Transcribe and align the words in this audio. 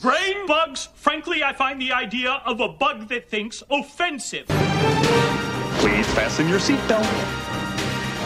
Brain 0.00 0.46
bugs? 0.46 0.90
Frankly, 0.94 1.42
I 1.42 1.54
find 1.54 1.80
the 1.80 1.92
idea 1.92 2.42
of 2.44 2.60
a 2.60 2.68
bug 2.68 3.08
that 3.08 3.28
thinks 3.28 3.62
offensive. 3.68 4.44
Please 5.78 6.06
fasten 6.06 6.48
your 6.48 6.60
seatbelt. 6.60 7.06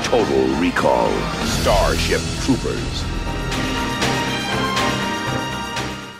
Total 0.02 0.60
Recall 0.60 1.10
Starship 1.44 2.20
Troopers. 2.42 3.02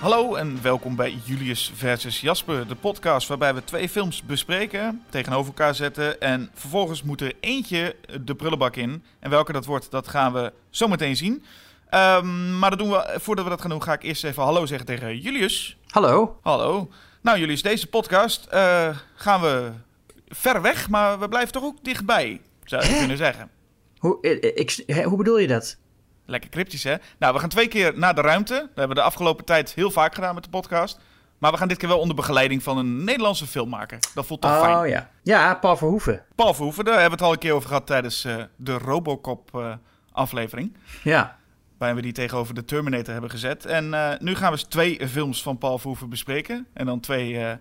Hallo 0.01 0.35
en 0.35 0.63
welkom 0.63 0.97
bij 0.97 1.19
Julius 1.25 1.73
versus 1.75 2.21
Jasper, 2.21 2.69
de 2.69 2.75
podcast 2.75 3.29
waarbij 3.29 3.55
we 3.55 3.65
twee 3.65 3.89
films 3.89 4.23
bespreken, 4.23 5.03
tegenover 5.09 5.47
elkaar 5.47 5.75
zetten 5.75 6.21
en 6.21 6.51
vervolgens 6.55 7.03
moet 7.03 7.21
er 7.21 7.33
eentje 7.41 7.97
de 8.21 8.35
prullenbak 8.35 8.77
in. 8.77 9.03
En 9.19 9.31
welke 9.31 9.53
dat 9.53 9.65
wordt, 9.65 9.91
dat 9.91 10.09
gaan 10.09 10.33
we 10.33 10.53
zo 10.71 10.89
meteen 10.89 11.17
zien. 11.17 11.45
Ehm, 11.91 12.59
maar 12.59 12.71
dat 12.71 12.79
doen 12.79 12.91
we, 12.91 13.19
voordat 13.21 13.45
we 13.45 13.51
dat 13.51 13.61
gaan 13.61 13.71
doen, 13.71 13.83
ga 13.83 13.93
ik 13.93 14.03
eerst 14.03 14.25
even 14.25 14.43
hallo 14.43 14.67
zeggen 14.67 14.87
tegen 14.87 15.19
Julius. 15.19 15.77
Hallo. 15.87 16.39
Hallo. 16.43 16.89
Nou 17.23 17.39
Julius, 17.39 17.63
deze 17.63 17.87
podcast 17.87 18.47
eh, 18.47 18.89
gaan 19.15 19.41
we 19.41 19.71
ver 20.29 20.63
weg, 20.63 20.89
maar 20.89 21.19
we 21.19 21.29
blijven 21.29 21.53
toch 21.53 21.65
ook 21.65 21.85
dichtbij, 21.85 22.41
zou 22.65 22.87
je 22.87 22.99
kunnen 22.99 23.17
zeggen. 23.17 23.51
Hoe, 23.99 24.21
eh, 24.21 24.53
ik, 24.55 24.83
hè, 24.87 25.03
hoe 25.03 25.17
bedoel 25.17 25.39
je 25.39 25.47
dat? 25.47 25.77
Lekker 26.27 26.51
cryptisch, 26.51 26.85
hè? 26.85 26.95
Nou, 27.19 27.35
we 27.35 27.41
gaan 27.41 27.49
twee 27.49 27.69
keer 27.69 27.99
naar 27.99 28.15
de 28.15 28.21
ruimte. 28.21 28.55
Dat 28.55 28.63
hebben 28.67 28.89
we 28.89 28.95
de 28.95 29.03
afgelopen 29.03 29.45
tijd 29.45 29.75
heel 29.75 29.91
vaak 29.91 30.15
gedaan 30.15 30.35
met 30.35 30.45
de 30.45 30.51
podcast. 30.51 30.99
Maar 31.39 31.51
we 31.51 31.57
gaan 31.57 31.69
dit 31.69 31.77
keer 31.77 31.89
wel 31.89 31.99
onder 31.99 32.17
begeleiding 32.17 32.63
van 32.63 32.79
een 32.79 33.05
Nederlandse 33.05 33.47
filmmaker. 33.47 33.99
Dat 34.15 34.27
voelt 34.27 34.41
toch 34.41 34.59
fijn. 34.59 34.77
Oh 34.77 34.89
ja. 34.89 35.11
Ja, 35.23 35.55
Paul 35.55 35.77
Verhoeven. 35.77 36.25
Paul 36.35 36.55
Verhoeven, 36.55 36.85
daar 36.85 37.01
hebben 37.01 37.11
we 37.11 37.17
het 37.17 37.27
al 37.27 37.33
een 37.33 37.39
keer 37.39 37.53
over 37.53 37.69
gehad 37.69 37.87
tijdens 37.87 38.25
eh, 38.25 38.37
de 38.57 38.79
Robocop-aflevering. 38.79 40.77
Ja. 41.03 41.39
Waarin 41.81 41.99
we 41.99 42.05
die 42.05 42.13
tegenover 42.13 42.55
de 42.55 42.65
Terminator 42.65 43.13
hebben 43.13 43.31
gezet. 43.31 43.67
En 43.67 43.95
eh, 43.95 44.19
nu 44.19 44.35
gaan 44.35 44.53
we 44.53 44.59
eens 44.59 44.69
twee 44.69 45.09
films 45.09 45.43
van 45.43 45.59
Paul 45.59 45.79
Verhoeven 45.79 46.09
bespreken. 46.09 46.67
En 46.73 46.87
dan 46.87 47.01
twee 47.01 47.39
eh, 47.39 47.53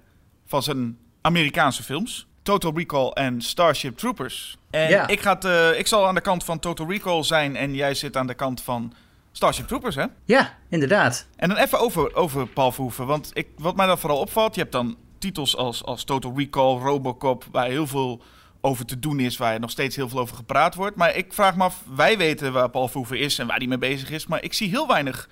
van 0.45 0.63
zijn 0.63 0.97
Amerikaanse 1.21 1.83
films. 1.83 2.27
Total 2.41 2.71
Recall 2.75 3.09
en 3.09 3.41
Starship 3.41 3.97
Troopers. 3.97 4.57
En 4.69 4.89
Ja. 4.89 5.07
ik, 5.07 5.19
ga 5.21 5.33
het, 5.33 5.45
eh, 5.45 5.79
ik 5.79 5.87
zal 5.87 6.07
aan 6.07 6.15
de 6.15 6.21
kant 6.21 6.43
van 6.43 6.59
Total 6.59 6.89
Recall 6.89 7.23
zijn 7.23 7.55
en 7.55 7.75
jij 7.75 7.93
zit 7.93 8.17
aan 8.17 8.27
de 8.27 8.33
kant 8.33 8.61
van 8.61 8.93
Starship 9.31 9.67
Troopers, 9.67 9.95
hè? 9.95 10.05
Ja, 10.25 10.57
inderdaad. 10.69 11.27
En 11.35 11.49
dan 11.49 11.57
even 11.57 11.79
over, 11.79 12.15
over 12.15 12.47
Paul 12.47 12.71
Verhoeven. 12.71 13.05
Want 13.05 13.31
ik, 13.33 13.47
wat 13.57 13.75
mij 13.75 13.87
dan 13.87 13.97
vooral 13.99 14.19
opvalt, 14.19 14.55
je 14.55 14.61
hebt 14.61 14.73
dan 14.73 14.97
titels 15.17 15.55
als, 15.55 15.83
als 15.83 16.03
Total 16.03 16.33
Recall, 16.35 16.77
Robocop, 16.77 17.45
waar 17.51 17.65
heel 17.67 17.87
veel 17.87 18.21
over 18.61 18.85
te 18.85 18.99
doen 18.99 19.19
is, 19.19 19.37
waar 19.37 19.59
nog 19.59 19.71
steeds 19.71 19.95
heel 19.95 20.09
veel 20.09 20.19
over 20.19 20.35
gepraat 20.35 20.75
wordt. 20.75 20.95
Maar 20.95 21.15
ik 21.15 21.33
vraag 21.33 21.55
me 21.55 21.63
af, 21.63 21.83
wij 21.95 22.17
weten 22.17 22.53
waar 22.53 22.69
Paul 22.69 22.87
Verhoeven 22.87 23.19
is 23.19 23.39
en 23.39 23.47
waar 23.47 23.57
hij 23.57 23.67
mee 23.67 23.77
bezig 23.77 24.11
is, 24.11 24.27
maar 24.27 24.43
ik 24.43 24.53
zie 24.53 24.69
heel 24.69 24.87
weinig, 24.87 25.29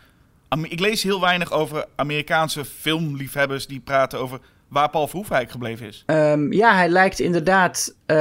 ik 0.61 0.80
lees 0.80 1.03
heel 1.03 1.22
weinig 1.22 1.52
over 1.52 1.86
Amerikaanse 1.95 2.66
filmliefhebbers 2.66 3.67
die 3.67 3.80
praten 3.80 4.20
over 4.20 4.39
waar 4.69 4.89
Paul 4.89 5.07
Verhoeven 5.07 5.35
eigenlijk 5.35 5.65
gebleven 5.65 5.95
is. 5.95 6.03
Ehm, 6.05 6.51
ja, 6.51 6.75
hij 6.75 6.89
lijkt 6.89 7.19
inderdaad. 7.19 7.95
eh, 8.05 8.15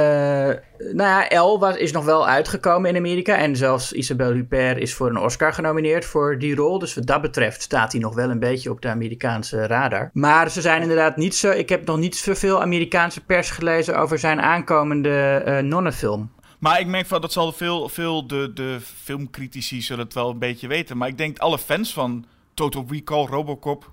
nou 0.93 1.25
ja, 1.29 1.57
was, 1.57 1.75
is 1.75 1.91
nog 1.91 2.05
wel 2.05 2.27
uitgekomen 2.27 2.89
in 2.89 2.95
Amerika. 2.95 3.37
En 3.37 3.55
zelfs 3.55 3.93
Isabelle 3.93 4.33
Huppert 4.33 4.77
is 4.77 4.93
voor 4.93 5.09
een 5.09 5.17
Oscar 5.17 5.53
genomineerd 5.53 6.05
voor 6.05 6.39
die 6.39 6.55
rol. 6.55 6.79
Dus 6.79 6.93
wat 6.95 7.05
dat 7.07 7.21
betreft 7.21 7.61
staat 7.61 7.91
hij 7.91 8.01
nog 8.01 8.15
wel 8.15 8.29
een 8.29 8.39
beetje 8.39 8.71
op 8.71 8.81
de 8.81 8.89
Amerikaanse 8.89 9.67
radar. 9.67 10.09
Maar 10.13 10.51
ze 10.51 10.61
zijn 10.61 10.81
inderdaad 10.81 11.17
niet 11.17 11.35
zo. 11.35 11.49
Ik 11.49 11.69
heb 11.69 11.85
nog 11.85 11.97
niet 11.97 12.15
zoveel 12.15 12.61
Amerikaanse 12.61 13.25
pers 13.25 13.49
gelezen 13.49 13.97
over 13.99 14.19
zijn 14.19 14.41
aankomende 14.41 15.41
eh 15.45 15.63
nonnenfilm. 15.63 16.31
Maar 16.59 16.79
ik 16.79 16.87
merk 16.87 17.05
van 17.05 17.21
dat 17.21 17.31
zal 17.31 17.51
veel, 17.51 17.89
veel 17.89 18.27
de, 18.27 18.51
de 18.53 18.77
filmcritici 19.03 19.81
zullen 19.81 20.05
het 20.05 20.13
wel 20.13 20.29
een 20.29 20.39
beetje 20.39 20.67
weten. 20.67 20.97
Maar 20.97 21.07
ik 21.07 21.17
denk 21.17 21.37
alle 21.37 21.59
fans 21.59 21.93
van 21.93 22.25
Total 22.53 22.85
Recall, 22.89 23.25
Robocop, 23.25 23.91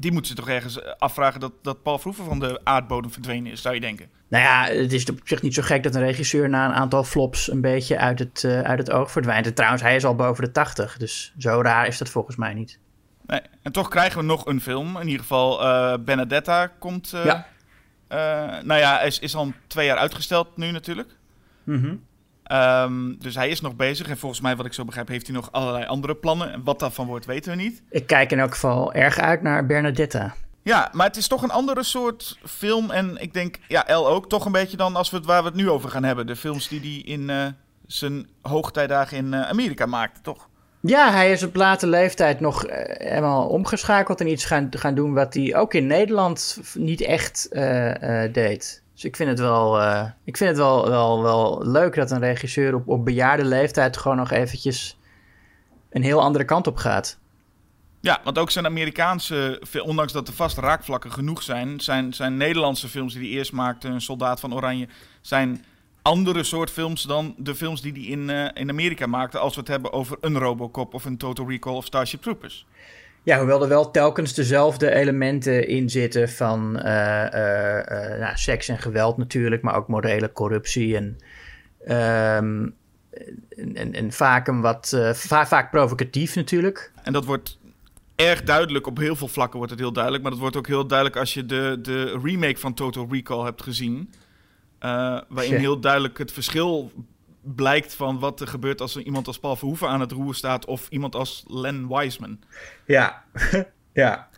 die 0.00 0.12
moeten 0.12 0.30
zich 0.30 0.44
toch 0.44 0.48
ergens 0.54 0.80
eh, 0.82 0.92
afvragen 0.98 1.40
dat, 1.40 1.52
dat 1.62 1.82
Paul 1.82 1.96
Verhoeven 1.98 2.24
van 2.24 2.38
de 2.38 2.60
aardbodem 2.64 3.10
verdwenen 3.12 3.52
is, 3.52 3.62
zou 3.62 3.74
je 3.74 3.80
denken. 3.80 4.08
Nou 4.28 4.44
ja, 4.44 4.64
het 4.80 4.92
is 4.92 5.10
op 5.10 5.20
zich 5.24 5.42
niet 5.42 5.54
zo 5.54 5.62
gek 5.62 5.82
dat 5.82 5.94
een 5.94 6.02
regisseur 6.02 6.48
na 6.48 6.66
een 6.66 6.74
aantal 6.74 7.04
flops 7.04 7.50
een 7.50 7.60
beetje 7.60 7.98
uit 7.98 8.18
het, 8.18 8.44
eh, 8.44 8.60
uit 8.60 8.78
het 8.78 8.90
oog 8.90 9.10
verdwijnt. 9.10 9.46
En 9.46 9.54
trouwens, 9.54 9.82
hij 9.82 9.96
is 9.96 10.04
al 10.04 10.14
boven 10.14 10.44
de 10.44 10.50
80, 10.52 10.96
dus 10.96 11.34
zo 11.38 11.60
raar 11.62 11.86
is 11.86 11.98
dat 11.98 12.08
volgens 12.08 12.36
mij 12.36 12.54
niet. 12.54 12.78
Nee. 13.26 13.40
En 13.62 13.72
toch 13.72 13.88
krijgen 13.88 14.18
we 14.18 14.24
nog 14.24 14.46
een 14.46 14.60
film. 14.60 14.96
In 14.96 15.04
ieder 15.06 15.20
geval, 15.20 15.62
eh, 15.62 15.94
Benedetta 16.04 16.66
komt. 16.66 17.12
eh, 17.12 17.24
Ja. 17.24 17.46
nou 18.62 18.80
ja, 18.80 19.00
is, 19.00 19.18
is 19.18 19.34
al 19.34 19.52
twee 19.66 19.86
jaar 19.86 19.96
uitgesteld 19.96 20.56
nu 20.56 20.70
natuurlijk. 20.70 21.16
Mhm. 21.64 21.94
Ehm, 22.48 23.14
dus 23.18 23.34
hij 23.34 23.48
is 23.48 23.60
nog 23.60 23.76
bezig. 23.76 24.08
En 24.08 24.18
volgens 24.18 24.40
mij, 24.40 24.56
wat 24.56 24.66
ik 24.66 24.72
zo 24.72 24.84
begrijp, 24.84 25.08
heeft 25.08 25.26
hij 25.26 25.36
nog 25.36 25.52
allerlei 25.52 25.86
andere 25.86 26.14
plannen. 26.14 26.52
En 26.52 26.64
wat 26.64 26.80
daarvan 26.80 27.06
wordt, 27.06 27.26
weten 27.26 27.50
we 27.50 27.62
niet. 27.62 27.82
Ik 27.90 28.06
kijk 28.06 28.32
in 28.32 28.38
elk 28.38 28.52
geval 28.52 28.92
erg 28.92 29.18
uit 29.18 29.42
naar 29.42 29.66
Bernadetta. 29.66 30.34
Ja, 30.62 30.88
maar 30.92 31.06
het 31.06 31.16
is 31.16 31.28
toch 31.28 31.42
een 31.42 31.50
andere 31.50 31.82
soort 31.82 32.38
film. 32.44 32.90
En 32.90 33.16
ik 33.20 33.34
denk, 33.34 33.58
ja, 33.68 33.86
El 33.86 34.08
ook, 34.08 34.28
toch 34.28 34.44
een 34.44 34.52
beetje 34.52 34.76
dan 34.76 34.96
als 34.96 35.10
we 35.10 35.16
het, 35.16 35.26
waar 35.26 35.42
we 35.42 35.48
het 35.48 35.56
nu 35.56 35.70
over 35.70 35.90
gaan 35.90 36.04
hebben. 36.04 36.26
De 36.26 36.36
films 36.36 36.68
die 36.68 36.80
hij 36.80 37.12
in 37.12 37.30
eh, 37.30 37.46
zijn 37.86 38.28
hoogtijdagen 38.42 39.16
in 39.16 39.34
eh, 39.34 39.48
Amerika 39.48 39.86
maakte, 39.86 40.20
toch? 40.20 40.48
Ja, 40.80 41.10
hij 41.10 41.32
is 41.32 41.42
op 41.42 41.54
late 41.54 41.86
leeftijd 41.86 42.40
nog 42.40 42.64
eh, 42.64 43.08
helemaal 43.08 43.48
omgeschakeld 43.48 44.20
en 44.20 44.28
iets 44.28 44.44
gaan, 44.44 44.68
gaan 44.70 44.94
doen 44.94 45.14
wat 45.14 45.34
hij 45.34 45.56
ook 45.56 45.74
in 45.74 45.86
Nederland 45.86 46.60
niet 46.74 47.00
echt 47.00 47.48
deed. 48.32 48.82
Dus 48.98 49.06
ik 49.06 49.16
vind 49.16 49.28
het 49.28 49.38
wel, 49.38 49.80
eh, 49.80 50.04
ik 50.24 50.36
vind 50.36 50.50
het 50.50 50.58
wel, 50.58 50.88
wel, 50.88 51.22
wel 51.22 51.62
leuk 51.66 51.94
dat 51.94 52.10
een 52.10 52.18
regisseur 52.18 52.74
op, 52.74 52.88
op 52.88 53.04
bejaarde 53.04 53.44
leeftijd 53.44 53.96
gewoon 53.96 54.16
nog 54.16 54.30
eventjes 54.30 54.98
een 55.90 56.02
heel 56.02 56.22
andere 56.22 56.44
kant 56.44 56.66
op 56.66 56.76
gaat. 56.76 57.18
Ja, 58.00 58.20
want 58.24 58.38
ook 58.38 58.50
zijn 58.50 58.66
Amerikaanse, 58.66 59.62
ondanks 59.82 60.12
dat 60.12 60.28
er 60.28 60.34
vast 60.34 60.58
raakvlakken 60.58 61.12
genoeg 61.12 61.42
zijn, 61.42 61.80
zijn, 61.80 62.12
zijn 62.12 62.36
Nederlandse 62.36 62.88
films 62.88 63.12
die 63.12 63.22
hij 63.22 63.30
eerst 63.30 63.52
maakte, 63.52 63.88
Een 63.88 64.00
Soldaat 64.00 64.40
van 64.40 64.54
Oranje, 64.54 64.88
zijn 65.20 65.64
andere 66.02 66.42
soort 66.42 66.70
films 66.70 67.02
dan 67.02 67.34
de 67.36 67.54
films 67.54 67.80
die 67.80 67.92
hij 67.92 68.02
in, 68.02 68.30
eh, 68.30 68.62
in 68.62 68.70
Amerika 68.70 69.06
maakte, 69.06 69.38
als 69.38 69.54
we 69.54 69.60
het 69.60 69.68
hebben 69.68 69.92
over 69.92 70.16
een 70.20 70.38
Robocop 70.38 70.94
of 70.94 71.04
een 71.04 71.16
Total 71.16 71.48
Recall 71.48 71.74
of 71.74 71.84
Starship 71.84 72.22
Troopers. 72.22 72.66
Ja, 73.28 73.38
hoewel 73.38 73.62
er 73.62 73.68
wel 73.68 73.90
telkens 73.90 74.34
dezelfde 74.34 74.90
elementen 74.94 75.68
in 75.68 75.90
zitten 75.90 76.28
van 76.28 76.78
eh, 76.78 77.32
eh, 77.32 78.12
eh, 78.12 78.20
nou, 78.20 78.36
seks 78.36 78.68
en 78.68 78.78
geweld 78.78 79.16
natuurlijk, 79.16 79.62
maar 79.62 79.76
ook 79.76 79.88
morele 79.88 80.32
corruptie 80.32 80.96
en, 80.96 81.16
ehm, 81.84 82.68
en, 83.74 83.92
en, 83.92 84.12
vaak 84.12 84.48
een 84.48 84.60
wat 84.60 84.98
va- 85.12 85.46
vaak 85.46 85.70
provocatief 85.70 86.34
natuurlijk. 86.34 86.92
En 87.02 87.12
dat 87.12 87.24
wordt 87.24 87.58
erg 88.14 88.42
duidelijk, 88.42 88.86
op 88.86 88.98
heel 88.98 89.16
veel 89.16 89.28
vlakken 89.28 89.56
wordt 89.56 89.72
het 89.72 89.80
heel 89.80 89.92
duidelijk, 89.92 90.22
maar 90.22 90.32
dat 90.32 90.40
wordt 90.40 90.56
ook 90.56 90.66
heel 90.66 90.86
duidelijk 90.86 91.18
als 91.18 91.34
je 91.34 91.46
de, 91.46 91.78
de 91.82 92.18
remake 92.22 92.58
van 92.58 92.74
Total 92.74 93.06
Recall 93.10 93.44
hebt 93.44 93.62
gezien, 93.62 94.10
waarin 95.28 95.52
Ja. 95.52 95.58
heel 95.58 95.80
duidelijk 95.80 96.18
het 96.18 96.32
verschil 96.32 96.92
blijkt 97.54 97.94
van 97.94 98.18
wat 98.18 98.40
er 98.40 98.48
gebeurt 98.48 98.80
als 98.80 98.96
er 98.96 99.02
iemand 99.02 99.26
als 99.26 99.38
Paul 99.38 99.56
Verhoeven 99.56 99.88
aan 99.88 100.00
het 100.00 100.12
roer 100.12 100.34
staat 100.34 100.66
of 100.66 100.86
iemand 100.88 101.14
als 101.14 101.44
Len 101.46 101.88
Wiseman. 101.88 102.38
Ja, 102.86 103.24
ja. 103.92 104.28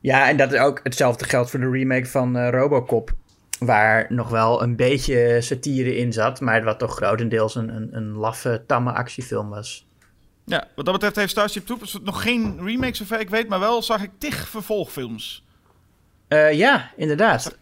Ja, 0.00 0.28
en 0.28 0.36
dat 0.36 0.52
is 0.52 0.58
ook 0.58 0.80
hetzelfde 0.82 1.24
geldt 1.24 1.50
voor 1.50 1.60
de 1.60 1.70
remake 1.70 2.06
van 2.06 2.36
eh, 2.36 2.50
Robocop. 2.50 3.12
Waar 3.58 4.06
nog 4.08 4.28
wel 4.28 4.62
een 4.62 4.76
beetje 4.76 5.40
satire 5.40 5.96
in 5.96 6.12
zat, 6.12 6.40
maar 6.40 6.64
wat 6.64 6.78
toch 6.78 6.96
grotendeels 6.96 7.54
een, 7.54 7.68
een, 7.68 7.88
een 7.96 8.12
laffe, 8.12 8.64
tamme 8.66 8.92
actiefilm 8.92 9.48
was. 9.48 9.86
Ja, 10.44 10.68
wat 10.74 10.84
dat 10.84 10.94
betreft 10.94 11.16
heeft 11.16 11.30
Starship 11.30 11.66
Troopers 11.66 11.98
nog 12.02 12.22
geen 12.22 12.64
remake 12.64 12.96
zover 12.96 13.20
ik 13.20 13.30
weet, 13.30 13.48
maar 13.48 13.60
wel 13.60 13.82
zag 13.82 14.02
ik 14.02 14.10
tig 14.18 14.48
vervolgfilms. 14.48 15.44
Eh, 16.28 16.52
ja, 16.52 16.90
inderdaad. 16.96 17.58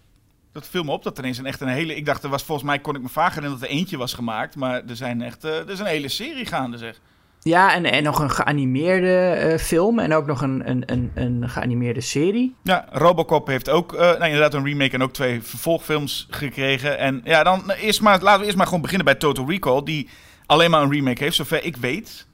Dat 0.52 0.68
viel 0.68 0.82
me 0.82 0.90
op 0.90 1.02
dat 1.02 1.18
er 1.18 1.22
ineens 1.22 1.38
een 1.38 1.46
echt 1.46 1.60
een 1.60 1.68
hele... 1.68 1.94
Ik 1.96 2.06
dacht, 2.06 2.22
er 2.22 2.30
was 2.30 2.42
volgens 2.42 2.66
mij 2.66 2.78
kon 2.78 2.94
ik 2.94 3.02
me 3.02 3.08
vaag 3.08 3.34
herinneren 3.34 3.60
dat 3.60 3.68
er 3.68 3.74
eentje 3.76 3.96
was 3.96 4.14
gemaakt, 4.14 4.56
maar 4.56 4.82
er 4.88 4.96
zijn 4.96 5.22
echt 5.22 5.44
eh, 5.44 5.56
er 5.56 5.70
is 5.70 5.78
een 5.78 5.86
hele 5.86 6.08
serie 6.08 6.46
gaande 6.46 6.78
zeg. 6.78 7.00
Ja, 7.40 7.74
en, 7.74 7.84
en 7.84 8.02
nog 8.02 8.18
een 8.18 8.30
geanimeerde 8.30 9.16
eh, 9.16 9.58
film 9.58 9.98
en 9.98 10.14
ook 10.14 10.26
nog 10.26 10.42
een, 10.42 10.70
een, 10.70 10.82
een, 10.86 11.10
een 11.14 11.48
geanimeerde 11.48 12.00
serie. 12.00 12.54
Ja, 12.62 12.86
Robocop 12.90 13.46
heeft 13.46 13.68
ook 13.68 13.92
eh, 13.92 14.00
nou, 14.00 14.24
inderdaad 14.24 14.54
een 14.54 14.64
remake 14.64 14.94
en 14.94 15.02
ook 15.02 15.12
twee 15.12 15.42
vervolgfilms 15.42 16.26
gekregen. 16.30 16.98
En 16.98 17.20
ja, 17.24 17.42
dan 17.42 17.70
eerst 17.70 18.00
maar, 18.00 18.20
laten 18.20 18.38
we 18.40 18.44
eerst 18.44 18.56
maar 18.56 18.66
gewoon 18.66 18.82
beginnen 18.82 19.06
bij 19.06 19.14
Total 19.14 19.48
Recall, 19.48 19.82
die 19.82 20.08
alleen 20.46 20.70
maar 20.70 20.82
een 20.82 20.92
remake 20.92 21.24
heeft. 21.24 21.36
Zover 21.36 21.64
ik 21.64 21.76
weet 21.76 22.26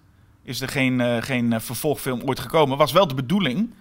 is 0.43 0.60
er 0.60 0.69
geen, 0.69 1.22
geen 1.22 1.60
vervolgfilm 1.60 2.22
ooit 2.25 2.40
gekomen. 2.40 2.78
Was 2.78 2.93
wel 2.93 3.06
de 3.06 3.14
bedoeling 3.14 3.75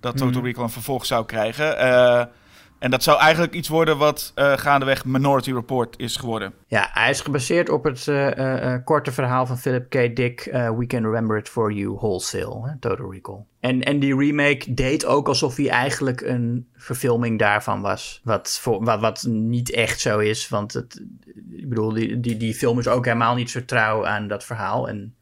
dat 0.00 0.16
Total 0.16 0.32
Mhm. 0.32 0.44
Recall 0.44 0.62
een 0.64 0.70
vervolg 0.70 1.06
zou 1.06 1.26
krijgen. 1.26 1.78
En 2.78 2.90
dat 2.90 3.02
zou 3.02 3.18
eigenlijk 3.18 3.54
iets 3.54 3.68
worden 3.68 3.98
wat 3.98 4.32
eh, 4.34 4.52
gaandeweg 4.52 5.04
Minority 5.04 5.52
Report 5.52 5.98
is 5.98 6.16
geworden. 6.16 6.52
Ja, 6.66 6.88
hij 6.92 7.10
is 7.10 7.20
gebaseerd 7.20 7.68
op 7.68 7.84
het 7.84 8.08
eh, 8.08 8.72
eh, 8.74 8.84
korte 8.84 9.12
verhaal 9.12 9.46
van 9.46 9.58
Philip 9.58 9.88
K. 9.88 10.16
Dick, 10.16 10.48
We 10.52 10.86
Can 10.86 11.02
Remember 11.02 11.36
It 11.36 11.48
For 11.48 11.72
You 11.72 11.94
Wholesale, 11.94 12.68
hè, 12.68 12.78
Total 12.78 13.12
Recall. 13.12 13.44
En, 13.60 13.82
en 13.82 13.98
die 13.98 14.16
remake 14.16 14.74
deed 14.74 15.06
ook 15.06 15.28
alsof 15.28 15.56
hij 15.56 15.68
eigenlijk 15.68 16.20
een 16.20 16.68
verfilming 16.74 17.38
daarvan 17.38 17.80
was. 17.80 18.20
Wat, 18.24 18.58
voor, 18.60 18.84
wat, 18.84 19.00
wat 19.00 19.24
niet 19.28 19.70
echt 19.70 20.00
zo 20.00 20.18
is, 20.18 20.48
want 20.48 20.72
het, 20.72 21.02
ik 21.50 21.68
bedoel, 21.68 21.92
die, 21.92 22.20
die, 22.20 22.36
die 22.36 22.54
film 22.54 22.78
is 22.78 22.88
ook 22.88 23.04
helemaal 23.04 23.34
niet 23.34 23.50
zo 23.50 23.64
trouw 23.64 24.06
aan 24.06 24.28
dat 24.28 24.44
verhaal. 24.44 24.88
En 24.88 25.14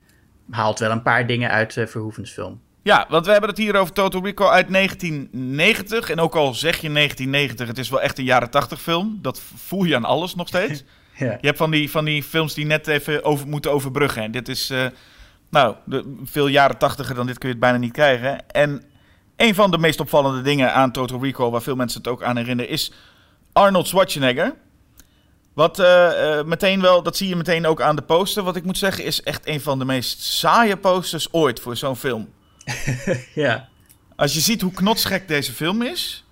haalt 0.50 0.78
wel 0.78 0.90
een 0.90 1.02
paar 1.02 1.26
dingen 1.26 1.50
uit 1.50 1.72
Verhoevens 1.72 2.30
film. 2.30 2.60
Ja, 2.84 3.06
want 3.08 3.26
we 3.26 3.32
hebben 3.32 3.50
het 3.50 3.58
hier 3.58 3.76
over 3.76 3.94
Total 3.94 4.24
Recall 4.24 4.48
uit 4.48 4.72
1990. 4.72 6.10
En 6.10 6.20
ook 6.20 6.34
al 6.34 6.54
zeg 6.54 6.80
je 6.80 6.92
1990, 6.92 7.66
het 7.68 7.78
is 7.78 7.88
wel 7.88 8.00
echt 8.00 8.18
een 8.18 8.24
jaren 8.24 8.50
80 8.50 8.82
film. 8.82 9.18
Dat 9.22 9.40
voel 9.54 9.84
je 9.84 9.96
aan 9.96 10.04
alles 10.04 10.34
nog 10.34 10.48
steeds. 10.48 10.84
Ja. 11.16 11.30
Je 11.40 11.46
hebt 11.46 11.58
van 11.58 11.70
die, 11.70 11.90
van 11.90 12.04
die 12.04 12.22
films 12.22 12.54
die 12.54 12.66
net 12.66 12.86
even 12.86 13.24
over, 13.24 13.48
moeten 13.48 13.72
overbruggen. 13.72 14.22
En 14.22 14.30
dit 14.30 14.48
is, 14.48 14.70
eh, 14.70 14.86
nou, 15.50 15.74
de, 15.84 16.20
veel 16.24 16.46
jaren 16.46 16.78
80 16.78 17.14
dan 17.14 17.26
dit 17.26 17.38
kun 17.38 17.48
je 17.48 17.54
het 17.54 17.64
bijna 17.64 17.78
niet 17.78 17.92
krijgen. 17.92 18.50
En 18.50 18.82
een 19.36 19.54
van 19.54 19.70
de 19.70 19.78
meest 19.78 20.00
opvallende 20.00 20.42
dingen 20.42 20.72
aan 20.72 20.92
Total 20.92 21.22
Recall, 21.22 21.50
waar 21.50 21.62
veel 21.62 21.76
mensen 21.76 21.98
het 21.98 22.08
ook 22.08 22.22
aan 22.22 22.36
herinneren, 22.36 22.70
is 22.70 22.92
Arnold 23.52 23.88
Schwarzenegger. 23.88 24.54
Wat 25.52 25.78
eh, 25.78 26.38
eh, 26.38 26.46
meteen 26.46 26.80
wel, 26.80 27.02
dat 27.02 27.16
zie 27.16 27.28
je 27.28 27.36
meteen 27.36 27.66
ook 27.66 27.80
aan 27.80 27.96
de 27.96 28.02
poster. 28.02 28.42
Wat 28.42 28.56
ik 28.56 28.64
moet 28.64 28.78
zeggen, 28.78 29.04
is 29.04 29.22
echt 29.22 29.48
een 29.48 29.60
van 29.60 29.78
de 29.78 29.84
meest 29.84 30.22
saaie 30.22 30.76
posters 30.76 31.32
ooit 31.32 31.60
voor 31.60 31.76
zo'n 31.76 31.96
film. 31.96 32.28
ja. 33.34 33.68
Als 34.16 34.34
je 34.34 34.40
ziet 34.40 34.60
hoe 34.60 34.72
knotsgek 34.72 35.28
deze 35.28 35.52
film 35.52 35.82
is. 35.82 36.24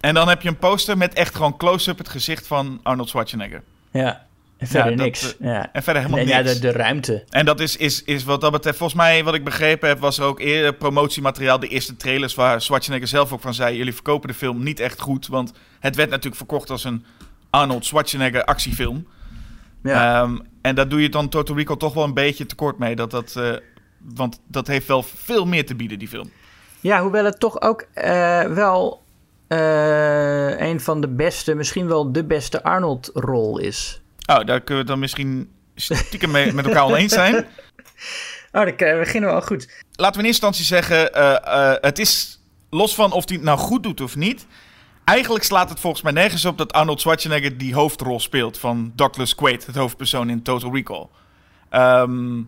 En 0.00 0.14
dan 0.14 0.28
heb 0.28 0.42
je 0.42 0.48
een 0.48 0.58
poster 0.58 0.96
met 0.98 1.14
echt 1.14 1.34
gewoon 1.34 1.56
close-up 1.56 1.98
het 1.98 2.08
gezicht 2.08 2.46
van 2.46 2.80
Arnold 2.82 3.08
Schwarzenegger. 3.08 3.62
Ja. 3.90 4.26
En 4.56 4.66
verder 4.66 4.90
Ja, 4.90 4.96
dat, 4.96 5.06
niks. 5.06 5.36
eh, 5.38 5.48
ja. 5.48 5.72
En 5.72 5.82
verder 5.82 6.02
helemaal 6.02 6.24
en 6.24 6.28
ja, 6.30 6.40
niks. 6.40 6.52
de, 6.52 6.58
de 6.58 6.72
ruimte. 6.72 7.24
En 7.28 7.44
dat 7.44 7.60
is, 7.60 7.76
is, 7.76 8.04
is 8.04 8.24
wat 8.24 8.40
dat 8.40 8.52
betreft, 8.52 8.78
volgens 8.78 8.98
mij, 8.98 9.24
wat 9.24 9.34
ik 9.34 9.44
begrepen 9.44 9.88
heb, 9.88 9.98
was 9.98 10.18
er 10.18 10.24
ook 10.24 10.40
eerder 10.40 10.74
promotiemateriaal. 10.74 11.58
De 11.58 11.68
eerste 11.68 11.96
trailers 11.96 12.34
waar 12.34 12.60
Schwarzenegger 12.60 13.08
zelf 13.08 13.32
ook 13.32 13.40
van 13.40 13.54
zei: 13.54 13.76
jullie 13.76 13.94
verkopen 13.94 14.28
de 14.28 14.34
film 14.34 14.62
niet 14.62 14.80
echt 14.80 15.00
goed. 15.00 15.26
Want 15.26 15.52
het 15.80 15.96
werd 15.96 16.08
natuurlijk 16.10 16.36
verkocht 16.36 16.70
als 16.70 16.84
een 16.84 17.04
Arnold 17.50 17.84
Schwarzenegger 17.86 18.44
actiefilm. 18.44 19.06
Ja. 19.82 20.22
Ehm, 20.22 20.38
en 20.62 20.74
daar 20.74 20.88
doe 20.88 21.02
je 21.02 21.08
dan 21.08 21.28
Total 21.28 21.56
Recall 21.56 21.76
toch 21.76 21.94
wel 21.94 22.04
een 22.04 22.14
beetje 22.14 22.46
tekort 22.46 22.78
mee. 22.78 22.96
Dat 22.96 23.10
dat, 23.10 23.36
eh, 23.36 23.52
want 24.14 24.40
dat 24.46 24.66
heeft 24.66 24.86
wel 24.86 25.02
veel 25.02 25.46
meer 25.46 25.66
te 25.66 25.74
bieden, 25.74 25.98
die 25.98 26.08
film. 26.08 26.30
Ja, 26.80 27.02
hoewel 27.02 27.24
het 27.24 27.40
toch 27.40 27.60
ook 27.60 27.86
eh, 27.94 28.42
wel 28.42 29.02
eh, 29.46 30.60
een 30.60 30.80
van 30.80 31.00
de 31.00 31.08
beste, 31.08 31.54
misschien 31.54 31.86
wel 31.86 32.12
de 32.12 32.24
beste 32.24 32.62
Arnold-rol 32.62 33.58
is. 33.58 34.02
Oh, 34.26 34.44
daar 34.44 34.60
kunnen 34.60 34.84
we 34.84 34.90
dan 34.90 34.98
misschien 34.98 35.50
stiekem 35.74 36.30
mee, 36.30 36.52
met 36.52 36.66
elkaar 36.66 36.84
oneens 36.84 37.12
zijn. 37.12 37.46
Oh, 38.52 38.64
dan 38.64 38.98
beginnen 38.98 39.30
we 39.30 39.36
al 39.36 39.42
goed. 39.42 39.68
Laten 39.92 40.20
we 40.20 40.26
in 40.26 40.32
eerste 40.32 40.46
instantie 40.46 40.64
zeggen, 40.64 41.14
eh, 41.14 41.74
het 41.80 41.98
is 41.98 42.40
los 42.70 42.94
van 42.94 43.12
of 43.12 43.28
hij 43.28 43.36
het 43.36 43.44
nou 43.44 43.58
goed 43.58 43.82
doet 43.82 44.00
of 44.00 44.16
niet. 44.16 44.46
Eigenlijk 45.04 45.44
slaat 45.44 45.68
het 45.68 45.80
volgens 45.80 46.02
mij 46.02 46.12
nergens 46.12 46.44
op 46.44 46.58
dat 46.58 46.72
Arnold 46.72 47.00
Schwarzenegger 47.00 47.58
die 47.58 47.74
hoofdrol 47.74 48.20
speelt 48.20 48.58
van 48.58 48.92
Douglas 48.94 49.34
Quaid, 49.34 49.66
het 49.66 49.76
hoofdpersoon 49.76 50.30
in 50.30 50.42
Total 50.42 50.74
Recall. 50.74 51.06
Ehm, 51.70 52.42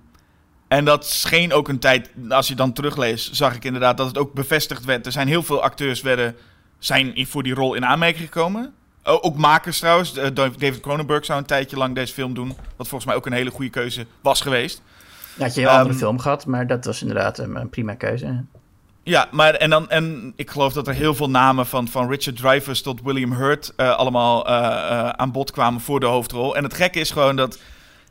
en 0.69 0.85
dat 0.85 1.07
scheen 1.07 1.53
ook 1.53 1.69
een 1.69 1.79
tijd, 1.79 2.11
als 2.29 2.49
je 2.49 2.55
dan 2.55 2.73
terugleest, 2.73 3.37
zag 3.37 3.55
ik 3.55 3.65
inderdaad 3.65 3.97
dat 3.97 4.07
het 4.07 4.19
ook 4.19 4.33
bevestigd 4.33 4.85
werd. 4.85 5.07
Er 5.07 5.13
zijn 5.13 5.29
heel 5.29 5.43
veel 5.43 5.63
acteurs 5.63 6.01
werden, 6.01 6.37
zijn 6.79 7.27
voor 7.27 7.43
die 7.43 7.55
rol 7.55 7.75
in 7.75 7.87
aanmerking 7.87 8.25
gekomen. 8.25 8.75
Ook 9.03 9.37
makers 9.37 9.79
trouwens. 9.79 10.17
Eh, 10.17 10.27
David 10.35 10.81
Cronenberg 10.81 11.25
zou 11.25 11.39
een 11.39 11.47
tijdje 11.47 11.77
lang 11.77 11.95
deze 11.95 12.13
film 12.13 12.35
doen. 12.35 12.49
Wat 12.77 12.89
volgens 12.89 13.05
mij 13.05 13.15
ook 13.15 13.27
een 13.27 13.33
hele 13.33 13.51
goede 13.51 13.71
keuze 13.71 14.07
was 14.21 14.41
geweest. 14.41 14.83
Had 15.39 15.55
je 15.55 15.61
een 15.61 15.69
andere 15.69 15.89
Ehm, 15.89 15.99
film 15.99 16.19
gehad, 16.19 16.47
maar 16.47 16.67
dat 16.67 16.85
was 16.85 17.01
inderdaad 17.01 17.39
een, 17.39 17.57
een 17.57 17.69
prima 17.69 17.95
keuze. 17.95 18.45
Ja, 19.03 19.29
maar 19.31 19.55
en, 19.55 19.71
dan, 19.71 19.91
en 19.91 20.33
ik 20.37 20.51
geloof 20.51 20.73
dat 20.73 20.89
er 20.89 20.95
heel 20.95 21.15
veel 21.15 21.31
namen 21.31 21.67
van, 21.67 21.89
van 21.89 22.09
Richard 22.09 22.37
Dreyfuss 22.37 22.83
tot 22.83 23.03
William 23.03 23.33
Hurt 23.33 23.73
eh, 23.77 23.97
allemaal 23.97 24.47
eh, 24.47 25.09
aan 25.09 25.33
bod 25.33 25.51
kwamen 25.51 25.81
voor 25.81 26.01
de 26.01 26.07
hoofdrol. 26.07 26.57
En 26.57 26.63
het 26.63 26.75
gekke 26.75 27.01
is 27.01 27.11
gewoon 27.11 27.37
dat 27.37 27.59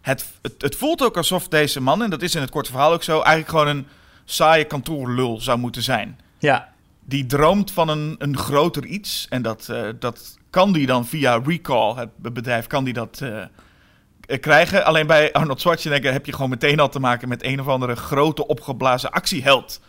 het, 0.06 0.26
het, 0.42 0.54
het 0.58 0.76
voelt 0.76 1.04
ook 1.04 1.18
alsof 1.18 1.48
deze 1.48 1.82
man, 1.82 2.04
en 2.04 2.10
dat 2.10 2.22
is 2.22 2.36
in 2.36 2.42
het 2.42 2.50
korte 2.50 2.72
verhaal 2.72 2.94
ook 2.94 3.04
zo, 3.04 3.22
eigenlijk 3.22 3.50
gewoon 3.50 3.68
een 3.68 3.88
saaie 4.26 4.66
kantoorlul 4.66 5.42
zou 5.42 5.58
moeten 5.58 5.84
zijn. 5.84 6.20
Ja, 6.40 6.74
Die 7.04 7.26
droomt 7.26 7.72
van 7.72 7.90
een, 7.90 8.16
een 8.18 8.38
groter 8.38 8.86
iets 8.86 9.28
en 9.30 9.42
dat, 9.42 9.70
eh, 9.70 9.88
dat 10.00 10.38
kan 10.50 10.74
die 10.74 10.86
dan 10.86 11.06
via 11.06 11.42
Recall, 11.46 11.96
het 11.96 12.10
bedrijf, 12.18 12.68
kan 12.68 12.84
die 12.84 12.94
dat 12.94 13.20
eh, 13.22 13.42
eh, 13.42 14.40
krijgen. 14.40 14.86
Alleen 14.86 15.08
bij 15.08 15.34
Arnold 15.34 15.62
Schwarzenegger 15.62 16.12
heb 16.12 16.26
je 16.26 16.34
gewoon 16.34 16.50
meteen 16.50 16.80
al 16.80 16.90
te 16.90 17.00
maken 17.00 17.28
met 17.28 17.44
een 17.44 17.60
of 17.60 17.68
andere 17.68 17.96
grote 17.96 18.48
opgeblazen 18.48 19.12
actieheld. 19.12 19.82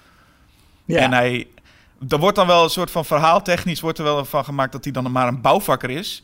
ja. 0.85 1.01
En 1.01 1.13
hij, 1.13 1.47
er 2.09 2.19
wordt 2.19 2.37
dan 2.37 2.47
wel 2.47 2.65
een 2.65 2.71
soort 2.71 2.91
van 2.91 3.05
verhaaltechnisch 3.05 3.81
wordt 3.81 3.99
er 3.99 4.05
wel 4.05 4.25
van 4.25 4.45
gemaakt 4.45 4.73
dat 4.73 4.85
hij 4.85 4.93
dan 4.93 5.13
maar 5.13 5.29
een 5.29 5.41
bouwvakker 5.41 5.91
is. 5.91 6.23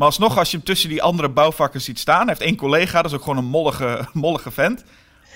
Maar 0.00 0.08
alsnog, 0.08 0.38
als 0.38 0.50
je 0.50 0.56
hem 0.56 0.66
tussen 0.66 0.88
die 0.88 1.02
andere 1.02 1.28
bouwvakkers 1.28 1.84
ziet 1.84 1.98
staan, 1.98 2.28
heeft 2.28 2.40
één 2.40 2.56
collega, 2.56 3.02
dat 3.02 3.10
is 3.10 3.16
ook 3.16 3.22
gewoon 3.22 3.38
een 3.38 3.44
mollige, 3.44 4.08
mollige 4.12 4.50
vent. 4.50 4.84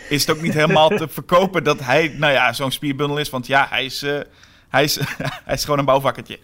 Is 0.09 0.27
het 0.27 0.37
ook 0.37 0.43
niet 0.43 0.55
helemaal 0.55 0.89
te 0.89 1.09
verkopen 1.19 1.65
dat 1.65 1.81
hij, 1.81 2.15
nou 2.19 2.33
ja, 2.33 2.53
zo'n 2.53 2.71
spierbundel 2.71 3.19
is. 3.19 3.31
Want 3.31 3.47
ja, 3.47 3.67
hij 3.71 3.85
is, 3.85 4.03
eh, 4.03 4.21
hij 4.69 4.85
is, 4.85 4.99
hij 5.45 5.55
is 5.55 5.65
gewoon 5.65 5.79
een 5.79 5.85
bouwvakkertje. 5.85 6.39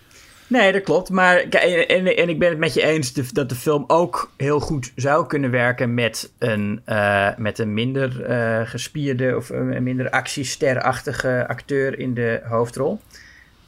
Nee, 0.46 0.72
dat 0.72 0.82
klopt. 0.82 1.10
Maar 1.10 1.36
en, 1.36 1.88
en, 1.88 2.16
en 2.16 2.28
ik 2.28 2.38
ben 2.38 2.48
het 2.48 2.58
met 2.58 2.74
je 2.74 2.82
eens 2.82 3.12
de- 3.12 3.32
dat 3.32 3.48
de 3.48 3.54
film 3.54 3.84
ook 3.86 4.32
heel 4.36 4.60
goed 4.60 4.92
zou 4.94 5.26
kunnen 5.26 5.50
werken 5.50 5.94
met 5.94 6.32
een, 6.38 6.80
eh, 6.84 7.28
met 7.36 7.58
een 7.58 7.74
minder 7.74 8.24
eh, 8.24 8.60
gespierde 8.68 9.36
of 9.36 9.48
een 9.48 9.82
minder 9.82 10.10
actiesterachtige 10.10 11.44
acteur 11.48 11.98
in 11.98 12.14
de 12.14 12.40
hoofdrol. 12.44 13.00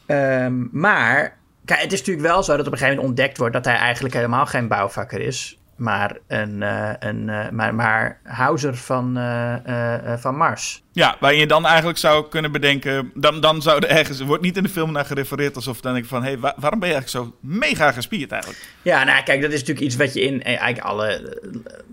Ehm, 0.07 0.55
maar 0.71 1.41
kijk, 1.65 1.81
het 1.81 1.93
is 1.93 1.99
natuurlijk 1.99 2.27
wel 2.27 2.43
zo 2.43 2.57
dat 2.57 2.67
op 2.67 2.73
een 2.73 2.79
gegeven 2.79 2.97
moment 2.97 3.19
ontdekt 3.19 3.39
wordt 3.39 3.55
dat 3.55 3.65
hij 3.65 3.77
eigenlijk 3.77 4.15
helemaal 4.15 4.47
geen 4.47 4.69
bouwvakker 4.69 5.21
is. 5.21 5.57
Maar 5.77 6.17
een, 6.29 6.63
eh, 6.63 6.91
een 6.99 7.29
uh, 7.29 7.49
maar, 7.51 7.75
maar 7.75 8.21
Hauser 8.23 8.77
van, 8.77 9.19
uh, 9.19 9.55
uh, 9.67 10.17
van 10.17 10.37
Mars. 10.37 10.83
Ja, 10.93 11.17
waarin 11.21 11.39
je 11.39 11.47
dan 11.47 11.67
eigenlijk 11.67 11.99
zou 11.99 12.29
kunnen 12.29 12.53
bedenken. 12.53 13.11
Dan, 13.15 13.41
dan 13.41 13.63
zou 13.63 13.77
er 13.77 13.89
ergens. 13.89 14.21
Er 14.21 14.27
wordt 14.27 14.43
niet 14.43 14.57
in 14.57 14.63
de 14.63 14.69
film 14.69 14.93
naar 14.93 15.05
gerefereerd 15.05 15.57
alsof 15.57 15.81
dan 15.81 15.93
denk 15.93 16.05
ik 16.05 16.11
van. 16.11 16.23
Hé, 16.23 16.29
hey, 16.29 16.39
waar, 16.39 16.55
waarom 16.57 16.79
ben 16.79 16.89
je 16.89 16.95
eigenlijk 16.95 17.27
zo 17.27 17.37
mega 17.41 17.93
gespierd 17.93 18.33
eigenlijk? 18.33 18.63
Ja, 18.83 19.05
nou 19.05 19.23
kijk, 19.23 19.43
dat 19.43 19.53
is 19.53 19.59
natuurlijk 19.59 19.87
iets 19.87 19.97
wat 19.97 20.15
je 20.15 20.21
in 20.21 20.43
eigenlijk 20.43 20.79
alle. 20.79 21.39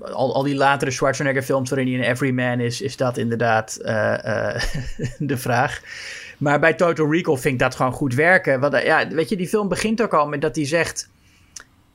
Al, 0.01 0.35
al 0.35 0.43
die 0.43 0.55
latere 0.55 0.91
Schwarzenegger-films 0.91 1.69
waarin 1.69 1.87
hij 1.87 1.97
een 1.97 2.11
everyman 2.11 2.59
is, 2.59 2.81
is 2.81 2.97
dat 2.97 3.17
inderdaad 3.17 3.77
de 5.17 5.37
vraag. 5.37 5.81
Maar 6.39 6.59
bij 6.59 6.73
Total 6.73 7.11
Recall 7.11 7.37
vind 7.37 7.53
ik 7.53 7.59
dat 7.59 7.75
gewoon 7.75 7.91
goed 7.91 8.13
werken. 8.13 8.59
Want 8.59 8.81
ja, 8.83 9.07
weet 9.07 9.29
je, 9.29 9.35
die 9.35 9.47
film 9.47 9.67
begint 9.67 10.01
ook 10.01 10.13
al 10.13 10.27
met 10.27 10.41
dat 10.41 10.55
hij 10.55 10.65
zegt. 10.65 11.09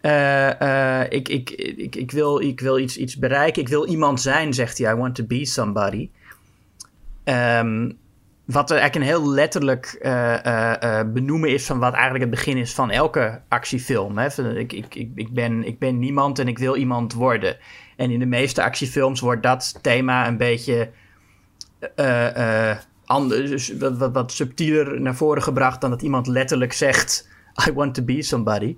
Uh, 0.02 0.61
uh, 0.61 1.02
ik, 1.08 1.29
ik, 1.29 1.50
ik, 1.50 1.96
ik, 1.96 2.11
wil, 2.11 2.41
ik 2.41 2.61
wil 2.61 2.79
iets, 2.79 2.96
iets 2.96 3.17
bereiken. 3.17 3.62
Ik 3.62 3.69
wil 3.69 3.87
iemand 3.87 4.20
zijn, 4.20 4.55
zegt 4.55 4.79
hij. 4.79 4.93
I 4.93 4.94
want 4.94 5.14
to 5.14 5.25
be 5.25 5.44
somebody. 5.44 6.11
Um, 7.25 7.99
wat 8.44 8.70
er 8.70 8.76
eigenlijk 8.79 9.11
een 9.11 9.17
heel 9.17 9.31
letterlijk 9.31 9.99
benoemen 11.12 11.50
is 11.50 11.67
van 11.67 11.79
wat 11.79 11.93
eigenlijk 11.93 12.25
het 12.25 12.31
begin 12.31 12.56
is 12.56 12.75
van 12.75 12.91
elke 12.91 13.41
actiefilm. 13.48 14.19
Hè? 14.19 14.56
Ik, 14.58 14.72
ik, 14.72 14.94
ik, 14.94 15.10
ik, 15.15 15.32
ben, 15.32 15.67
ik 15.67 15.79
ben 15.79 15.98
niemand 15.98 16.39
en 16.39 16.48
ik 16.48 16.58
wil 16.58 16.77
iemand 16.77 17.13
worden. 17.13 17.56
En 17.96 18.10
in 18.10 18.19
de 18.19 18.27
meeste 18.27 18.63
actiefilms 18.63 19.20
wordt 19.20 19.43
dat 19.43 19.79
thema 19.81 20.27
een 20.27 20.36
beetje 20.36 20.91
anders, 23.06 23.51
dus 23.51 23.77
wat, 23.77 23.96
wat, 23.96 24.13
wat 24.13 24.32
subtieler 24.32 25.01
naar 25.01 25.15
voren 25.15 25.43
gebracht 25.43 25.81
dan 25.81 25.91
dat 25.91 26.03
iemand 26.03 26.27
letterlijk 26.27 26.73
zegt: 26.73 27.29
I 27.69 27.73
want 27.73 27.94
to 27.94 28.03
be 28.03 28.23
somebody. 28.23 28.77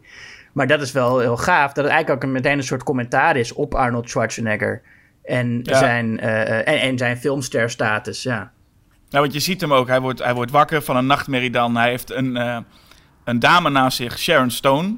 Maar 0.53 0.67
dat 0.67 0.81
is 0.81 0.93
wel 0.93 1.19
heel 1.19 1.37
gaaf. 1.37 1.73
Dat 1.73 1.85
het 1.85 1.93
eigenlijk 1.93 2.25
ook 2.25 2.31
meteen 2.31 2.59
een 2.59 2.65
soort 2.65 2.83
commentaar 2.83 3.37
is 3.37 3.53
op 3.53 3.75
Arnold 3.75 4.11
Schwarzenegger. 4.11 4.83
En, 5.25 5.61
ja. 5.63 5.79
zijn, 5.79 6.19
uh, 6.25 6.69
en, 6.69 6.81
en, 6.81 6.99
zijn 6.99 7.17
filmsterstatus, 7.17 8.23
ja. 8.23 8.53
Nou, 9.11 9.23
want 9.23 9.33
je 9.33 9.41
ziet 9.41 9.61
hem 9.61 9.73
ook. 9.73 9.89
Hij 9.89 10.01
wordt, 10.01 10.23
hij 10.23 10.35
wordt 10.35 10.51
wakker 10.51 10.83
van 10.83 10.97
een 10.97 11.07
nachtmerrie 11.07 11.51
dan. 11.51 11.77
Hij 11.77 11.89
heeft 11.89 12.11
een, 12.11 12.37
uh, 12.37 12.59
een 13.25 13.39
dame 13.39 13.71
naast 13.71 13.97
zich, 13.97 14.19
Sharon 14.19 14.51
Stone. 14.51 14.95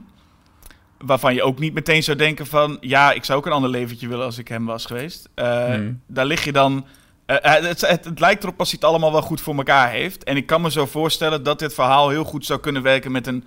Waarvan 0.98 1.34
je 1.34 1.42
ook 1.42 1.58
niet 1.58 1.74
meteen 1.74 2.02
zou 2.02 2.16
denken 2.16 2.46
van... 2.46 2.76
Ja, 2.80 3.12
ik 3.12 3.24
zou 3.24 3.38
ook 3.38 3.46
een 3.46 3.52
ander 3.52 3.70
leventje 3.70 4.08
willen 4.08 4.24
als 4.24 4.38
ik 4.38 4.48
hem 4.48 4.64
was 4.64 4.86
geweest. 4.86 5.28
Uh, 5.34 5.64
hmm. 5.64 6.00
Daar 6.06 6.26
lig 6.26 6.44
je 6.44 6.52
dan... 6.52 6.86
Het, 7.32 7.80
het, 7.80 8.04
het, 8.04 8.20
lijkt 8.20 8.42
erop 8.42 8.58
als 8.58 8.70
hij 8.70 8.78
het 8.80 8.88
allemaal 8.88 9.12
wel 9.12 9.22
goed 9.22 9.40
voor 9.40 9.56
elkaar 9.56 9.90
heeft. 9.90 10.24
En 10.24 10.36
ik 10.36 10.46
kan 10.46 10.60
me 10.60 10.70
zo 10.70 10.86
voorstellen 10.86 11.42
dat 11.42 11.58
dit 11.58 11.74
verhaal 11.74 12.08
heel 12.08 12.24
goed 12.24 12.46
zou 12.46 12.60
kunnen 12.60 12.82
werken 12.82 13.12
met 13.12 13.26
een 13.26 13.44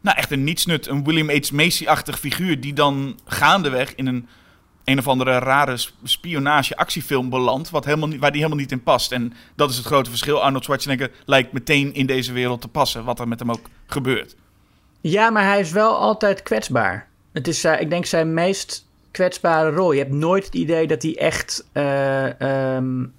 nou, 0.00 0.16
echt 0.16 0.30
een 0.30 0.44
nietsnut, 0.44 0.86
een 0.86 1.04
William 1.04 1.30
H. 1.30 1.50
Macy-achtig 1.52 2.18
figuur... 2.18 2.60
die 2.60 2.72
dan 2.72 3.18
gaandeweg 3.24 3.94
in 3.94 4.06
een 4.06 4.28
een 4.84 4.98
of 4.98 5.08
andere 5.08 5.38
rare 5.38 5.76
spionage-actiefilm 6.04 7.30
belandt... 7.30 7.70
Wat 7.70 7.84
helemaal 7.84 8.08
waar 8.18 8.30
die 8.30 8.40
helemaal 8.40 8.62
niet 8.62 8.72
in 8.72 8.82
past. 8.82 9.12
En 9.12 9.32
dat 9.54 9.70
is 9.70 9.76
het 9.76 9.86
grote 9.86 10.10
verschil. 10.10 10.42
Arnold 10.42 10.64
Schwarzenegger 10.64 11.10
lijkt 11.24 11.52
meteen 11.52 11.94
in 11.94 12.06
deze 12.06 12.32
wereld 12.32 12.60
te 12.60 12.68
passen... 12.68 13.04
wat 13.04 13.20
er 13.20 13.28
met 13.28 13.38
hem 13.38 13.50
ook 13.50 13.68
gebeurt. 13.86 14.36
Ja, 15.00 15.30
maar 15.30 15.44
hij 15.44 15.60
is 15.60 15.70
wel 15.70 15.96
altijd 15.96 16.42
kwetsbaar. 16.42 17.08
Het 17.32 17.48
is, 17.48 17.64
uh, 17.64 17.80
ik 17.80 17.90
denk, 17.90 18.06
zijn 18.06 18.34
meest 18.34 18.86
kwetsbare 19.10 19.70
rol. 19.70 19.92
Je 19.92 19.98
hebt 19.98 20.12
nooit 20.12 20.44
het 20.44 20.54
idee 20.54 20.86
dat 20.86 21.02
hij 21.02 21.18
echt... 21.18 21.66
Um, 21.72 23.16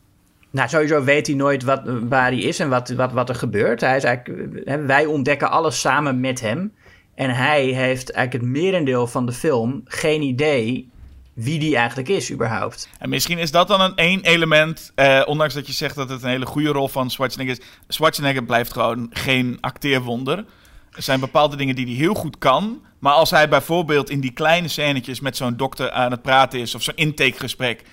nou, 0.51 0.69
sowieso 0.69 1.03
weet 1.03 1.27
hij 1.27 1.35
nooit 1.35 1.63
wat, 1.63 1.81
waar 1.85 2.31
hij 2.31 2.39
is 2.39 2.59
en 2.59 2.69
wat, 2.69 2.89
wat, 2.89 3.11
wat 3.11 3.29
er 3.29 3.35
gebeurt. 3.35 3.81
Hij 3.81 3.97
is 3.97 4.03
eigenlijk, 4.03 4.85
wij 4.85 5.05
ontdekken 5.05 5.51
alles 5.51 5.79
samen 5.79 6.19
met 6.19 6.41
hem. 6.41 6.73
En 7.15 7.29
hij 7.29 7.63
heeft 7.63 8.11
eigenlijk 8.11 8.45
het 8.45 8.61
merendeel 8.61 9.07
van 9.07 9.25
de 9.25 9.31
film 9.31 9.81
geen 9.85 10.21
idee 10.21 10.89
wie 11.33 11.59
die 11.59 11.75
eigenlijk 11.75 12.09
is 12.09 12.31
überhaupt. 12.31 12.89
En 12.99 13.09
misschien 13.09 13.37
is 13.37 13.51
dat 13.51 13.67
dan 13.67 13.81
een 13.81 13.95
één 13.95 14.21
element, 14.21 14.91
eh, 14.95 15.21
ondanks 15.25 15.53
dat 15.53 15.67
je 15.67 15.73
zegt 15.73 15.95
dat 15.95 16.09
het 16.09 16.23
een 16.23 16.29
hele 16.29 16.45
goede 16.45 16.69
rol 16.69 16.87
van 16.87 17.09
Schwarzenegger 17.09 17.59
is. 17.59 17.65
Schwarzenegger 17.87 18.43
blijft 18.43 18.73
gewoon 18.73 19.07
geen 19.09 19.57
acteerwonder. 19.61 20.45
Er 20.91 21.01
zijn 21.01 21.19
bepaalde 21.19 21.55
dingen 21.55 21.75
die 21.75 21.85
hij 21.85 21.95
heel 21.95 22.13
goed 22.13 22.37
kan. 22.37 22.81
Maar 22.99 23.13
als 23.13 23.31
hij 23.31 23.49
bijvoorbeeld 23.49 24.09
in 24.09 24.19
die 24.19 24.33
kleine 24.33 24.67
scènetjes 24.67 25.19
met 25.19 25.37
zo'n 25.37 25.57
dokter 25.57 25.91
aan 25.91 26.11
het 26.11 26.21
praten 26.21 26.59
is, 26.59 26.75
of 26.75 26.83
zo'n 26.83 26.95
intakegesprek, 26.95 27.83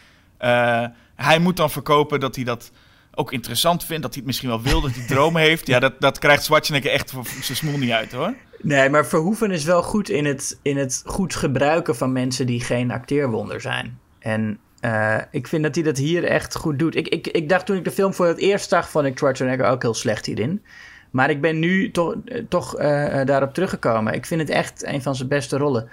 uh, 0.41 0.85
hij 1.17 1.39
moet 1.39 1.57
dan 1.57 1.71
verkopen 1.71 2.21
dat 2.21 2.35
hij 2.35 2.45
dat 2.45 2.71
ook 3.15 3.33
interessant 3.33 3.85
vindt, 3.85 4.03
dat 4.03 4.11
hij 4.11 4.19
het 4.19 4.27
misschien 4.27 4.49
wel 4.49 4.63
wil, 4.63 4.81
dat 4.81 4.95
hij 4.95 5.07
dromen 5.15 5.43
heeft. 5.43 5.67
Ja, 5.67 5.79
dat, 5.79 6.01
dat 6.01 6.19
krijgt 6.19 6.45
Schwarzenegger 6.45 6.91
echt 6.91 7.11
zijn 7.41 7.57
smoel 7.59 7.79
niet 7.79 7.91
uit 7.91 8.13
hoor. 8.13 8.35
Nee, 8.63 8.91
maar 8.91 9.07
Verhoeven 9.07 9.51
is 9.51 9.65
wel 9.65 9.83
goed 9.83 10.09
in 10.09 10.25
het, 10.25 10.59
in 10.63 10.77
het 10.77 11.03
goed 11.07 11.35
gebruiken 11.35 11.97
van 11.97 12.13
mensen 12.13 12.47
die 12.47 12.61
geen 12.61 12.91
acteerwonder 12.91 13.61
zijn. 13.61 13.99
En 14.19 14.59
uh, 14.81 15.17
ik 15.31 15.47
vind 15.47 15.63
dat 15.63 15.75
hij 15.75 15.85
dat 15.85 15.97
hier 15.97 16.25
echt 16.25 16.57
goed 16.57 16.79
doet. 16.79 16.97
Ik, 16.97 17.09
ik, 17.09 17.27
ik 17.27 17.49
dacht 17.49 17.67
toen 17.67 17.77
ik 17.77 17.85
de 17.85 17.91
film 17.91 18.15
voor 18.15 18.27
het 18.27 18.39
eerst 18.39 18.69
zag, 18.69 18.89
vond 18.89 19.07
ik 19.07 19.19
Schwarzenegger 19.19 19.67
ook 19.67 19.83
heel 19.83 19.95
slecht 19.95 20.27
hierin. 20.27 20.63
Maar 21.11 21.31
ik 21.31 21.41
ben 21.41 21.59
nu 21.59 21.91
toch, 21.91 22.15
toch 22.49 22.81
uh, 22.81 23.25
daarop 23.25 23.55
teruggekomen. 23.55 24.13
Ik 24.13 24.27
vind 24.27 24.41
het 24.41 24.51
echt 24.51 24.85
een 24.85 25.03
van 25.03 25.15
zijn 25.15 25.29
beste 25.29 25.57
rollen. 25.57 25.89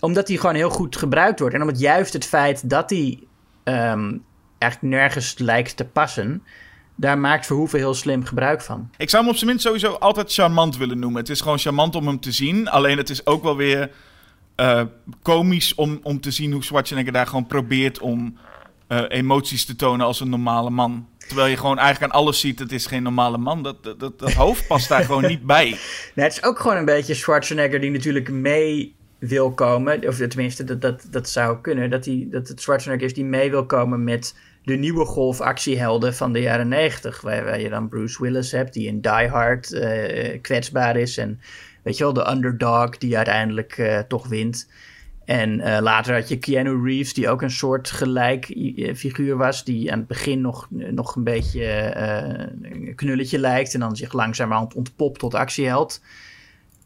Omdat 0.00 0.28
hij 0.28 0.36
gewoon 0.36 0.54
heel 0.54 0.70
goed 0.70 0.96
gebruikt 0.96 1.40
wordt. 1.40 1.54
En 1.54 1.60
omdat 1.60 1.80
juist 1.80 2.12
het 2.12 2.24
feit 2.24 2.70
dat 2.70 2.90
hij 2.90 3.22
um, 3.64 4.24
eigenlijk 4.58 4.94
nergens 4.94 5.38
lijkt 5.38 5.76
te 5.76 5.84
passen 5.84 6.42
daar 6.96 7.18
maakt 7.18 7.46
Verhoeven 7.46 7.78
heel 7.78 7.94
slim 7.94 8.24
gebruik 8.24 8.62
van. 8.62 8.90
Ik 8.96 9.10
zou 9.10 9.22
hem 9.22 9.32
op 9.32 9.38
zijn 9.38 9.50
minst 9.50 9.64
sowieso 9.64 9.92
altijd 9.92 10.32
charmant 10.32 10.76
willen 10.76 10.98
noemen. 10.98 11.20
Het 11.20 11.30
is 11.30 11.40
gewoon 11.40 11.58
charmant 11.58 11.94
om 11.94 12.06
hem 12.06 12.20
te 12.20 12.32
zien. 12.32 12.68
Alleen 12.68 12.96
het 12.96 13.10
is 13.10 13.26
ook 13.26 13.42
wel 13.42 13.56
weer 13.56 13.90
uh, 14.56 14.82
komisch 15.22 15.74
om, 15.74 16.00
om 16.02 16.20
te 16.20 16.30
zien 16.30 16.52
hoe 16.52 16.64
Schwarzenegger 16.64 17.12
daar 17.12 17.26
gewoon 17.26 17.46
probeert 17.46 17.98
om 17.98 18.38
uh, 18.88 19.02
emoties 19.08 19.64
te 19.64 19.76
tonen 19.76 20.06
als 20.06 20.20
een 20.20 20.30
normale 20.30 20.70
man. 20.70 21.08
Terwijl 21.18 21.48
je 21.48 21.56
gewoon 21.56 21.78
eigenlijk 21.78 22.12
aan 22.12 22.20
alles 22.20 22.40
ziet, 22.40 22.58
het 22.58 22.72
is 22.72 22.86
geen 22.86 23.02
normale 23.02 23.38
man. 23.38 23.62
Dat, 23.62 23.84
dat, 23.84 24.00
dat, 24.00 24.18
dat 24.18 24.32
hoofd 24.32 24.66
past 24.66 24.88
daar 24.88 25.04
gewoon 25.04 25.26
niet 25.26 25.42
bij. 25.42 25.68
Nee, 26.14 26.24
het 26.24 26.36
is 26.36 26.42
ook 26.42 26.58
gewoon 26.58 26.76
een 26.76 26.84
beetje 26.84 27.14
Schwarzenegger 27.14 27.80
die 27.80 27.90
natuurlijk 27.90 28.30
mee 28.30 28.95
wil 29.18 29.50
komen. 29.50 30.08
Of 30.08 30.16
tenminste, 30.16 30.64
dat, 30.64 30.80
dat, 30.80 31.06
dat 31.10 31.28
zou 31.28 31.60
kunnen. 31.60 31.90
Dat, 31.90 32.04
hij, 32.04 32.28
dat 32.30 32.48
het 32.48 32.60
Schwarzenegger 32.60 33.06
is 33.06 33.14
die 33.14 33.24
mee 33.24 33.50
wil 33.50 33.66
komen 33.66 34.04
met 34.04 34.34
de 34.62 34.76
nieuwe 34.76 35.04
golf 35.04 35.40
actiehelden 35.40 36.14
van 36.14 36.32
de 36.32 36.40
jaren 36.40 36.68
90. 36.68 37.20
Waar, 37.20 37.60
je 37.60 37.68
dan 37.68 37.88
Bruce 37.88 38.22
Willis 38.22 38.52
hebt, 38.52 38.72
die 38.72 38.86
in 38.86 39.00
Die 39.00 39.28
Hard 39.28 39.72
uh, 39.72 40.40
kwetsbaar 40.40 40.96
is. 40.96 41.18
En 41.18 41.40
weet 41.82 41.96
je 41.96 42.04
wel, 42.04 42.12
de 42.12 42.30
underdog 42.30 42.98
die 42.98 43.16
uiteindelijk 43.16 43.78
uh, 43.78 43.98
toch 43.98 44.28
wint. 44.28 44.70
En 45.24 45.58
uh, 45.58 45.78
later 45.80 46.14
had 46.14 46.28
je 46.28 46.38
Keanu 46.38 46.82
Reeves, 46.84 47.14
die 47.14 47.28
ook 47.28 47.42
een 47.42 47.50
soort 47.50 47.90
gelijk 47.90 48.44
figuur 48.94 49.36
was. 49.36 49.64
Die 49.64 49.92
aan 49.92 49.98
het 49.98 50.08
begin 50.08 50.40
nog, 50.40 50.68
nog 50.70 51.16
een 51.16 51.24
beetje 51.24 51.94
een 52.62 52.94
knulletje 52.94 53.38
lijkt. 53.38 53.74
En 53.74 53.80
dan 53.80 53.96
zich 53.96 54.12
langzamerhand 54.12 54.74
ontpopt 54.74 55.18
tot 55.18 55.34
actieheld. 55.34 56.00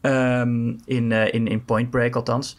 Um, 0.01 0.79
in, 0.85 1.11
in, 1.11 1.47
in 1.47 1.65
Point 1.65 1.89
Break 1.89 2.15
althans. 2.15 2.57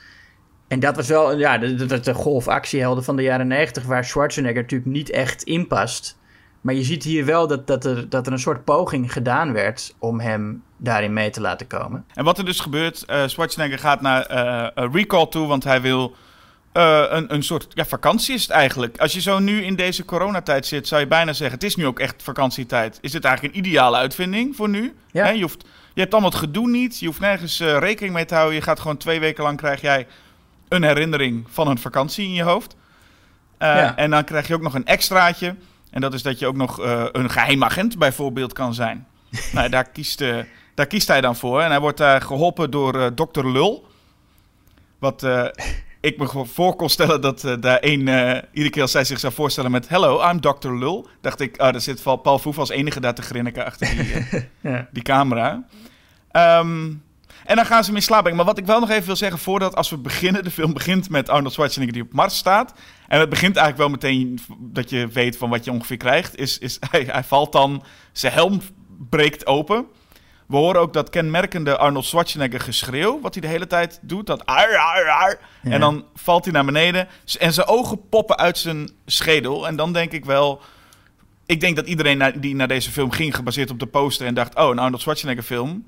En 0.69 0.81
dat 0.81 0.97
was 0.97 1.09
wel 1.09 1.39
ja, 1.39 1.59
de, 1.59 1.75
de, 1.75 2.01
de 2.01 2.15
golfactiehelden 2.15 3.05
van 3.05 3.17
de 3.17 3.23
jaren 3.23 3.47
90, 3.47 3.85
waar 3.85 4.05
Schwarzenegger 4.05 4.63
natuurlijk 4.63 4.91
niet 4.91 5.11
echt 5.11 5.43
in 5.43 5.67
past. 5.67 6.19
Maar 6.61 6.75
je 6.75 6.83
ziet 6.83 7.03
hier 7.03 7.25
wel 7.25 7.47
dat, 7.47 7.67
dat, 7.67 7.85
er, 7.85 8.09
dat 8.09 8.27
er 8.27 8.33
een 8.33 8.39
soort 8.39 8.65
poging 8.65 9.13
gedaan 9.13 9.53
werd 9.53 9.95
om 9.99 10.21
hem 10.21 10.63
daarin 10.77 11.13
mee 11.13 11.31
te 11.31 11.41
laten 11.41 11.67
komen. 11.67 12.05
En 12.15 12.25
wat 12.25 12.39
er 12.39 12.45
dus 12.45 12.61
gebeurt, 12.61 13.05
uh, 13.11 13.27
Schwarzenegger 13.27 13.79
gaat 13.79 14.01
naar 14.01 14.31
uh, 14.31 14.85
Recall 14.93 15.27
toe, 15.27 15.47
want 15.47 15.65
hij 15.65 15.81
wil 15.81 16.15
uh, 16.75 17.05
een, 17.09 17.35
een 17.35 17.43
soort 17.43 17.67
ja, 17.69 17.85
vakantie 17.85 18.35
is 18.35 18.43
het 18.43 18.51
eigenlijk. 18.51 18.99
Als 18.99 19.13
je 19.13 19.21
zo 19.21 19.39
nu 19.39 19.63
in 19.63 19.77
deze 19.77 20.05
coronatijd 20.05 20.67
zit, 20.67 20.89
zou 20.89 21.01
je 21.01 21.07
bijna 21.07 21.33
zeggen, 21.33 21.59
het 21.59 21.67
is 21.67 21.77
nu 21.77 21.87
ook 21.87 21.99
echt 21.99 22.23
vakantietijd. 22.23 22.99
Is 23.01 23.13
dit 23.13 23.25
eigenlijk 23.25 23.55
een 23.55 23.61
ideale 23.61 23.97
uitvinding 23.97 24.57
voor 24.57 24.69
nu? 24.69 24.95
Ja. 25.11 25.29
je, 25.29 25.43
hoeft, 25.43 25.65
je 25.95 26.01
hebt 26.01 26.13
allemaal 26.13 26.31
het 26.31 26.39
gedoe 26.39 26.71
niet, 26.71 26.99
je 26.99 27.07
hoeft 27.07 27.21
nergens 27.21 27.61
rekening 27.61 28.15
mee 28.15 28.25
te 28.25 28.35
houden. 28.35 28.55
Je 28.55 28.63
gaat 28.63 28.81
gewoon 28.81 28.97
twee 28.97 29.21
weken 29.21 29.45
lang, 29.45 29.57
krijg 29.57 29.81
jij 29.81 30.07
een 30.69 30.83
herinnering 30.83 31.47
van 31.49 31.69
een 31.69 31.79
vakantie 31.79 32.25
in 32.25 32.33
je 32.33 32.43
hoofd. 32.43 32.77
Uh, 33.63 33.69
ja. 33.69 33.97
En 33.97 34.11
dan 34.11 34.25
krijg 34.25 34.49
je 34.49 34.55
ook 34.55 34.63
nog 34.63 34.75
een 34.75 34.87
extraatje. 34.87 35.57
En 35.91 36.01
dat 36.01 36.15
is 36.15 36.23
dat 36.23 36.39
je 36.39 36.47
ook 36.47 36.57
nog 36.57 36.81
uh, 36.81 37.05
een 37.13 37.31
geheimagent 37.31 37.99
bijvoorbeeld 37.99 38.53
kan 38.53 38.75
zijn. 38.75 39.07
nou, 39.53 39.69
daar 39.69 39.85
kiest, 39.85 40.21
uh, 40.21 40.39
daar 40.75 40.87
kiest 40.87 41.09
hij 41.09 41.21
dan 41.21 41.37
voor. 41.37 41.61
En 41.61 41.71
hij 41.71 41.81
wordt 41.81 41.99
daar 41.99 42.21
geholpen 42.21 42.71
door 42.71 43.15
dokter 43.15 43.53
Lul. 43.53 43.87
Wat 44.99 45.27
ik 46.01 46.19
me 46.19 46.45
voor 46.47 46.77
kon 46.77 46.89
stellen 46.89 47.21
dat 47.21 47.57
daar 47.61 47.79
één... 47.79 48.01
iedere 48.53 48.71
keer 48.71 48.83
als 48.83 48.91
zij 48.91 49.05
zich 49.05 49.21
zou 49.21 49.33
voorstellen 49.33 49.71
met... 49.71 49.89
Hello, 49.89 50.31
I'm 50.31 50.41
Dr. 50.41 50.71
Lul. 50.71 51.09
Dacht 51.21 51.41
ik, 51.41 51.53
oh, 51.53 51.73
daar 51.73 51.81
zit 51.81 52.03
Paul 52.03 52.39
Voef 52.39 52.59
als 52.59 52.71
enige 52.71 53.01
daar 53.01 53.15
te 53.15 53.23
grinniken 53.23 53.65
achter 53.65 53.89
die, 53.97 54.49
ja. 54.73 54.89
die 54.93 55.03
camera. 55.03 55.65
Um, 56.33 57.03
en 57.45 57.57
dan 57.57 57.67
gaan 57.67 57.83
ze 57.83 57.87
hem 57.87 57.97
in 57.97 58.03
slaap 58.03 58.21
brengen. 58.21 58.37
Maar 58.37 58.47
wat 58.47 58.59
ik 58.59 58.67
wel 58.67 58.81
nog 58.81 58.91
even 58.91 59.07
wil 59.07 59.17
zeggen, 59.17 59.39
voordat 59.39 59.77
als 59.77 59.91
we 59.91 59.97
beginnen, 59.97 60.45
de 60.45 60.51
film 60.51 60.73
begint 60.73 61.11
met 61.11 61.29
Arnold 61.29 61.53
Schwarzenegger 61.53 61.95
die 61.95 62.03
op 62.03 62.13
Mars 62.13 62.37
staat. 62.37 62.73
En 63.09 63.21
het 63.21 63.29
begint 63.29 63.57
eigenlijk 63.57 63.89
wel 63.89 64.01
meteen 64.01 64.41
dat 64.59 64.91
je 64.91 65.09
weet 65.09 65.37
van 65.37 65.51
wat 65.51 65.65
je 65.65 65.71
ongeveer 65.71 65.97
krijgt. 65.97 66.37
Is, 66.37 66.59
is, 66.59 66.79
hij, 66.91 67.05
hij 67.05 67.25
valt 67.25 67.53
dan, 67.53 67.85
zijn 68.13 68.33
helm 68.33 68.61
breekt 69.11 69.47
open. 69.47 69.87
We 70.47 70.57
horen 70.57 70.81
ook 70.81 70.93
dat 70.93 71.11
kenmerkende 71.11 71.77
Arnold 71.77 72.05
Schwarzenegger 72.05 72.61
geschreeuw, 72.61 73.21
wat 73.21 73.35
hij 73.35 73.43
de 73.43 73.49
hele 73.49 73.67
tijd 73.67 73.99
doet. 74.03 74.27
Dat 74.27 74.47
ar, 74.47 74.77
ar, 74.77 75.09
ar. 75.09 75.39
Ja. 75.63 75.71
En 75.71 75.81
dan 75.81 76.05
valt 76.15 76.45
hij 76.45 76.53
naar 76.53 76.65
beneden 76.65 77.09
en 77.39 77.53
zijn 77.53 77.67
ogen 77.67 78.09
poppen 78.09 78.39
uit 78.39 78.59
zijn 78.59 78.91
schedel. 79.07 79.67
En 79.67 79.77
dan 79.77 79.93
denk 79.93 80.13
ik 80.13 80.25
wel, 80.25 80.61
ik 81.47 81.61
denk 81.61 81.77
dat 81.77 81.87
iedereen 81.87 82.41
die 82.41 82.55
naar 82.55 82.69
deze 82.69 82.91
film 82.91 83.11
ging, 83.11 83.35
gebaseerd 83.35 83.71
op 83.71 83.79
de 83.79 83.87
poster 83.87 84.27
en 84.27 84.35
dacht, 84.35 84.57
oh, 84.57 84.71
een 84.71 84.79
Arnold 84.79 85.01
Schwarzenegger 85.01 85.45
film 85.45 85.85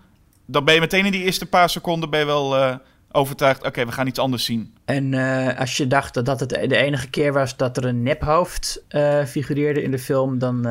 dan 0.46 0.64
ben 0.64 0.74
je 0.74 0.80
meteen 0.80 1.04
in 1.04 1.12
die 1.12 1.24
eerste 1.24 1.46
paar 1.46 1.70
seconden 1.70 2.10
ben 2.10 2.20
je 2.20 2.26
wel 2.26 2.56
uh, 2.56 2.74
overtuigd. 3.12 3.66
Oké, 3.66 3.86
we 3.86 3.92
gaan 3.92 4.06
iets 4.06 4.18
anders 4.18 4.44
zien. 4.44 4.74
En 4.84 5.12
uh, 5.12 5.58
als 5.58 5.76
je 5.76 5.86
dacht 5.86 6.24
dat 6.24 6.40
het 6.40 6.48
de 6.48 6.76
enige 6.76 7.10
keer 7.10 7.32
was 7.32 7.56
dat 7.56 7.76
er 7.76 7.84
een 7.84 8.02
nephoofd 8.02 8.84
uh, 8.88 9.24
figureerde 9.24 9.82
in 9.82 9.90
de 9.90 9.98
film, 9.98 10.38
dan, 10.38 10.64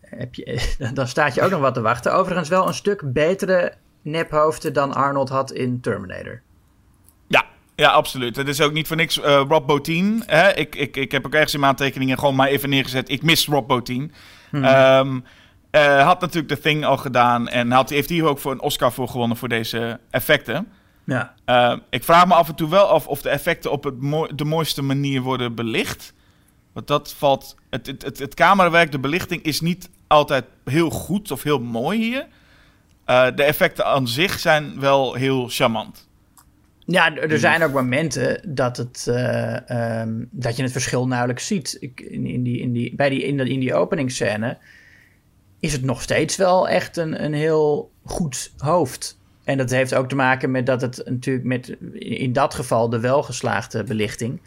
heb 0.00 0.34
je, 0.34 0.74
dan 0.94 1.08
staat 1.08 1.34
je 1.34 1.42
ook 1.42 1.50
nog 1.50 1.60
wat 1.60 1.74
te 1.74 1.80
wachten. 1.80 2.14
Overigens 2.14 2.48
wel 2.48 2.66
een 2.66 2.74
stuk 2.74 3.12
betere 3.12 3.72
nephoofden 4.02 4.72
dan 4.72 4.94
Arnold 4.94 5.28
had 5.28 5.52
in 5.52 5.80
Terminator. 5.80 6.40
Ja, 7.26 7.44
ja, 7.74 7.88
absoluut. 7.90 8.36
Het 8.36 8.48
is 8.48 8.60
ook 8.60 8.72
niet 8.72 8.86
voor 8.86 8.96
niks 8.96 9.16
Rob 9.18 9.66
Bottin. 9.66 10.22
Hè? 10.26 10.52
Ik, 10.52 10.74
ik, 10.74 10.96
ik 10.96 11.12
heb 11.12 11.26
ook 11.26 11.34
ergens 11.34 11.54
in 11.54 11.60
mijn 11.60 11.72
aantekeningen 11.72 12.18
gewoon 12.18 12.34
maar 12.34 12.48
even 12.48 12.68
neergezet. 12.68 13.08
Ik 13.08 13.22
mis 13.22 13.46
Rob 13.46 13.68
Bottin. 13.68 14.12
Hmm. 14.50 14.64
Um, 14.64 15.24
uh, 15.76 16.04
had 16.04 16.20
natuurlijk 16.20 16.54
The 16.54 16.60
Thing 16.60 16.84
al 16.84 16.96
gedaan. 16.96 17.48
En 17.48 17.70
had, 17.70 17.90
heeft 17.90 18.08
hier 18.08 18.24
ook 18.24 18.38
voor 18.38 18.52
een 18.52 18.60
Oscar 18.60 18.92
voor 18.92 19.08
gewonnen 19.08 19.36
voor 19.36 19.48
deze 19.48 20.00
effecten. 20.10 20.68
Ja. 21.04 21.34
Uh, 21.46 21.76
ik 21.90 22.04
vraag 22.04 22.26
me 22.26 22.34
af 22.34 22.48
en 22.48 22.54
toe 22.54 22.68
wel 22.68 22.86
af 22.86 23.06
of 23.06 23.22
de 23.22 23.28
effecten 23.28 23.72
op 23.72 23.84
het 23.84 24.00
mooi, 24.00 24.34
de 24.34 24.44
mooiste 24.44 24.82
manier 24.82 25.20
worden 25.20 25.54
belicht. 25.54 26.12
Want 26.72 26.86
dat 26.86 27.14
valt. 27.14 27.56
Het, 27.70 27.86
het, 27.86 28.02
het, 28.02 28.18
het, 28.18 28.34
camerawerk, 28.34 28.92
de 28.92 28.98
belichting 28.98 29.42
is 29.42 29.60
niet 29.60 29.88
altijd 30.06 30.44
heel 30.64 30.90
goed 30.90 31.30
of 31.30 31.42
heel 31.42 31.60
mooi 31.60 31.98
hier. 31.98 32.26
Uh, 33.06 33.26
de 33.34 33.42
effecten 33.42 33.86
aan 33.86 34.08
zich 34.08 34.38
zijn 34.38 34.80
wel 34.80 35.14
heel 35.14 35.48
charmant. 35.48 36.08
Ja, 36.86 37.16
er 37.16 37.38
zijn 37.38 37.62
ook 37.62 37.72
momenten 37.72 38.40
dat, 38.54 38.76
het, 38.76 39.06
uh, 39.08 40.00
um, 40.00 40.28
dat 40.30 40.56
je 40.56 40.62
het 40.62 40.72
verschil 40.72 41.06
nauwelijks 41.06 41.46
ziet. 41.46 41.76
Ik, 41.80 42.00
in, 42.00 42.26
in, 42.26 42.42
die, 42.42 42.60
in 42.60 42.72
die, 42.72 42.94
bij 42.94 43.08
die, 43.08 43.22
in, 43.22 43.38
in 43.38 43.60
die 43.60 43.74
openingsscène 43.74 44.58
is 45.60 45.72
het 45.72 45.82
nog 45.82 46.02
steeds 46.02 46.36
wel 46.36 46.68
echt 46.68 46.96
een, 46.96 47.24
een 47.24 47.34
heel 47.34 47.90
goed 48.04 48.52
hoofd. 48.56 49.18
En 49.44 49.58
dat 49.58 49.70
heeft 49.70 49.94
ook 49.94 50.08
te 50.08 50.14
maken 50.14 50.50
met 50.50 50.66
dat 50.66 50.80
het 50.80 51.02
natuurlijk 51.04 51.46
met 51.46 51.76
in 51.92 52.32
dat 52.32 52.54
geval 52.54 52.88
de 52.88 53.00
welgeslaagde 53.00 53.84
belichting. 53.84 54.40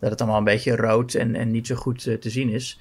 Dat 0.00 0.10
het 0.10 0.20
allemaal 0.20 0.38
een 0.38 0.44
beetje 0.44 0.76
rood 0.76 1.14
en, 1.14 1.34
en 1.34 1.50
niet 1.50 1.66
zo 1.66 1.74
goed 1.74 2.06
uh, 2.06 2.18
te 2.18 2.30
zien 2.30 2.48
is. 2.48 2.80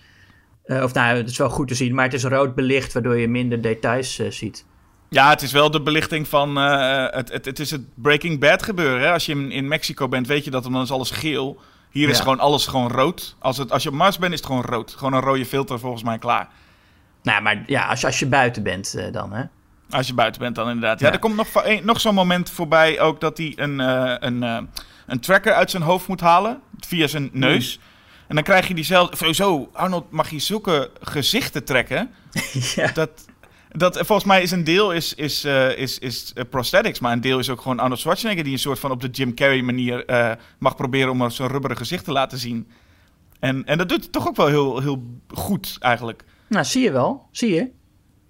Uh, 0.66 0.84
of 0.84 0.94
nou, 0.94 1.18
het 1.18 1.30
is 1.30 1.38
wel 1.38 1.50
goed 1.50 1.68
te 1.68 1.76
zien, 1.76 1.94
maar 1.94 2.06
het 2.06 2.14
is 2.14 2.24
rood 2.24 2.56
belicht, 2.56 2.94
waardoor 2.94 3.18
je 3.18 3.28
minder 3.28 3.62
details 3.62 4.20
uh, 4.20 4.32
ziet. 4.32 4.66
Ja, 5.10 5.30
het 5.30 5.42
is 5.42 5.52
wel 5.52 5.72
de 5.72 5.82
belichting 5.82 6.28
van. 6.28 6.56
het, 6.56 7.32
het, 7.32 7.46
het, 7.46 7.60
is 7.60 7.72
het 7.72 7.82
Breaking 7.94 8.40
Bad 8.40 8.64
gebeuren. 8.64 9.02
Hè? 9.02 9.12
Als 9.12 9.26
je 9.26 9.32
in, 9.32 9.52
in 9.52 9.68
Mexico 9.68 10.08
bent, 10.08 10.28
weet 10.28 10.44
je 10.44 10.52
dat 10.52 10.64
dan 10.64 10.82
is 10.82 10.92
alles 10.92 11.12
geel. 11.12 11.60
Hier 11.90 12.06
ja. 12.06 12.12
is 12.12 12.20
gewoon 12.20 12.40
alles 12.40 12.68
gewoon 12.68 12.92
rood. 12.92 13.36
Als, 13.40 13.58
het, 13.58 13.72
als 13.72 13.84
je 13.84 13.90
op 13.90 13.96
Mars 13.96 14.18
bent, 14.18 14.34
is 14.34 14.38
het 14.38 14.48
gewoon 14.48 14.64
rood. 14.66 14.92
Gewoon 14.92 15.14
een 15.14 15.22
rode 15.22 15.46
filter 15.46 15.80
volgens 15.80 16.04
mij 16.04 16.18
klaar. 16.18 16.50
Nou, 17.24 17.42
maar 17.42 17.64
ja, 17.66 17.88
als, 17.88 18.06
als 18.06 18.20
je 18.20 18.26
buiten 18.26 18.64
bent 18.64 18.94
uh, 18.98 19.12
dan, 19.12 19.34
hè? 19.34 19.44
Als 19.90 20.08
je 20.08 20.14
buiten 20.14 20.42
bent 20.42 20.56
dan 20.56 20.68
inderdaad. 20.68 21.00
Ja, 21.00 21.08
ja. 21.08 21.14
er 21.14 21.20
komt 21.20 21.36
nog, 21.36 21.48
nog 21.84 22.02
zo'n 22.02 22.14
moment 22.14 22.50
voorbij 22.50 23.00
ook 23.00 23.20
dat 23.20 23.38
hij 23.38 23.54
een, 23.56 23.80
uh, 23.80 24.14
een, 24.20 24.44
uh, 24.44 24.58
een 25.06 25.20
tracker 25.20 25.54
uit 25.54 25.72
zijn 25.72 25.84
hoofd 25.84 26.08
moet 26.08 26.22
halen. 26.22 26.62
Via 26.80 27.08
zijn 27.08 27.30
neus. 27.34 27.78
Mm. 27.78 27.84
En 28.28 28.36
dan 28.36 28.44
krijg 28.44 28.68
je 28.68 28.74
diezelfde... 28.74 29.18
Sowieso, 29.18 29.70
Arnold 29.74 30.12
mag 30.12 30.30
je 30.30 30.40
zulke 30.40 30.92
gezichten 31.02 31.64
trekken. 31.64 32.12
ja. 32.76 32.92
Dat... 32.94 33.10
Dat, 33.74 33.96
volgens 33.96 34.24
mij 34.24 34.42
is 34.42 34.52
een 34.52 34.64
deel 34.64 34.92
is, 34.92 35.14
is, 35.14 35.46
uh, 35.46 35.78
is, 35.78 36.00
is 36.00 36.32
uh, 36.36 36.44
prosthetics, 36.50 37.00
maar 37.00 37.12
een 37.12 37.22
deel 37.22 37.40
is 37.40 37.50
ook 37.50 37.62
gewoon 37.62 37.80
Arnold 37.80 38.00
Schwarzenegger... 38.00 38.44
die 38.44 38.54
een 38.54 38.60
soort 38.60 38.80
van 38.80 38.92
op 38.92 39.02
de 39.02 39.08
Jim 39.08 39.34
Carrey 39.34 39.62
manier 39.62 40.10
uh, 40.10 40.32
mag 40.60 40.76
proberen 40.76 41.10
om 41.10 41.30
zijn 41.30 41.50
rubberen 41.50 41.78
gezicht 41.78 42.04
te 42.04 42.12
laten 42.12 42.38
zien. 42.38 42.68
En, 43.40 43.66
en 43.66 43.78
dat 43.78 43.90
doet 43.90 44.02
hij 44.02 44.10
toch 44.10 44.28
ook 44.28 44.36
wel 44.36 44.48
heel, 44.48 44.80
heel 44.80 45.04
goed 45.28 45.78
eigenlijk. 45.80 46.24
Nou, 46.52 46.66
zie 46.66 46.84
je 46.84 46.92
wel. 46.92 47.28
Zie 47.32 47.54
je. 47.54 47.70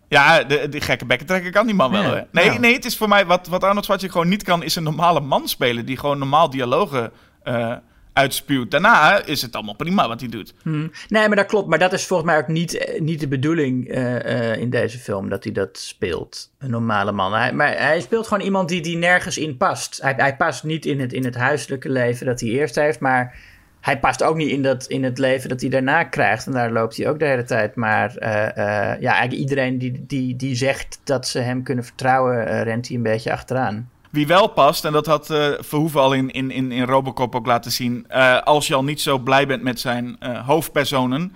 Ja, 0.08 0.44
de, 0.44 0.70
de 0.70 0.82
gekke 0.82 1.06
bekkentrekker 1.06 1.52
kan 1.52 1.66
die 1.66 1.76
man 1.76 1.92
wel. 1.92 2.04
Hè? 2.04 2.22
Nee, 2.32 2.60
nee, 2.60 2.74
het 2.74 2.86
is 2.86 2.98
voor 2.98 3.08
mij 3.08 3.26
wat, 3.26 3.48
wat 3.48 3.64
Arnold 3.64 3.84
Schwarzenegger 3.84 4.22
gewoon 4.22 4.38
niet 4.38 4.44
kan, 4.44 4.64
is 4.64 4.76
een 4.76 4.84
normale 4.84 5.20
man 5.20 5.48
spelen. 5.48 5.86
Die 5.86 5.98
gewoon 5.98 6.18
normaal 6.18 6.50
dialogen 6.50 7.12
uh, 7.44 7.76
uitspuwt. 8.14 8.72
Daarna 8.72 9.26
is 9.26 9.42
het 9.42 9.56
allemaal 9.56 9.76
prima 9.76 10.08
wat 10.08 10.20
hij 10.20 10.30
doet. 10.30 10.54
Hmm. 10.62 10.92
Nee, 11.08 11.28
maar 11.28 11.38
dat 11.38 11.46
klopt. 11.46 11.68
Maar 11.68 11.80
dat 11.80 11.94
is 11.94 12.06
volgens 12.06 12.30
mij 12.30 12.40
ook 12.40 12.48
niet, 12.48 12.78
eh, 12.78 13.02
niet 13.02 13.20
de 13.20 13.28
bedoeling 13.28 13.96
uh, 13.96 14.14
uh, 14.16 14.56
in 14.56 14.70
deze 14.70 14.98
film, 14.98 15.30
dat 15.30 15.44
hij 15.44 15.54
dat 15.54 15.78
speelt. 15.78 16.52
Een 16.58 16.70
normale 16.70 17.12
man. 17.12 17.34
Hij, 17.34 17.54
maar 17.54 17.78
hij 17.78 18.02
speelt 18.02 18.28
gewoon 18.28 18.44
iemand 18.44 18.70
die, 18.70 18.82
die 18.82 18.98
nergens 18.98 19.38
in 19.38 19.58
past. 19.58 20.02
Hij, 20.02 20.14
hij 20.18 20.36
past 20.36 20.64
niet 20.64 20.86
in 20.86 21.00
het, 21.00 21.14
in 21.14 21.26
het 21.26 21.36
huiselijke 21.36 21.90
leven 21.90 22.26
dat 22.26 22.40
hij 22.40 22.50
eerst 22.50 22.76
heeft, 22.76 23.00
maar 23.00 23.36
hij 23.82 24.00
past 24.00 24.24
ook 24.24 24.36
niet 24.36 24.50
in, 24.50 24.62
dat, 24.62 24.86
in 24.86 25.04
het 25.04 25.18
leven 25.18 25.50
dat 25.50 25.62
hij 25.62 25.70
daarna 25.70 26.04
krijgt. 26.04 26.46
En 26.46 26.52
daar 26.52 26.72
loopt 26.72 26.98
hij 26.98 27.10
ook 27.10 27.20
de 27.20 27.26
hele 27.26 27.44
tijd. 27.44 27.76
Maar 27.76 28.16
uh, 28.20 28.30
uh, 28.30 29.02
ja, 29.02 29.12
eigenlijk 29.12 29.34
iedereen 29.34 29.78
die, 29.78 30.06
die, 30.08 30.36
die 30.36 30.56
zegt 30.56 31.00
dat 31.04 31.28
ze 31.28 31.40
hem 31.40 31.64
kunnen 31.64 31.84
vertrouwen, 31.84 32.48
uh, 32.48 32.62
rent 32.62 32.88
hij 32.88 32.98
een 32.98 33.04
beetje 33.04 33.32
achteraan. 33.32 33.90
Wie 34.10 34.28
wel 34.28 34.48
past, 34.48 34.86
en 34.86 34.92
dat 34.92 35.06
had 35.06 35.26
Verhoeven 35.60 36.02
al 36.02 36.14
in, 36.14 36.32
in, 36.32 36.52
in, 36.52 36.72
in 36.72 36.84
Robocop 36.84 37.36
ook 37.36 37.46
laten 37.46 37.72
zien. 37.72 38.12
als 38.44 38.68
je 38.68 38.76
al 38.76 38.84
niet 38.84 39.02
zo 39.02 39.18
blij 39.18 39.48
bent 39.48 39.64
met 39.64 39.80
zijn 39.80 40.18
hoofdpersonen, 40.46 41.34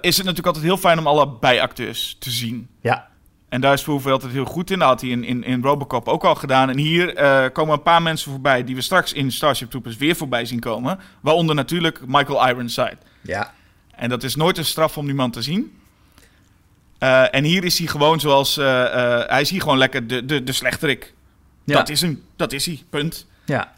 is 0.00 0.16
het 0.16 0.26
natuurlijk 0.26 0.46
altijd 0.46 0.64
heel 0.64 0.76
fijn 0.76 0.98
om 0.98 1.06
alle 1.06 1.28
bijacteurs 1.40 2.16
te 2.18 2.30
zien. 2.30 2.68
Ja. 2.80 3.08
En 3.48 3.60
daar 3.60 3.72
is 3.72 3.82
Verhoeven 3.82 4.12
altijd 4.12 4.32
heel 4.32 4.44
goed 4.44 4.70
in. 4.70 4.78
Dat 4.78 4.88
had 4.88 5.00
hij 5.00 5.10
in, 5.10 5.24
in, 5.24 5.44
in 5.44 5.62
Robocop 5.62 6.08
ook 6.08 6.24
al 6.24 6.34
gedaan. 6.34 6.70
En 6.70 6.78
hier 6.78 7.20
uh, 7.22 7.44
komen 7.52 7.74
een 7.74 7.82
paar 7.82 8.02
mensen 8.02 8.30
voorbij 8.30 8.64
die 8.64 8.74
we 8.74 8.80
straks 8.80 9.12
in 9.12 9.32
Starship 9.32 9.70
Troopers 9.70 9.96
weer 9.96 10.16
voorbij 10.16 10.44
zien 10.44 10.60
komen. 10.60 10.98
Waaronder 11.20 11.54
natuurlijk 11.54 12.00
Michael 12.06 12.48
Ironside. 12.48 12.96
Ja. 13.20 13.52
En 13.94 14.08
dat 14.08 14.22
is 14.22 14.36
nooit 14.36 14.58
een 14.58 14.64
straf 14.64 14.98
om 14.98 15.06
die 15.06 15.14
man 15.14 15.30
te 15.30 15.42
zien. 15.42 15.78
Uh, 16.98 17.34
en 17.34 17.44
hier 17.44 17.64
is 17.64 17.78
hij 17.78 17.86
gewoon 17.86 18.20
zoals... 18.20 18.58
Uh, 18.58 18.66
hij 19.26 19.40
is 19.40 19.50
hier 19.50 19.60
gewoon 19.60 19.78
lekker 19.78 20.06
de, 20.06 20.24
de, 20.24 20.44
de 20.44 20.52
slechterik. 20.52 21.14
Ja. 21.64 21.74
Dat 21.74 21.88
is 21.88 22.00
hem. 22.00 22.22
Dat 22.36 22.52
is 22.52 22.66
hij. 22.66 22.82
Punt. 22.90 23.26
Ja. 23.44 23.72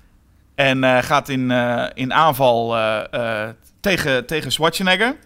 En 0.54 1.04
gaat 1.04 1.28
in, 1.28 1.50
in 1.94 2.12
aanval 2.12 2.76
tegen, 3.80 4.26
tegen 4.26 4.52
Schwarzenegger. 4.52 5.16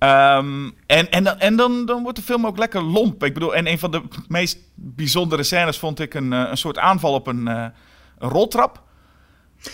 Um, 0.00 0.74
en 0.86 1.10
en, 1.10 1.24
dan, 1.24 1.38
en 1.38 1.56
dan, 1.56 1.86
dan 1.86 2.02
wordt 2.02 2.18
de 2.18 2.24
film 2.24 2.46
ook 2.46 2.58
lekker 2.58 2.82
lomp. 2.82 3.24
Ik 3.24 3.34
bedoel, 3.34 3.54
en 3.54 3.66
een 3.66 3.78
van 3.78 3.90
de 3.90 4.02
meest 4.28 4.58
bijzondere 4.74 5.42
scènes 5.42 5.78
vond 5.78 6.00
ik 6.00 6.14
een, 6.14 6.32
een 6.32 6.56
soort 6.56 6.78
aanval 6.78 7.14
op 7.14 7.26
een, 7.26 7.48
uh, 7.48 7.66
een 8.18 8.28
roltrap. 8.28 8.82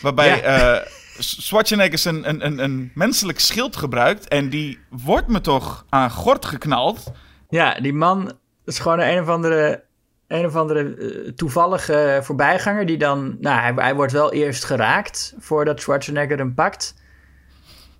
Waarbij 0.03 0.41
ja. 0.43 0.75
uh, 0.75 0.87
Schwarzenegger 1.19 2.15
een, 2.15 2.29
een, 2.29 2.47
een, 2.47 2.59
een 2.59 2.91
menselijk 2.95 3.41
schild 3.41 3.77
gebruikt. 3.77 4.29
En 4.29 4.49
die 4.49 4.79
wordt 4.89 5.29
me 5.29 5.41
toch 5.41 5.87
aan 5.89 6.11
gort 6.11 6.45
geknald. 6.45 7.13
Ja, 7.49 7.75
die 7.81 7.95
man 7.95 8.33
is 8.65 8.79
gewoon 8.79 9.01
een 9.01 9.21
of 9.21 9.29
andere, 9.29 9.85
een 10.29 10.47
of 10.47 10.57
andere 10.57 10.97
uh, 10.97 11.33
toevallige 11.33 12.21
voorbijganger. 12.23 12.87
Die 12.87 12.99
dan, 12.99 13.37
nou, 13.41 13.61
hij, 13.61 13.73
hij 13.85 13.95
wordt 13.95 14.13
wel 14.13 14.33
eerst 14.33 14.65
geraakt 14.65 15.35
voordat 15.39 15.81
Schwarzenegger 15.81 16.39
hem 16.39 16.55
pakt. 16.55 17.03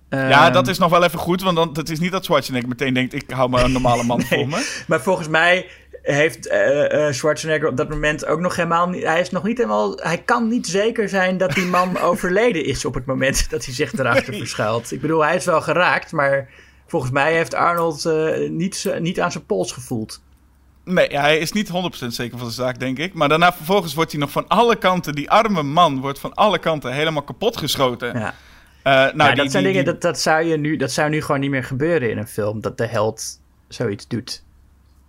Ja, 0.09 0.49
dat 0.49 0.67
is 0.67 0.77
nog 0.77 0.89
wel 0.89 1.03
even 1.03 1.19
goed, 1.19 1.41
want 1.41 1.55
dan, 1.55 1.69
het 1.73 1.89
is 1.89 1.99
niet 1.99 2.11
dat 2.11 2.25
Schwarzenegger 2.25 2.69
meteen 2.69 2.93
denkt... 2.93 3.13
ik 3.13 3.29
hou 3.29 3.49
maar 3.49 3.63
een 3.63 3.71
normale 3.71 4.03
man 4.03 4.17
nee, 4.29 4.39
voor 4.39 4.47
me. 4.47 4.83
Maar 4.87 5.01
volgens 5.01 5.27
mij 5.27 5.67
heeft 6.01 6.47
uh, 6.47 6.91
uh, 6.91 7.11
Schwarzenegger 7.11 7.69
op 7.69 7.77
dat 7.77 7.89
moment 7.89 8.25
ook 8.25 8.39
nog 8.39 8.55
helemaal 8.55 8.89
niet... 8.89 9.03
Hij 9.03 9.19
is 9.19 9.29
nog 9.29 9.43
niet 9.43 9.57
helemaal... 9.57 9.95
Hij 9.95 10.17
kan 10.17 10.47
niet 10.47 10.67
zeker 10.67 11.09
zijn 11.09 11.37
dat 11.37 11.53
die 11.53 11.65
man 11.65 11.99
overleden 12.09 12.65
is 12.65 12.85
op 12.85 12.93
het 12.93 13.05
moment 13.05 13.49
dat 13.49 13.65
hij 13.65 13.73
zich 13.73 13.93
erachter 13.93 14.29
nee. 14.29 14.39
verschuilt. 14.39 14.91
Ik 14.91 15.01
bedoel, 15.01 15.23
hij 15.23 15.35
is 15.35 15.45
wel 15.45 15.61
geraakt, 15.61 16.11
maar 16.11 16.49
volgens 16.87 17.11
mij 17.11 17.33
heeft 17.33 17.53
Arnold 17.53 18.05
uh, 18.05 18.49
niet, 18.49 18.95
niet 18.99 19.19
aan 19.19 19.31
zijn 19.31 19.45
pols 19.45 19.71
gevoeld. 19.71 20.21
Nee, 20.83 21.07
hij 21.07 21.37
is 21.37 21.51
niet 21.51 21.69
100% 21.69 21.71
zeker 22.07 22.37
van 22.37 22.47
de 22.47 22.53
zaak, 22.53 22.79
denk 22.79 22.97
ik. 22.97 23.13
Maar 23.13 23.29
daarna 23.29 23.53
vervolgens 23.53 23.93
wordt 23.93 24.11
hij 24.11 24.19
nog 24.19 24.31
van 24.31 24.47
alle 24.47 24.75
kanten... 24.75 25.15
Die 25.15 25.29
arme 25.29 25.63
man 25.63 25.99
wordt 25.99 26.19
van 26.19 26.33
alle 26.33 26.59
kanten 26.59 26.93
helemaal 26.93 27.23
kapot 27.23 27.57
geschoten. 27.57 28.19
Ja. 28.19 28.33
Uh, 28.87 28.93
nou, 28.93 29.17
ja, 29.17 29.27
die, 29.27 29.35
dat 29.35 29.51
zijn 29.51 29.63
die, 29.63 29.71
dingen, 29.73 29.85
die- 29.85 29.93
dat, 29.93 30.01
dat, 30.01 30.19
zou 30.19 30.43
je 30.43 30.57
nu, 30.57 30.75
dat 30.77 30.91
zou 30.91 31.09
nu 31.09 31.21
gewoon 31.21 31.41
niet 31.41 31.49
meer 31.49 31.63
gebeuren 31.63 32.09
in 32.09 32.17
een 32.17 32.27
film. 32.27 32.61
Dat 32.61 32.77
de 32.77 32.85
held 32.85 33.41
zoiets 33.67 34.07
doet. 34.07 34.43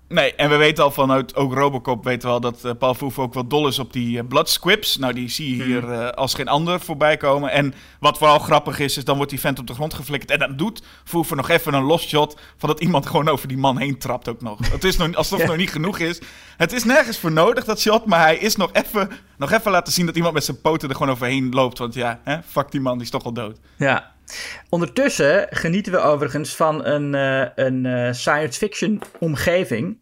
Nee, 0.08 0.34
en 0.34 0.50
we 0.50 0.56
weten 0.56 0.84
al 0.84 0.90
vanuit 0.90 1.34
ook 1.36 1.52
Robocop 1.54 2.04
weten 2.04 2.28
we 2.28 2.34
al 2.34 2.40
dat 2.40 2.64
eh, 2.64 2.72
Paul 2.78 2.94
Verhoeven 2.94 3.22
ook 3.22 3.34
wel 3.34 3.46
dol 3.46 3.66
is 3.68 3.78
op 3.78 3.92
die 3.92 4.18
eh, 4.18 4.26
blood 4.28 4.48
squibs. 4.48 4.96
Nou, 4.96 5.12
die 5.12 5.28
zie 5.28 5.56
je 5.56 5.62
hier 5.62 5.92
eh, 5.92 6.08
als 6.10 6.34
geen 6.34 6.48
ander 6.48 6.80
voorbij 6.80 7.16
komen. 7.16 7.50
En 7.50 7.74
wat 8.00 8.18
vooral 8.18 8.38
grappig 8.38 8.78
is, 8.78 8.96
is 8.96 9.04
dan 9.04 9.16
wordt 9.16 9.30
die 9.30 9.40
vent 9.40 9.58
op 9.58 9.66
de 9.66 9.74
grond 9.74 9.94
geflikkerd. 9.94 10.30
En 10.30 10.38
dan 10.38 10.56
doet 10.56 10.82
Verhoeven 11.04 11.36
nog 11.36 11.48
even 11.48 11.74
een 11.74 11.82
los 11.82 12.08
shot 12.08 12.38
van 12.56 12.68
dat 12.68 12.80
iemand 12.80 13.06
gewoon 13.10 13.28
over 13.28 13.48
die 13.48 13.56
man 13.56 13.78
heen 13.78 13.98
trapt 13.98 14.28
ook 14.28 14.40
nog. 14.42 14.70
Het 14.70 14.84
is 14.84 14.96
nog, 14.96 15.14
alsof 15.14 15.38
het 15.38 15.40
Ja. 15.40 15.46
nog 15.52 15.56
niet 15.56 15.70
genoeg 15.70 15.98
is. 15.98 16.20
Het 16.56 16.72
is 16.72 16.84
nergens 16.84 17.18
voor 17.18 17.32
nodig, 17.32 17.64
dat 17.64 17.80
shot. 17.80 18.06
Maar 18.06 18.20
hij 18.20 18.36
is 18.36 18.56
nog 18.56 18.70
even, 18.72 19.10
nog 19.38 19.52
even 19.52 19.70
laten 19.70 19.92
zien 19.92 20.06
dat 20.06 20.16
iemand 20.16 20.34
met 20.34 20.44
zijn 20.44 20.60
poten 20.60 20.88
er 20.88 20.94
gewoon 20.96 21.12
overheen 21.12 21.50
loopt. 21.50 21.78
Want 21.78 21.94
ja, 21.94 22.20
hè, 22.24 22.42
fuck 22.42 22.70
die 22.70 22.80
man, 22.80 22.94
die 22.94 23.02
is 23.02 23.10
toch 23.10 23.24
al 23.24 23.32
dood. 23.32 23.58
Ja. 23.76 24.14
Ondertussen 24.68 25.46
genieten 25.50 25.92
we 25.92 25.98
overigens 25.98 26.56
van 26.56 26.84
een, 26.84 27.14
eh, 27.14 27.48
een 27.66 27.86
eh, 27.86 28.12
science 28.12 28.58
fiction 28.58 29.00
omgeving. 29.18 29.98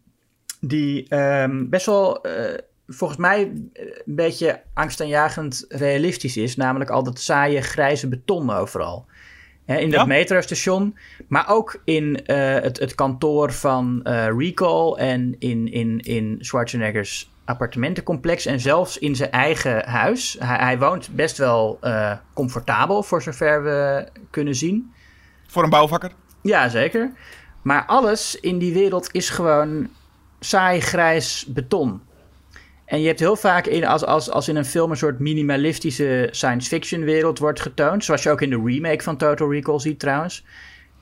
Die 0.59 1.05
ehm, 1.09 1.69
best 1.69 1.85
wel, 1.85 2.21
eh, 2.23 2.57
volgens 2.87 3.19
mij, 3.19 3.41
een 3.73 3.93
beetje 4.05 4.61
angstaanjagend 4.73 5.65
realistisch 5.69 6.37
is. 6.37 6.55
Namelijk 6.55 6.89
al 6.89 7.03
dat 7.03 7.19
saaie 7.19 7.61
grijze 7.61 8.07
beton 8.07 8.49
overal. 8.49 9.05
In 9.65 9.89
dat 9.89 9.99
Ja. 9.99 10.05
metrostation, 10.05 10.97
maar 11.27 11.49
ook 11.49 11.81
in 11.83 12.19
het, 12.25 12.79
het 12.79 12.95
kantoor 12.95 13.51
van 13.51 14.01
Recall 14.37 14.91
en 14.93 15.35
in, 15.39 15.71
in, 15.71 15.99
in 15.99 16.37
Schwarzeneggers 16.39 17.29
appartementencomplex 17.45 18.45
en 18.45 18.59
zelfs 18.59 18.97
in 18.97 19.15
zijn 19.15 19.31
eigen 19.31 19.89
huis. 19.89 20.35
Hij, 20.39 20.57
hij 20.57 20.79
woont 20.79 21.09
best 21.09 21.37
wel 21.37 21.77
eh, 21.81 22.11
comfortabel, 22.33 23.03
voor 23.03 23.21
zover 23.21 23.63
we 23.63 24.07
kunnen 24.29 24.55
zien. 24.55 24.93
Voor 25.47 25.63
een 25.63 25.69
bouwvakker. 25.69 26.11
Ja, 26.41 26.69
zeker. 26.69 27.11
Maar 27.61 27.85
alles 27.85 28.39
in 28.39 28.57
die 28.57 28.73
wereld 28.73 29.09
is 29.11 29.29
gewoon 29.29 29.89
saai 30.39 30.81
grijs 30.81 31.45
beton. 31.47 32.01
En 32.85 33.01
je 33.01 33.07
hebt 33.07 33.19
heel 33.19 33.35
vaak 33.35 33.65
in, 33.65 33.85
als, 33.85 34.05
als, 34.05 34.29
als 34.29 34.47
in 34.47 34.55
een 34.55 34.65
film 34.65 34.91
een 34.91 34.97
soort 34.97 35.19
minimalistische 35.19 36.27
science 36.31 36.67
fiction 36.67 37.03
wereld 37.03 37.39
wordt 37.39 37.61
getoond, 37.61 38.03
zoals 38.03 38.23
je 38.23 38.29
ook 38.29 38.41
in 38.41 38.49
de 38.49 38.61
remake 38.65 39.03
van 39.03 39.17
Total 39.17 39.51
Recall 39.51 39.79
ziet 39.79 39.99
trouwens, 39.99 40.45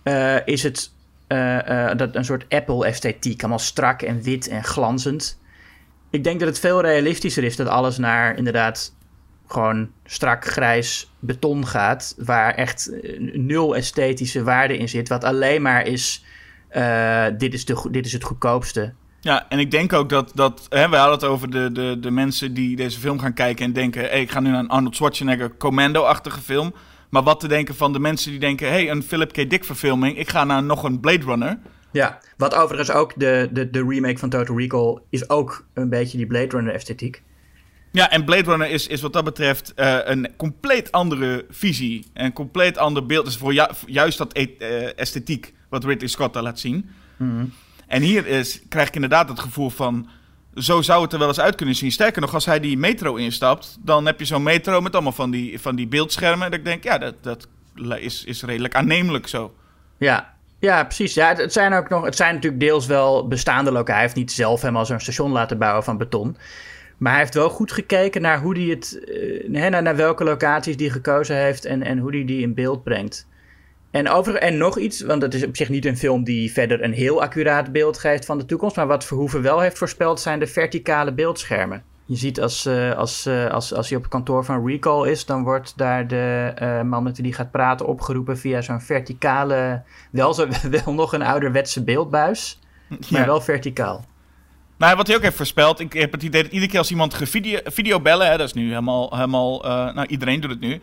eh, 0.03 0.47
is 0.47 0.63
het 0.63 0.91
eh, 1.27 1.91
dat 1.95 2.15
een 2.15 2.25
soort 2.25 2.45
Apple-esthetiek, 2.49 3.39
allemaal 3.39 3.59
strak 3.59 4.01
en 4.01 4.21
wit 4.21 4.47
en 4.47 4.63
glanzend. 4.63 5.41
Ik 6.13 6.23
denk 6.23 6.39
dat 6.39 6.49
het 6.49 6.59
veel 6.59 6.81
realistischer 6.81 7.43
is 7.43 7.55
dat 7.55 7.67
alles 7.67 7.97
naar 7.97 8.37
inderdaad 8.37 8.95
gewoon 9.47 9.89
strak 10.05 10.45
grijs 10.45 11.11
beton 11.19 11.67
gaat, 11.67 12.15
waar 12.17 12.53
echt 12.53 12.99
eh, 13.01 13.19
nul 13.19 13.75
esthetische 13.75 14.43
waarde 14.43 14.77
in 14.77 14.89
zit, 14.89 15.09
wat 15.09 15.23
alleen 15.23 15.61
maar 15.61 15.87
is, 15.87 16.23
eh, 16.69 17.25
dit, 17.37 17.53
is 17.53 17.65
de, 17.65 17.87
dit 17.91 18.05
is 18.05 18.13
het 18.13 18.23
goedkoopste. 18.23 18.93
Ja, 19.19 19.49
en 19.49 19.59
ik 19.59 19.71
denk 19.71 19.93
ook 19.93 20.09
dat, 20.09 20.31
dat 20.35 20.65
hè, 20.69 20.89
we 20.89 20.95
hadden 20.95 21.15
het 21.15 21.23
over 21.23 21.49
de, 21.49 21.71
de, 21.71 21.97
de 21.99 22.11
mensen 22.11 22.53
die 22.53 22.75
deze 22.75 22.99
film 22.99 23.19
gaan 23.19 23.33
kijken 23.33 23.65
en 23.65 23.73
denken, 23.73 24.01
hey, 24.01 24.21
ik 24.21 24.31
ga 24.31 24.39
nu 24.39 24.49
naar 24.49 24.59
een 24.59 24.69
Arnold 24.69 24.95
Schwarzenegger 24.95 25.57
Commando-achtige 25.57 26.41
film. 26.41 26.73
Maar 27.09 27.23
wat 27.23 27.39
te 27.39 27.47
denken 27.47 27.75
van 27.75 27.93
de 27.93 27.99
mensen 27.99 28.31
die 28.31 28.39
denken, 28.39 28.69
hey, 28.69 28.89
een 28.89 29.03
Philip 29.03 29.31
K. 29.31 29.49
Dick 29.49 29.65
verfilming, 29.65 30.17
ik 30.17 30.29
ga 30.29 30.43
naar 30.43 30.63
nog 30.63 30.83
een 30.83 30.99
Blade 30.99 31.25
Runner. 31.25 31.59
Ja, 31.93 32.19
wat 32.37 32.55
overigens 32.55 32.91
ook 32.91 33.13
de, 33.19 33.49
de, 33.51 33.69
de 33.69 33.85
remake 33.87 34.17
van 34.17 34.29
Total 34.29 34.57
Recall 34.57 34.97
is 35.09 35.29
ook 35.29 35.65
een 35.73 35.89
beetje 35.89 36.17
die 36.17 36.27
Blade 36.27 36.47
Runner 36.49 36.73
esthetiek. 36.73 37.23
Ja, 37.91 38.09
en 38.11 38.25
Blade 38.25 38.49
Runner 38.49 38.69
is, 38.69 38.87
is 38.87 39.01
wat 39.01 39.13
dat 39.13 39.23
betreft 39.23 39.73
eh, 39.73 39.97
een 40.03 40.29
compleet 40.37 40.91
andere 40.91 41.45
visie. 41.49 42.05
Een 42.13 42.33
compleet 42.33 42.77
ander 42.77 43.05
beeld. 43.05 43.25
Dus 43.25 43.37
voor, 43.37 43.53
ju- 43.53 43.67
voor 43.73 43.89
juist 43.89 44.17
dat 44.17 44.37
e- 44.37 44.55
eh, 44.59 44.97
esthetiek 44.97 45.53
wat 45.69 45.83
Ridley 45.83 46.09
Scott 46.09 46.33
daar 46.33 46.43
laat 46.43 46.59
zien. 46.59 46.89
En 47.87 48.01
hier 48.01 48.27
is, 48.27 48.61
krijg 48.69 48.87
ik 48.87 48.95
inderdaad 48.95 49.29
het 49.29 49.39
gevoel 49.39 49.69
van... 49.69 50.07
Zo 50.55 50.81
zou 50.81 51.03
het 51.03 51.13
er 51.13 51.19
wel 51.19 51.27
eens 51.27 51.39
uit 51.39 51.55
kunnen 51.55 51.75
zien. 51.75 51.91
Sterker 51.91 52.21
nog, 52.21 52.33
als 52.33 52.45
hij 52.45 52.59
die 52.59 52.77
metro 52.77 53.15
instapt... 53.15 53.77
dan 53.81 54.05
heb 54.05 54.19
je 54.19 54.25
zo'n 54.25 54.43
metro 54.43 54.81
met 54.81 54.93
allemaal 54.93 55.11
van 55.11 55.31
die, 55.31 55.59
van 55.59 55.75
die 55.75 55.87
beeldschermen. 55.87 56.51
Dat 56.51 56.59
ik 56.59 56.65
denk, 56.65 56.83
ja, 56.83 56.97
dat, 56.97 57.15
dat 57.23 57.47
is, 57.99 58.23
is 58.23 58.43
redelijk 58.43 58.75
aannemelijk 58.75 59.27
zo. 59.27 59.53
Ja, 59.97 60.32
ja 60.63 60.83
precies. 60.83 61.13
Ja, 61.13 61.35
het, 61.35 61.53
zijn 61.53 61.73
ook 61.73 61.89
nog, 61.89 62.05
het 62.05 62.15
zijn 62.15 62.33
natuurlijk 62.33 62.61
deels 62.61 62.85
wel 62.85 63.27
bestaande 63.27 63.71
locaties. 63.71 63.93
Hij 63.93 64.01
heeft 64.01 64.15
niet 64.15 64.31
zelf 64.31 64.61
helemaal 64.61 64.85
zo'n 64.85 64.99
station 64.99 65.31
laten 65.31 65.57
bouwen 65.57 65.83
van 65.83 65.97
beton. 65.97 66.37
Maar 66.97 67.11
hij 67.11 67.21
heeft 67.21 67.33
wel 67.33 67.49
goed 67.49 67.71
gekeken 67.71 68.21
naar 68.21 68.39
hoe 68.39 68.57
hij 68.57 68.67
het, 68.67 69.03
eh, 69.03 69.49
naar, 69.49 69.81
naar 69.81 69.95
welke 69.95 70.23
locaties 70.23 70.77
die 70.77 70.89
gekozen 70.89 71.35
heeft 71.35 71.65
en, 71.65 71.83
en 71.83 71.97
hoe 71.97 72.11
hij 72.11 72.25
die 72.25 72.41
in 72.41 72.53
beeld 72.53 72.83
brengt. 72.83 73.27
En, 73.91 74.09
over, 74.09 74.35
en 74.35 74.57
nog 74.57 74.77
iets, 74.77 75.01
want 75.01 75.21
het 75.21 75.33
is 75.33 75.45
op 75.45 75.55
zich 75.55 75.69
niet 75.69 75.85
een 75.85 75.97
film 75.97 76.23
die 76.23 76.51
verder 76.51 76.83
een 76.83 76.93
heel 76.93 77.21
accuraat 77.21 77.71
beeld 77.71 77.97
geeft 77.97 78.25
van 78.25 78.37
de 78.37 78.45
toekomst. 78.45 78.75
Maar 78.75 78.87
wat 78.87 79.05
Verhoeven 79.05 79.41
wel 79.41 79.59
heeft 79.59 79.77
voorspeld 79.77 80.19
zijn 80.19 80.39
de 80.39 80.47
verticale 80.47 81.13
beeldschermen. 81.13 81.83
Je 82.05 82.15
ziet 82.15 82.41
als, 82.41 82.65
uh, 82.65 82.95
als, 82.95 83.27
uh, 83.27 83.49
als, 83.49 83.73
als 83.73 83.87
hij 83.87 83.97
op 83.97 84.03
het 84.03 84.11
kantoor 84.11 84.45
van 84.45 84.67
Recall 84.67 85.09
is, 85.09 85.25
dan 85.25 85.43
wordt 85.43 85.73
daar 85.77 86.07
de 86.07 86.53
uh, 86.61 86.81
man 86.81 87.03
met 87.03 87.17
wie 87.17 87.33
gaat 87.33 87.51
praten 87.51 87.85
opgeroepen 87.85 88.37
via 88.37 88.61
zo'n 88.61 88.81
verticale, 88.81 89.83
wel, 90.11 90.33
zo, 90.33 90.47
wel 90.83 90.93
nog 90.93 91.13
een 91.13 91.21
ouderwetse 91.21 91.83
beeldbuis, 91.83 92.59
maar 93.09 93.25
wel 93.25 93.41
verticaal. 93.41 94.05
Nou, 94.77 94.95
wat 94.95 95.07
hij 95.07 95.15
ook 95.15 95.21
heeft 95.21 95.35
voorspeld, 95.35 95.79
ik 95.79 95.93
heb 95.93 96.11
het 96.11 96.23
idee 96.23 96.43
dat 96.43 96.51
iedere 96.51 96.71
keer 96.71 96.79
als 96.79 96.91
iemand 96.91 97.15
video, 97.15 97.59
video 97.63 97.99
bellen, 97.99 98.27
hè, 98.27 98.37
dat 98.37 98.47
is 98.47 98.53
nu 98.53 98.67
helemaal, 98.67 99.09
helemaal 99.15 99.61
nou 99.93 100.05
iedereen 100.05 100.39
doet 100.39 100.49
het 100.49 100.59
nu. 100.59 100.81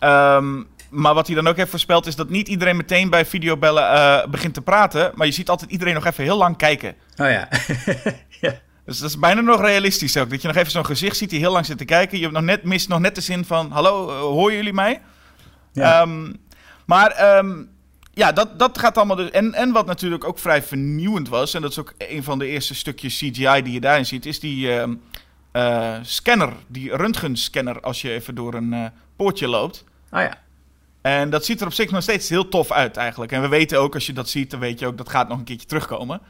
Um, 0.00 0.68
maar 0.90 1.14
wat 1.14 1.26
hij 1.26 1.36
dan 1.36 1.46
ook 1.46 1.56
heeft 1.56 1.70
voorspeld 1.70 2.06
is 2.06 2.16
dat 2.16 2.28
niet 2.28 2.48
iedereen 2.48 2.76
meteen 2.76 3.10
bij 3.10 3.26
videobellen 3.26 4.30
begint 4.30 4.54
te 4.54 4.60
praten. 4.60 5.12
Maar 5.14 5.26
je 5.26 5.32
ziet 5.32 5.48
altijd 5.48 5.70
iedereen 5.70 5.94
nog 5.94 6.06
even 6.06 6.24
heel 6.24 6.36
lang 6.36 6.56
kijken. 6.56 6.94
Oh 7.16 7.30
ja. 7.30 7.48
ja. 8.40 8.54
Dus 8.84 8.98
dat 8.98 9.08
is 9.08 9.18
bijna 9.18 9.40
nog 9.40 9.60
realistisch 9.60 10.16
ook. 10.16 10.30
Dat 10.30 10.42
je 10.42 10.48
nog 10.48 10.56
even 10.56 10.70
zo'n 10.70 10.84
gezicht 10.84 11.16
ziet 11.16 11.30
die 11.30 11.38
heel 11.38 11.52
lang 11.52 11.66
zit 11.66 11.78
te 11.78 11.84
kijken. 11.84 12.16
Je 12.16 12.22
hebt 12.22 12.36
nog 12.36 12.44
net, 12.44 12.64
mist 12.64 12.88
nog 12.88 13.00
net 13.00 13.14
de 13.14 13.20
zin 13.20 13.44
van... 13.44 13.70
Hallo, 13.70 14.08
uh, 14.08 14.20
horen 14.20 14.54
jullie 14.54 14.72
mij? 14.72 15.00
Ja. 15.72 16.02
Um, 16.02 16.36
maar 16.86 17.36
um, 17.38 17.70
ja, 18.12 18.32
dat, 18.32 18.58
dat 18.58 18.78
gaat 18.78 18.96
allemaal... 18.96 19.16
Dus, 19.16 19.30
en, 19.30 19.54
en 19.54 19.72
wat 19.72 19.86
natuurlijk 19.86 20.24
ook 20.24 20.38
vrij 20.38 20.62
vernieuwend 20.62 21.28
was... 21.28 21.54
en 21.54 21.62
dat 21.62 21.70
is 21.70 21.78
ook 21.78 21.94
een 21.98 22.22
van 22.22 22.38
de 22.38 22.46
eerste 22.46 22.74
stukjes 22.74 23.16
CGI 23.16 23.62
die 23.62 23.72
je 23.72 23.80
daarin 23.80 24.06
ziet... 24.06 24.26
is 24.26 24.40
die 24.40 24.86
uh, 25.52 25.96
scanner, 26.02 26.52
die 26.66 26.96
röntgenscanner... 26.96 27.80
als 27.80 28.02
je 28.02 28.10
even 28.10 28.34
door 28.34 28.54
een 28.54 28.90
poortje 29.16 29.48
loopt. 29.48 29.84
Oh 30.10 30.20
ja. 30.20 30.38
En 31.02 31.30
dat 31.30 31.44
ziet 31.44 31.60
er 31.60 31.66
op 31.66 31.72
zich 31.72 31.90
nog 31.90 32.02
steeds 32.02 32.28
heel 32.28 32.48
tof 32.48 32.72
uit 32.72 32.96
eigenlijk. 32.96 33.32
En 33.32 33.40
we 33.40 33.48
weten 33.48 33.80
ook, 33.80 33.94
als 33.94 34.06
je 34.06 34.12
dat 34.12 34.28
ziet, 34.28 34.50
dan 34.50 34.60
weet 34.60 34.78
je 34.78 34.86
ook 34.86 34.96
dat 34.96 35.08
gaat 35.08 35.28
nog 35.28 35.38
een 35.38 35.44
keertje 35.44 35.66
terugkomen. 35.66 36.20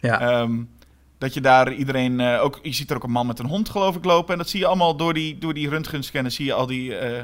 Ja. 0.00 0.40
Um, 0.40 0.70
dat 1.20 1.34
je 1.34 1.40
daar 1.40 1.72
iedereen, 1.72 2.20
uh, 2.20 2.42
ook, 2.42 2.58
je 2.62 2.72
ziet 2.72 2.90
er 2.90 2.96
ook 2.96 3.02
een 3.02 3.10
man 3.10 3.26
met 3.26 3.38
een 3.38 3.46
hond 3.46 3.68
geloof 3.68 3.96
ik 3.96 4.04
lopen. 4.04 4.32
En 4.32 4.38
dat 4.38 4.48
zie 4.48 4.60
je 4.60 4.66
allemaal 4.66 4.96
door 4.96 5.14
die, 5.14 5.38
door 5.38 5.54
die 5.54 5.68
röntgenscanner, 5.68 6.30
zie 6.30 6.44
je 6.44 6.52
al 6.52 6.66
die 6.66 6.90
uh, 6.90 7.18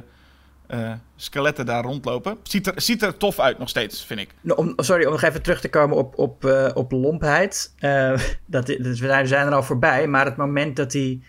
uh, 0.71 0.93
skeletten 1.17 1.67
daar 1.67 1.85
rondlopen. 1.85 2.39
Ziet 2.43 2.67
er, 2.67 2.73
ziet 2.77 3.03
er 3.03 3.17
tof 3.17 3.39
uit 3.39 3.59
nog 3.59 3.69
steeds, 3.69 4.05
vind 4.05 4.21
ik. 4.21 4.35
Om, 4.57 4.73
sorry, 4.77 5.05
om 5.05 5.13
nog 5.13 5.23
even 5.23 5.43
terug 5.43 5.61
te 5.61 5.69
komen 5.69 5.97
op, 5.97 6.19
op, 6.19 6.45
op 6.75 6.93
lompheid. 6.93 7.75
dat, 8.47 8.67
dus 8.67 9.01
we 9.01 9.21
zijn 9.25 9.47
er 9.47 9.55
al 9.55 9.63
voorbij, 9.63 10.07
maar 10.07 10.25
het 10.25 10.37
moment 10.37 10.77
dat 10.77 10.93
hij 10.93 11.21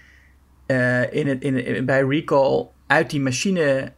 in 1.11 1.27
het, 1.27 1.41
in, 1.43 1.65
in, 1.65 1.85
bij 1.85 2.03
Recall 2.03 2.67
uit 2.87 3.09
die 3.09 3.21
machine 3.21 3.91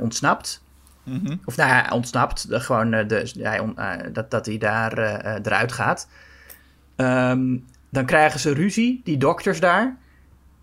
ontsnapt 0.00 0.66
Mm 1.04 1.20
-hmm. 1.24 1.40
Of 1.44 1.56
nou, 1.56 1.70
hij 1.70 1.90
ontsnapt. 1.90 2.46
Gewoon 2.50 2.90
de, 2.90 3.32
hij 3.38 3.58
on, 3.58 3.76
dat, 4.12 4.30
dat 4.30 4.46
hij 4.46 4.58
daar 4.58 4.98
eruit 5.42 5.72
gaat. 5.72 6.08
Um, 6.96 7.64
dan 7.90 8.06
krijgen 8.06 8.40
ze 8.40 8.52
ruzie, 8.52 9.00
die 9.04 9.16
dokters 9.16 9.60
daar. 9.60 9.96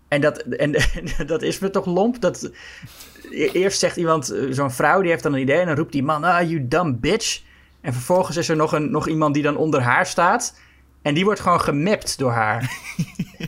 En 0.08 0.20
dat, 0.20 0.38
en, 0.38 0.74
en, 0.74 1.26
dat 1.26 1.42
is 1.42 1.58
me 1.58 1.70
toch 1.70 1.86
lomp. 1.86 2.20
Dat, 2.20 2.50
eerst 3.30 3.78
zegt 3.78 3.96
iemand, 3.96 4.34
zo'n 4.50 4.70
vrouw, 4.70 5.00
die 5.00 5.10
heeft 5.10 5.22
dan 5.22 5.32
een 5.32 5.40
idee. 5.40 5.60
En 5.60 5.66
dan 5.66 5.76
roept 5.76 5.92
die 5.92 6.02
man, 6.02 6.24
ah, 6.24 6.48
you 6.48 6.68
dumb 6.68 7.00
bitch. 7.00 7.42
En 7.80 7.92
vervolgens 7.92 8.36
is 8.36 8.48
er 8.48 8.56
nog, 8.56 8.72
een, 8.72 8.90
nog 8.90 9.08
iemand 9.08 9.34
die 9.34 9.42
dan 9.42 9.56
onder 9.56 9.82
haar 9.82 10.06
staat. 10.06 10.58
En 11.02 11.14
die 11.14 11.24
wordt 11.24 11.40
gewoon 11.40 11.60
gemapt 11.60 12.18
door 12.18 12.30
haar. 12.30 12.72
ja. 13.38 13.46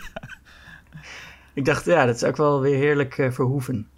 Ik 1.55 1.65
dacht, 1.65 1.85
ja, 1.85 2.07
dat 2.07 2.15
is 2.15 2.25
ook 2.25 2.37
wel 2.37 2.61
weer 2.61 2.77
heerlijk 2.77 3.19
uh, 3.19 3.31
verhoeven. 3.31 3.89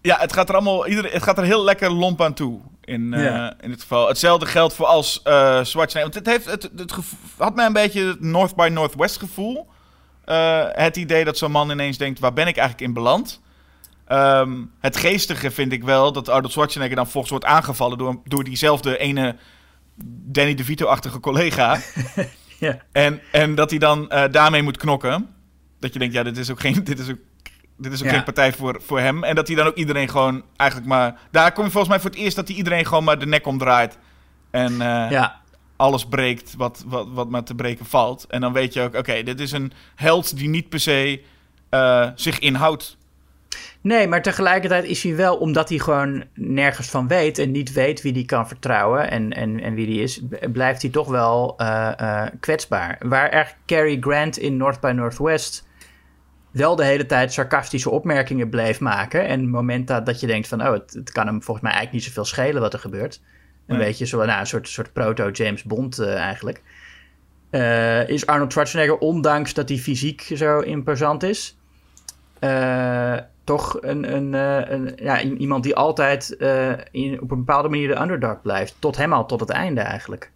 Ja, 0.00 0.18
het 0.18 0.32
gaat 0.32 0.48
er 0.48 0.54
allemaal. 0.54 0.86
Ieder, 0.86 1.12
het 1.12 1.22
gaat 1.22 1.38
er 1.38 1.44
heel 1.44 1.64
lekker 1.64 1.90
lomp 1.90 2.22
aan 2.22 2.34
toe. 2.34 2.60
In, 2.84 3.12
uh, 3.12 3.24
ja. 3.24 3.54
in 3.60 3.70
dit 3.70 3.80
geval. 3.80 4.08
Hetzelfde 4.08 4.46
geldt 4.46 4.74
voor 4.74 4.86
als 4.86 5.20
uh, 5.24 5.64
Schwarzenegger. 5.64 6.00
Want 6.00 6.14
het, 6.14 6.26
heeft, 6.26 6.44
het, 6.44 6.62
het 6.76 6.94
had 7.36 7.54
mij 7.54 7.66
een 7.66 7.72
beetje 7.72 8.06
het 8.06 8.20
North 8.20 8.54
by 8.54 8.68
Northwest 8.72 9.18
gevoel. 9.18 9.68
Uh, 10.26 10.64
het 10.68 10.96
idee 10.96 11.24
dat 11.24 11.38
zo'n 11.38 11.50
man 11.50 11.70
ineens 11.70 11.98
denkt: 11.98 12.18
waar 12.18 12.32
ben 12.32 12.46
ik 12.46 12.56
eigenlijk 12.56 12.88
in 12.88 12.94
beland? 12.94 13.42
Um, 14.08 14.72
het 14.80 14.96
geestige 14.96 15.50
vind 15.50 15.72
ik 15.72 15.84
wel 15.84 16.12
dat 16.12 16.28
Arnold 16.28 16.52
Schwarzenegger 16.52 16.96
dan 16.96 17.08
volgens 17.08 17.30
wordt 17.30 17.44
aangevallen 17.44 17.98
door, 17.98 18.20
door 18.24 18.44
diezelfde 18.44 18.98
ene 18.98 19.36
Danny 20.04 20.54
DeVito-achtige 20.54 21.20
collega. 21.20 21.78
ja. 22.58 22.78
en, 22.92 23.20
en 23.32 23.54
dat 23.54 23.70
hij 23.70 23.78
dan 23.78 24.08
daarmee 24.30 24.62
moet 24.62 24.76
knokken. 24.76 25.34
Dat 25.80 25.92
je 25.92 25.98
denkt: 25.98 26.14
ja, 26.14 26.22
dit 26.22 26.36
is 26.36 26.50
ook 26.50 26.60
geen. 26.60 26.84
Dit 26.84 26.98
is 26.98 27.10
ook 27.10 27.18
dit 27.76 27.92
is 27.92 28.00
ook 28.00 28.06
ja. 28.06 28.12
geen 28.12 28.24
partij 28.24 28.52
voor, 28.52 28.80
voor 28.82 29.00
hem. 29.00 29.24
En 29.24 29.34
dat 29.34 29.46
hij 29.46 29.56
dan 29.56 29.66
ook 29.66 29.76
iedereen 29.76 30.08
gewoon 30.08 30.42
eigenlijk 30.56 30.90
maar... 30.90 31.18
Daar 31.30 31.52
kom 31.52 31.64
je 31.64 31.70
volgens 31.70 31.92
mij 31.92 32.00
voor 32.00 32.10
het 32.10 32.18
eerst 32.18 32.36
dat 32.36 32.48
hij 32.48 32.56
iedereen 32.56 32.86
gewoon 32.86 33.04
maar 33.04 33.18
de 33.18 33.26
nek 33.26 33.46
omdraait. 33.46 33.98
En 34.50 34.72
uh, 34.72 34.78
ja. 35.10 35.40
alles 35.76 36.06
breekt 36.06 36.54
wat, 36.56 36.84
wat, 36.86 37.06
wat 37.10 37.28
maar 37.28 37.44
te 37.44 37.54
breken 37.54 37.86
valt. 37.86 38.26
En 38.28 38.40
dan 38.40 38.52
weet 38.52 38.72
je 38.72 38.80
ook, 38.80 38.88
oké, 38.88 38.98
okay, 38.98 39.22
dit 39.22 39.40
is 39.40 39.52
een 39.52 39.72
held 39.94 40.36
die 40.36 40.48
niet 40.48 40.68
per 40.68 40.80
se 40.80 41.22
uh, 41.70 42.08
zich 42.14 42.38
inhoudt. 42.38 42.96
Nee, 43.80 44.08
maar 44.08 44.22
tegelijkertijd 44.22 44.84
is 44.84 45.02
hij 45.02 45.16
wel, 45.16 45.36
omdat 45.36 45.68
hij 45.68 45.78
gewoon 45.78 46.24
nergens 46.34 46.90
van 46.90 47.08
weet... 47.08 47.38
en 47.38 47.50
niet 47.50 47.72
weet 47.72 48.02
wie 48.02 48.12
hij 48.12 48.24
kan 48.24 48.48
vertrouwen 48.48 49.10
en, 49.10 49.32
en, 49.32 49.60
en 49.60 49.74
wie 49.74 49.86
die 49.86 50.02
is... 50.02 50.20
blijft 50.52 50.82
hij 50.82 50.90
toch 50.90 51.08
wel 51.08 51.54
uh, 51.60 52.22
kwetsbaar. 52.40 52.98
Waar 53.00 53.28
echt 53.28 53.56
Cary 53.66 53.96
Grant 54.00 54.38
in 54.38 54.56
North 54.56 54.80
by 54.80 54.92
Northwest 54.94 55.66
wel 56.54 56.76
de 56.76 56.84
hele 56.84 57.06
tijd 57.06 57.32
sarcastische 57.32 57.90
opmerkingen 57.90 58.48
bleef 58.48 58.80
maken. 58.80 59.26
En 59.26 59.48
momenten 59.48 60.04
dat 60.04 60.20
je 60.20 60.26
denkt 60.26 60.48
van, 60.48 60.66
oh, 60.66 60.72
het, 60.72 60.92
het, 60.92 61.12
kan 61.12 61.26
hem 61.26 61.42
volgens 61.42 61.64
mij 61.64 61.74
eigenlijk 61.74 62.04
niet 62.04 62.14
zoveel 62.14 62.30
schelen 62.30 62.60
wat 62.60 62.72
er 62.72 62.78
gebeurt. 62.78 63.20
Een 63.66 63.76
nee. 63.76 63.86
beetje 63.86 64.06
zo, 64.06 64.24
nou, 64.24 64.40
een 64.40 64.46
soort, 64.46 64.68
soort 64.68 64.92
proto-James 64.92 65.62
Bond 65.62 66.00
uh, 66.00 66.14
eigenlijk. 66.14 66.62
Uh, 67.50 68.08
is 68.08 68.26
Arnold 68.26 68.52
Schwarzenegger, 68.52 68.98
ondanks 68.98 69.54
dat 69.54 69.68
hij 69.68 69.78
fysiek 69.78 70.32
zo 70.34 70.60
imposant 70.60 71.22
is, 71.22 71.56
uh, 72.40 73.16
toch 73.44 73.76
een, 73.80 74.14
een, 74.14 74.32
een, 74.72 74.92
ja, 74.96 75.22
iemand 75.22 75.62
die 75.62 75.76
altijd 75.76 76.30
in, 76.90 77.20
op 77.20 77.30
een 77.30 77.38
bepaalde 77.38 77.68
manier 77.68 77.88
de 77.88 78.00
underdog 78.00 78.42
blijft. 78.42 78.74
Tot 78.78 78.96
hem 78.96 79.12
al, 79.12 79.26
tot 79.26 79.40
het 79.40 79.50
einde 79.50 79.80
eigenlijk. 79.80 80.30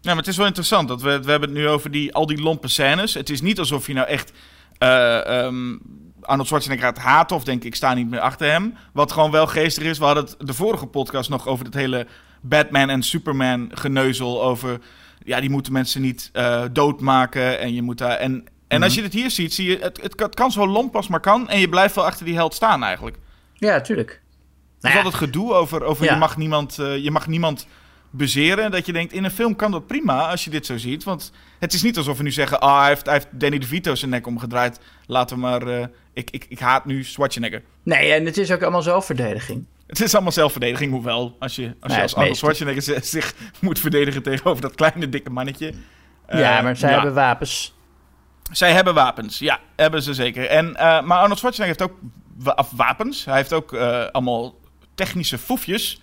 Ja, 0.00 0.08
maar 0.08 0.16
het 0.16 0.26
is 0.26 0.36
wel 0.36 0.46
interessant. 0.46 0.88
Dat 0.88 1.02
we, 1.02 1.20
we 1.22 1.30
hebben 1.30 1.48
het 1.48 1.58
nu 1.58 1.68
over 1.68 1.90
die, 1.90 2.14
al 2.14 2.26
die 2.26 2.42
lompe 2.42 2.68
scènes. 2.68 3.14
Het 3.14 3.30
is 3.30 3.40
niet 3.40 3.58
alsof 3.58 3.86
je 3.86 3.94
nou 3.94 4.06
echt 4.06 4.32
uh, 4.78 5.44
um, 5.44 5.80
Arnold 6.22 6.48
Schwarzenegger 6.48 6.86
gaat 6.86 6.98
haten 6.98 7.36
of 7.36 7.44
denk 7.44 7.64
ik 7.64 7.74
sta 7.74 7.94
niet 7.94 8.10
meer 8.10 8.20
achter 8.20 8.50
hem. 8.50 8.74
Wat 8.92 9.12
gewoon 9.12 9.30
wel 9.30 9.46
geestig 9.46 9.84
is. 9.84 9.98
We 9.98 10.04
hadden 10.04 10.24
het 10.24 10.36
de 10.38 10.54
vorige 10.54 10.86
podcast 10.86 11.30
nog 11.30 11.46
over 11.46 11.64
het 11.64 11.74
hele 11.74 12.06
Batman 12.40 12.90
en 12.90 13.02
Superman 13.02 13.70
geneuzel 13.74 14.42
over... 14.42 14.80
Ja, 15.24 15.40
die 15.40 15.50
moeten 15.50 15.72
mensen 15.72 16.00
niet 16.00 16.30
uh, 16.32 16.64
doodmaken 16.72 17.58
en 17.58 17.74
je 17.74 17.82
moet 17.82 17.98
daar... 17.98 18.16
En, 18.16 18.44
en 18.68 18.82
als 18.82 18.94
je 18.94 19.02
het 19.02 19.12
hier 19.12 19.30
ziet, 19.30 19.54
zie 19.54 19.68
je... 19.68 19.78
Het, 19.78 20.02
het, 20.02 20.20
het, 20.20 20.34
kan 20.34 20.52
zo 20.52 20.66
lomp 20.66 20.96
als 20.96 21.08
maar 21.08 21.20
kan 21.20 21.48
en 21.48 21.60
je 21.60 21.68
blijft 21.68 21.94
wel 21.94 22.04
achter 22.04 22.24
die 22.24 22.34
held 22.34 22.54
staan 22.54 22.84
eigenlijk. 22.84 23.16
Ja, 23.54 23.80
tuurlijk. 23.80 24.22
Nou 24.80 24.94
ja. 24.94 25.04
Het 25.04 25.14
gedoe 25.14 25.52
over, 25.52 25.82
over 25.82 26.04
ja. 26.04 26.12
je, 26.12 26.18
mag 26.18 26.36
niemand, 26.36 26.78
uh, 26.78 26.96
je 26.96 27.10
mag 27.10 27.26
niemand 27.26 27.66
bezeren. 28.10 28.70
Dat 28.70 28.86
je 28.86 28.92
denkt, 28.92 29.12
in 29.12 29.24
een 29.24 29.30
film 29.30 29.56
kan 29.56 29.70
dat 29.70 29.86
prima 29.86 30.30
als 30.30 30.44
je 30.44 30.50
dit 30.50 30.66
zo 30.66 30.76
ziet. 30.78 31.04
Want 31.04 31.32
het 31.58 31.72
is 31.72 31.82
niet 31.82 31.96
alsof 31.96 32.16
we 32.16 32.22
nu 32.22 32.30
zeggen... 32.30 32.60
ah, 32.60 32.78
hij, 32.78 32.88
heeft, 32.88 33.04
hij 33.04 33.14
heeft 33.14 33.28
Danny 33.30 33.58
DeVito 33.58 33.94
zijn 33.94 34.10
nek 34.10 34.26
omgedraaid. 34.26 34.80
Laten 35.06 35.36
we 35.36 35.42
maar... 35.42 35.68
Uh, 35.68 35.84
ik, 36.12 36.30
ik, 36.30 36.46
ik 36.48 36.58
haat 36.58 36.84
nu 36.84 37.04
Schwarzenegger. 37.04 37.62
Nee, 37.82 38.12
en 38.12 38.24
het 38.24 38.36
is 38.36 38.50
ook 38.50 38.62
allemaal 38.62 38.82
zelfverdediging. 38.82 39.64
Het 39.86 40.00
is 40.00 40.14
allemaal 40.14 40.32
zelfverdediging, 40.32 40.92
hoewel... 40.92 41.36
als 41.38 41.56
je 41.56 41.74
als, 41.80 41.88
nee, 41.88 41.96
je 41.96 42.02
als 42.02 42.14
Arnold 42.14 42.36
Schwarzenegger 42.36 43.04
zich 43.04 43.34
moet 43.60 43.78
verdedigen... 43.78 44.22
tegenover 44.22 44.62
dat 44.62 44.74
kleine, 44.74 45.08
dikke 45.08 45.30
mannetje. 45.30 45.72
Ja, 46.28 46.58
uh, 46.58 46.62
maar 46.62 46.76
zij 46.76 46.88
ja. 46.88 46.94
hebben 46.94 47.14
wapens. 47.14 47.74
Zij 48.52 48.72
hebben 48.72 48.94
wapens, 48.94 49.38
ja, 49.38 49.60
hebben 49.76 50.02
ze 50.02 50.14
zeker. 50.14 50.46
En, 50.46 50.66
uh, 50.66 51.02
maar 51.02 51.18
Arnold 51.18 51.38
Schwarzenegger 51.38 51.78
heeft 51.78 51.92
ook 51.92 51.98
wa 52.36 52.64
wapens. 52.76 53.24
Hij 53.24 53.36
heeft 53.36 53.52
ook 53.52 53.74
allemaal 54.12 54.54
technische 54.94 55.38
foefjes... 55.38 56.00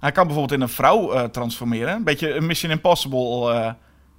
Hij 0.00 0.12
kan 0.12 0.26
bijvoorbeeld 0.26 0.58
in 0.58 0.60
een 0.60 0.74
vrouw 0.74 1.14
uh, 1.14 1.22
transformeren. 1.24 1.94
Een 1.94 2.04
beetje 2.04 2.34
een 2.34 2.46
Mission 2.46 2.72
Impossible 2.72 3.52
uh, 3.54 3.72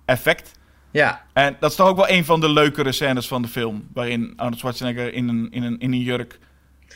effect. 0.05 0.51
Ja. 0.91 1.21
En 1.33 1.55
dat 1.59 1.69
is 1.69 1.75
toch 1.75 1.87
ook 1.87 1.95
wel 1.95 2.09
een 2.09 2.25
van 2.25 2.39
de 2.39 2.49
leukere 2.49 2.91
scènes 2.91 3.27
van 3.27 3.41
de 3.41 3.47
film. 3.47 3.87
Waarin 3.93 4.33
Arnold 4.35 4.59
Schwarzenegger 4.59 5.13
in 5.13 5.27
een, 5.27 5.47
in 5.51 5.63
een, 5.63 5.79
in 5.79 5.91
een 5.91 6.01
jurk... 6.01 6.39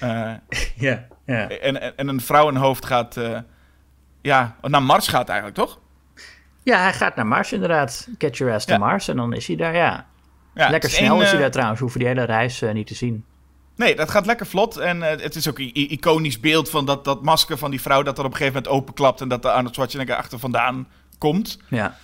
Uh, 0.03 0.31
ja, 0.75 1.05
ja. 1.25 1.49
En, 1.49 1.97
en 1.97 2.07
een 2.07 2.21
vrouw 2.21 2.49
in 2.49 2.55
hoofd 2.55 2.85
gaat... 2.85 3.19
ja, 4.21 4.55
naar 4.61 4.83
Mars 4.83 5.07
gaat 5.07 5.29
eigenlijk, 5.29 5.57
toch? 5.57 5.79
Ja, 6.63 6.81
hij 6.81 6.93
gaat 6.93 7.15
naar 7.15 7.27
Mars 7.27 7.53
inderdaad. 7.53 8.07
Get 8.17 8.37
your 8.37 8.53
ass 8.53 8.65
to 8.65 8.73
ja. 8.73 8.79
Mars. 8.79 9.07
En 9.07 9.15
dan 9.15 9.33
is 9.33 9.47
hij 9.47 9.55
daar, 9.55 9.75
ja. 9.75 10.07
ja 10.53 10.69
Lekker 10.69 10.89
snel 10.89 11.15
een, 11.15 11.21
is 11.21 11.31
hij 11.31 11.39
daar 11.39 11.51
trouwens. 11.51 11.79
Hoeven 11.79 11.99
die 11.99 12.07
hele 12.07 12.23
reis 12.23 12.61
niet 12.73 12.87
te 12.87 12.95
zien. 12.95 13.25
Nee, 13.81 13.95
dat 13.95 14.09
gaat 14.09 14.25
lekker 14.25 14.45
vlot. 14.45 14.77
En 14.77 14.97
uh, 14.97 15.07
het 15.07 15.35
is 15.35 15.49
ook 15.49 15.59
een 15.59 15.73
iconisch 15.73 16.39
beeld 16.39 16.69
van 16.69 16.85
dat, 16.85 17.05
dat 17.05 17.23
masker 17.23 17.57
van 17.57 17.71
die 17.71 17.81
vrouw 17.81 18.03
dat 18.03 18.17
er 18.17 18.25
op 18.25 18.31
een 18.31 18.37
gegeven 18.37 18.61
moment 18.61 18.81
openklapt 18.81 19.21
en 19.21 19.27
dat 19.27 19.41
de 19.41 19.51
Arnold 19.51 19.73
Schwarzenegger 19.73 20.15
achter 20.15 20.39
vandaan 20.39 20.87
komt. 21.17 21.59
Ja. 21.67 21.97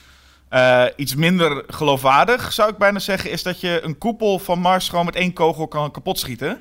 Uh, 0.50 0.86
iets 0.96 1.16
minder 1.16 1.64
geloofwaardig, 1.68 2.54
zou 2.54 2.70
ik 2.70 2.78
bijna 2.78 3.00
zeggen, 3.00 3.32
is 3.32 3.44
dat 3.44 3.62
je 3.62 3.80
een 3.84 3.98
koepel 3.98 4.40
van 4.40 4.60
Mars 4.60 4.90
gewoon 4.90 5.06
met 5.06 5.16
één 5.16 5.34
kogel 5.34 5.68
kan 5.68 5.92
kapotschieten. 5.92 6.58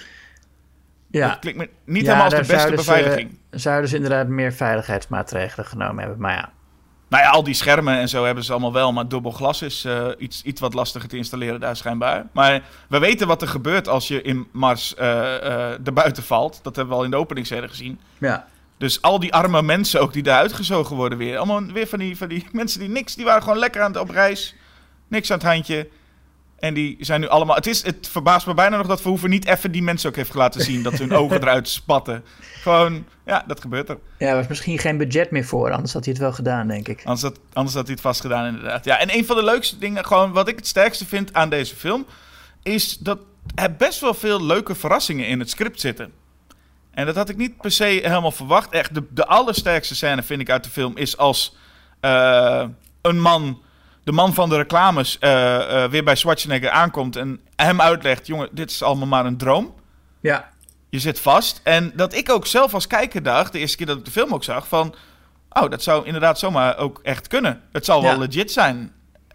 Ja. 1.11 1.29
Dat 1.29 1.39
klinkt 1.39 1.59
me 1.59 1.69
niet 1.85 2.07
helemaal 2.07 2.25
als 2.25 2.35
de 2.35 2.55
beste 2.55 2.75
beveiliging. 2.75 3.39
Ze, 3.51 3.59
zouden 3.59 3.91
ze 3.91 3.97
inderdaad 3.97 4.29
meer 4.29 4.53
veiligheidsmaatregelen 4.53 5.67
genomen 5.67 5.99
hebben, 5.99 6.21
maar 6.21 6.35
ja. 6.35 6.53
Nou 7.09 7.23
ja, 7.23 7.31
al 7.31 7.43
die 7.43 7.55
schermen 7.55 7.99
en 7.99 8.09
zo 8.09 8.25
hebben 8.25 8.45
ze 8.45 8.53
allemaal 8.53 8.73
wel, 8.73 8.93
maar 8.93 9.09
dubbel 9.09 9.31
glas 9.31 9.63
is 9.63 9.85
uh, 9.85 10.09
iets, 10.19 10.43
iets 10.43 10.61
wat 10.61 10.75
lastiger 10.75 11.09
te 11.09 11.17
installeren 11.17 11.61
daar 11.61 11.77
schijnbaar. 11.77 12.27
Maar 12.33 12.63
we 12.89 12.99
weten 12.99 13.27
wat 13.27 13.43
er 13.43 13.49
gebeurt 13.49 13.89
als 13.89 14.09
je 14.09 14.23
in 14.23 14.47
Mars 14.53 14.95
uh, 14.99 15.05
uh, 15.05 15.87
erbuiten 15.87 16.23
valt. 16.23 16.61
Dat 16.63 16.77
hebben 16.77 16.95
we 16.95 17.01
al 17.01 17.05
in 17.05 17.11
de 17.11 17.17
openingsscène 17.17 17.69
gezien. 17.69 18.01
Ja. 18.19 18.47
Dus 18.79 19.03
al 19.03 19.21
die 19.21 19.35
arme 19.35 19.63
mensen 19.63 20.01
ook 20.01 20.13
die 20.13 20.23
daar 20.23 20.41
uitgezogen 20.41 20.97
worden 20.97 21.19
weer. 21.19 21.37
Allemaal 21.37 21.65
weer 21.65 21.87
van 21.87 21.99
die, 21.99 22.17
van 22.17 22.29
die 22.29 22.47
mensen 22.53 22.81
die 22.81 22.89
niks, 22.89 23.15
die 23.15 23.25
waren 23.25 23.43
gewoon 23.43 23.59
lekker 23.59 23.83
aan 23.83 23.93
het 23.93 24.01
op 24.01 24.11
reis. 24.11 24.55
Niks 25.09 25.31
aan 25.31 25.39
het 25.39 25.47
handje. 25.47 25.89
En 26.59 26.75
die 26.75 26.97
zijn 27.01 27.21
nu 27.21 27.29
allemaal. 27.29 27.57
Het, 27.57 27.67
is, 27.67 27.83
het 27.83 28.09
verbaast 28.11 28.47
me 28.47 28.55
bijna 28.55 28.77
nog 28.77 28.87
dat 28.87 29.01
Verhoeven 29.01 29.31
niet 29.31 29.47
even 29.47 29.73
die 29.73 29.83
mensen 29.83 30.09
ook 30.09 30.17
heeft 30.17 30.35
laten 30.35 30.61
zien. 30.61 30.83
dat 30.83 30.99
hun 30.99 31.13
ogen 31.23 31.41
eruit 31.41 31.69
spatten. 31.69 32.25
Gewoon, 32.63 33.05
ja, 33.27 33.45
dat 33.47 33.61
gebeurt 33.61 33.89
er. 33.89 33.99
Ja, 34.19 34.29
er 34.29 34.37
was 34.37 34.47
misschien 34.47 34.79
geen 34.79 34.97
budget 34.97 35.31
meer 35.31 35.45
voor. 35.45 35.73
Anders 35.73 35.93
had 35.93 36.05
hij 36.05 36.13
het 36.13 36.23
wel 36.23 36.33
gedaan, 36.33 36.69
denk 36.69 36.89
ik. 36.89 36.99
Anders 37.05 37.23
had, 37.23 37.39
anders 37.53 37.75
had 37.75 37.85
hij 37.85 37.93
het 37.93 38.03
vast 38.03 38.21
gedaan, 38.21 38.47
inderdaad. 38.47 38.85
Ja, 38.85 38.99
en 38.99 39.15
een 39.15 39.27
van 39.27 39.37
de 39.37 39.45
leukste 39.45 39.79
dingen, 39.79 40.05
gewoon 40.05 40.33
wat 40.33 40.49
ik 40.49 40.57
het 40.57 40.67
sterkste 40.67 41.07
vind 41.07 41.35
aan 41.35 41.49
deze 41.49 41.77
film. 41.77 42.07
is 42.63 42.99
dat 42.99 43.19
er 43.55 43.77
best 43.77 44.01
wel 44.01 44.15
veel 44.15 44.43
leuke 44.43 44.75
verrassingen 44.75 45.27
in 45.27 45.39
het 45.39 45.51
script 45.51 45.81
zitten. 45.81 46.13
En 46.91 47.07
dat 47.07 47.17
had 47.17 47.29
ik 47.29 47.37
niet 47.37 47.61
per 47.61 47.71
se 47.71 47.85
helemaal 47.85 48.33
verwacht. 48.33 48.71
Echt, 48.71 48.95
de, 48.95 49.03
de 49.11 49.27
allersterkste 49.27 49.95
scène 49.95 50.23
vind 50.23 50.41
ik 50.41 50.51
uit 50.51 50.65
de 50.65 50.71
film 50.71 50.97
is 50.97 51.17
als 51.17 51.57
uh, 52.01 52.65
een 53.03 53.21
man 53.21 53.61
de 54.07 54.13
man 54.13 54.35
van 54.35 54.49
de 54.49 54.57
reclames 54.57 55.17
uh, 55.21 55.31
uh, 55.31 55.85
weer 55.85 56.05
bij 56.05 56.15
Schwarzenegger 56.15 56.71
aankomt 56.71 57.17
en 57.17 57.41
hem 57.57 57.81
uitlegt: 57.81 58.27
jongen, 58.27 58.49
dit 58.53 58.71
is 58.71 58.83
allemaal 58.83 59.07
maar 59.07 59.27
een 59.27 59.37
droom. 59.37 59.75
Ja. 60.21 60.51
Je 60.89 60.99
zit 60.99 61.21
vast. 61.21 61.61
En 61.65 61.93
dat 61.95 62.15
ik 62.15 62.31
ook 62.31 62.47
zelf 62.47 62.75
als 62.75 62.87
kijker 62.87 63.23
dacht, 63.23 63.53
de 63.53 63.59
eerste 63.59 63.77
keer 63.77 63.87
dat 63.87 63.99
ik 63.99 64.05
de 64.05 64.11
film 64.11 64.35
ook 64.35 64.45
zag, 64.45 64.69
van. 64.69 64.95
Oh, 65.51 65.71
dat 65.71 65.83
zou 65.83 66.07
inderdaad 66.07 66.39
zomaar 66.39 66.79
ook 66.79 67.01
echt 67.03 67.27
kunnen. 67.27 67.63
Het 67.73 67.85
zal 67.85 68.03
wel 68.03 68.19
legit 68.19 68.53
zijn. 68.53 68.93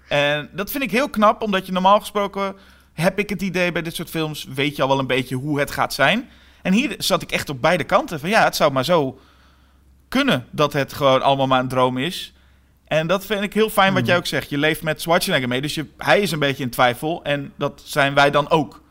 En 0.08 0.50
dat 0.54 0.72
vind 0.72 0.84
ik 0.84 0.92
heel 0.92 1.10
knap, 1.10 1.42
omdat 1.42 1.66
je 1.66 1.72
normaal 1.72 2.00
gesproken 2.00 2.56
heb 2.94 3.20
ik 3.20 3.30
het 3.30 3.42
idee 3.42 3.72
bij 3.72 3.82
dit 3.82 3.96
soort 3.96 4.10
films, 4.10 4.44
weet 4.44 4.76
je 4.76 4.82
al 4.82 4.88
wel 4.88 5.00
een 5.00 5.08
beetje 5.08 5.36
hoe 5.36 5.60
het 5.60 5.72
gaat 5.72 5.94
zijn. 5.94 6.30
En 6.62 6.74
hier 6.74 6.96
zat 6.98 7.22
ik 7.22 7.32
echt 7.32 7.50
op 7.50 7.62
beide 7.62 7.84
kanten 7.84 8.20
van 8.20 8.30
ja, 8.30 8.44
het 8.44 8.56
zou 8.56 8.72
maar 8.72 8.86
zo 8.86 9.20
kunnen 10.08 10.46
dat 10.50 10.74
het 10.74 10.94
gewoon 10.94 11.22
allemaal 11.22 11.48
maar 11.48 11.60
een 11.60 11.68
droom 11.68 11.98
is. 11.98 12.34
En 12.92 13.08
dat 13.08 13.26
vind 13.26 13.44
ik 13.44 13.54
heel 13.54 13.70
fijn 13.70 13.94
wat 13.94 14.02
hmm. 14.02 14.08
jij 14.10 14.18
ook 14.18 14.26
zegt. 14.26 14.50
Je 14.50 14.58
leeft 14.58 14.84
met 14.84 15.02
Schwarzenegger 15.02 15.48
mee, 15.48 15.62
dus 15.62 15.76
je, 15.76 15.86
hij 15.98 16.22
is 16.22 16.32
een 16.32 16.40
beetje 16.40 16.64
in 16.64 16.70
twijfel. 16.70 17.24
En 17.24 17.54
dat 17.58 17.82
zijn 17.86 18.14
wij 18.14 18.32
dan 18.32 18.50
ook. 18.50 18.82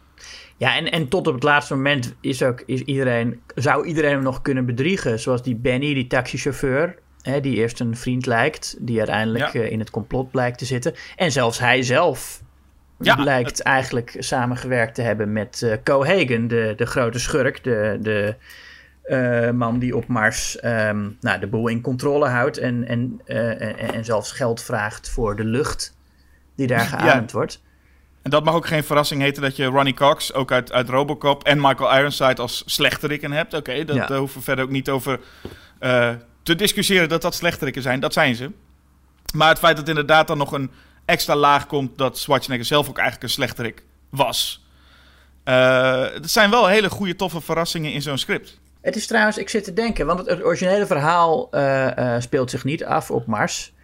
Ja, 0.57 0.77
en, 0.77 0.91
en 0.91 1.09
tot 1.09 1.27
op 1.27 1.35
het 1.35 1.43
laatste 1.43 1.75
moment 1.75 2.15
is 2.21 2.43
ook, 2.43 2.63
is 2.67 2.81
iedereen, 2.81 3.41
zou 3.55 3.87
iedereen 3.87 4.11
hem 4.11 4.23
nog 4.23 4.43
kunnen 4.43 4.67
bedriegen. 4.67 5.21
Zoals 5.21 5.43
die 5.43 5.57
Benny, 5.57 5.95
die 5.95 6.07
taxichauffeur, 6.07 6.99
hè, 7.23 7.41
die 7.41 7.57
eerst 7.57 7.81
een 7.81 7.97
vriend 7.97 8.27
lijkt, 8.27 8.77
die 8.79 8.99
uiteindelijk 8.99 9.55
eh, 9.55 9.71
in 9.71 9.79
het 9.79 9.91
complot 9.91 10.31
blijkt 10.31 10.59
te 10.59 10.65
zitten. 10.65 10.95
En 11.17 11.33
zelfs 11.33 11.59
hij 11.59 11.83
zelf 11.83 12.43
ja, 12.99 13.15
blijkt 13.15 13.63
eigenlijk 13.63 14.17
samengewerkt 14.19 14.95
te 14.95 15.03
hebben 15.03 15.33
met 15.33 15.61
uh, 15.65 15.75
Cohagen, 15.85 16.49
de, 16.49 16.73
de 16.77 16.87
grote 16.87 17.19
schurk, 17.19 17.65
de, 17.65 17.99
de 18.01 18.35
uh, 19.11 19.51
man 19.51 19.79
die 19.79 19.97
op 19.97 20.07
Mars 20.07 20.65
um, 20.65 21.17
nou, 21.21 21.41
de 21.41 21.47
boel 21.47 21.69
in 21.69 21.81
controle 21.81 22.29
houdt 22.29 22.59
en, 22.59 22.89
en, 22.89 23.21
uh, 23.27 23.95
en, 23.95 24.05
zelfs 24.05 24.33
geld 24.33 24.63
vraagt 24.63 25.11
voor 25.11 25.37
de 25.37 25.45
lucht 25.45 25.97
die 26.57 26.67
daar 26.67 26.87
geademd 26.87 27.33
wordt. 27.33 27.63
En 28.23 28.31
dat 28.31 28.45
mag 28.45 28.55
ook 28.55 28.67
geen 28.67 28.85
verrassing 28.85 29.23
heten 29.23 29.43
dat 29.43 29.57
je 29.57 29.65
Ronnie 29.65 29.95
Cox, 29.95 30.33
ook 30.33 30.53
uit, 30.53 30.73
uit 30.73 30.89
Robocop, 30.89 31.45
en 31.45 31.61
Michael 31.61 31.97
Ironside 31.97 32.43
als 32.43 32.63
slechterik 32.67 33.21
hebt. 33.21 33.55
Oké, 33.55 33.71
okay, 33.71 33.85
dat 33.85 33.97
ja. 33.97 34.17
hoeven 34.17 34.39
we 34.39 34.45
verder 34.45 34.65
ook 34.65 34.71
niet 34.71 34.89
over 34.89 35.21
uh, 35.81 36.11
te 36.43 36.55
discussiëren 36.55 37.09
dat 37.09 37.23
dat 37.23 37.35
slechterikken 37.35 37.83
zijn. 37.83 38.01
Dat 38.01 38.13
zijn 38.13 38.35
ze. 38.35 38.51
Maar 39.35 39.49
het 39.49 39.59
feit 39.59 39.77
dat 39.77 39.89
inderdaad 39.89 40.27
dan 40.27 40.39
nog 40.39 40.53
een 40.53 40.71
extra 41.05 41.37
laag 41.37 41.67
komt 41.67 41.99
dat 41.99 42.19
Schwarzenegger 42.19 42.67
zelf 42.67 42.89
ook 42.89 42.99
eigenlijk 42.99 43.27
een 43.27 43.35
slechterik 43.35 43.85
was. 44.11 44.65
dat 46.15 46.31
zijn 46.31 46.51
wel 46.51 46.67
hele 46.67 46.91
goede, 46.91 47.17
toffe 47.17 47.41
verrassingen 47.41 47.93
in 47.93 48.03
zo'n 48.03 48.19
script. 48.19 48.60
Het 48.81 48.97
is 48.97 49.07
trouwens, 49.07 49.39
ik 49.39 49.49
zit 49.49 49.65
te 49.65 49.73
denken, 49.73 50.07
want 50.07 50.27
het, 50.27 50.45
originele 50.45 50.87
verhaal 50.87 51.49
uh, 51.55 51.91
uh, 51.99 52.21
speelt 52.21 52.51
zich 52.51 52.65
niet 52.65 52.85
af 52.85 53.11
op 53.11 53.27
Mars. 53.27 53.75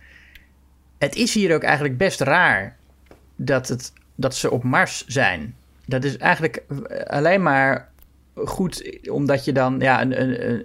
Het 0.99 1.15
is 1.15 1.35
hier 1.35 1.55
ook 1.55 1.63
eigenlijk 1.63 1.99
best 1.99 2.21
raar 2.21 2.77
dat, 3.37 3.69
het, 3.69 3.93
dat 4.15 4.35
ze 4.35 4.51
op 4.51 4.63
Mars 4.63 5.07
zijn. 5.07 5.57
Dat 5.87 6.05
is 6.05 6.17
eigenlijk 6.17 6.63
alleen 7.07 7.43
maar 7.43 7.93
goed 8.35 8.99
omdat 9.11 9.45
je 9.45 9.53
dan 9.53 9.79
ja, 9.79 10.03
een, 10.03 10.21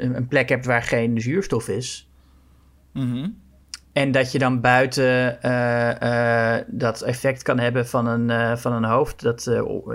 een, 0.06 0.16
een 0.16 0.28
plek 0.28 0.50
hebt 0.50 0.66
waar 0.66 0.84
geen 0.84 1.22
zuurstof 1.22 1.68
is. 1.68 2.10
Mm 2.94 3.40
En 3.94 4.12
dat 4.12 4.32
je 4.32 4.40
dan 4.40 4.62
buiten 4.62 5.38
uh, 5.46 6.58
dat 6.68 7.02
effect 7.02 7.42
kan 7.44 7.60
hebben 7.60 7.88
van 7.88 8.08
een, 8.08 8.58
van 8.58 8.74
een 8.74 8.84
hoofd 8.84 9.22
dat, 9.22 9.44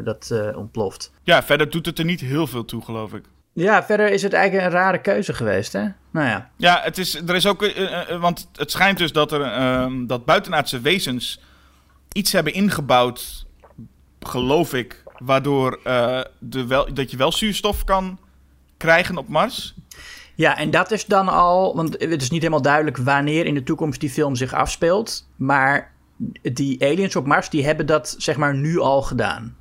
dat 0.04 0.54
ontploft. 0.54 1.12
Ja, 1.22 1.42
verder 1.42 1.70
doet 1.70 1.86
het 1.86 1.98
er 1.98 2.04
niet 2.04 2.20
heel 2.20 2.46
veel 2.46 2.64
toe, 2.64 2.82
geloof 2.82 3.14
ik. 3.14 3.24
Ja, 3.56 3.84
verder 3.84 4.12
is 4.12 4.22
het 4.22 4.32
eigenlijk 4.32 4.66
een 4.66 4.72
rare 4.72 5.00
keuze 5.00 5.34
geweest, 5.34 5.72
hè? 5.72 5.84
Nou 6.10 6.26
ja. 6.26 6.50
Ja, 6.56 6.80
het 6.82 6.98
is, 6.98 7.14
er 7.14 7.34
is 7.34 7.46
ook... 7.46 7.62
Uh, 7.62 7.78
uh, 7.78 8.20
want 8.20 8.48
het 8.56 8.70
schijnt 8.70 8.98
dus 8.98 9.12
dat 9.12 9.32
er 9.32 9.40
uh, 9.40 9.92
dat 10.06 10.24
buitenaardse 10.24 10.80
wezens 10.80 11.40
iets 12.12 12.32
hebben 12.32 12.52
ingebouwd, 12.52 13.46
geloof 14.20 14.74
ik, 14.74 15.02
waardoor 15.18 15.80
de 16.38 16.66
wel, 16.66 16.94
dat 16.94 17.10
je 17.10 17.16
wel 17.16 17.32
zuurstof 17.32 17.84
kan 17.84 18.18
krijgen 18.76 19.16
op 19.16 19.28
Mars. 19.28 19.74
Ja, 20.34 20.58
en 20.58 20.70
dat 20.70 20.90
is 20.90 21.04
dan 21.04 21.28
al... 21.28 21.76
Want 21.76 21.92
het 21.92 22.22
is 22.22 22.30
niet 22.30 22.42
helemaal 22.42 22.62
duidelijk 22.62 22.96
wanneer 22.96 23.46
in 23.46 23.54
de 23.54 23.62
toekomst 23.62 24.00
die 24.00 24.10
film 24.10 24.34
zich 24.34 24.52
afspeelt. 24.52 25.28
Maar 25.36 25.92
die 26.42 26.84
aliens 26.84 27.16
op 27.16 27.26
Mars, 27.26 27.50
die 27.50 27.64
hebben 27.64 27.86
dat 27.86 28.14
zeg 28.18 28.36
maar 28.36 28.54
nu 28.54 28.78
al 28.78 29.02
gedaan. 29.02 29.56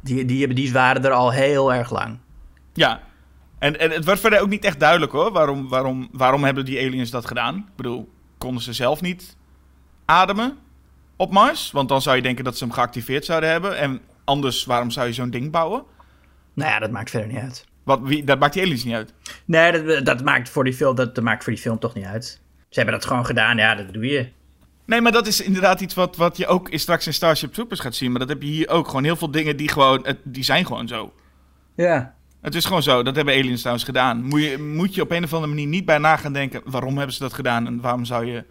Die, 0.00 0.24
die, 0.24 0.38
hebben, 0.38 0.56
die 0.56 0.72
waren 0.72 1.04
er 1.04 1.12
al 1.12 1.32
heel 1.32 1.72
erg 1.74 1.90
lang. 1.90 2.18
Ja, 2.72 3.06
en, 3.58 3.78
en 3.78 3.90
het 3.90 4.04
wordt 4.04 4.20
verder 4.20 4.40
ook 4.40 4.48
niet 4.48 4.64
echt 4.64 4.80
duidelijk 4.80 5.12
hoor. 5.12 5.32
Waarom, 5.32 5.68
waarom, 5.68 6.08
waarom 6.12 6.44
hebben 6.44 6.64
die 6.64 6.86
aliens 6.86 7.10
dat 7.10 7.26
gedaan? 7.26 7.56
Ik 7.56 7.76
bedoel, 7.76 8.08
konden 8.38 8.62
ze 8.62 8.72
zelf 8.72 9.00
niet 9.00 9.36
ademen 10.04 10.58
op 11.16 11.32
Mars? 11.32 11.70
Want 11.70 11.88
dan 11.88 12.02
zou 12.02 12.16
je 12.16 12.22
denken 12.22 12.44
dat 12.44 12.58
ze 12.58 12.64
hem 12.64 12.72
geactiveerd 12.72 13.24
zouden 13.24 13.50
hebben. 13.50 13.76
En 13.78 14.00
anders, 14.24 14.64
waarom 14.64 14.90
zou 14.90 15.06
je 15.06 15.12
zo'n 15.12 15.30
ding 15.30 15.50
bouwen? 15.50 15.84
Nou 16.54 16.70
ja, 16.70 16.78
dat 16.78 16.90
maakt 16.90 17.10
verder 17.10 17.28
niet 17.28 17.38
uit. 17.38 17.66
Wat, 17.82 18.00
wie, 18.02 18.24
dat 18.24 18.38
maakt 18.38 18.52
die 18.52 18.62
aliens 18.62 18.84
niet 18.84 18.94
uit? 18.94 19.12
Nee, 19.44 19.82
dat, 19.82 20.06
dat, 20.06 20.24
maakt 20.24 20.48
voor 20.48 20.64
die 20.64 20.74
film, 20.74 20.94
dat, 20.94 21.14
dat 21.14 21.24
maakt 21.24 21.44
voor 21.44 21.52
die 21.52 21.62
film 21.62 21.78
toch 21.78 21.94
niet 21.94 22.04
uit. 22.04 22.40
Ze 22.68 22.80
hebben 22.80 22.94
dat 22.94 23.04
gewoon 23.04 23.26
gedaan, 23.26 23.56
ja, 23.56 23.74
dat 23.74 23.92
doe 23.92 24.06
je. 24.06 24.28
Nee, 24.84 25.00
maar 25.00 25.12
dat 25.12 25.26
is 25.26 25.40
inderdaad 25.40 25.80
iets 25.80 25.94
wat, 25.94 26.16
wat 26.16 26.36
je 26.36 26.46
ook 26.46 26.68
straks 26.72 27.06
in 27.06 27.12
Starship 27.12 27.52
Troopers 27.52 27.80
gaat 27.80 27.94
zien. 27.94 28.10
Maar 28.10 28.20
dat 28.20 28.28
heb 28.28 28.42
je 28.42 28.48
hier 28.48 28.68
ook. 28.68 28.86
Gewoon 28.86 29.04
heel 29.04 29.16
veel 29.16 29.30
dingen 29.30 29.56
die 29.56 29.68
gewoon, 29.68 30.06
die 30.24 30.44
zijn 30.44 30.66
gewoon 30.66 30.88
zo. 30.88 31.12
Ja. 31.74 32.14
Het 32.40 32.54
is 32.54 32.64
gewoon 32.64 32.82
zo, 32.82 33.02
dat 33.02 33.16
hebben 33.16 33.34
aliens 33.34 33.58
trouwens 33.58 33.86
gedaan. 33.86 34.24
Moet 34.24 34.42
je, 34.42 34.58
moet 34.58 34.94
je 34.94 35.02
op 35.02 35.10
een 35.10 35.24
of 35.24 35.32
andere 35.32 35.52
manier 35.52 35.66
niet 35.66 35.84
bij 35.84 35.98
na 35.98 36.16
gaan 36.16 36.32
denken... 36.32 36.60
waarom 36.64 36.96
hebben 36.96 37.14
ze 37.14 37.22
dat 37.22 37.32
gedaan 37.32 37.66
en 37.66 37.80
waarom 37.80 38.04
zou 38.04 38.26
je... 38.26 38.44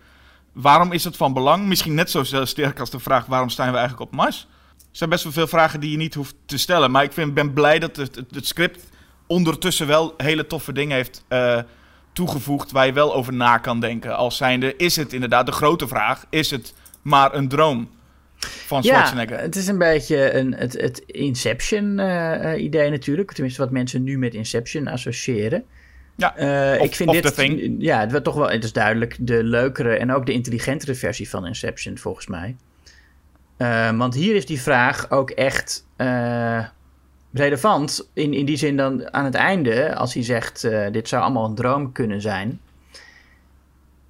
Waarom 0.54 0.91
is 0.91 1.04
het 1.04 1.17
van 1.17 1.34
belang? 1.34 1.65
Misschien 1.65 1.93
net 1.93 2.12
zo 2.12 2.23
sterk 2.43 2.80
als 2.80 2.89
de 2.89 3.00
vraag... 3.00 3.26
waarom 3.26 3.50
staan 3.50 3.71
we 3.71 3.78
eigenlijk 3.78 4.12
op 4.12 4.17
Mars? 4.17 4.47
Er 4.78 4.86
zijn 4.91 5.10
best 5.10 5.23
wel 5.23 5.34
veel 5.34 5.47
vragen 5.47 5.80
die 5.80 5.91
je 5.91 5.97
niet 5.97 6.13
hoeft 6.13 6.36
te 6.45 6.58
stellen. 6.58 6.91
Maar 6.91 7.04
ik 7.04 7.12
vind, 7.12 7.34
ben 7.34 7.54
blij 7.54 7.80
dat 7.80 7.95
het, 7.95 8.26
script 8.32 8.89
ondertussen 9.28 9.88
wel 9.88 10.13
hele 10.17 10.47
toffe 10.47 10.71
dingen 10.73 10.95
heeft 10.95 11.23
uh, 11.30 11.60
toegevoegd... 12.13 12.71
waar 12.71 12.86
je 12.86 12.93
wel 12.93 13.15
over 13.15 13.34
na 13.34 13.58
kan 13.58 13.80
denken. 13.80 14.17
Als 14.17 14.38
zijnde, 14.38 14.76
is 14.76 14.95
het 14.95 15.13
inderdaad 15.13 15.45
de 15.45 15.52
grote 15.52 15.88
vraag... 15.88 16.26
is 16.30 16.52
het 16.52 16.73
maar 17.02 17.34
een 17.34 17.47
droom? 17.47 17.89
Van 18.38 18.84
Schwarzenegger. 18.84 19.38
Ja, 19.38 19.41
het 19.41 19.56
is 19.56 19.67
een 19.67 19.78
beetje 19.78 20.34
een, 20.34 20.54
het, 20.54 20.82
het 20.82 21.00
Inception-idee 21.06 22.86
uh, 22.86 22.91
natuurlijk. 22.91 23.32
Tenminste, 23.32 23.62
wat 23.62 23.71
mensen 23.71 24.04
nu 24.04 24.17
met 24.17 24.34
Inception 24.34 24.88
associëren. 24.88 25.63
Ja, 26.15 26.39
uh, 26.39 26.82
ik 26.82 26.95
vind 26.95 27.12
dit, 27.12 27.36
ja, 27.80 28.00
het, 28.00 28.12
werd 28.12 28.23
toch 28.23 28.36
wel, 28.36 28.50
het 28.50 28.63
is 28.63 28.73
duidelijk 28.73 29.15
de 29.19 29.43
leukere 29.43 29.97
en 29.97 30.13
ook 30.13 30.26
de 30.26 30.32
intelligentere 30.32 30.95
versie 30.95 31.30
van 31.30 31.45
Inception, 31.45 31.97
volgens 31.97 32.28
mij. 32.28 32.56
Uh, 33.58 33.97
want 33.97 34.13
hier 34.13 34.36
is 34.36 34.45
die 34.45 34.62
vraag 34.62 35.12
ook 35.12 35.30
echt 35.30 35.86
relevant. 37.32 38.10
In, 38.13 38.34
in 38.34 38.45
die 38.45 38.58
zin 38.58 38.78
dan 38.78 39.13
aan 39.13 39.26
het 39.26 39.36
einde, 39.36 39.95
als 39.95 40.13
hij 40.13 40.23
zegt: 40.23 40.67
Dit 40.91 41.08
zou 41.08 41.23
allemaal 41.23 41.45
een 41.45 41.56
droom 41.56 41.91
kunnen 41.91 42.21
zijn 42.21 42.60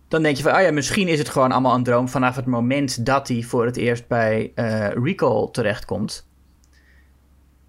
dan 0.08 0.24
denk 0.24 0.38
je 0.38 0.44
van, 0.44 0.56
oh 0.56 0.62
ja, 0.62 0.72
misschien 0.72 1.08
is 1.08 1.20
het 1.20 1.30
gewoon 1.30 1.52
allemaal 1.52 1.76
een 1.76 1.84
droom 1.84 2.10
vanaf 2.10 2.36
het 2.36 2.46
moment 2.46 3.06
dat 3.06 3.28
hij 3.28 3.44
voor 3.44 3.66
het 3.66 3.78
eerst 3.78 4.08
bij 4.08 4.52
uh, 4.56 4.88
Recall 4.90 5.50
terechtkomt. 5.52 6.28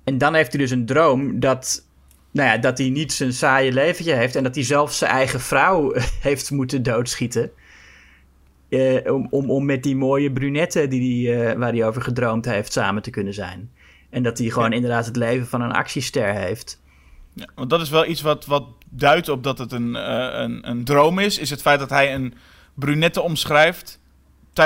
En 0.04 0.18
dan 0.18 0.34
heeft 0.34 0.52
hij 0.52 0.60
dus 0.60 0.70
een 0.70 0.86
droom 0.86 1.40
dat, 1.40 1.86
nou 2.30 2.48
ja, 2.48 2.58
dat 2.58 2.78
hij 2.78 2.88
niet 2.88 3.12
zijn 3.12 3.32
saaie 3.32 3.72
leventje 3.72 4.14
heeft 4.14 4.36
en 4.36 4.42
dat 4.42 4.54
hij 4.54 4.64
zelf 4.64 4.92
zijn 4.92 5.10
eigen 5.10 5.40
vrouw 5.40 5.94
heeft 6.20 6.50
moeten 6.50 6.82
doodschieten. 6.82 7.50
Uh, 8.68 9.12
om, 9.12 9.26
om, 9.30 9.50
om 9.50 9.64
met 9.64 9.82
die 9.82 9.96
mooie 9.96 10.32
brunette 10.32 10.88
die 10.88 11.00
die, 11.00 11.28
uh, 11.28 11.52
waar 11.52 11.72
hij 11.72 11.86
over 11.86 12.02
gedroomd 12.02 12.44
heeft 12.44 12.72
samen 12.72 13.02
te 13.02 13.10
kunnen 13.10 13.34
zijn. 13.34 13.70
En 14.10 14.22
dat 14.22 14.38
hij 14.38 14.50
gewoon 14.50 14.72
inderdaad 14.72 15.06
het 15.06 15.16
leven 15.16 15.46
van 15.46 15.60
een 15.60 15.72
actiester 15.72 16.34
heeft. 16.34 16.80
Ja, 17.32 17.46
want 17.54 17.70
dat 17.70 17.80
is 17.80 17.90
wel 17.90 18.06
iets 18.06 18.20
wat, 18.20 18.46
wat 18.46 18.64
duidt 18.90 19.28
op 19.28 19.42
dat 19.42 19.58
het 19.58 19.72
een, 19.72 19.96
eh, 19.96 20.40
een, 20.40 20.68
een 20.68 20.84
droom 20.84 21.18
is. 21.18 21.38
Is 21.38 21.50
het 21.50 21.60
feit 21.60 21.78
dat 21.78 21.90
hij 21.90 22.14
een 22.14 22.34
brunette 22.74 23.20
omschrijft. 23.20 23.98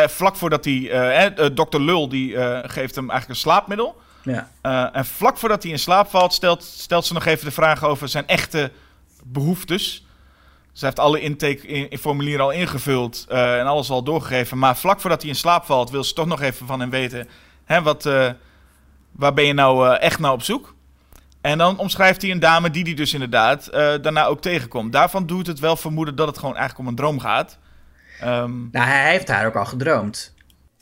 Vlak 0.07 0.37
voordat 0.37 0.65
hij... 0.65 0.91
eh, 0.91 1.27
eh, 1.27 1.55
Dr. 1.55 1.79
Lul 1.79 2.09
die 2.09 2.37
geeft 2.69 2.95
hem 2.95 3.11
eigenlijk 3.11 3.29
een 3.29 3.37
slaapmiddel. 3.37 4.01
Ja. 4.23 4.51
En 4.93 5.05
vlak 5.07 5.39
voordat 5.39 5.63
hij 5.63 5.73
in 5.73 5.79
slaap 5.79 6.11
valt, 6.11 6.33
stelt, 6.33 6.63
stelt 6.63 7.07
ze 7.07 7.13
nog 7.13 7.25
even 7.25 7.45
de 7.45 7.51
vraag 7.51 7.85
over 7.85 8.09
zijn 8.09 8.27
echte 8.27 8.71
behoeftes. 9.25 10.07
Ze 10.73 10.85
heeft 10.85 10.99
alle 10.99 11.21
intake 11.21 11.67
in, 11.67 11.91
in 11.91 11.99
formulieren 11.99 12.45
al 12.45 12.51
ingevuld 12.51 13.27
en 13.29 13.67
alles 13.67 13.91
al 13.91 14.03
doorgegeven. 14.03 14.59
Maar 14.59 14.77
vlak 14.77 15.01
voordat 15.01 15.21
hij 15.21 15.31
in 15.31 15.37
slaap 15.37 15.65
valt, 15.65 15.91
wil 15.91 16.05
ze 16.05 16.15
toch 16.15 16.27
nog 16.27 16.41
even 16.41 16.67
van 16.67 16.81
hem 16.81 16.91
weten: 16.91 17.29
hè, 17.65 17.83
wat, 17.83 18.03
waar 19.13 19.35
ben 19.35 19.45
je 19.45 19.53
nou 19.53 19.97
echt 19.97 20.19
naar 20.19 20.33
op 20.33 20.43
zoek? 20.43 20.72
En 21.43 21.59
dan 21.59 21.79
omschrijft 21.79 22.23
hij 22.23 22.31
een 22.31 22.41
dame 22.41 22.71
die 22.71 22.83
hij 22.83 22.95
dus 22.95 23.13
inderdaad 23.13 23.67
eh, 23.67 23.95
daarna 24.03 24.25
ook 24.25 24.41
tegenkomt. 24.41 24.93
Daarvan 24.93 25.27
doet 25.27 25.47
het 25.47 25.59
wel 25.59 25.77
vermoeden 25.77 26.17
dat 26.17 26.27
het 26.27 26.39
gewoon 26.39 26.57
eigenlijk 26.57 26.85
om 26.85 26.87
een 26.87 26.99
droom 26.99 27.21
gaat. 27.21 27.59
Ehm, 28.21 28.71
Nou, 28.71 28.87
hij 28.87 29.11
heeft 29.11 29.29
haar 29.29 29.47
ook 29.47 29.57
al 29.57 29.65
gedroomd. 29.65 30.35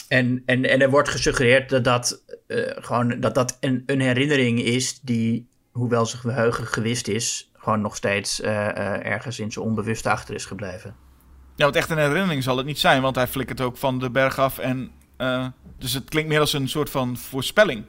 En, 0.08 0.42
en, 0.46 0.64
en 0.64 0.80
er 0.80 0.90
wordt 0.90 1.08
gesuggereerd 1.08 1.70
dat 1.70 1.84
dat, 1.84 2.22
eh, 2.46 2.58
gewoon, 2.74 3.20
dat, 3.20 3.34
dat 3.34 3.56
een, 3.60 3.82
een 3.86 4.00
herinnering 4.00 4.60
is 4.60 5.00
die, 5.00 5.48
hoewel 5.70 6.06
zijn 6.06 6.22
geheugen 6.22 6.66
gewist 6.66 7.08
is, 7.08 7.50
gewoon 7.54 7.80
nog 7.80 7.96
steeds 7.96 8.40
eh, 8.40 9.06
ergens 9.06 9.38
in 9.38 9.52
zijn 9.52 9.64
onbewuste 9.64 10.10
achter 10.10 10.34
is 10.34 10.44
gebleven. 10.44 10.94
Ja, 11.56 11.64
want 11.64 11.76
echt 11.76 11.90
een 11.90 11.98
herinnering 11.98 12.42
zal 12.42 12.56
het 12.56 12.66
niet 12.66 12.78
zijn, 12.78 13.02
want 13.02 13.16
hij 13.16 13.26
flikkert 13.26 13.60
ook 13.60 13.76
van 13.76 13.98
de 13.98 14.10
berg 14.10 14.38
af. 14.38 14.58
En, 14.58 14.90
dus 15.78 15.92
het 15.92 16.08
klinkt 16.08 16.28
meer 16.28 16.40
als 16.40 16.52
een 16.52 16.68
soort 16.68 16.90
van 16.90 17.16
voorspelling. 17.16 17.84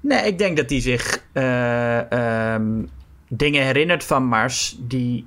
Nee, 0.00 0.26
ik 0.26 0.38
denk 0.38 0.56
dat 0.56 0.70
hij 0.70 0.80
zich 0.80 1.24
eh, 1.32 2.12
ehm, 2.12 2.84
dingen 3.28 3.62
herinnert 3.62 4.04
van 4.04 4.24
Mars 4.24 4.76
die 4.80 5.26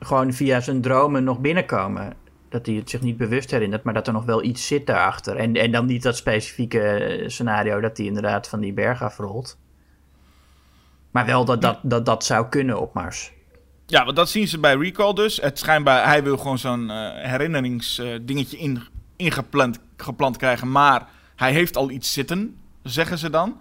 gewoon 0.00 0.32
via 0.32 0.60
zijn 0.60 0.80
dromen 0.80 1.24
nog 1.24 1.40
binnenkomen. 1.40 2.14
Dat 2.48 2.66
hij 2.66 2.74
het 2.74 2.90
zich 2.90 3.00
niet 3.00 3.16
bewust 3.16 3.50
herinnert, 3.50 3.82
maar 3.82 3.94
dat 3.94 4.06
er 4.06 4.12
nog 4.12 4.24
wel 4.24 4.42
iets 4.42 4.66
zit 4.66 4.86
daarachter. 4.86 5.36
En, 5.36 5.54
en 5.54 5.72
dan 5.72 5.86
niet 5.86 6.02
dat 6.02 6.16
specifieke 6.16 7.24
scenario 7.26 7.80
dat 7.80 7.96
hij 7.96 8.06
inderdaad 8.06 8.48
van 8.48 8.60
die 8.60 8.72
berg 8.72 9.02
afrolt. 9.02 9.58
Maar 11.10 11.26
wel 11.26 11.44
dat 11.44 11.62
dat, 11.62 11.78
dat, 11.82 12.06
dat 12.06 12.24
zou 12.24 12.48
kunnen 12.48 12.80
op 12.80 12.94
Mars. 12.94 13.32
Ja, 13.86 14.04
want 14.04 14.16
dat 14.16 14.28
zien 14.28 14.48
ze 14.48 14.60
bij 14.60 14.76
Recall 14.76 15.12
dus. 15.12 15.36
Het 15.36 15.58
schijnbaar, 15.58 16.06
hij 16.06 16.22
wil 16.22 16.36
gewoon 16.36 16.58
zo'n 16.58 16.90
eh, 16.90 17.30
herinneringsdingetje 17.30 18.58
in, 18.58 18.82
ingepland 19.16 19.78
gepland 19.96 20.36
krijgen. 20.36 20.70
Maar 20.70 21.08
hij 21.36 21.52
heeft 21.52 21.76
al 21.76 21.90
iets 21.90 22.12
zitten, 22.12 22.56
zeggen 22.82 23.18
ze 23.18 23.30
dan. 23.30 23.60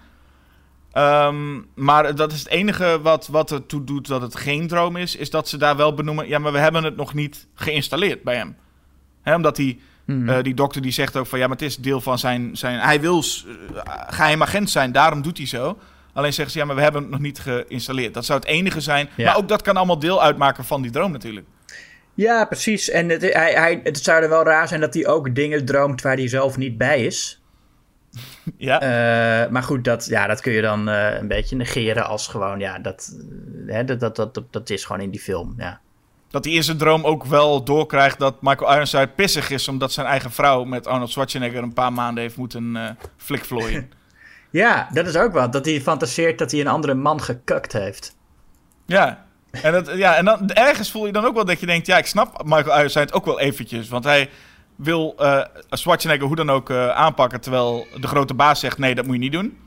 Ehm, 0.91 1.59
maar 1.75 2.15
dat 2.15 2.31
is 2.31 2.39
het 2.39 2.47
enige 2.47 2.99
wat, 3.01 3.27
wat 3.27 3.51
ertoe 3.51 3.83
doet 3.83 4.07
dat 4.07 4.21
het 4.21 4.35
geen 4.35 4.67
droom 4.67 4.95
is. 4.95 5.15
Is 5.15 5.29
dat 5.29 5.49
ze 5.49 5.57
daar 5.57 5.75
wel 5.75 5.93
benoemen. 5.93 6.27
Ja, 6.27 6.39
maar 6.39 6.51
we 6.51 6.57
hebben 6.57 6.83
het 6.83 6.95
nog 6.95 7.13
niet 7.13 7.47
geïnstalleerd 7.53 8.23
bij 8.23 8.35
hem. 8.35 8.55
Hè, 9.21 9.35
omdat 9.35 9.55
die, 9.55 9.81
eh, 10.05 10.41
die 10.41 10.53
dokter 10.53 10.81
die 10.81 10.91
zegt 10.91 11.17
ook 11.17 11.27
van 11.27 11.39
ja, 11.39 11.47
maar 11.47 11.57
het 11.57 11.65
is 11.65 11.77
deel 11.77 12.01
van 12.01 12.19
zijn. 12.19 12.57
zijn 12.57 12.79
hij 12.79 13.01
wil 13.01 13.23
eh, 13.23 13.93
geheim 14.07 14.41
agent 14.41 14.69
zijn, 14.69 14.91
daarom 14.91 15.21
doet 15.21 15.37
hij 15.37 15.47
zo. 15.47 15.77
Alleen 16.13 16.33
zeggen 16.33 16.53
ze 16.53 16.59
ja, 16.59 16.65
maar 16.65 16.75
we 16.75 16.81
hebben 16.81 17.01
het 17.01 17.11
nog 17.11 17.19
niet 17.19 17.39
geïnstalleerd. 17.39 18.13
Dat 18.13 18.25
zou 18.25 18.39
het 18.39 18.47
enige 18.47 18.81
zijn. 18.81 19.09
Ja. 19.15 19.25
Maar 19.25 19.37
ook 19.37 19.47
dat 19.47 19.61
kan 19.61 19.77
allemaal 19.77 19.99
deel 19.99 20.23
uitmaken 20.23 20.63
van 20.63 20.81
die 20.81 20.91
droom 20.91 21.11
natuurlijk. 21.11 21.47
Ja, 22.13 22.45
precies. 22.45 22.89
En 22.89 23.09
het, 23.09 23.21
hij, 23.21 23.53
hij, 23.53 23.79
het 23.83 23.97
zou 23.97 24.23
er 24.23 24.29
wel 24.29 24.43
raar 24.43 24.67
zijn 24.67 24.81
dat 24.81 24.93
hij 24.93 25.07
ook 25.07 25.35
dingen 25.35 25.65
droomt 25.65 26.01
waar 26.01 26.15
hij 26.15 26.27
zelf 26.27 26.57
niet 26.57 26.77
bij 26.77 27.05
is. 27.05 27.40
Ja. 28.57 28.81
Eh, 28.81 29.51
maar 29.51 29.63
goed, 29.63 29.83
dat, 29.83 30.05
ja, 30.05 30.27
dat 30.27 30.41
kun 30.41 30.51
je 30.51 30.61
dan 30.61 30.89
eh, 30.89 31.17
een 31.19 31.27
beetje 31.27 31.55
negeren 31.55 32.07
als 32.07 32.27
gewoon, 32.27 32.59
ja, 32.59 32.79
dat, 32.79 33.17
hè, 33.67 33.83
dat, 33.83 33.99
dat, 33.99 34.15
dat, 34.15 34.43
dat, 34.49 34.69
is 34.69 34.85
gewoon 34.85 35.01
in 35.01 35.09
die 35.09 35.19
film, 35.19 35.53
ja. 35.57 35.79
Dat 36.29 36.45
hij 36.45 36.53
in 36.53 36.63
zijn 36.63 36.77
droom 36.77 37.03
ook 37.05 37.25
wel 37.25 37.63
doorkrijgt 37.63 38.19
dat 38.19 38.41
Michael 38.41 38.71
Ironside 38.71 39.07
pissig 39.07 39.49
is... 39.49 39.67
omdat 39.67 39.91
zijn 39.91 40.07
eigen 40.07 40.31
vrouw 40.31 40.63
met 40.63 40.87
Arnold 40.87 41.11
Schwarzenegger 41.11 41.63
een 41.63 41.73
paar 41.73 41.93
maanden 41.93 42.23
heeft 42.23 42.37
moeten 42.37 42.75
eh 42.75 42.89
flikvlooien. 43.17 43.91
Ja, 44.51 44.89
dat 44.93 45.07
is 45.07 45.15
ook 45.15 45.33
wat. 45.33 45.53
Dat 45.53 45.65
hij 45.65 45.81
fantaseert 45.81 46.39
dat 46.39 46.51
hij 46.51 46.59
een 46.59 46.67
andere 46.67 46.93
man 46.93 47.21
gekakt 47.21 47.73
heeft. 47.73 48.15
ja. 48.85 49.25
En, 49.51 49.71
dat, 49.71 49.91
ja, 49.95 50.15
en 50.15 50.25
dan, 50.25 50.49
ergens 50.49 50.91
voel 50.91 51.05
je 51.05 51.11
dan 51.11 51.25
ook 51.25 51.35
wel 51.35 51.45
dat 51.45 51.59
je 51.59 51.65
denkt... 51.65 51.87
ja, 51.87 51.97
ik 51.97 52.05
snap 52.05 52.43
Michael 52.43 52.77
Ironside 52.77 53.13
ook 53.13 53.25
wel 53.25 53.39
eventjes. 53.39 53.89
Want 53.89 54.03
hij 54.03 54.29
wil 54.83 55.15
eh 55.17 55.45
Schwarzenegger 55.69 56.27
hoe 56.27 56.35
dan 56.35 56.49
ook 56.49 56.69
eh, 56.69 56.89
aanpakken... 56.89 57.41
terwijl 57.41 57.87
de 57.99 58.07
grote 58.07 58.33
baas 58.33 58.59
zegt, 58.59 58.77
nee, 58.77 58.95
dat 58.95 59.05
moet 59.05 59.13
je 59.13 59.21
niet 59.21 59.31
doen. 59.31 59.57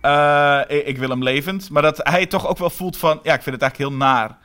Eh, 0.00 0.60
ik, 0.68 0.86
ik 0.86 0.98
wil 0.98 1.08
hem 1.08 1.22
levend. 1.22 1.70
Maar 1.70 1.82
dat 1.82 2.00
hij 2.02 2.26
toch 2.26 2.48
ook 2.48 2.58
wel 2.58 2.70
voelt 2.70 2.96
van... 2.96 3.20
ja, 3.22 3.34
ik 3.34 3.42
vind 3.42 3.60
het 3.60 3.62
eigenlijk 3.62 3.90
heel 3.90 4.08
naar... 4.08 4.36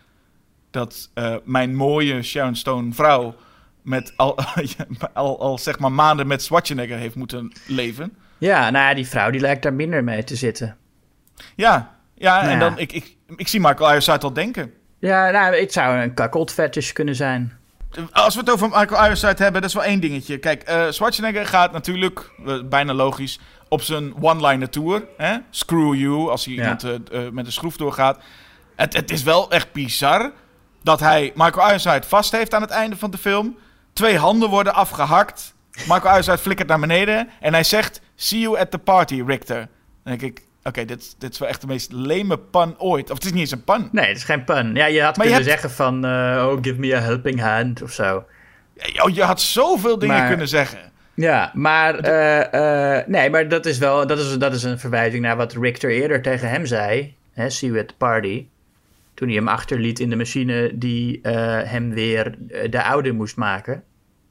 dat 0.72 1.10
mijn 1.44 1.76
mooie 1.76 2.22
Sharon 2.22 2.56
Stone 2.56 2.94
vrouw... 2.94 3.36
met 3.82 4.14
al, 4.16 4.40
al, 5.14 5.40
al 5.40 5.58
zeg 5.58 5.80
maar 5.80 5.92
maanden 5.92 6.28
met 6.28 6.44
Schwarzenegger 6.44 6.98
heeft 6.98 7.16
moeten 7.16 7.52
leven... 7.68 8.18
Ja, 8.38 8.70
nou 8.70 8.88
ja, 8.88 8.94
die 8.94 9.08
vrouw 9.08 9.30
die 9.30 9.42
lijkt 9.42 9.64
daar 9.64 9.74
minder 9.74 10.04
mee 10.04 10.24
te 10.24 10.36
zitten. 10.36 10.78
Ja, 11.56 11.96
ja, 12.16 12.40
Nou 12.40 12.52
en 12.52 12.60
ja. 12.60 12.60
dan, 12.60 12.80
ik, 12.80 12.92
ik, 12.92 13.16
ik 13.36 13.48
zie 13.48 13.60
Michael 13.60 13.90
Ironside 13.90 14.20
al 14.20 14.34
denken. 14.34 14.74
Ja, 15.00 15.30
nou, 15.30 15.56
het 15.56 15.74
zou 15.74 15.98
een 15.98 16.14
fetish 16.52 16.92
kunnen 16.92 17.16
zijn. 17.16 17.59
Als 18.12 18.34
we 18.34 18.40
het 18.40 18.50
over 18.50 18.68
Michael 18.70 19.04
Ironside 19.04 19.44
hebben, 19.44 19.62
dat 19.62 19.70
is 19.70 19.74
wel 19.76 19.84
één 19.84 20.00
dingetje. 20.00 20.38
Kijk, 20.38 20.64
eh 20.64 20.86
Schwarzenegger 20.90 21.46
gaat 21.46 21.72
natuurlijk, 21.72 22.32
eh, 22.46 22.60
bijna 22.66 22.94
logisch, 22.94 23.40
op 23.70 23.82
zijn 23.82 24.14
one-liner 24.22 24.70
tour. 24.70 25.04
Hè? 25.18 25.38
Screw 25.50 25.94
you, 25.96 26.30
als 26.30 26.46
hij 26.46 26.54
Ja. 26.54 26.62
iemand 26.62 26.84
eh, 26.84 27.22
met 27.32 27.46
een 27.46 27.52
schroef 27.52 27.78
doorgaat. 27.78 28.20
Het, 28.76 28.94
het 28.94 29.12
is 29.12 29.24
wel 29.24 29.52
echt 29.52 29.72
bizar 29.72 30.32
dat 30.84 31.00
hij 31.00 31.32
Michael 31.36 31.66
Ironside 31.68 32.08
vast 32.08 32.32
heeft 32.32 32.54
aan 32.54 32.62
het 32.62 32.70
einde 32.70 32.98
van 32.98 33.12
de 33.12 33.18
film. 33.18 33.58
Twee 33.94 34.18
handen 34.18 34.50
worden 34.50 34.74
afgehakt. 34.74 35.54
Michael 35.72 36.10
Ironside 36.10 36.38
flikkert 36.38 36.68
naar 36.68 36.80
beneden 36.80 37.30
en 37.40 37.54
hij 37.54 37.64
zegt... 37.64 38.02
See 38.16 38.40
you 38.40 38.60
at 38.60 38.72
the 38.72 38.78
party, 38.78 39.24
Richter. 39.26 39.58
Dan 39.58 40.18
denk 40.18 40.22
ik, 40.22 40.44
oké, 40.70 40.86
dit, 40.86 41.16
dit 41.18 41.32
is 41.34 41.40
wel 41.40 41.48
echt 41.50 41.62
de 41.62 41.68
meest 41.68 41.92
leme 41.92 42.38
pun 42.38 42.80
ooit. 42.80 43.10
Of 43.10 43.16
het 43.16 43.26
is 43.26 43.32
niet 43.32 43.40
eens 43.40 43.52
een 43.52 43.64
pun. 43.64 43.90
Nee, 43.92 44.08
het 44.08 44.18
is 44.18 44.24
geen 44.24 44.44
pun. 44.44 44.76
Ja, 44.76 44.86
je 44.86 45.02
had 45.02 45.18
Maar 45.18 45.26
je 45.28 45.32
kunnen 45.34 45.50
hebt- 45.52 45.62
zeggen 45.62 45.72
van, 45.86 46.06
eh, 46.06 46.48
oh, 46.52 46.58
give 46.62 46.80
me 46.80 46.96
a 46.96 47.00
helping 47.00 47.42
hand 47.42 47.82
of 47.82 47.92
zo. 47.92 48.24
Oh, 49.04 49.10
je 49.16 49.24
had 49.24 49.42
zoveel 49.42 50.00
dingen 50.00 50.18
Maar- 50.18 50.28
kunnen 50.28 50.48
zeggen. 50.48 50.80
Ja, 51.14 51.52
maar, 51.54 51.96
eh, 52.00 52.98
eh, 52.98 53.08
nee, 53.08 53.30
maar 53.30 53.48
dat 53.48 53.66
is 53.66 53.78
wel, 53.78 54.08
dat 54.08 54.20
is, 54.20 54.38
dat 54.38 54.54
is 54.54 54.64
een 54.64 54.80
verwijzing 54.80 55.22
naar 55.24 55.36
wat 55.38 55.54
Richter 55.54 55.90
eerder 55.90 56.22
tegen 56.22 56.50
hem 56.50 56.66
zei. 56.66 57.16
Hè, 57.34 57.50
see 57.50 57.70
you 57.70 57.82
at 57.82 57.88
the 57.88 57.94
party. 57.98 58.46
Toen 59.14 59.28
hij 59.28 59.38
hem 59.38 59.48
achterliet 59.48 60.00
in 60.00 60.10
de 60.10 60.16
machine 60.16 60.72
die 60.74 61.20
hem 61.24 61.94
weer 61.94 62.36
de 62.70 62.84
oude 62.84 63.12
moest 63.12 63.36
maken. 63.36 63.84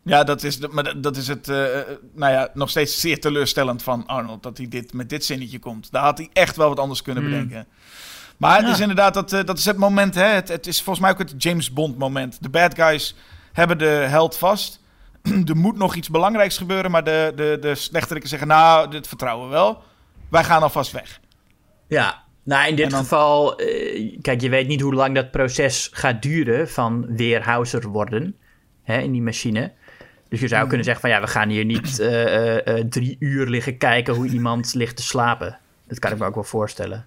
Ja, 0.09 0.25
dat 0.25 0.43
is, 0.43 0.59
de- 0.61 0.69
maar 0.69 1.01
dat- 1.01 1.17
is 1.17 1.29
het, 1.29 1.49
eh, 1.49 1.79
eh, 1.81 1.87
nou 2.15 2.33
ja, 2.33 2.49
nog 2.55 2.71
steeds 2.71 3.01
zeer 3.01 3.21
teleurstellend 3.21 3.83
van 3.83 4.07
Arnold. 4.07 4.43
Dat 4.43 4.57
hij 4.59 4.69
dit, 4.69 4.93
met 4.93 5.09
dit 5.09 5.25
zinnetje 5.25 5.59
komt. 5.59 5.91
Daar 5.93 6.03
had 6.03 6.19
hij 6.19 6.29
echt 6.33 6.57
wel 6.57 6.69
wat 6.69 6.79
anders 6.79 7.03
kunnen 7.03 7.25
bedenken. 7.25 7.67
Maar 8.37 8.61
het 8.61 8.69
is 8.69 8.81
inderdaad, 8.81 9.15
dat, 9.15 9.33
eh, 9.33 9.45
dat 9.45 9.59
is 9.59 9.65
het 9.65 9.77
moment, 9.77 10.15
hè. 10.15 10.25
Het, 10.27 10.49
het 10.49 10.67
is 10.67 10.77
volgens 10.83 11.01
mij 11.05 11.11
ook 11.11 11.19
het 11.19 11.43
James 11.43 11.73
Bond 11.73 11.99
moment. 11.99 12.43
De 12.43 12.49
bad 12.49 12.75
guys 12.75 13.15
hebben 13.53 13.79
de 13.79 13.85
held 13.85 14.37
vast. 14.37 14.81
er 15.47 15.57
moet 15.57 15.77
nog 15.77 15.95
iets 15.95 16.11
belangrijks 16.11 16.59
gebeuren, 16.59 16.91
maar 16.91 17.05
de, 17.05 17.33
de, 17.37 17.59
de 17.61 17.75
slechteriken 17.75 18.29
zeggen, 18.29 18.49
nou, 18.49 18.91
dit 18.91 19.09
vertrouwen 19.09 19.47
we 19.49 19.53
wel. 19.55 19.83
Wij 20.31 20.45
gaan 20.45 20.63
alvast 20.63 20.93
weg. 20.93 21.21
Ja, 21.89 22.23
nou 22.43 22.69
in 22.69 22.77
dit 22.77 22.91
dan- 22.91 23.01
geval, 23.01 23.55
kijk, 24.23 24.41
je 24.41 24.49
weet 24.49 24.67
niet 24.69 24.81
hoe 24.81 24.95
lang 24.95 25.15
dat 25.15 25.31
proces 25.31 25.89
gaat 25.93 26.23
duren 26.23 26.69
van 26.69 27.07
weerhouser 27.17 27.89
worden 27.89 28.37
hè, 28.83 28.99
in 28.99 29.13
die 29.13 29.23
machine. 29.23 29.73
Dus 30.29 30.41
je 30.41 30.49
zou 30.49 30.67
kunnen 30.67 30.85
zeggen 30.85 31.03
van 31.03 31.11
ja, 31.11 31.21
we 31.21 31.27
gaan 31.27 31.49
hier 31.49 31.65
niet 31.65 31.99
eh, 31.99 32.35
eh, 32.57 32.79
eh, 32.79 32.85
drie 32.89 33.17
uur 33.19 33.47
liggen 33.47 33.79
kijken 33.79 34.15
hoe 34.15 34.29
iemand 34.29 34.75
ligt 34.81 34.97
te 34.97 35.03
slapen. 35.03 35.59
Dat 35.89 35.99
kan 35.99 36.13
ik 36.13 36.19
me 36.19 36.25
ook 36.27 36.35
wel 36.35 36.45
voorstellen. 36.45 37.07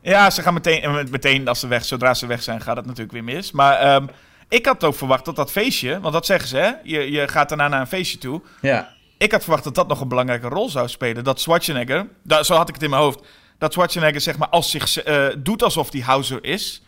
Ja, 0.00 0.30
ze 0.30 0.42
gaan 0.42 0.54
meteen, 0.54 0.82
en 0.82 1.10
meteen 1.10 1.48
als 1.48 1.60
ze 1.60 1.66
weg, 1.66 1.84
zodra 1.84 2.14
ze 2.14 2.26
weg 2.26 2.42
zijn, 2.42 2.60
gaat 2.60 2.76
het 2.76 2.86
natuurlijk 2.86 3.12
weer 3.12 3.24
mis. 3.24 3.52
Maar 3.52 3.76
ehm, 3.78 4.06
ik 4.48 4.66
had 4.66 4.84
ook 4.84 4.94
verwacht 4.94 5.24
dat 5.24 5.36
dat 5.36 5.50
feestje, 5.50 6.00
want 6.00 6.12
dat 6.12 6.26
zeggen 6.26 6.48
ze, 6.48 6.56
hè. 6.56 6.70
Je, 6.82 7.10
je 7.10 7.28
gaat 7.28 7.48
daarna 7.48 7.68
naar 7.68 7.80
een 7.80 7.86
feestje 7.86 8.18
toe. 8.18 8.40
Ja. 8.60 8.94
Ik 9.18 9.32
had 9.32 9.42
verwacht 9.42 9.64
dat 9.64 9.74
dat 9.74 9.88
nog 9.88 10.00
een 10.00 10.08
belangrijke 10.08 10.48
rol 10.48 10.68
zou 10.68 10.88
spelen. 10.88 11.24
Dat 11.24 11.40
Schwarzenegger, 11.40 12.06
da- 12.22 12.42
zo 12.42 12.54
had 12.54 12.68
ik 12.68 12.74
het 12.74 12.82
in 12.82 12.90
mijn 12.90 13.02
hoofd, 13.02 13.20
dat 13.58 13.72
Schwarzenegger 13.72 14.20
zeg 14.20 14.38
maar 14.38 14.48
als 14.48 14.70
zich 14.70 15.02
eh, 15.02 15.26
doet 15.38 15.62
alsof 15.62 15.92
hij 15.92 16.00
Hauser 16.00 16.44
is. 16.44 16.82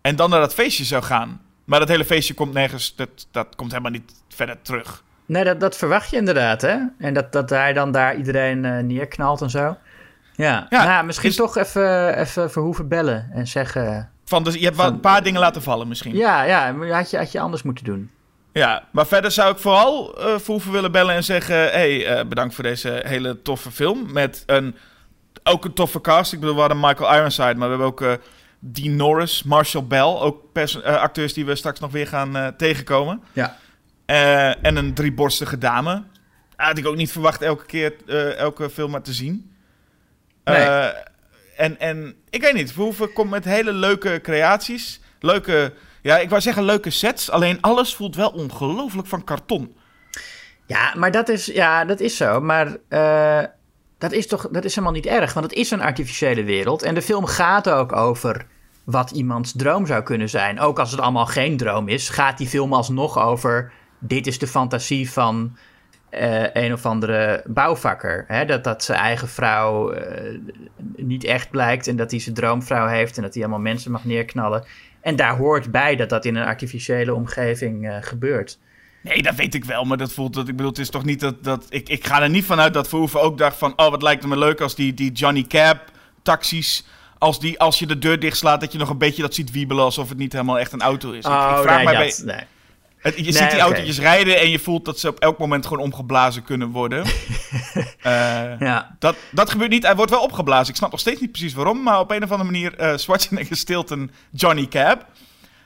En 0.00 0.16
dan 0.16 0.30
naar 0.30 0.40
dat 0.40 0.54
feestje 0.54 0.84
zou 0.84 1.02
gaan. 1.02 1.40
Maar 1.64 1.78
dat 1.78 1.88
hele 1.88 2.04
feestje 2.04 2.34
komt 2.34 2.52
nergens, 2.52 2.94
dat, 2.96 3.26
dat 3.30 3.56
komt 3.56 3.70
helemaal 3.70 3.92
niet 3.92 4.12
verder 4.28 4.62
terug. 4.62 5.04
Nee, 5.26 5.44
dat, 5.44 5.60
dat 5.60 5.76
verwacht 5.76 6.10
je 6.10 6.16
inderdaad, 6.16 6.60
hè? 6.62 6.76
En 6.98 7.14
dat, 7.14 7.32
dat 7.32 7.50
hij 7.50 7.72
dan 7.72 7.92
daar 7.92 8.14
iedereen 8.16 8.64
eh, 8.64 8.78
neerknalt 8.78 9.40
en 9.40 9.50
zo. 9.50 9.76
Ja, 10.34 10.66
Ja, 10.70 10.84
nou, 10.84 11.04
misschien 11.06 11.28
is- 11.28 11.36
toch 11.36 11.56
even, 11.56 12.18
even 12.18 12.50
Verhoeven 12.50 12.88
bellen 12.88 13.30
en 13.32 13.46
zeggen... 13.46 14.10
Van, 14.24 14.44
dus 14.44 14.54
je 14.54 14.64
hebt 14.64 14.76
wel 14.76 14.86
een 14.86 15.00
paar 15.00 15.22
dingen 15.22 15.40
laten 15.40 15.62
vallen 15.62 15.88
misschien. 15.88 16.16
Ja, 16.16 16.42
ja, 16.42 16.74
had 16.90 17.10
je, 17.10 17.16
had 17.16 17.32
je 17.32 17.40
anders 17.40 17.62
moeten 17.62 17.84
doen. 17.84 18.10
Ja, 18.52 18.84
maar 18.90 19.06
verder 19.06 19.30
zou 19.30 19.52
ik 19.52 19.58
vooral 19.58 20.18
eh 20.20 20.38
Verhoeven 20.38 20.72
willen 20.72 20.92
bellen 20.92 21.14
en 21.14 21.24
zeggen... 21.24 21.56
hey, 21.56 22.06
eh, 22.06 22.26
bedankt 22.26 22.54
voor 22.54 22.64
deze 22.64 23.02
hele 23.04 23.42
toffe 23.42 23.70
film. 23.70 24.12
Met 24.12 24.42
een 24.46 24.76
ook 25.44 25.64
een 25.64 25.72
toffe 25.72 26.00
cast. 26.00 26.32
Ik 26.32 26.40
bedoel, 26.40 26.54
we 26.54 26.60
hadden 26.60 26.80
Michael 26.80 27.14
Ironside, 27.14 27.54
maar 27.54 27.68
we 27.68 27.68
hebben 27.68 27.86
ook 27.86 28.00
uh, 28.00 28.12
Dean 28.58 28.96
Norris, 28.96 29.42
Marshall 29.42 29.84
Bell. 29.84 30.00
Ook 30.02 30.42
acteurs 30.84 31.32
die 31.32 31.46
we 31.46 31.54
straks 31.56 31.80
nog 31.80 31.90
weer 31.92 32.06
gaan 32.06 32.54
tegenkomen. 32.56 33.22
Ja. 33.32 33.56
En 34.06 34.76
een 34.76 34.94
drieborstige 34.94 35.58
dame. 35.58 36.02
Had 36.56 36.78
ik 36.78 36.86
ook 36.86 36.96
niet 36.96 37.12
verwacht 37.12 37.42
elke 37.42 37.66
keer, 37.66 37.94
elke 38.36 38.70
film 38.70 38.90
maar 38.90 39.02
te 39.02 39.12
zien. 39.12 39.54
Nee. 40.44 40.64
en, 41.56 41.78
en 41.78 42.14
ik 42.30 42.40
weet 42.40 42.54
niet, 42.54 42.72
Verhoeven 42.72 43.12
komt 43.12 43.30
met 43.30 43.44
hele 43.44 43.72
leuke 43.72 44.20
creaties. 44.22 45.00
Leuke, 45.20 45.72
ja, 46.02 46.18
ik 46.18 46.28
wou 46.28 46.40
zeggen 46.40 46.64
leuke 46.64 46.90
sets. 46.90 47.30
Alleen 47.30 47.60
alles 47.60 47.94
voelt 47.94 48.16
wel 48.16 48.30
ongelooflijk 48.30 49.08
van 49.08 49.24
karton. 49.24 49.76
Ja, 50.66 50.92
maar 50.96 51.10
dat 51.10 51.28
is, 51.28 51.46
ja, 51.46 51.84
dat 51.84 52.00
is 52.00 52.16
zo. 52.16 52.40
Maar 52.40 52.76
dat 53.98 54.12
is 54.12 54.26
toch 54.26 54.48
dat 54.50 54.64
is 54.64 54.74
helemaal 54.74 54.96
niet 54.96 55.06
erg. 55.06 55.32
Want 55.32 55.46
het 55.46 55.58
is 55.58 55.70
een 55.70 55.80
artificiële 55.80 56.44
wereld. 56.44 56.82
En 56.82 56.94
de 56.94 57.02
film 57.02 57.26
gaat 57.26 57.68
ook 57.68 57.92
over 57.92 58.46
wat 58.84 59.10
iemands 59.10 59.52
droom 59.56 59.86
zou 59.86 60.02
kunnen 60.02 60.28
zijn. 60.28 60.60
Ook 60.60 60.78
als 60.78 60.90
het 60.90 61.00
allemaal 61.00 61.26
geen 61.26 61.56
droom 61.56 61.88
is, 61.88 62.08
gaat 62.08 62.38
die 62.38 62.48
film 62.48 62.72
alsnog 62.72 63.18
over... 63.18 63.72
dit 63.98 64.26
is 64.26 64.38
de 64.38 64.46
fantasie 64.46 65.10
van 65.10 65.56
uh, 66.10 66.54
een 66.54 66.72
of 66.72 66.86
andere 66.86 67.42
bouwvakker. 67.46 68.24
Hè? 68.28 68.44
Dat, 68.44 68.64
dat 68.64 68.84
zijn 68.84 68.98
eigen 68.98 69.28
vrouw 69.28 69.94
uh, 69.94 70.00
niet 70.96 71.24
echt 71.24 71.50
blijkt... 71.50 71.86
en 71.86 71.96
dat 71.96 72.10
hij 72.10 72.20
zijn 72.20 72.34
droomvrouw 72.34 72.86
heeft... 72.86 73.16
en 73.16 73.22
dat 73.22 73.34
hij 73.34 73.42
allemaal 73.42 73.60
mensen 73.60 73.90
mag 73.90 74.04
neerknallen. 74.04 74.64
En 75.00 75.16
daar 75.16 75.36
hoort 75.36 75.70
bij 75.70 75.96
dat 75.96 76.08
dat 76.08 76.24
in 76.24 76.36
een 76.36 76.46
artificiële 76.46 77.14
omgeving 77.14 77.84
uh, 77.84 77.96
gebeurt. 78.00 78.58
Nee, 79.00 79.22
dat 79.22 79.34
weet 79.34 79.54
ik 79.54 79.64
wel, 79.64 79.84
maar 79.84 79.96
dat 79.96 80.12
voelt 80.12 80.34
dat. 80.34 80.48
Ik 80.48 80.56
bedoel, 80.56 80.70
het 80.70 80.80
is 80.80 80.90
toch 80.90 81.04
niet 81.04 81.20
dat. 81.20 81.44
dat 81.44 81.66
ik, 81.68 81.88
ik 81.88 82.06
ga 82.06 82.22
er 82.22 82.30
niet 82.30 82.44
vanuit 82.44 82.74
dat 82.74 82.88
Verhoeven 82.88 83.20
ook 83.20 83.38
dacht 83.38 83.56
van. 83.56 83.72
Oh, 83.76 83.90
wat 83.90 84.02
lijkt 84.02 84.22
het 84.22 84.30
me 84.32 84.38
leuk 84.38 84.60
als 84.60 84.74
die, 84.74 84.94
die 84.94 85.12
Johnny 85.12 85.42
Cab 85.42 85.78
taxis. 86.22 86.86
Als, 87.18 87.40
die, 87.40 87.60
als 87.60 87.78
je 87.78 87.86
de 87.86 87.98
deur 87.98 88.18
dichtslaat, 88.18 88.60
dat 88.60 88.72
je 88.72 88.78
nog 88.78 88.88
een 88.88 88.98
beetje 88.98 89.22
dat 89.22 89.34
ziet 89.34 89.50
wiebelen 89.50 89.84
alsof 89.84 90.08
het 90.08 90.18
niet 90.18 90.32
helemaal 90.32 90.58
echt 90.58 90.72
een 90.72 90.82
auto 90.82 91.10
is. 91.10 91.26
Oh, 91.26 91.48
ik, 91.50 91.56
ik 91.56 91.62
vraag 91.62 91.76
nee, 91.76 91.84
mij 91.84 92.06
dat, 92.06 92.22
bij. 92.24 92.34
Nee. 92.34 92.44
Het, 93.06 93.16
je 93.16 93.22
nee, 93.22 93.32
ziet 93.32 93.40
die 93.40 93.48
okay. 93.48 93.60
autootjes 93.60 93.98
rijden 93.98 94.40
en 94.40 94.50
je 94.50 94.58
voelt 94.58 94.84
dat 94.84 94.98
ze 94.98 95.08
op 95.08 95.18
elk 95.18 95.38
moment 95.38 95.66
gewoon 95.66 95.82
omgeblazen 95.82 96.42
kunnen 96.42 96.68
worden. 96.70 97.04
uh, 97.04 97.12
ja. 98.68 98.96
dat, 98.98 99.16
dat 99.30 99.50
gebeurt 99.50 99.70
niet. 99.70 99.82
Hij 99.82 99.96
wordt 99.96 100.10
wel 100.10 100.22
opgeblazen. 100.22 100.68
Ik 100.68 100.76
snap 100.76 100.90
nog 100.90 101.00
steeds 101.00 101.20
niet 101.20 101.30
precies 101.30 101.54
waarom, 101.54 101.82
maar 101.82 102.00
op 102.00 102.10
een 102.10 102.22
of 102.22 102.30
andere 102.30 102.50
manier 102.50 102.80
uh, 102.80 102.96
Schwarzenegger 102.96 103.56
stilt 103.56 103.90
een 103.90 104.10
Johnny 104.30 104.66
Cab. 104.66 105.06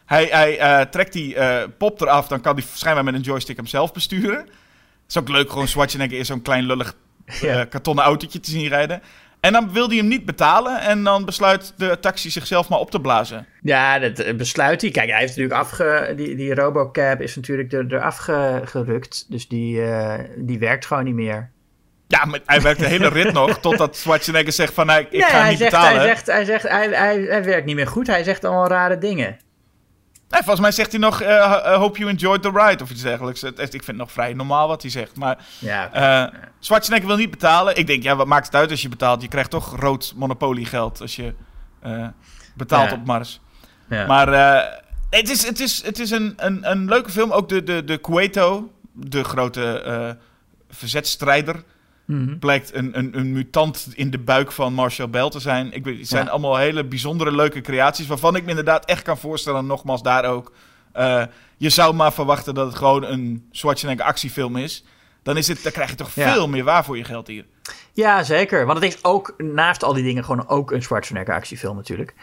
Hij, 0.06 0.28
hij 0.30 0.60
uh, 0.60 0.80
trekt 0.86 1.12
die 1.12 1.36
pop 1.78 2.00
eraf, 2.00 2.28
dan 2.28 2.40
kan 2.40 2.54
hij 2.54 2.64
schijnbaar 2.74 3.04
met 3.04 3.14
een 3.14 3.20
joystick 3.20 3.56
hem 3.56 3.66
zelf 3.66 3.92
besturen. 3.92 4.38
Het 4.38 4.48
is 5.08 5.18
ook 5.18 5.28
leuk, 5.28 5.50
gewoon 5.50 5.68
Schwarzenegger 5.68 6.18
in 6.18 6.26
zo'n 6.26 6.42
klein 6.42 6.64
lullig 6.64 6.94
kartonnen 7.68 8.04
autootje 8.04 8.40
te 8.40 8.50
zien 8.50 8.68
rijden. 8.68 9.02
En 9.40 9.52
dan 9.52 9.72
wil 9.72 9.88
hij 9.88 9.96
hem 9.96 10.08
niet 10.08 10.24
betalen 10.24 10.80
en 10.80 11.04
dan 11.04 11.24
besluit 11.24 11.72
de 11.76 11.98
taxi 12.00 12.30
zichzelf 12.30 12.68
maar 12.68 12.78
op 12.78 12.90
te 12.90 13.00
blazen. 13.00 13.46
Ja, 13.62 13.98
dat 13.98 14.36
besluit 14.36 14.80
hij. 14.80 14.90
Kijk, 14.90 15.10
hij 15.10 15.18
heeft 15.18 15.36
natuurlijk 15.36 15.60
afge... 15.60 16.12
Die, 16.16 16.36
die 16.36 16.54
Robocab 16.54 17.20
is 17.20 17.36
natuurlijk 17.36 17.72
er, 17.72 17.86
eraf 17.94 18.16
ge, 18.16 18.60
gerukt. 18.64 19.26
Dus 19.28 19.48
die, 19.48 19.82
die 20.36 20.58
werkt 20.58 20.86
gewoon 20.86 21.04
niet 21.04 21.14
meer. 21.14 21.50
Ja, 22.06 22.24
maar 22.24 22.40
hij 22.44 22.60
werkt 22.60 22.80
de 22.80 22.86
hele 22.86 23.08
rit 23.08 23.32
nog, 23.42 23.60
totdat 23.60 23.96
Schwarzenegger 23.96 24.52
zegt 24.52 24.74
van... 24.74 24.90
Ik 24.90 25.10
nee, 25.10 25.22
ga 25.22 25.40
hij 25.40 25.48
niet 25.50 25.58
zegt, 25.58 25.70
betalen. 25.70 25.98
Hij 25.98 26.06
zegt, 26.06 26.26
hij, 26.26 26.44
zegt 26.44 26.68
hij, 26.68 26.88
hij, 26.88 27.20
hij 27.20 27.44
werkt 27.44 27.66
niet 27.66 27.76
meer 27.76 27.86
goed. 27.86 28.06
Hij 28.06 28.24
zegt 28.24 28.44
allemaal 28.44 28.68
rare 28.68 28.98
dingen. 28.98 29.38
Nee, 30.30 30.40
volgens 30.42 30.60
mij 30.60 30.72
zegt 30.72 30.90
hij 30.90 31.00
nog, 31.00 31.22
uh, 31.22 31.74
hope 31.76 31.98
you 31.98 32.10
enjoyed 32.10 32.42
the 32.42 32.50
ride 32.54 32.82
of 32.82 32.90
iets 32.90 33.02
dergelijks. 33.02 33.42
Ik 33.42 33.54
vind 33.70 33.86
het 33.86 33.96
nog 33.96 34.12
vrij 34.12 34.32
normaal 34.32 34.68
wat 34.68 34.82
hij 34.82 34.90
zegt. 34.90 35.16
Maar 35.16 35.38
ja, 35.58 35.90
uh, 36.32 36.38
Schwarzenegger 36.58 37.06
wil 37.08 37.16
niet 37.16 37.30
betalen. 37.30 37.76
Ik 37.76 37.86
denk, 37.86 38.02
ja, 38.02 38.16
wat 38.16 38.26
maakt 38.26 38.46
het 38.46 38.54
uit 38.54 38.70
als 38.70 38.82
je 38.82 38.88
betaalt? 38.88 39.22
Je 39.22 39.28
krijgt 39.28 39.50
toch 39.50 39.76
rood 39.80 40.12
monopolie 40.16 40.64
geld 40.66 41.00
als 41.00 41.16
je 41.16 41.34
uh, 41.86 42.06
betaalt 42.54 42.90
Ja. 42.90 42.96
op 42.96 43.04
Mars. 43.06 43.40
Ja. 43.88 44.06
Maar 44.06 44.28
het 45.10 45.30
is, 45.30 45.46
het 45.46 45.60
is, 45.60 45.84
het 45.84 45.98
is 45.98 46.10
een, 46.10 46.32
een, 46.36 46.70
een 46.70 46.84
leuke 46.88 47.10
film. 47.10 47.30
Ook 47.30 47.48
de, 47.48 47.62
de, 47.62 47.84
de 47.84 48.00
Cueto, 48.00 48.72
de 48.92 49.24
grote 49.24 50.16
verzetstrijder, 50.70 51.62
Mhm. 52.10 52.38
blijkt 52.38 52.74
een, 52.74 52.98
een, 52.98 53.18
een 53.18 53.32
mutant 53.32 53.88
in 53.94 54.10
de 54.10 54.18
buik 54.18 54.52
van 54.52 54.72
Marshall 54.72 55.10
Bell 55.10 55.28
te 55.30 55.40
zijn. 55.40 55.72
Ik 55.72 55.84
weet, 55.84 55.98
het 55.98 56.08
zijn 56.08 56.24
Ja. 56.24 56.30
allemaal 56.30 56.56
hele 56.56 56.84
bijzondere, 56.84 57.32
leuke 57.32 57.60
creaties. 57.60 58.06
Waarvan 58.06 58.36
ik 58.36 58.42
me 58.42 58.48
inderdaad 58.48 58.84
echt 58.84 59.02
kan 59.02 59.18
voorstellen, 59.18 59.66
nogmaals 59.66 60.02
daar 60.02 60.24
ook. 60.24 60.52
eh, 60.92 61.24
je 61.56 61.68
zou 61.70 61.94
maar 61.94 62.12
verwachten 62.12 62.54
dat 62.54 62.66
het 62.66 62.76
gewoon 62.76 63.04
een 63.04 63.48
Schwarzenegger 63.50 64.04
actiefilm 64.04 64.56
is. 64.56 64.84
Dan, 65.22 65.36
is 65.36 65.48
het, 65.48 65.62
dan 65.62 65.72
krijg 65.72 65.90
je 65.90 65.96
toch 65.96 66.14
Ja. 66.14 66.32
veel 66.32 66.48
meer 66.48 66.64
waar 66.64 66.84
voor 66.84 66.96
je 66.96 67.04
geld 67.04 67.26
hier. 67.26 67.44
Ja, 67.92 68.22
zeker. 68.22 68.66
Want 68.66 68.82
het 68.82 68.94
is 68.94 69.04
ook, 69.04 69.34
naast 69.38 69.82
al 69.84 69.92
die 69.92 70.02
dingen, 70.04 70.24
gewoon 70.24 70.48
ook 70.48 70.70
een 70.72 70.82
Schwarzenegger 70.82 71.34
actiefilm 71.34 71.76
natuurlijk. 71.76 72.14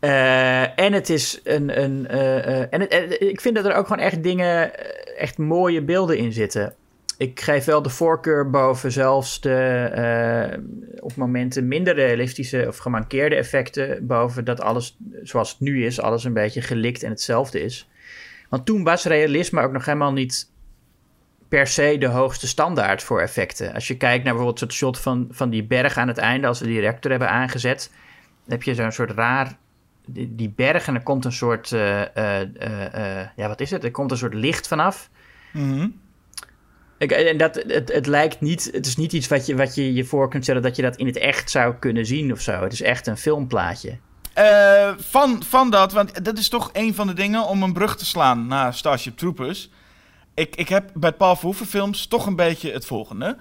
Eh, 0.00 0.78
en 0.78 0.92
het 0.92 1.08
is 1.10 1.40
een. 1.44 1.82
een 1.82 2.06
eh, 2.08 2.72
en 2.74 2.80
het, 2.80 3.16
ik 3.20 3.40
vind 3.40 3.54
dat 3.54 3.64
er 3.64 3.74
ook 3.74 3.86
gewoon 3.86 4.04
echt 4.04 4.22
dingen, 4.22 4.70
echt 5.16 5.38
mooie 5.38 5.82
beelden 5.82 6.18
in 6.18 6.32
zitten. 6.32 6.74
Ik 7.22 7.40
geef 7.40 7.64
wel 7.64 7.82
de 7.82 7.88
voorkeur 7.88 8.50
boven 8.50 8.92
zelfs 8.92 9.40
de 9.40 9.54
eh, 9.54 10.58
op 11.00 11.16
momenten 11.16 11.68
minder 11.68 11.94
realistische 11.94 12.64
of 12.68 12.76
gemankeerde 12.76 13.36
effecten. 13.36 14.06
Boven 14.06 14.44
dat 14.44 14.60
alles 14.60 14.96
zoals 15.22 15.50
het 15.50 15.60
nu 15.60 15.84
is, 15.84 16.00
alles 16.00 16.24
een 16.24 16.32
beetje 16.32 16.62
gelikt 16.62 17.02
en 17.02 17.10
hetzelfde 17.10 17.62
is. 17.62 17.88
Want 18.48 18.66
toen 18.66 18.84
was 18.84 19.04
realisme 19.04 19.62
ook 19.62 19.72
nog 19.72 19.84
helemaal 19.84 20.12
niet 20.12 20.50
per 21.48 21.66
se 21.66 21.96
de 21.98 22.06
hoogste 22.06 22.46
standaard 22.46 23.02
voor 23.02 23.20
effecten. 23.20 23.74
Als 23.74 23.88
je 23.88 23.96
kijkt 23.96 24.24
naar 24.24 24.34
bijvoorbeeld 24.34 24.60
het 24.60 24.72
shot 24.72 24.98
van, 24.98 25.28
van 25.30 25.50
die 25.50 25.64
berg 25.64 25.96
aan 25.96 26.08
het 26.08 26.18
einde, 26.18 26.46
als 26.46 26.60
we 26.60 26.66
die 26.66 26.80
reactor 26.80 27.10
hebben 27.10 27.30
aangezet, 27.30 27.90
dan 28.44 28.52
heb 28.52 28.62
je 28.62 28.74
zo'n 28.74 28.92
soort 28.92 29.10
raar. 29.10 29.56
Die, 30.06 30.34
die 30.34 30.52
berg 30.56 30.86
en 30.86 30.94
er 30.94 31.02
komt 31.02 31.24
een 31.24 31.32
soort. 31.32 31.72
eh, 31.72 32.40
eh, 32.40 33.28
ja, 33.36 33.48
wat 33.48 33.60
is 33.60 33.70
het? 33.70 33.84
Er 33.84 33.90
komt 33.90 34.10
een 34.10 34.16
soort 34.16 34.34
licht 34.34 34.68
vanaf. 34.68 35.10
Ik, 35.52 35.92
en 37.10 37.36
dat, 37.36 37.54
het, 37.66 37.92
het 37.92 38.06
lijkt 38.06 38.40
niet. 38.40 38.70
Het 38.72 38.86
is 38.86 38.96
niet 38.96 39.12
iets 39.12 39.28
wat 39.28 39.46
je, 39.46 39.56
wat 39.56 39.74
je 39.74 39.92
je 39.94 40.04
voor 40.04 40.28
kunt 40.28 40.42
stellen 40.42 40.62
dat 40.62 40.76
je 40.76 40.82
dat 40.82 40.96
in 40.96 41.06
het 41.06 41.16
echt 41.16 41.50
zou 41.50 41.74
kunnen 41.74 42.06
zien 42.06 42.32
of 42.32 42.40
zo. 42.40 42.62
Het 42.62 42.72
is 42.72 42.82
echt 42.82 43.06
een 43.06 43.16
filmplaatje. 43.16 43.98
Eh, 44.34 44.90
van, 44.98 45.42
van 45.42 45.70
dat, 45.70 45.92
want 45.92 46.24
dat 46.24 46.38
is 46.38 46.48
toch 46.48 46.70
een 46.72 46.94
van 46.94 47.06
de 47.06 47.12
dingen 47.12 47.44
om 47.44 47.62
een 47.62 47.72
brug 47.72 47.96
te 47.96 48.04
slaan 48.04 48.46
naar 48.46 48.74
Starship 48.74 49.16
Troopers. 49.16 49.70
Ik, 50.34 50.56
ik 50.56 50.68
heb 50.68 50.90
bij 50.94 51.12
Paul 51.12 51.36
Verhoeven 51.36 51.66
films 51.66 52.06
toch 52.06 52.26
een 52.26 52.36
beetje 52.36 52.72
het 52.72 52.86
volgende. 52.86 53.36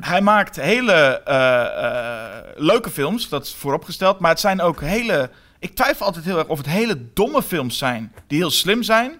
Hij 0.00 0.20
maakt 0.20 0.56
hele 0.56 1.22
eh, 1.24 1.64
eh, 1.64 2.44
leuke 2.56 2.90
films, 2.90 3.28
dat 3.28 3.44
is 3.44 3.54
vooropgesteld. 3.54 4.18
Maar 4.18 4.30
het 4.30 4.40
zijn 4.40 4.60
ook 4.60 4.80
hele... 4.80 5.30
Ik 5.58 5.74
twijfel 5.74 6.06
altijd 6.06 6.24
heel 6.24 6.38
erg 6.38 6.46
of 6.46 6.58
het 6.58 6.66
hele 6.66 7.12
domme 7.12 7.42
films 7.42 7.78
zijn 7.78 8.12
die 8.26 8.38
heel 8.38 8.50
slim 8.50 8.82
zijn. 8.82 9.18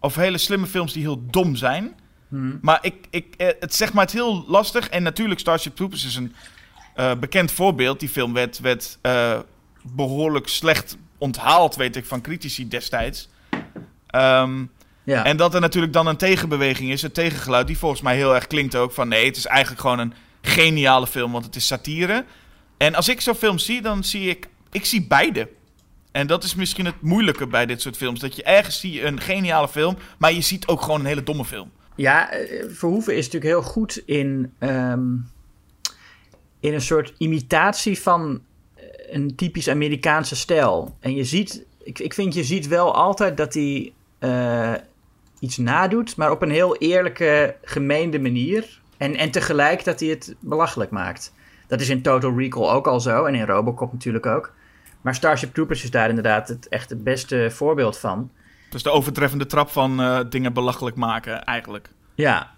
Of 0.00 0.14
hele 0.14 0.38
slimme 0.38 0.66
films 0.66 0.92
die 0.92 1.02
heel 1.02 1.22
dom 1.30 1.56
zijn. 1.56 1.94
Maar 2.62 2.78
ik, 2.82 2.94
ik, 3.10 3.34
eh, 3.36 3.48
het 3.60 3.74
zegt 3.74 3.92
maar 3.92 4.04
het 4.04 4.12
heel 4.12 4.44
lastig. 4.48 4.88
En 4.88 5.02
natuurlijk 5.02 5.40
Starship 5.40 5.76
Troopers 5.76 6.04
is 6.04 6.16
een 6.16 6.34
eh, 6.94 7.14
bekend 7.14 7.52
voorbeeld. 7.52 8.00
Die 8.00 8.08
film 8.08 8.32
werd, 8.32 8.58
werd 8.58 8.98
eh, 9.00 9.38
behoorlijk 9.82 10.48
slecht 10.48 10.96
onthaald, 11.18 11.76
weet 11.76 11.96
ik, 11.96 12.04
van 12.04 12.20
critici 12.20 12.68
destijds. 12.68 13.28
Ehm, 14.06 14.64
Ja. 15.04 15.24
en 15.24 15.36
dat 15.36 15.54
er 15.54 15.60
natuurlijk 15.60 15.92
dan 15.92 16.06
een 16.06 16.16
tegenbeweging 16.16 16.90
is, 16.90 17.02
een 17.02 17.12
tegengeluid, 17.12 17.66
die 17.66 17.78
volgens 17.78 18.00
mij 18.00 18.16
heel 18.16 18.34
erg 18.34 18.46
klinkt 18.46 18.74
ook 18.74 18.92
van 18.92 19.08
nee, 19.08 19.26
het 19.26 19.36
is 19.36 19.46
eigenlijk 19.46 19.80
gewoon 19.80 19.98
een 19.98 20.14
geniale 20.42 21.06
film, 21.06 21.32
want 21.32 21.44
het 21.44 21.56
is 21.56 21.66
satire. 21.66 22.24
En 22.76 22.94
als 22.94 23.08
ik 23.08 23.20
zo'n 23.20 23.34
film 23.34 23.58
zie, 23.58 23.82
dan 23.82 24.04
zie 24.04 24.28
ik, 24.28 24.48
ik 24.70 24.84
zie 24.84 25.06
beide. 25.06 25.48
En 26.12 26.26
dat 26.26 26.44
is 26.44 26.54
misschien 26.54 26.84
het 26.84 27.00
moeilijke 27.00 27.46
bij 27.46 27.66
dit 27.66 27.80
soort 27.80 27.96
films. 27.96 28.20
Dat 28.20 28.36
je 28.36 28.42
ergens 28.42 28.80
zie 28.80 28.92
je 28.92 29.04
een 29.04 29.20
geniale 29.20 29.68
film, 29.68 29.96
maar 30.18 30.32
je 30.32 30.40
ziet 30.40 30.66
ook 30.66 30.82
gewoon 30.82 31.00
een 31.00 31.06
hele 31.06 31.22
domme 31.22 31.44
film. 31.44 31.70
Ja, 31.98 32.30
eh, 32.30 32.64
Verhoeven 32.68 33.16
is 33.16 33.24
natuurlijk 33.24 33.52
heel 33.52 33.70
goed 33.70 34.02
in, 34.04 34.52
ehm, 34.58 35.14
in 36.60 36.74
een 36.74 36.80
soort 36.80 37.14
imitatie 37.18 38.00
van 38.00 38.40
eh, 38.74 38.84
een 39.10 39.34
typisch 39.34 39.68
Amerikaanse 39.68 40.36
stijl. 40.36 40.96
En 41.00 41.14
je 41.14 41.24
ziet, 41.24 41.64
ik, 41.82 41.98
ik 41.98 42.14
vind 42.14 42.34
je 42.34 42.44
ziet 42.44 42.66
wel 42.66 42.94
altijd 42.94 43.36
dat 43.36 43.54
hij 43.54 43.92
eh, 44.18 44.74
iets 45.40 45.56
nadoet, 45.56 46.16
maar 46.16 46.30
op 46.30 46.42
een 46.42 46.50
heel 46.50 46.76
eerlijke, 46.76 47.56
gemeende 47.62 48.18
manier. 48.18 48.80
En, 48.96 49.16
en 49.16 49.30
tegelijk 49.30 49.84
dat 49.84 50.00
hij 50.00 50.08
het 50.08 50.34
belachelijk 50.40 50.90
maakt. 50.90 51.32
Dat 51.66 51.80
is 51.80 51.88
in 51.88 52.02
Total 52.02 52.38
Recall 52.38 52.68
ook 52.68 52.86
al 52.86 53.00
zo 53.00 53.24
en 53.24 53.34
in 53.34 53.46
Robocop 53.46 53.92
natuurlijk 53.92 54.26
ook. 54.26 54.52
Maar 55.00 55.14
Starship 55.14 55.54
Troopers 55.54 55.84
is 55.84 55.90
daar 55.90 56.08
inderdaad 56.08 56.48
het, 56.48 56.68
echt 56.68 56.90
het 56.90 57.04
beste 57.04 57.50
voorbeeld 57.50 57.98
van. 57.98 58.30
Dus 58.68 58.82
de 58.82 58.90
overtreffende 58.90 59.46
trap 59.46 59.70
van 59.70 60.00
eh, 60.00 60.20
dingen 60.28 60.52
belachelijk 60.52 60.96
maken, 60.96 61.44
eigenlijk. 61.44 61.88
Ja. 62.14 62.56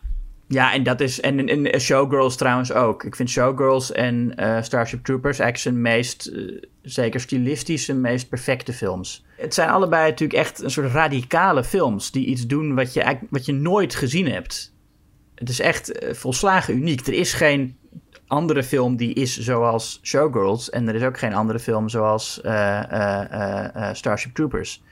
Ja, 0.48 0.72
en 0.72 0.82
dat 0.82 1.00
is. 1.00 1.20
En, 1.20 1.48
en, 1.48 1.80
Showgirls 1.80 2.36
trouwens 2.36 2.72
ook. 2.72 3.04
Ik 3.04 3.16
vind 3.16 3.30
Showgirls 3.30 3.92
en 3.92 4.32
eh, 4.36 4.62
Starship 4.62 5.04
Troopers 5.04 5.38
eigenlijk 5.38 5.58
zijn 5.58 5.94
meest, 5.94 6.26
eh, 6.26 6.62
zeker 6.82 7.20
stilistische, 7.20 7.94
meest 7.94 8.28
perfecte 8.28 8.72
films. 8.72 9.24
Het 9.36 9.54
zijn 9.54 9.68
allebei 9.68 10.10
natuurlijk 10.10 10.38
echt 10.38 10.62
een 10.62 10.70
soort 10.70 10.92
radicale 10.92 11.64
films 11.64 12.10
die 12.10 12.26
iets 12.26 12.46
doen 12.46 12.74
wat 12.74 12.92
je, 12.92 13.18
wat 13.30 13.46
je 13.46 13.52
nooit 13.52 13.94
gezien 13.94 14.30
hebt. 14.30 14.74
Het 15.34 15.48
is 15.48 15.60
echt 15.60 15.92
volslagen 16.10 16.76
uniek. 16.76 17.06
Er 17.06 17.12
is 17.12 17.32
geen 17.32 17.76
andere 18.26 18.62
film 18.62 18.96
die 18.96 19.14
is 19.14 19.38
zoals 19.38 20.00
Showgirls. 20.02 20.70
En 20.70 20.88
er 20.88 20.94
is 20.94 21.02
ook 21.02 21.18
geen 21.18 21.34
andere 21.34 21.58
film 21.58 21.88
zoals 21.88 22.40
Starship 23.92 24.34
Troopers. 24.34 24.82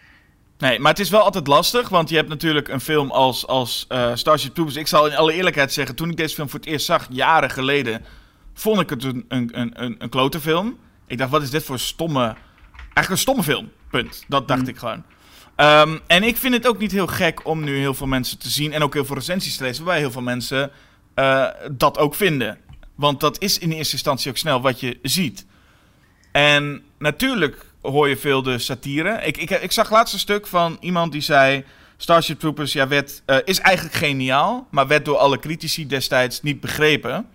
Nee, 0.59 0.79
maar 0.79 0.91
het 0.91 1.01
is 1.01 1.11
wel 1.11 1.23
altijd 1.23 1.47
lastig, 1.47 1.89
want 1.89 2.09
je 2.09 2.17
hebt 2.17 2.29
natuurlijk 2.29 2.69
een 2.69 2.81
film 2.81 3.11
als, 3.11 3.47
als 3.47 3.87
Starship 4.15 4.55
Troopers. 4.55 4.77
Ik 4.77 4.87
zal 4.87 5.07
in 5.07 5.17
alle 5.17 5.33
eerlijkheid 5.33 5.73
zeggen, 5.73 5.95
toen 5.95 6.11
ik 6.11 6.17
deze 6.17 6.35
film 6.35 6.49
voor 6.49 6.59
het 6.59 6.69
eerst 6.69 6.87
zag, 6.87 7.07
jaren 7.11 7.51
geleden, 7.51 8.05
vond 8.55 8.81
ik 8.81 8.91
het 8.91 9.05
een, 9.05 9.25
een, 9.29 9.51
een, 9.53 9.95
een 9.99 10.09
klote 10.09 10.41
film. 10.41 10.79
Ik 11.07 11.19
dacht, 11.19 11.31
wat 11.31 11.43
is 11.43 11.51
dit 11.51 11.65
voor 11.65 11.79
stomme... 11.79 12.37
Eigenlijk 12.75 13.09
een 13.11 13.19
stomme 13.19 13.43
film, 13.43 13.71
punt. 13.91 14.25
Dat 14.29 14.49
dacht 14.49 14.63
mm. 14.63 14.69
ik 14.69 14.77
gewoon. 14.77 15.05
Um, 15.57 16.01
en 16.07 16.23
ik 16.23 16.37
vind 16.37 16.55
het 16.55 16.67
ook 16.67 16.79
niet 16.79 16.93
heel 16.93 17.07
gek 17.07 17.47
om 17.47 17.65
nu 17.65 17.79
heel 17.79 17.95
veel 17.95 18.07
mensen 18.07 18.39
te 18.39 18.49
zien 18.49 18.73
en 18.73 18.83
ook 18.83 18.95
heel 18.95 19.05
veel 19.05 19.17
recensies 19.17 19.57
te 19.57 19.63
lezen, 19.63 19.85
waarbij 19.85 20.03
heel 20.03 20.11
veel 20.11 20.23
mensen 20.23 20.71
uh, 21.15 21.47
dat 21.73 21.99
ook 21.99 22.15
vinden. 22.15 22.59
Want 22.95 23.21
dat 23.21 23.41
is 23.41 23.59
in 23.59 23.73
eerste 23.73 23.93
instantie 23.93 24.31
ook 24.31 24.37
snel 24.37 24.61
wat 24.61 24.81
je 24.81 24.99
ziet. 25.03 25.47
En 26.33 26.83
natuurlijk 26.99 27.68
hoor 27.91 28.09
je 28.09 28.17
veel 28.17 28.43
de 28.43 28.59
satire. 28.59 29.21
Ik, 29.23 29.37
ik, 29.37 29.51
ik 29.51 29.73
zag 29.73 29.91
laatst 29.91 30.15
een 30.15 30.21
stuk 30.21 30.47
van 30.47 30.77
iemand 30.81 31.13
die 31.13 31.21
zei... 31.21 31.65
Starship 32.01 32.39
Troopers 32.39 32.73
ja, 32.73 32.89
werd, 32.89 33.23
uh, 33.27 33.37
is 33.45 33.59
eigenlijk 33.59 33.97
geniaal... 33.97 34.67
maar 34.71 34.87
werd 34.87 35.05
door 35.05 35.17
alle 35.17 35.39
critici 35.39 35.87
destijds 35.87 36.43
niet 36.43 36.61
begrepen. 36.61 37.27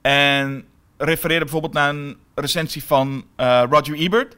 En 0.00 0.64
refereerde 0.96 1.44
bijvoorbeeld 1.44 1.72
naar 1.72 1.88
een 1.88 2.16
recensie 2.34 2.84
van 2.84 3.24
uh, 3.36 3.62
Roger 3.70 3.94
Ebert... 3.94 4.36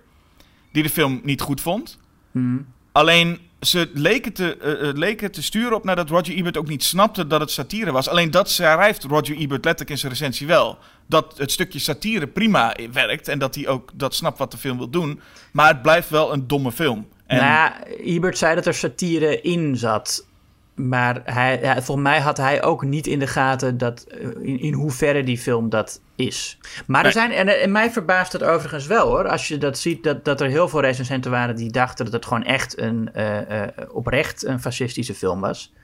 die 0.73 0.83
de 0.83 0.91
film 0.91 1.21
niet 1.23 1.41
goed 1.41 1.61
vond. 1.61 1.99
Mm. 2.31 2.67
Alleen 2.93 3.39
ze 3.63 3.91
leken 3.95 4.33
te, 4.33 4.59
uh, 4.83 4.99
leken 4.99 5.31
te 5.31 5.43
sturen 5.43 5.77
op 5.77 5.85
nadat 5.85 6.09
Roger 6.09 6.35
Ebert 6.35 6.57
ook 6.57 6.69
niet 6.69 6.85
snapte 6.85 7.27
dat 7.27 7.41
het 7.41 7.51
satire 7.51 7.93
was. 7.93 8.09
Alleen 8.09 8.31
dat 8.31 8.51
schrijft 8.51 9.05
Roger 9.05 9.37
Ebert 9.37 9.65
letterlijk 9.65 9.91
in 9.91 9.99
zijn 9.99 10.13
recensie 10.13 10.47
wel. 10.47 10.79
Dat 11.07 11.35
het 11.39 11.53
stukje 11.53 11.79
satire 11.79 12.27
prima 12.27 12.77
werkt 12.93 13.29
en 13.29 13.39
dat 13.39 13.55
hij 13.55 13.69
ook 13.69 13.91
dat 13.95 14.15
snapt 14.15 14.39
wat 14.39 14.51
de 14.51 14.57
film 14.57 14.79
wil 14.79 14.91
doen. 14.91 15.21
Maar 15.53 15.69
het 15.69 15.83
blijft 15.83 16.11
wel 16.11 16.33
een 16.33 16.47
domme 16.47 16.73
film. 16.73 17.09
En... 17.27 17.37
Nou 17.37 17.49
ja, 17.49 17.85
Ebert 17.85 18.39
zei 18.39 18.55
dat 18.55 18.67
er 18.67 18.75
satire 18.75 19.41
in 19.41 19.77
zat. 19.77 20.27
Maar 20.89 21.21
hij, 21.25 21.61
ja, 21.61 21.75
volgens 21.75 22.09
mij 22.09 22.21
had 22.21 22.37
hij 22.37 22.63
ook 22.63 22.85
niet 22.85 23.07
in 23.07 23.19
de 23.19 23.27
gaten 23.27 23.79
dat, 23.79 24.03
eh, 24.03 24.29
in, 24.41 24.61
in 24.61 24.73
hoeverre 24.73 25.25
die 25.25 25.39
film 25.39 25.69
dat 25.69 26.01
is. 26.17 26.59
Maar 26.87 27.05
er 27.05 27.13
zijn, 27.13 27.31
en, 27.31 27.61
en 27.61 27.73
mij 27.73 27.91
verbaast 27.91 28.33
het 28.33 28.43
overigens 28.43 28.87
wel 28.87 29.09
hoor, 29.09 29.29
als 29.29 29.49
je 29.49 29.59
dat 29.59 29.79
ziet, 29.79 30.03
dat, 30.03 30.25
dat 30.25 30.41
er 30.41 30.49
heel 30.49 30.69
veel 30.69 30.81
recensenten 30.81 31.31
waren 31.31 31.57
die 31.57 31.71
dachten 31.71 32.05
dat 32.05 32.15
het 32.15 32.25
gewoon 32.25 32.45
echt 32.45 32.79
een, 32.79 33.11
uh, 33.17 33.37
uh, 33.41 33.67
oprecht 33.89 34.45
een 34.45 34.61
fascistische 34.61 35.15
film 35.15 35.41
was. 35.41 35.75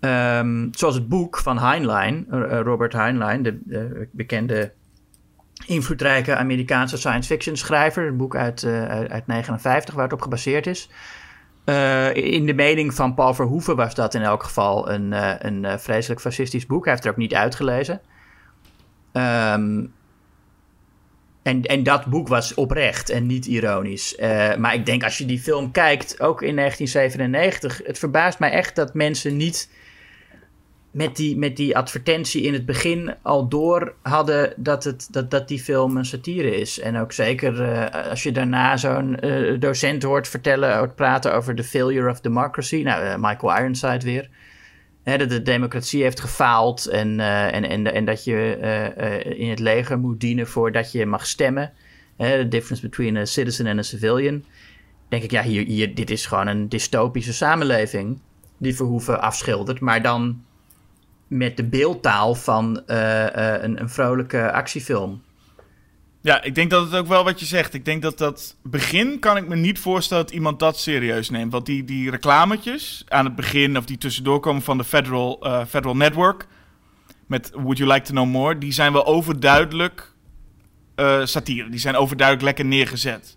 Um, 0.00 0.68
zoals 0.70 0.94
het 0.94 1.08
boek 1.08 1.38
van 1.38 1.58
Heinlein, 1.58 2.26
Robert 2.62 2.92
Heinlein, 2.92 3.42
de, 3.42 3.58
de, 3.64 4.08
bekende 4.12 4.72
invloedrijke 5.66 6.36
Amerikaanse 6.36 6.96
science 6.96 7.28
fiction 7.28 7.56
schrijver. 7.56 8.06
Een 8.06 8.16
boek 8.16 8.36
uit, 8.36 8.64
uit 9.08 9.26
59 9.26 9.94
waar 9.94 10.04
het 10.04 10.12
op 10.12 10.22
gebaseerd 10.22 10.66
is. 10.66 10.88
Uh, 11.68 12.14
in 12.14 12.46
de 12.46 12.54
mening 12.54 12.94
van 12.94 13.14
Paul 13.14 13.34
Verhoeven 13.34 13.76
was 13.76 13.94
dat 13.94 14.14
in 14.14 14.22
elk 14.22 14.42
geval 14.42 14.90
een, 14.90 15.12
uh, 15.12 15.34
een 15.38 15.64
uh, 15.64 15.76
vreselijk 15.76 16.20
fascistisch 16.20 16.66
boek. 16.66 16.84
Hij 16.84 16.92
heeft 16.92 17.04
er 17.04 17.10
ook 17.10 17.16
niet 17.16 17.34
uitgelezen. 17.34 18.00
Um, 19.12 19.92
en, 21.42 21.62
en 21.62 21.82
dat 21.82 22.06
boek 22.06 22.28
was 22.28 22.54
oprecht 22.54 23.10
en 23.10 23.26
niet 23.26 23.46
ironisch. 23.46 24.16
maar 24.58 24.74
ik 24.74 24.86
denk 24.86 25.04
als 25.04 25.18
je 25.18 25.26
die 25.26 25.38
film 25.38 25.70
kijkt, 25.70 26.20
ook 26.20 26.42
in 26.42 26.56
1997, 26.56 27.80
het 27.86 27.98
verbaast 27.98 28.38
mij 28.38 28.50
echt 28.50 28.76
dat 28.76 28.94
mensen 28.94 29.36
niet 29.36 29.70
met 30.90 31.16
die, 31.16 31.36
met 31.36 31.56
die 31.56 31.76
advertentie 31.76 32.42
in 32.42 32.52
het 32.52 32.66
begin 32.66 33.14
al 33.22 33.48
door 33.48 33.94
hadden 34.02 34.52
dat, 34.56 34.84
het, 34.84 35.08
dat, 35.10 35.30
dat 35.30 35.48
die 35.48 35.60
film 35.60 35.96
een 35.96 36.04
satire 36.04 36.56
is. 36.56 36.80
En 36.80 36.96
ook 36.96 37.12
zeker 37.12 37.60
uh, 37.60 38.10
als 38.10 38.22
je 38.22 38.32
daarna 38.32 38.76
zo'n 38.76 39.26
uh, 39.26 39.60
docent 39.60 40.02
hoort 40.02 40.28
vertellen, 40.28 40.76
hoort 40.76 40.94
praten 40.94 41.34
over 41.34 41.54
the 41.54 41.64
failure 41.64 42.10
of 42.10 42.20
democracy. 42.20 42.82
Nou, 42.82 43.04
uh, 43.04 43.14
Michael 43.16 43.56
Ironside 43.56 44.04
weer. 44.04 44.28
Hè, 45.02 45.18
dat 45.18 45.30
de 45.30 45.42
democratie 45.42 46.02
heeft 46.02 46.20
gefaald 46.20 46.86
en, 46.86 47.20
en, 47.20 47.68
en, 47.68 47.94
en 47.94 48.04
dat 48.04 48.24
je 48.24 48.58
in 49.36 49.50
het 49.50 49.58
leger 49.58 49.98
moet 49.98 50.20
dienen 50.20 50.46
voordat 50.46 50.92
je 50.92 51.06
mag 51.06 51.26
stemmen. 51.26 51.72
The 52.16 52.46
difference 52.48 52.88
between 52.88 53.16
a 53.16 53.24
citizen 53.24 53.66
and 53.66 53.78
a 53.78 53.82
civilian. 53.82 54.44
Denk 55.08 55.22
ik, 55.22 55.30
ja, 55.30 55.42
hier, 55.42 55.66
hier, 55.66 55.94
dit 55.94 56.10
is 56.10 56.26
gewoon 56.26 56.46
een 56.46 56.68
dystopische 56.68 57.32
samenleving 57.32 58.18
die 58.58 58.76
Verhoeven 58.76 59.20
afschildert. 59.20 59.80
Maar 59.80 60.02
dan 60.02 60.44
met 61.28 61.56
de 61.56 61.64
beeldtaal 61.64 62.34
van 62.34 62.82
uh, 62.86 62.96
uh, 62.96 63.62
een, 63.62 63.80
een, 63.80 63.88
vrolijke 63.88 64.52
actiefilm. 64.52 65.22
Ja, 66.20 66.42
ik 66.42 66.54
denk 66.54 66.70
dat 66.70 66.84
het 66.84 66.94
ook 66.94 67.06
wel 67.06 67.24
wat 67.24 67.40
je 67.40 67.46
zegt. 67.46 67.74
Ik 67.74 67.84
denk 67.84 68.02
dat 68.02 68.18
dat 68.18 68.56
begin 68.62 69.18
kan 69.18 69.36
ik 69.36 69.48
me 69.48 69.56
niet 69.56 69.78
voorstellen 69.78 70.24
dat 70.24 70.34
iemand 70.34 70.58
dat 70.58 70.78
serieus 70.78 71.30
neemt. 71.30 71.52
Want 71.52 71.66
die, 71.66 71.84
die 71.84 72.10
reclametjes 72.10 73.04
aan 73.08 73.24
het 73.24 73.34
begin 73.34 73.76
of 73.76 73.84
die 73.84 73.98
tussendoor 73.98 74.40
komen 74.40 74.62
van 74.62 74.78
de 74.78 74.84
Federal, 74.84 75.46
uh, 75.46 75.64
Federal 75.64 75.96
Network 75.96 76.46
met 77.26 77.50
Would 77.54 77.78
You 77.78 77.92
Like 77.92 78.06
to 78.06 78.12
Know 78.12 78.26
More, 78.26 78.58
die 78.58 78.72
zijn 78.72 78.92
wel 78.92 79.06
overduidelijk 79.06 80.12
satire. 81.24 81.68
Die 81.68 81.80
zijn 81.80 81.96
overduidelijk 81.96 82.46
lekker 82.46 82.64
neergezet. 82.64 83.36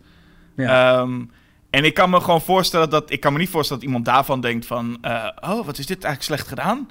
Ja. 0.55 0.99
Um, 0.99 1.31
en 1.69 1.83
ik 1.83 1.93
kan 1.93 2.09
me 2.09 2.21
gewoon 2.21 2.41
voorstellen 2.41 2.89
dat 2.89 3.11
ik 3.11 3.19
kan 3.19 3.33
me 3.33 3.39
niet 3.39 3.49
voorstellen 3.49 3.81
dat 3.81 3.91
iemand 3.91 4.07
daarvan 4.07 4.41
denkt 4.41 4.65
van, 4.65 4.97
oh, 5.41 5.65
wat 5.65 5.77
is 5.77 5.85
dit 5.85 6.03
eigenlijk 6.03 6.23
slecht 6.23 6.47
gedaan? 6.47 6.87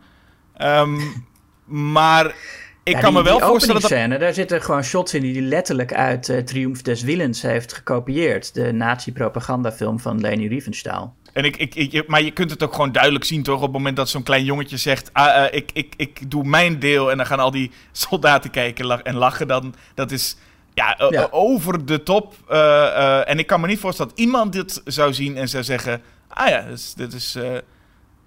Um, 0.62 1.26
maar 1.64 2.34
ik 2.82 2.96
kan 2.96 3.12
me 3.12 3.22
wel 3.22 3.40
voorstellen 3.40 3.80
dat... 3.80 3.90
Scène, 3.90 4.18
daar 4.18 4.34
zitten 4.34 4.62
gewoon 4.62 4.84
shots 4.84 5.14
in 5.14 5.22
die 5.22 5.32
hij 5.32 5.42
letterlijk 5.42 5.92
uit 5.92 6.28
uh, 6.28 6.38
Triumph 6.38 6.82
des 6.82 7.02
Willens 7.02 7.42
heeft 7.42 7.72
gekopieerd. 7.72 8.54
De 8.54 8.72
nazi-propagandafilm 8.72 10.00
van 10.00 10.20
Leni 10.20 10.48
Riefenstahl. 10.48 11.14
En 11.32 11.44
ik, 11.44 11.56
ik, 11.56 11.74
ik, 11.74 12.08
maar 12.08 12.22
je 12.22 12.30
kunt 12.30 12.50
het 12.50 12.62
ook 12.62 12.72
gewoon 12.72 12.92
duidelijk 12.92 13.24
zien, 13.24 13.42
toch? 13.42 13.56
Op 13.56 13.62
het 13.62 13.72
moment 13.72 13.96
dat 13.96 14.08
zo'n 14.08 14.22
klein 14.22 14.44
jongetje 14.44 14.76
zegt: 14.76 15.11
ah, 15.12 15.36
uh, 15.36 15.44
ik, 15.50 15.70
ik, 15.72 15.94
ik 15.96 16.30
doe 16.30 16.44
mijn 16.44 16.78
deel. 16.78 17.11
En 17.11 17.16
dan 17.16 17.26
gaan 17.26 17.38
al 17.38 17.50
die 17.50 17.70
soldaten 17.92 18.50
kijken 18.50 19.04
en 19.04 19.16
lachen. 19.16 19.48
Dan, 19.48 19.74
dat 19.94 20.11
is 20.11 20.36
ja, 20.74 20.96
ja. 21.11 21.28
over 21.30 21.86
de 21.86 22.02
top. 22.02 22.34
Uh, 22.50 23.28
en 23.28 23.38
ik 23.38 23.46
kan 23.46 23.61
me 23.61 23.66
niet 23.66 23.78
voorstellen 23.78 24.11
dat 24.11 24.20
iemand 24.20 24.52
dit 24.52 24.80
zou 24.84 25.14
zien 25.14 25.36
en 25.36 25.48
zou 25.48 25.64
zeggen: 25.64 26.02
Ah 26.28 26.48
ja, 26.48 26.62
dit 26.62 26.72
is. 26.72 26.94
Dit 26.94 27.12
is 27.12 27.38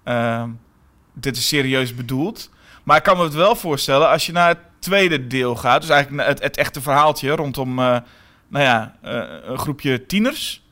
ehm, 0.04 0.50
dit 1.14 1.36
is 1.36 1.48
serieus 1.48 1.94
bedoeld. 1.94 2.50
Maar 2.82 2.96
ik 2.96 3.02
kan 3.02 3.16
me 3.16 3.22
het 3.22 3.34
wel 3.34 3.56
voorstellen 3.56 4.08
als 4.08 4.26
je 4.26 4.32
naar 4.32 4.48
het 4.48 4.58
tweede 4.78 5.26
deel 5.26 5.56
gaat. 5.56 5.80
Dus 5.80 5.90
eigenlijk 5.90 6.28
het, 6.28 6.42
het 6.42 6.56
echte 6.56 6.80
verhaaltje 6.80 7.30
rondom, 7.30 7.78
uh, 7.78 7.96
nou 8.48 8.64
ja, 8.64 8.96
uh, 9.04 9.24
een 9.42 9.58
groepje 9.58 10.06
tieners. 10.06 10.62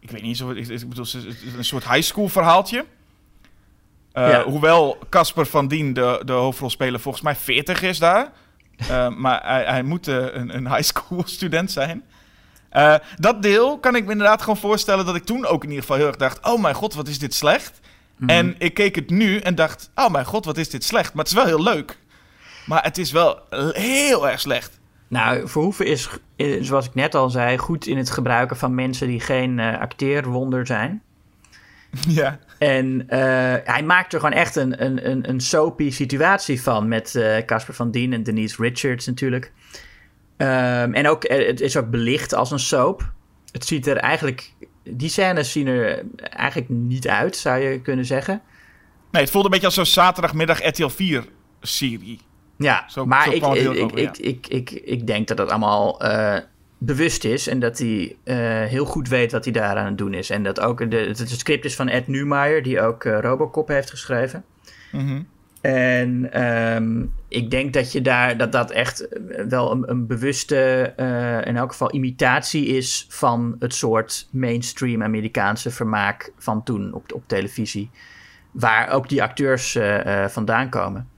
Ik 0.00 0.10
weet 0.10 0.22
niet, 0.22 0.36
zo, 0.36 0.50
ik, 0.50 0.68
ik 0.68 0.88
bedoel, 0.88 1.06
een 1.56 1.64
soort 1.64 1.88
high 1.88 2.02
school 2.02 2.28
verhaaltje. 2.28 2.84
Uh, 4.14 4.30
ja. 4.30 4.44
Hoewel 4.44 4.98
Casper 5.08 5.46
van 5.46 5.68
Dien, 5.68 5.92
de, 5.92 6.22
de 6.24 6.32
hoofdrolspeler, 6.32 7.00
volgens 7.00 7.24
mij 7.24 7.36
40 7.36 7.82
is 7.82 7.98
daar. 7.98 8.32
maar 9.16 9.40
hij, 9.44 9.64
hij 9.64 9.82
moet 9.82 10.06
een, 10.06 10.56
een 10.56 10.68
high 10.68 10.82
school 10.82 11.22
student 11.36 11.70
zijn. 11.70 12.04
dat 13.16 13.42
deel 13.42 13.78
kan 13.78 13.96
ik 13.96 14.04
me 14.04 14.12
inderdaad 14.12 14.40
gewoon 14.40 14.56
voorstellen 14.56 15.06
dat 15.06 15.16
ik 15.16 15.24
toen 15.24 15.46
ook 15.46 15.62
in 15.62 15.68
ieder 15.68 15.82
geval 15.82 15.96
heel 15.96 16.06
erg 16.06 16.16
dacht: 16.16 16.46
oh 16.46 16.60
mijn 16.60 16.74
god, 16.74 16.94
wat 16.94 17.08
is 17.08 17.18
dit 17.18 17.34
slecht. 17.34 17.80
Mhm. 18.16 18.30
En 18.30 18.54
ik 18.58 18.74
keek 18.74 18.94
het 18.94 19.10
nu 19.10 19.38
en 19.38 19.54
dacht: 19.54 19.90
oh 19.94 20.10
mijn 20.10 20.24
god, 20.24 20.44
wat 20.44 20.58
is 20.58 20.70
dit 20.70 20.84
slecht. 20.84 21.14
Maar 21.14 21.24
het 21.24 21.32
is 21.32 21.38
wel 21.38 21.46
heel 21.46 21.62
leuk. 21.62 21.98
Maar 22.66 22.82
het 22.82 22.98
is 22.98 23.12
wel 23.12 23.40
heel 23.72 24.28
erg 24.28 24.40
slecht. 24.40 24.80
Nou, 25.08 25.48
Verhoeven 25.48 25.86
is, 25.86 26.08
zoals 26.60 26.86
ik 26.86 26.94
net 26.94 27.14
al 27.14 27.30
zei, 27.30 27.58
goed 27.58 27.86
in 27.86 27.96
het 27.96 28.10
gebruiken 28.10 28.56
van 28.56 28.74
mensen 28.74 29.06
die 29.06 29.20
geen 29.20 29.58
uh, 29.58 29.80
acteerwonder 29.80 30.66
zijn. 30.66 31.02
Ja. 32.08 32.38
En 32.58 33.00
uh, 33.00 33.08
hij 33.64 33.82
maakt 33.86 34.12
er 34.12 34.20
gewoon 34.20 34.34
echt 34.34 34.56
een, 34.56 34.84
een, 34.84 35.10
een, 35.10 35.28
een 35.28 35.40
soapy 35.40 35.90
situatie 35.90 36.62
van 36.62 36.88
met 36.88 37.14
uh, 37.14 37.38
Casper 37.38 37.74
van 37.74 37.90
Dien 37.90 38.12
en 38.12 38.22
Denise 38.22 38.62
Richards 38.62 39.06
natuurlijk. 39.06 39.52
Um, 40.36 40.94
en 40.94 41.08
ook, 41.08 41.28
het 41.28 41.60
is 41.60 41.76
ook 41.76 41.90
belicht 41.90 42.34
als 42.34 42.50
een 42.50 42.58
soap. 42.58 43.12
Het 43.50 43.66
ziet 43.66 43.86
er 43.86 43.96
eigenlijk 43.96 44.52
die 44.82 45.08
scènes 45.08 45.52
zien 45.52 45.66
er 45.66 46.02
eigenlijk 46.16 46.68
niet 46.68 47.08
uit, 47.08 47.36
zou 47.36 47.58
je 47.60 47.80
kunnen 47.80 48.04
zeggen. 48.04 48.42
Nee, 49.10 49.22
het 49.22 49.30
voelde 49.30 49.46
een 49.46 49.52
beetje 49.52 49.66
als 49.66 49.74
zo'n 49.74 49.86
zaterdagmiddag 49.86 50.66
RTL 50.66 50.88
4 50.88 51.24
serie. 51.60 52.20
Ja, 52.56 52.84
zo, 52.88 53.06
maar 53.06 53.24
zo 53.24 53.30
ik, 53.30 53.44
ik, 53.44 53.92
ik, 53.92 54.18
ik, 54.18 54.46
ik, 54.46 54.70
ik, 54.70 55.06
denk 55.06 55.28
dat 55.28 55.36
dat 55.36 55.50
allemaal 55.50 56.04
uh, 56.04 56.36
bewust 56.78 57.24
is 57.24 57.46
en 57.46 57.58
dat 57.58 57.78
hij 57.78 58.16
uh, 58.24 58.36
heel 58.68 58.84
goed 58.84 59.08
weet 59.08 59.32
wat 59.32 59.44
hij 59.44 59.52
daar 59.52 59.76
aan 59.76 59.86
het 59.86 59.98
doen 59.98 60.14
is. 60.14 60.30
En 60.30 60.42
dat 60.42 60.60
ook 60.60 60.90
de, 60.90 60.96
het, 60.96 61.30
script 61.30 61.64
is 61.64 61.74
van 61.74 61.88
Ed 61.88 62.08
Newmeyer, 62.08 62.62
die 62.62 62.80
ook 62.80 63.04
uh, 63.04 63.18
Robocop 63.20 63.68
heeft 63.68 63.90
geschreven. 63.90 64.44
Mm 64.92 65.26
en 65.62 66.42
um, 66.42 67.12
ik 67.28 67.50
denk 67.50 67.72
dat 67.72 67.92
je 67.92 68.00
daar 68.00 68.36
dat 68.36 68.52
dat 68.52 68.70
echt 68.70 69.08
wel 69.48 69.72
een, 69.72 69.90
een 69.90 70.06
bewuste, 70.06 70.92
uh, 70.96 71.46
in 71.46 71.56
elk 71.56 71.70
geval 71.70 71.94
imitatie 71.94 72.66
is 72.66 73.06
van 73.08 73.56
het 73.58 73.74
soort 73.74 74.28
mainstream 74.30 75.02
Amerikaanse 75.02 75.70
vermaak 75.70 76.32
van 76.38 76.62
toen 76.62 76.92
op, 76.92 77.12
op 77.12 77.22
televisie. 77.26 77.90
Waar 78.50 78.88
ook 78.88 79.08
die 79.08 79.22
acteurs 79.22 79.74
uh, 79.74 80.26
vandaan 80.26 80.68
komen. 80.68 81.08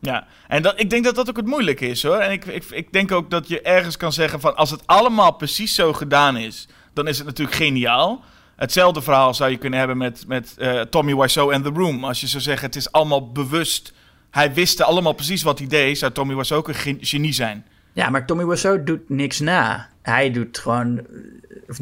Ja, 0.00 0.26
en 0.48 0.62
dat, 0.62 0.80
ik 0.80 0.90
denk 0.90 1.04
dat 1.04 1.14
dat 1.14 1.28
ook 1.28 1.36
het 1.36 1.46
moeilijke 1.46 1.86
is 1.86 2.02
hoor. 2.02 2.16
En 2.16 2.32
ik, 2.32 2.44
ik, 2.44 2.64
ik 2.64 2.92
denk 2.92 3.12
ook 3.12 3.30
dat 3.30 3.48
je 3.48 3.60
ergens 3.60 3.96
kan 3.96 4.12
zeggen 4.12 4.40
van 4.40 4.56
als 4.56 4.70
het 4.70 4.86
allemaal 4.86 5.32
precies 5.32 5.74
zo 5.74 5.92
gedaan 5.92 6.36
is, 6.36 6.68
dan 6.92 7.08
is 7.08 7.18
het 7.18 7.26
natuurlijk 7.26 7.56
geniaal. 7.56 8.24
Hetzelfde 8.56 9.02
verhaal 9.02 9.34
zou 9.34 9.50
je 9.50 9.56
kunnen 9.56 9.78
hebben 9.78 9.96
met, 9.96 10.24
met 10.26 10.54
uh, 10.58 10.80
Tommy 10.80 11.16
Wiseau 11.16 11.52
en 11.52 11.62
The 11.62 11.68
Room. 11.74 12.04
Als 12.04 12.20
je 12.20 12.26
zou 12.26 12.42
zeggen 12.42 12.66
het 12.66 12.76
is 12.76 12.92
allemaal 12.92 13.32
bewust, 13.32 13.92
hij 14.30 14.54
wist 14.54 14.82
allemaal 14.82 15.12
precies 15.12 15.42
wat 15.42 15.58
hij 15.58 15.68
deed, 15.68 15.98
zou 15.98 16.12
Tommy 16.12 16.34
Wiseau 16.34 16.60
ook 16.60 16.68
een 16.68 16.98
genie 17.00 17.32
zijn. 17.32 17.64
Ja, 17.92 18.10
maar 18.10 18.26
Tommy 18.26 18.46
Wiseau 18.46 18.84
doet 18.84 19.08
niks 19.08 19.40
na. 19.40 19.88
Hij 20.02 20.30
doet 20.30 20.58
gewoon, 20.58 21.06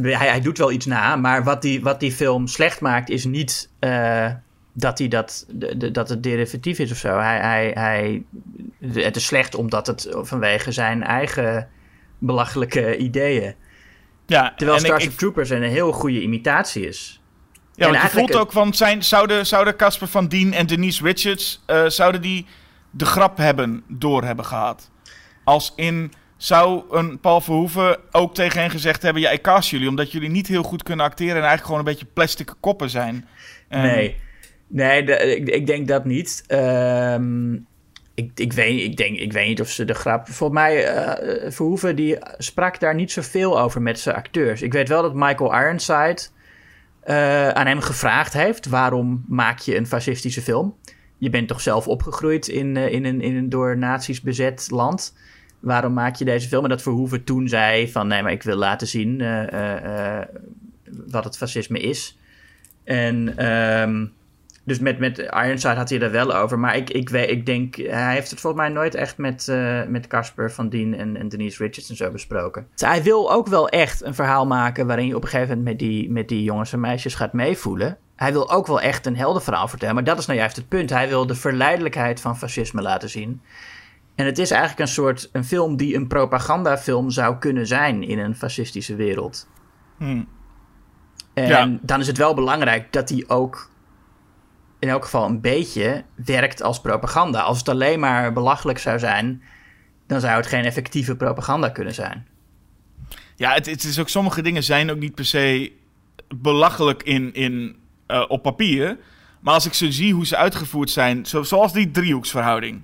hij, 0.01 0.29
hij 0.29 0.41
doet 0.41 0.59
wel 0.59 0.73
iets 0.73 0.87
na, 0.87 1.17
maar 1.17 1.45
wat 1.45 1.63
die, 1.63 1.83
wat 1.83 2.01
die 2.01 2.13
film 2.13 2.47
slecht 2.47 2.81
maakt 2.81 3.11
is 3.11 3.25
niet... 3.25 3.71
Uh, 3.81 4.31
dat, 4.75 4.99
hij 4.99 5.09
dat, 5.09 5.47
dat 5.93 6.09
het 6.09 6.23
derivatief 6.23 6.79
is 6.79 6.91
of 6.91 6.97
zo. 6.97 7.19
Hij, 7.19 7.39
hij, 7.39 7.71
hij, 7.75 8.23
het 9.03 9.17
is 9.17 9.25
slecht 9.25 9.55
omdat 9.55 9.87
het 9.87 10.09
vanwege 10.11 10.73
zijn 10.73 11.03
eigen 11.03 11.69
belachelijke 12.19 12.97
ideeën. 12.97 13.55
Ja, 14.27 14.53
Terwijl 14.57 14.79
Starship 14.79 15.11
ik, 15.11 15.19
Troopers 15.19 15.51
een 15.51 15.63
heel 15.63 15.93
goede 15.93 16.21
imitatie 16.21 16.87
is. 16.87 17.21
Ja, 17.75 17.91
want 17.91 18.03
je 18.03 18.09
voelt 18.09 18.37
ook 18.37 18.53
van 18.53 18.75
zijn, 18.75 19.05
zouden, 19.05 19.47
zouden 19.47 19.77
Casper 19.77 20.09
van 20.09 20.29
Dien 20.29 20.53
en 20.53 20.67
Denise 20.67 21.03
Richards 21.03 21.63
uh, 21.67 21.87
zouden 21.87 22.23
die 22.23 22.47
de 22.91 23.05
grap 23.05 23.37
hebben 23.37 23.83
door 23.89 24.25
hebben 24.25 24.45
gehad. 24.45 24.91
Als 25.45 25.73
in 25.77 26.13
zou 26.37 26.83
een 26.91 27.21
Paul 27.21 27.41
Verhoeven 27.41 27.99
ook 28.11 28.35
tegen 28.35 28.61
hen 28.61 28.71
gezegd 28.71 29.03
hebben: 29.03 29.23
ja, 29.23 29.31
ik 29.31 29.43
cast 29.43 29.71
jullie 29.71 29.89
omdat 29.89 30.13
jullie 30.13 30.31
niet 30.31 30.47
heel 30.47 30.63
goed 30.63 30.83
kunnen 30.83 31.05
acteren 31.05 31.35
en 31.35 31.41
eigenlijk 31.41 31.65
gewoon 31.65 31.79
een 31.79 31.93
beetje 31.93 32.13
plastic 32.13 32.55
koppen 32.61 32.91
zijn. 32.91 33.29
nee. 33.69 34.23
Nee, 34.69 35.03
ik, 35.03 35.49
ik, 35.49 35.67
denk 35.67 35.89
dat 35.89 36.05
niet. 36.05 36.45
Um, 36.49 37.67
ik, 38.15 38.31
ik, 38.35 38.53
weet, 38.53 38.81
ik, 38.81 38.97
denk, 38.97 39.19
ik 39.19 39.33
weet 39.33 39.49
niet 39.49 39.61
of 39.61 39.71
ze 39.71 39.85
de 39.85 39.95
grap. 39.95 40.29
Volgens 40.29 40.61
mij, 40.61 40.95
uh, 40.95 41.51
Verhoeven 41.51 41.97
die 41.97 42.17
sprak 42.39 42.81
daar 42.81 42.95
niet 42.95 43.13
zoveel 43.13 43.61
over 43.61 43.83
met 43.83 43.99
zijn 43.99 44.17
acteurs. 44.17 44.63
Ik 44.63 44.73
weet 44.73 44.89
wel 44.89 45.03
dat 45.03 45.15
Michael 45.15 45.55
Ironside 45.55 46.19
uh, 47.07 47.49
aan 47.49 47.67
hem 47.67 47.81
gevraagd 47.81 48.33
heeft: 48.33 48.67
waarom 48.67 49.25
maak 49.29 49.59
je 49.59 49.77
een 49.77 49.87
fascistische 49.87 50.43
film? 50.43 50.77
Je 51.19 51.31
bent 51.31 51.49
toch 51.49 51.61
zelf 51.61 51.89
opgegroeid 51.89 52.49
in, 52.49 52.77
in, 52.77 53.05
een, 53.05 53.21
in 53.21 53.37
een 53.37 53.49
door 53.49 53.79
nazi's 53.79 54.21
bezet 54.21 54.71
land. 54.71 55.17
Waarom 55.61 55.93
maak 55.93 56.17
je 56.17 56.25
deze 56.25 56.49
film? 56.49 56.63
En 56.63 56.71
dat 56.71 56.83
Verhoeven 56.83 57.25
toen 57.25 57.49
zei: 57.49 57.91
van 57.91 58.07
nee, 58.07 58.23
maar 58.23 58.33
ik 58.33 58.43
wil 58.43 58.57
laten 58.57 58.87
zien 58.87 59.19
wat 60.87 61.25
het 61.25 61.37
fascisme 61.37 61.81
is. 61.81 62.19
En. 62.85 63.47
Um, 63.47 64.13
dus 64.65 64.79
met, 64.79 64.99
met 64.99 65.19
Ironside 65.19 65.75
had 65.75 65.89
hij 65.89 66.01
er 66.01 66.11
wel 66.11 66.35
over. 66.35 66.59
Maar 66.59 66.77
ik, 66.77 66.91
ik, 66.91 67.09
weet, 67.09 67.31
ik 67.31 67.47
denk, 67.47 67.77
hij 67.77 68.15
heeft 68.15 68.31
het 68.31 68.41
volgens 68.41 68.63
mij 68.63 68.73
nooit 68.73 68.95
echt 68.95 69.19
met, 69.19 69.53
met 69.89 70.07
Casper 70.07 70.53
van 70.53 70.69
Dien 70.69 70.95
en, 70.95 71.17
en 71.17 71.29
Denise 71.29 71.63
Richards 71.63 71.91
en 71.91 71.97
zo 71.97 72.11
besproken. 72.11 72.67
Dus 72.73 72.89
hij 72.89 73.03
wil 73.03 73.33
ook 73.33 73.47
wel 73.47 73.69
echt 73.69 74.03
een 74.03 74.15
verhaal 74.15 74.47
maken 74.47 74.87
waarin 74.87 75.07
je 75.07 75.17
op 75.17 75.23
een 75.23 75.29
gegeven 75.29 75.59
moment 75.59 75.67
met 75.67 75.89
die, 75.89 76.11
met 76.11 76.29
die 76.29 76.43
jongens 76.43 76.73
en 76.73 76.81
meisjes 76.81 77.15
gaat 77.15 77.33
meevoelen. 77.33 77.99
Hij 78.17 78.33
wil 78.33 78.51
ook 78.51 78.67
wel 78.67 78.81
echt 78.81 79.07
een 79.07 79.17
heldenverhaal 79.17 79.69
vertellen. 79.69 79.95
Maar 79.95 80.05
dat 80.05 80.19
is 80.19 80.27
nou 80.27 80.39
juist 80.39 80.57
het 80.57 80.69
punt. 80.69 80.91
Hij 80.91 81.09
wil 81.09 81.27
de 81.27 81.35
verleidelijkheid 81.35 82.21
van 82.21 82.39
fascisme 82.39 82.83
laten 82.83 83.09
zien. 83.09 83.41
En 84.15 84.27
het 84.27 84.39
is 84.39 84.51
eigenlijk 84.51 84.81
een 84.81 84.95
soort 84.95 85.29
een 85.33 85.45
film 85.45 85.77
die 85.77 85.97
een 85.97 86.07
propagandafilm 86.07 87.11
zou 87.11 87.37
kunnen 87.37 87.67
zijn 87.67 88.03
in 88.03 88.19
een 88.19 88.37
fascistische 88.37 88.95
wereld. 88.95 89.49
Hmm. 89.97 90.29
En 91.35 91.79
dan 91.83 92.01
is 92.01 92.07
het 92.07 92.19
wel 92.19 92.35
belangrijk 92.35 92.93
dat 92.93 93.09
hij 93.09 93.25
ook 93.27 93.71
in 94.85 94.91
elk 94.91 95.05
geval 95.05 95.27
een 95.27 95.41
beetje 95.41 96.05
werkt 96.15 96.63
als 96.63 96.81
propaganda. 96.81 97.41
Als 97.41 97.59
het 97.59 97.69
alleen 97.69 98.01
maar 98.01 98.33
belachelijk 98.33 98.79
zou 98.79 98.99
zijn, 98.99 99.43
dan 100.07 100.21
zou 100.21 100.37
het 100.37 100.47
geen 100.47 100.65
effectieve 100.65 101.17
propaganda 101.17 101.69
kunnen 101.69 101.95
zijn. 101.95 102.27
Ja, 103.37 103.53
het, 103.53 103.67
het 103.67 103.85
is 103.85 103.99
ook 103.99 104.09
sommige 104.09 104.43
dingen 104.43 104.63
zijn 104.63 104.91
ook 104.91 104.99
niet 104.99 105.15
per 105.15 105.25
se 105.25 105.73
belachelijk 106.37 107.03
in, 107.03 107.35
in, 107.35 107.77
uh, 108.09 108.25
op 108.29 108.43
papier. 108.43 108.99
Maar 109.41 109.55
als 109.55 109.67
ik 109.67 109.75
zo 109.75 109.91
zie 109.91 110.15
hoe 110.15 110.27
ze 110.27 110.37
uitgevoerd 110.37 110.91
zijn, 110.91 111.27
zo, 111.27 111.43
zoals 111.43 111.73
die 111.73 111.91
driehoeksverhouding. 111.91 112.83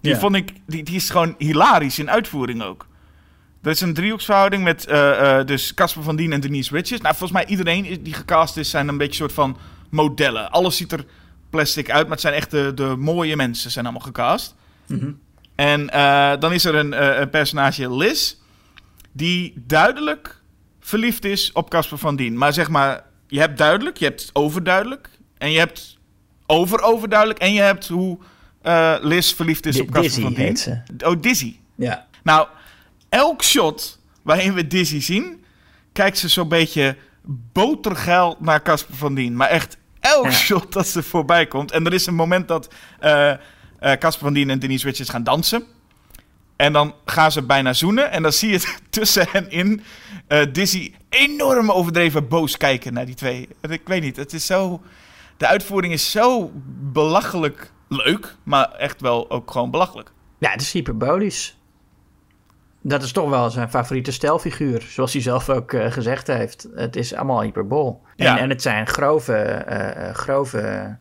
Die 0.00 0.16
vond 0.16 0.34
ik, 0.34 0.52
die, 0.66 0.82
die 0.82 0.94
is 0.94 1.10
gewoon 1.10 1.34
hilarisch 1.38 1.98
in 1.98 2.10
uitvoering 2.10 2.62
ook. 2.62 2.86
Dat 3.62 3.74
is 3.74 3.80
een 3.80 3.94
driehoeksverhouding 3.94 4.62
met 4.62 4.86
uh, 4.88 4.94
uh, 4.94 5.44
dus 5.44 5.74
Casper 5.74 6.02
van 6.02 6.16
Dien 6.16 6.32
en 6.32 6.40
Denise 6.40 6.74
Richards. 6.74 7.02
Nou, 7.02 7.16
volgens 7.16 7.38
mij 7.40 7.46
iedereen 7.46 8.02
die 8.02 8.14
gecast 8.14 8.56
is, 8.56 8.70
zijn 8.70 8.88
een 8.88 8.98
beetje 8.98 9.14
soort 9.14 9.32
van 9.32 9.56
modellen. 9.90 10.50
Alles 10.50 10.76
ziet 10.76 10.92
er 10.92 11.04
plastic 11.50 11.90
uit, 11.90 12.02
maar 12.02 12.12
het 12.12 12.20
zijn 12.20 12.34
echt 12.34 12.50
de, 12.50 12.72
de 12.74 12.94
mooie 12.98 13.36
mensen 13.36 13.70
zijn 13.70 13.84
allemaal 13.84 14.06
gecast. 14.06 14.54
Mhm. 14.86 15.10
En 15.54 15.90
uh, 15.94 16.32
dan 16.38 16.52
is 16.52 16.64
er 16.64 16.74
een, 16.74 16.92
uh, 16.92 17.18
een, 17.18 17.30
personage, 17.30 17.96
Liz, 17.96 18.34
die 19.12 19.52
duidelijk 19.66 20.40
verliefd 20.80 21.24
is 21.24 21.52
op 21.52 21.70
Casper 21.70 21.98
van 21.98 22.16
Dien. 22.16 22.38
Maar 22.38 22.52
zeg 22.52 22.68
maar, 22.68 23.04
je 23.26 23.38
hebt 23.38 23.58
duidelijk, 23.58 23.96
je 23.96 24.04
hebt 24.04 24.30
overduidelijk 24.32 25.10
en 25.38 25.50
je 25.50 25.58
hebt 25.58 25.98
over-overduidelijk 26.46 27.38
en 27.38 27.52
je 27.52 27.60
hebt 27.60 27.88
hoe 27.88 28.18
uh, 28.62 28.96
Liz 29.00 29.34
verliefd 29.34 29.66
is 29.66 29.80
op 29.80 29.90
Casper 29.90 30.22
van 30.22 30.34
Dien. 30.34 30.56
Ze. 30.56 30.82
Oh, 31.04 31.20
Dizzy. 31.20 31.56
Ja. 31.74 32.06
Nou, 32.22 32.48
elk 33.08 33.42
shot 33.42 34.00
waarin 34.22 34.54
we 34.54 34.66
Dizzy 34.66 35.00
zien, 35.00 35.44
kijkt 35.92 36.18
ze 36.18 36.28
zo'n 36.28 36.48
beetje 36.48 36.96
botergeil 37.26 38.36
naar 38.38 38.62
Casper 38.62 38.94
van 38.94 39.14
Dien. 39.14 39.36
Maar 39.36 39.48
echt 39.48 39.76
elk 40.00 40.30
shot 40.32 40.72
dat 40.72 40.86
ze 40.86 41.02
voorbij 41.02 41.46
komt. 41.46 41.70
En 41.70 41.86
er 41.86 41.92
is 41.92 42.06
een 42.06 42.14
moment 42.14 42.48
dat 42.48 42.74
uh, 43.00 43.32
Casper 43.80 44.24
van 44.24 44.32
Dien 44.32 44.50
en 44.50 44.58
Denise 44.58 44.86
Richards 44.86 45.10
gaan 45.10 45.24
dansen. 45.24 45.64
En 46.56 46.72
dan 46.72 46.94
gaan 47.04 47.32
ze 47.32 47.42
bijna 47.42 47.72
zoenen. 47.72 48.10
En 48.10 48.22
dan 48.22 48.32
zie 48.32 48.50
je 48.50 48.74
tussen 48.90 49.26
hen 49.30 49.50
in 49.50 49.82
uh, 50.28 50.42
Dizzy 50.52 50.94
enorm 51.08 51.70
overdreven 51.70 52.28
boos 52.28 52.56
kijken 52.56 52.92
naar 52.92 53.06
die 53.06 53.14
twee. 53.14 53.48
Ik 53.60 53.88
weet 53.88 54.02
niet, 54.02 54.16
het 54.16 54.32
is 54.32 54.46
zo... 54.46 54.82
De 55.36 55.46
uitvoering 55.46 55.92
is 55.92 56.10
zo 56.10 56.50
belachelijk 56.92 57.72
leuk, 57.88 58.36
maar 58.42 58.70
echt 58.70 59.00
wel 59.00 59.30
ook 59.30 59.50
gewoon 59.50 59.70
belachelijk. 59.70 60.12
Ja, 60.38 60.50
het 60.50 60.60
is 60.60 60.72
hyperbolisch 60.72 61.55
dat 62.88 63.02
is 63.02 63.12
toch 63.12 63.28
wel 63.28 63.50
zijn 63.50 63.70
favoriete 63.70 64.12
stelfiguur. 64.12 64.82
Zoals 64.88 65.12
hij 65.12 65.22
zelf 65.22 65.50
ook 65.50 65.72
uh, 65.72 65.90
gezegd 65.90 66.26
heeft. 66.26 66.68
Het 66.74 66.96
is 66.96 67.14
allemaal 67.14 67.42
hyperbol. 67.42 68.02
Ja. 68.16 68.36
En, 68.36 68.42
en 68.42 68.48
het 68.48 68.62
zijn 68.62 68.86
grove, 68.86 69.64
uh, 69.68 70.14
grove 70.14 70.96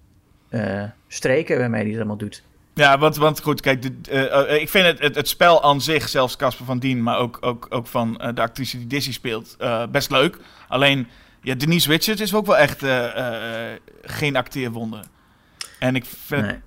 uh, 0.50 0.84
streken 1.08 1.58
waarmee 1.58 1.82
hij 1.82 1.90
het 1.90 1.98
allemaal 1.98 2.18
doet. 2.18 2.44
Ja, 2.74 2.98
want, 2.98 3.16
want 3.16 3.42
goed, 3.42 3.62
kijk, 3.62 3.82
de, 3.82 4.58
ik 4.60 4.70
vind 4.70 4.86
het, 4.86 5.00
het, 5.00 5.16
het, 5.16 5.28
spel 5.28 5.64
aan 5.64 5.82
zich, 5.82 6.10
zelfs 6.10 6.36
Casper 6.36 6.66
van 6.66 6.80
Dien, 6.80 7.04
maar 7.04 7.18
ook, 7.18 7.38
ook, 7.42 7.68
ook 7.70 7.88
van 7.88 8.14
de 8.34 8.42
actrice 8.42 8.78
die 8.78 8.88
Dizzy 8.88 9.12
speelt, 9.12 9.58
best 9.92 10.12
leuk. 10.12 10.38
Alleen, 10.68 11.08
ja, 11.42 11.56
Denise 11.56 11.90
Richards 11.90 12.22
is 12.22 12.34
ook 12.34 12.46
wel 12.46 12.58
echt 12.58 12.84
geen 14.02 14.36
acteerwonder. 14.36 15.06
En 15.80 15.96
ik 15.96 16.06
vind, 16.06 16.60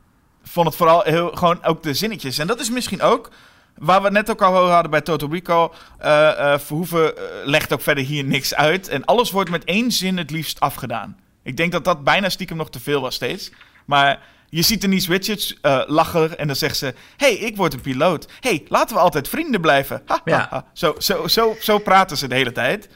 vond 0.42 0.66
het 0.66 0.76
vooral 0.76 1.02
heel, 1.02 1.30
gewoon 1.30 1.64
ook 1.64 1.82
de 1.82 1.94
zinnetjes. 1.94 2.38
En 2.38 2.46
dat 2.46 2.60
is 2.60 2.70
misschien 2.70 3.02
ook 3.02 3.30
Waar 3.78 4.02
we 4.02 4.10
net 4.10 4.30
ook 4.30 4.42
al 4.42 4.56
over 4.56 4.72
hadden 4.72 4.90
bij 4.90 5.00
Total 5.00 5.30
Recall. 5.30 5.68
Uh, 6.00 6.06
uh, 6.06 6.58
Verhoeven 6.58 7.04
uh, 7.04 7.22
legt 7.44 7.72
ook 7.72 7.80
verder 7.80 8.04
hier 8.04 8.24
niks 8.24 8.54
uit. 8.54 8.88
En 8.88 9.04
alles 9.04 9.30
wordt 9.30 9.50
met 9.50 9.64
één 9.64 9.92
zin 9.92 10.16
het 10.16 10.30
liefst 10.30 10.60
afgedaan. 10.60 11.16
Ik 11.42 11.56
denk 11.56 11.72
dat 11.72 11.84
dat 11.84 12.04
bijna 12.04 12.28
stiekem 12.28 12.56
nog 12.56 12.70
te 12.70 12.80
veel 12.80 13.00
was 13.00 13.14
steeds. 13.14 13.50
Maar 13.84 14.20
je 14.48 14.62
ziet 14.62 14.80
Denise 14.80 15.12
Richards 15.12 15.58
lachen 15.86 16.38
en 16.38 16.46
dan 16.46 16.56
zegt 16.56 16.76
ze... 16.76 16.94
hey, 17.16 17.34
ik 17.34 17.56
word 17.56 17.72
een 17.74 17.80
piloot. 17.80 18.28
hey, 18.40 18.64
laten 18.68 18.96
we 18.96 19.02
altijd 19.02 19.28
vrienden 19.28 19.60
blijven. 19.60 20.02
Ha, 20.06 20.20
ja. 20.24 20.46
ha, 20.50 20.64
Zo, 20.72 20.94
zo, 20.98 21.26
zo, 21.26 21.56
zo 21.60 21.78
praten 21.78 22.16
ze 22.16 22.28
de 22.28 22.34
hele 22.34 22.52
tijd. 22.52 22.88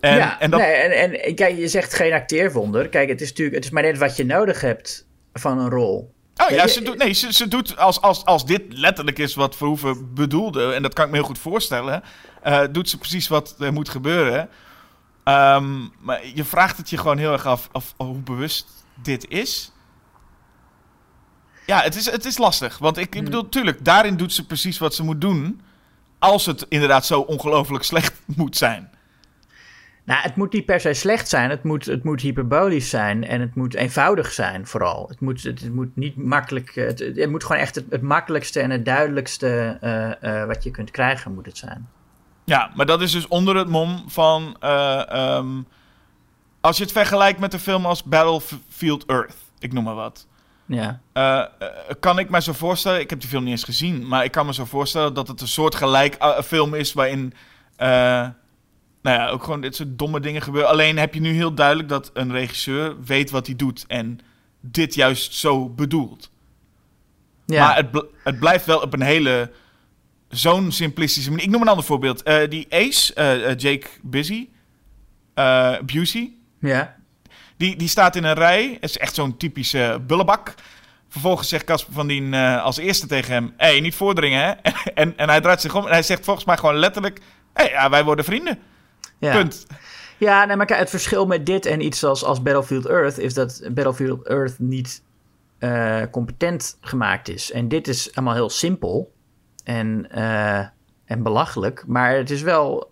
En, 0.00 0.16
ja, 0.16 0.40
en, 0.40 0.50
dat... 0.50 0.60
nee, 0.60 0.72
en, 0.72 1.22
en 1.22 1.34
kijk, 1.34 1.56
je 1.56 1.68
zegt 1.68 1.94
geen 1.94 2.12
acteerwonder. 2.12 2.88
Kijk, 2.88 3.08
het 3.08 3.20
is 3.20 3.28
natuurlijk 3.28 3.56
het 3.56 3.64
is 3.64 3.70
maar 3.70 3.82
net 3.82 3.98
wat 3.98 4.16
je 4.16 4.24
nodig 4.24 4.60
hebt 4.60 5.06
van 5.32 5.58
een 5.58 5.70
rol. 5.70 6.14
Oh 6.46 6.50
ja, 6.50 6.66
ze 6.66 6.82
doet, 6.82 6.98
nee, 6.98 7.12
ze, 7.12 7.32
ze 7.32 7.48
doet 7.48 7.76
als, 7.76 8.00
als, 8.00 8.24
als 8.24 8.46
dit 8.46 8.62
letterlijk 8.68 9.18
is 9.18 9.34
wat 9.34 9.56
Verhoeven 9.56 10.14
bedoelde, 10.14 10.72
en 10.72 10.82
dat 10.82 10.94
kan 10.94 11.04
ik 11.04 11.10
me 11.10 11.16
heel 11.16 11.26
goed 11.26 11.38
voorstellen, 11.38 12.02
uh, 12.46 12.60
doet 12.70 12.88
ze 12.88 12.98
precies 12.98 13.28
wat 13.28 13.54
er 13.58 13.72
moet 13.72 13.88
gebeuren. 13.88 14.48
Um, 15.24 15.92
maar 16.00 16.20
je 16.34 16.44
vraagt 16.44 16.76
het 16.76 16.90
je 16.90 16.98
gewoon 16.98 17.18
heel 17.18 17.32
erg 17.32 17.46
af, 17.46 17.68
af 17.72 17.94
hoe 17.96 18.16
bewust 18.16 18.66
dit 19.02 19.28
is. 19.28 19.72
Ja, 21.66 21.80
het 21.80 21.94
is, 21.94 22.10
het 22.10 22.24
is 22.24 22.38
lastig. 22.38 22.78
Want 22.78 22.96
ik, 22.96 23.06
ik 23.06 23.14
hmm. 23.14 23.24
bedoel, 23.24 23.48
tuurlijk, 23.48 23.84
daarin 23.84 24.16
doet 24.16 24.32
ze 24.32 24.46
precies 24.46 24.78
wat 24.78 24.94
ze 24.94 25.02
moet 25.02 25.20
doen. 25.20 25.60
Als 26.18 26.46
het 26.46 26.66
inderdaad 26.68 27.06
zo 27.06 27.20
ongelooflijk 27.20 27.84
slecht 27.92 28.14
moet 28.24 28.56
zijn. 28.56 28.90
Nou, 30.08 30.20
het 30.22 30.36
moet 30.36 30.52
niet 30.52 30.64
per 30.64 30.80
se 30.80 30.92
slecht 30.94 31.28
zijn. 31.28 31.50
Het 31.50 31.62
moet, 31.62 31.86
het 31.86 32.04
moet 32.04 32.20
hyperbolisch 32.20 32.90
zijn 32.90 33.26
en 33.26 33.40
het 33.40 33.54
moet 33.54 33.74
eenvoudig 33.74 34.32
zijn 34.32 34.66
vooral. 34.66 35.08
Het 35.08 35.20
moet, 35.20 35.42
het, 35.42 35.74
moet 35.74 35.96
niet 35.96 36.16
makkelijk... 36.16 36.74
Het, 36.74 36.98
het, 36.98 37.30
moet 37.30 37.44
gewoon 37.44 37.60
echt 37.60 37.74
het, 37.74 37.84
het 37.90 38.02
makkelijkste 38.02 38.60
en 38.60 38.70
het 38.70 38.84
duidelijkste 38.84 39.78
uh, 39.82 40.32
uh, 40.32 40.44
wat 40.44 40.64
je 40.64 40.70
kunt 40.70 40.90
krijgen 40.90 41.34
moet 41.34 41.46
het 41.46 41.58
zijn. 41.58 41.88
Ja, 42.44 42.70
maar 42.74 42.86
dat 42.86 43.02
is 43.02 43.12
dus 43.12 43.26
onder 43.26 43.56
het 43.56 43.68
mom 43.68 44.04
van... 44.06 44.56
Uh, 44.64 45.36
um, 45.36 45.66
als 46.60 46.76
je 46.76 46.82
het 46.82 46.92
vergelijkt 46.92 47.40
met 47.40 47.52
een 47.52 47.60
film 47.60 47.86
als 47.86 48.04
Battlefield 48.04 49.04
Earth, 49.06 49.36
ik 49.58 49.72
noem 49.72 49.84
maar 49.84 49.94
wat. 49.94 50.26
Ja. 50.66 51.00
Kan 52.00 52.18
ik 52.18 52.30
me 52.30 52.42
zo 52.42 52.52
voorstellen, 52.52 53.00
ik 53.00 53.10
heb 53.10 53.20
die 53.20 53.28
film 53.28 53.42
niet 53.42 53.52
eens 53.52 53.64
gezien, 53.64 54.06
maar 54.06 54.24
ik 54.24 54.30
kan 54.30 54.46
me 54.46 54.54
zo 54.54 54.64
voorstellen 54.64 55.14
dat 55.14 55.28
het 55.28 55.40
een 55.40 55.48
soort 55.48 55.74
gelijk 55.74 56.16
film 56.44 56.74
is 56.74 56.92
waarin, 56.92 57.32
nou 59.08 59.20
ja, 59.20 59.28
ook 59.28 59.44
gewoon 59.44 59.60
dit 59.60 59.76
soort 59.76 59.98
domme 59.98 60.20
dingen 60.20 60.42
gebeuren. 60.42 60.70
Alleen 60.70 60.98
heb 60.98 61.14
je 61.14 61.20
nu 61.20 61.32
heel 61.32 61.54
duidelijk 61.54 61.88
dat 61.88 62.10
een 62.14 62.32
regisseur 62.32 63.04
weet 63.04 63.30
wat 63.30 63.46
hij 63.46 63.56
doet 63.56 63.84
en 63.86 64.20
dit 64.60 64.94
juist 64.94 65.34
zo 65.34 65.68
bedoelt. 65.68 66.30
Ja. 67.46 67.66
Maar 67.66 67.76
het, 67.76 68.04
het 68.24 68.38
blijft 68.38 68.66
wel 68.66 68.80
op 68.80 68.92
een 68.92 69.02
hele, 69.02 69.50
zo'n 70.28 70.72
simplistische 70.72 71.30
manier. 71.30 71.44
Ik 71.44 71.50
noem 71.50 71.62
een 71.62 71.68
ander 71.68 71.84
voorbeeld. 71.84 72.24
die 72.48 72.66
Ace, 72.70 73.12
Jake 73.56 73.86
Busy, 74.02 74.48
Busey. 75.84 76.32
Ja. 76.60 76.96
Die, 77.56 77.76
die 77.76 77.88
staat 77.88 78.16
in 78.16 78.24
een 78.24 78.34
rij. 78.34 78.76
Het 78.80 78.90
is 78.90 78.98
echt 78.98 79.14
zo'n 79.14 79.36
typische 79.36 80.00
bullebak. 80.06 80.54
Vervolgens 81.08 81.48
zegt 81.48 81.64
Casper 81.64 81.94
van 81.94 82.06
Dien 82.06 82.32
uh, 82.32 82.62
als 82.62 82.76
eerste 82.76 83.06
tegen 83.06 83.32
hem... 83.32 83.54
Hé, 83.56 83.66
hey, 83.66 83.80
niet 83.80 83.94
voordringen, 83.94 84.40
hè? 84.40 84.70
en, 85.02 85.16
en 85.16 85.28
hij 85.28 85.40
draait 85.40 85.60
zich 85.60 85.74
om 85.74 85.84
en 85.84 85.92
hij 85.92 86.02
zegt 86.02 86.24
volgens 86.24 86.46
mij 86.46 86.56
gewoon 86.56 86.76
letterlijk... 86.76 87.18
Hé, 87.52 87.62
hey, 87.64 87.70
ja, 87.70 87.90
wij 87.90 88.04
worden 88.04 88.24
vrienden. 88.24 88.58
Ja. 89.18 89.32
Punt. 89.32 89.66
Ja, 90.18 90.44
nee, 90.44 90.56
maar 90.56 90.66
kijk, 90.66 90.80
het 90.80 90.90
verschil 90.90 91.26
met 91.26 91.46
dit 91.46 91.66
en 91.66 91.84
iets 91.84 92.04
als, 92.04 92.24
als 92.24 92.42
Battlefield 92.42 92.86
Earth... 92.86 93.18
is 93.18 93.34
dat 93.34 93.60
Battlefield 93.62 94.26
Earth 94.26 94.58
niet 94.58 95.02
uh, 95.58 96.02
competent 96.10 96.76
gemaakt 96.80 97.28
is. 97.28 97.52
En 97.52 97.68
dit 97.68 97.88
is 97.88 98.14
allemaal 98.14 98.34
heel 98.34 98.50
simpel 98.50 99.12
en, 99.64 100.08
uh, 100.14 100.58
en 101.04 101.22
belachelijk. 101.22 101.84
Maar 101.86 102.16
het 102.16 102.30
is 102.30 102.42
wel 102.42 102.90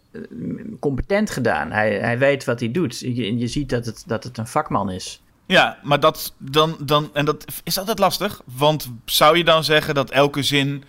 competent 0.81 1.31
gedaan. 1.31 1.72
Hij, 1.72 1.99
hij 1.99 2.18
weet 2.18 2.45
wat 2.45 2.61
hij 2.61 2.70
doet. 2.70 2.99
Je, 2.99 3.39
je 3.39 3.47
ziet 3.47 3.68
dat 3.68 3.87
het, 3.87 4.03
dat 4.07 4.24
het 4.24 4.39
een 4.39 4.47
vakman 4.47 4.91
is. 4.91 5.22
Ja, 5.47 5.79
maar 5.83 6.01
dat 6.01 6.35
dan, 6.39 6.77
dan. 6.81 7.11
En 7.12 7.24
dat 7.24 7.45
is 7.64 7.79
altijd 7.79 7.99
lastig. 7.99 8.43
Want 8.45 8.93
zou 9.05 9.37
je 9.37 9.45
dan 9.45 9.64
zeggen 9.64 9.95
dat 9.95 10.11
elke 10.11 10.43
zin. 10.43 10.85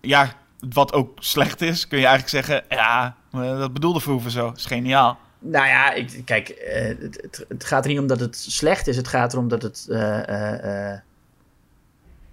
Ja, 0.00 0.32
wat 0.68 0.92
ook 0.92 1.16
slecht 1.18 1.60
is, 1.60 1.88
kun 1.88 1.98
je 1.98 2.06
eigenlijk 2.06 2.46
zeggen. 2.46 2.64
Ja, 2.68 3.16
dat 3.32 3.72
bedoelde 3.72 4.00
Verhoeven 4.00 4.30
zo. 4.30 4.52
is 4.56 4.66
geniaal. 4.66 5.18
Nou 5.38 5.66
ja, 5.66 5.92
ik, 5.92 6.22
kijk, 6.24 6.48
uh, 6.48 6.84
het, 6.84 7.44
het, 7.48 7.64
gaat 7.64 7.84
er 7.84 7.90
niet 7.90 8.00
om 8.00 8.06
dat 8.06 8.20
het 8.20 8.36
slecht 8.36 8.86
is. 8.86 8.96
Het 8.96 9.08
gaat 9.08 9.32
erom 9.32 9.48
dat 9.48 9.62
het. 9.62 9.86
Uh, 9.88 10.22
uh, 10.28 10.92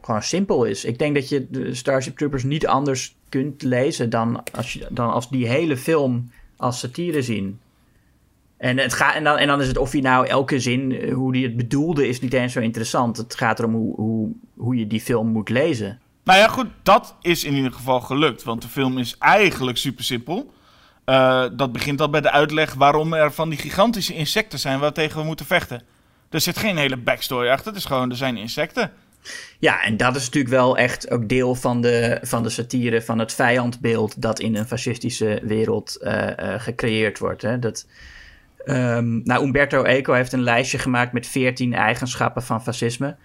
gewoon 0.02 0.24
simpel 0.24 0.64
is. 0.64 0.86
Ik 0.86 1.00
denk 1.00 1.16
dat 1.16 1.30
je 1.30 1.47
de 1.50 1.76
Starship 1.76 2.18
Troopers 2.18 2.43
niet 2.43 2.68
anders 2.68 3.16
kunt 3.30 3.62
lezen 3.62 4.10
dan 4.10 4.43
als, 4.52 4.74
je, 4.74 4.88
dan 4.89 5.12
als 5.12 5.30
die 5.30 5.47
hele 5.47 5.78
film 5.78 6.32
als 6.58 6.80
satire 6.80 7.22
zien. 7.22 7.60
En, 8.58 8.78
het 8.78 8.93
gaat, 8.93 9.16
en, 9.16 9.24
dan, 9.24 9.38
en 9.38 9.47
dan 9.47 9.62
is 9.62 9.68
het 9.68 9.78
of 9.78 9.93
je 9.93 10.02
nou 10.02 10.28
elke 10.28 10.60
zin, 10.60 10.91
eh, 10.91 11.14
hoe 11.14 11.32
die 11.32 11.43
het 11.43 11.58
bedoelde, 11.58 12.08
is 12.08 12.20
niet 12.20 12.34
eens 12.34 12.54
zo 12.54 12.60
interessant. 12.60 13.18
Het 13.18 13.36
gaat 13.36 13.60
erom 13.60 13.74
hoe, 13.74 13.95
hoe, 13.95 14.30
hoe 14.58 14.76
je 14.76 14.88
die 14.88 15.02
film 15.02 15.28
moet 15.28 15.50
lezen. 15.50 16.00
Nou 16.24 16.39
ja, 16.39 16.47
goed, 16.47 16.68
dat 16.84 17.16
is 17.22 17.43
in 17.43 17.54
ieder 17.54 17.72
geval 17.72 18.02
gelukt. 18.02 18.43
Want 18.43 18.62
de 18.62 18.68
film 18.68 18.97
is 18.97 19.16
eigenlijk 19.20 19.78
super 19.78 20.04
simpel. 20.04 20.52
Uh, 21.10 21.45
dat 21.51 21.72
begint 21.72 22.01
al 22.01 22.10
bij 22.10 22.22
de 22.22 22.32
uitleg 22.32 22.74
waarom 22.74 23.14
er 23.14 23.32
van 23.32 23.49
die 23.49 23.57
gigantische 23.57 24.14
insecten 24.14 24.60
zijn 24.60 24.80
waar 24.80 24.93
tegen 24.93 25.20
we 25.20 25.26
moeten 25.26 25.45
vechten. 25.45 25.82
Er 26.30 26.41
zit 26.41 26.57
geen 26.57 26.78
hele 26.78 26.97
backstory 26.97 27.49
achter. 27.49 27.68
Het 27.68 27.76
is 27.76 27.86
gewoon, 27.86 28.10
er 28.10 28.16
zijn 28.16 28.38
insecten. 28.38 28.91
Ja, 29.60 29.84
en 29.84 29.97
dat 29.97 30.16
is 30.16 30.26
natuurlijk 30.26 30.53
wel 30.53 30.78
echt 30.78 31.12
ook 31.12 31.30
deel 31.30 31.55
van 31.55 31.82
de, 31.82 32.20
van 32.22 32.43
de 32.43 32.49
satire, 32.49 33.01
van 33.01 33.20
het 33.20 33.34
vijandbeeld 33.34 34.22
dat 34.22 34.39
in 34.39 34.55
een 34.55 34.68
fascistische 34.68 35.39
wereld 35.43 35.97
uh, 36.01 36.14
uh, 36.14 36.53
gecreëerd 36.57 37.20
wordt. 37.20 37.41
Hè? 37.41 37.60
Dat, 37.60 37.88
um, 38.66 39.22
nou, 39.24 39.45
Umberto 39.45 39.84
Eco 39.84 40.14
heeft 40.14 40.34
een 40.34 40.43
lijstje 40.43 40.78
gemaakt 40.78 41.14
met 41.14 41.28
14 41.28 41.74
eigenschappen 41.74 42.43
van 42.43 42.64
fascisme. 42.64 43.16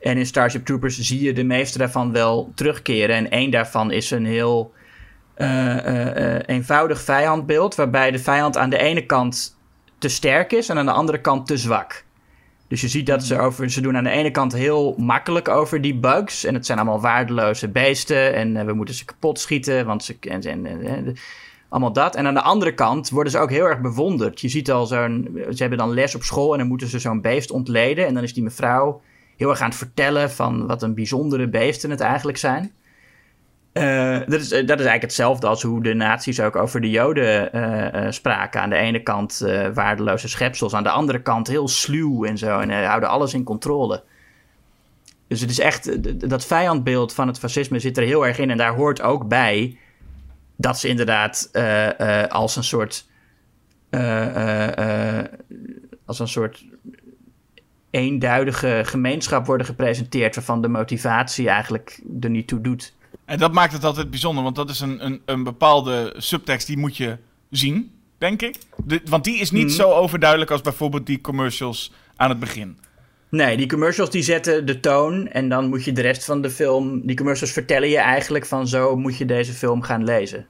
En 0.00 0.16
in 0.16 0.26
Starship 0.26 0.64
Troopers 0.64 0.98
zie 0.98 1.22
je 1.22 1.32
de 1.32 1.44
meeste 1.44 1.78
daarvan 1.78 2.12
wel 2.12 2.52
terugkeren. 2.54 3.16
En 3.16 3.30
één 3.30 3.50
daarvan 3.50 3.90
is 3.90 4.10
een 4.10 4.26
heel 4.26 4.72
eenvoudig 6.46 7.00
vijandbeeld, 7.00 7.74
waarbij 7.74 8.10
de 8.10 8.18
vijand 8.18 8.56
aan 8.56 8.70
de 8.70 8.78
ene 8.78 9.06
kant 9.06 9.56
te 9.98 10.08
sterk 10.08 10.52
is 10.52 10.68
en 10.68 10.78
aan 10.78 10.86
de 10.86 10.92
andere 10.92 11.20
kant 11.20 11.46
te 11.46 11.56
zwak. 11.56 12.04
Dus 12.72 12.80
je 12.80 12.88
ziet 12.88 13.06
dat 13.06 13.22
ze, 13.22 13.38
over, 13.38 13.70
ze 13.70 13.80
doen 13.80 13.96
aan 13.96 14.04
de 14.04 14.10
ene 14.10 14.30
kant 14.30 14.52
heel 14.52 14.94
makkelijk 14.98 15.48
over 15.48 15.80
die 15.80 15.94
bugs. 15.94 16.44
En 16.44 16.54
het 16.54 16.66
zijn 16.66 16.78
allemaal 16.78 17.00
waardeloze 17.00 17.68
beesten. 17.68 18.34
En 18.34 18.66
we 18.66 18.72
moeten 18.72 18.94
ze 18.94 19.04
kapot 19.04 19.40
schieten. 19.40 19.86
Want 19.86 20.04
ze, 20.04 20.16
en, 20.20 20.42
en, 20.42 20.66
en, 20.66 21.16
allemaal 21.68 21.92
dat. 21.92 22.16
En 22.16 22.26
aan 22.26 22.34
de 22.34 22.42
andere 22.42 22.74
kant 22.74 23.10
worden 23.10 23.32
ze 23.32 23.38
ook 23.38 23.50
heel 23.50 23.64
erg 23.64 23.80
bewonderd. 23.80 24.40
Je 24.40 24.48
ziet 24.48 24.70
al 24.70 24.86
zo'n. 24.86 25.28
Ze 25.34 25.56
hebben 25.56 25.78
dan 25.78 25.94
les 25.94 26.14
op 26.14 26.22
school 26.22 26.52
en 26.52 26.58
dan 26.58 26.68
moeten 26.68 26.88
ze 26.88 26.98
zo'n 26.98 27.20
beest 27.20 27.50
ontleden. 27.50 28.06
En 28.06 28.14
dan 28.14 28.22
is 28.22 28.34
die 28.34 28.42
mevrouw 28.42 29.00
heel 29.36 29.50
erg 29.50 29.60
aan 29.60 29.68
het 29.68 29.78
vertellen 29.78 30.30
van 30.30 30.66
wat 30.66 30.82
een 30.82 30.94
bijzondere 30.94 31.48
beesten 31.48 31.90
het 31.90 32.00
eigenlijk 32.00 32.38
zijn. 32.38 32.72
Uh, 33.72 34.18
dat, 34.18 34.40
is, 34.40 34.48
dat 34.48 34.60
is 34.60 34.66
eigenlijk 34.68 35.02
hetzelfde 35.02 35.46
als 35.46 35.62
hoe 35.62 35.82
de 35.82 35.94
nazi's 35.94 36.40
ook 36.40 36.56
over 36.56 36.80
de 36.80 36.90
Joden 36.90 37.56
uh, 37.56 38.10
spraken. 38.10 38.60
Aan 38.60 38.70
de 38.70 38.76
ene 38.76 39.02
kant 39.02 39.38
waardeloze 39.74 40.28
schepsels, 40.28 40.74
aan 40.74 40.82
de 40.82 40.90
andere 40.90 41.22
kant 41.22 41.46
heel 41.46 41.68
sluw 41.68 42.24
en 42.24 42.38
zo. 42.38 42.58
En 42.58 42.84
houden 42.86 43.08
alles 43.08 43.34
in 43.34 43.44
controle. 43.44 44.02
Dus 45.28 45.40
het 45.40 45.50
is 45.50 45.58
echt, 45.58 45.90
dat 46.30 46.46
vijandbeeld 46.46 47.14
van 47.14 47.26
het 47.26 47.38
fascisme 47.38 47.78
zit 47.78 47.96
er 47.96 48.04
heel 48.04 48.26
erg 48.26 48.38
in. 48.38 48.50
En 48.50 48.56
daar 48.56 48.74
hoort 48.74 49.02
ook 49.02 49.28
bij 49.28 49.78
dat 50.56 50.78
ze 50.78 50.88
inderdaad 50.88 51.50
als 52.28 52.56
een 52.56 52.64
soort. 52.64 53.06
als 56.04 56.18
een 56.18 56.28
soort 56.28 56.64
eenduidige 57.90 58.82
gemeenschap 58.84 59.46
worden 59.46 59.66
gepresenteerd. 59.66 60.34
waarvan 60.34 60.62
de 60.62 60.68
motivatie 60.68 61.48
eigenlijk 61.48 62.02
er 62.20 62.30
niet 62.30 62.48
toe 62.48 62.60
doet. 62.60 62.94
En 63.24 63.38
dat 63.38 63.52
maakt 63.52 63.72
het 63.72 63.84
altijd 63.84 64.10
bijzonder, 64.10 64.42
want 64.42 64.56
dat 64.56 64.70
is 64.70 64.80
een, 64.80 65.04
een, 65.04 65.22
een 65.24 65.42
bepaalde 65.42 66.14
subtekst 66.16 66.66
die 66.66 66.78
moet 66.78 66.96
je 66.96 67.18
zien, 67.50 67.90
denk 68.18 68.42
ik. 68.42 68.56
De, 68.84 69.00
want 69.04 69.24
die 69.24 69.38
is 69.38 69.50
niet 69.50 69.66
mhm. 69.66 69.74
zo 69.74 69.90
overduidelijk 69.90 70.50
als 70.50 70.60
bijvoorbeeld 70.60 71.06
die 71.06 71.20
commercials 71.20 71.92
aan 72.16 72.28
het 72.28 72.38
begin. 72.38 72.78
Nee, 73.28 73.56
die 73.56 73.68
commercials 73.68 74.10
die 74.10 74.22
zetten 74.22 74.66
de 74.66 74.80
toon 74.80 75.28
en 75.28 75.48
dan 75.48 75.68
moet 75.68 75.84
je 75.84 75.92
de 75.92 76.00
rest 76.00 76.24
van 76.24 76.42
de 76.42 76.50
film... 76.50 77.06
Die 77.06 77.16
commercials 77.16 77.52
vertellen 77.52 77.88
je 77.88 77.98
eigenlijk 77.98 78.46
van 78.46 78.68
zo 78.68 78.96
moet 78.96 79.16
je 79.16 79.24
deze 79.24 79.52
film 79.52 79.82
gaan 79.82 80.04
lezen. 80.04 80.46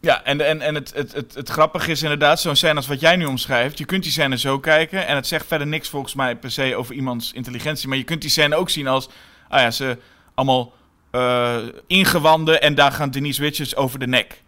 Ja, 0.00 0.24
en, 0.24 0.40
en, 0.40 0.60
en 0.60 0.74
het, 0.74 0.92
het, 0.94 1.12
het, 1.12 1.34
het 1.34 1.48
grappige 1.48 1.90
is 1.90 2.02
inderdaad 2.02 2.40
zo'n 2.40 2.56
scène 2.56 2.74
als 2.74 2.86
wat 2.86 3.00
jij 3.00 3.16
nu 3.16 3.24
omschrijft. 3.24 3.78
Je 3.78 3.84
kunt 3.84 4.02
die 4.02 4.12
scène 4.12 4.38
zo 4.38 4.58
kijken 4.58 5.06
en 5.06 5.16
het 5.16 5.26
zegt 5.26 5.46
verder 5.46 5.66
niks 5.66 5.88
volgens 5.88 6.14
mij 6.14 6.36
per 6.36 6.50
se 6.50 6.76
over 6.76 6.94
iemands 6.94 7.32
intelligentie. 7.32 7.88
Maar 7.88 7.98
je 7.98 8.04
kunt 8.04 8.20
die 8.20 8.30
scène 8.30 8.56
ook 8.56 8.70
zien 8.70 8.86
als, 8.86 9.08
ah 9.48 9.60
ja, 9.60 9.70
ze 9.70 9.98
allemaal 10.34 10.72
uh, 11.12 11.58
ingewanden 11.86 12.62
en 12.62 12.74
daar 12.74 12.92
gaan 12.92 13.10
Denise 13.10 13.42
Richards 13.42 13.76
over 13.76 13.98
de 13.98 14.06
nek. 14.06 14.42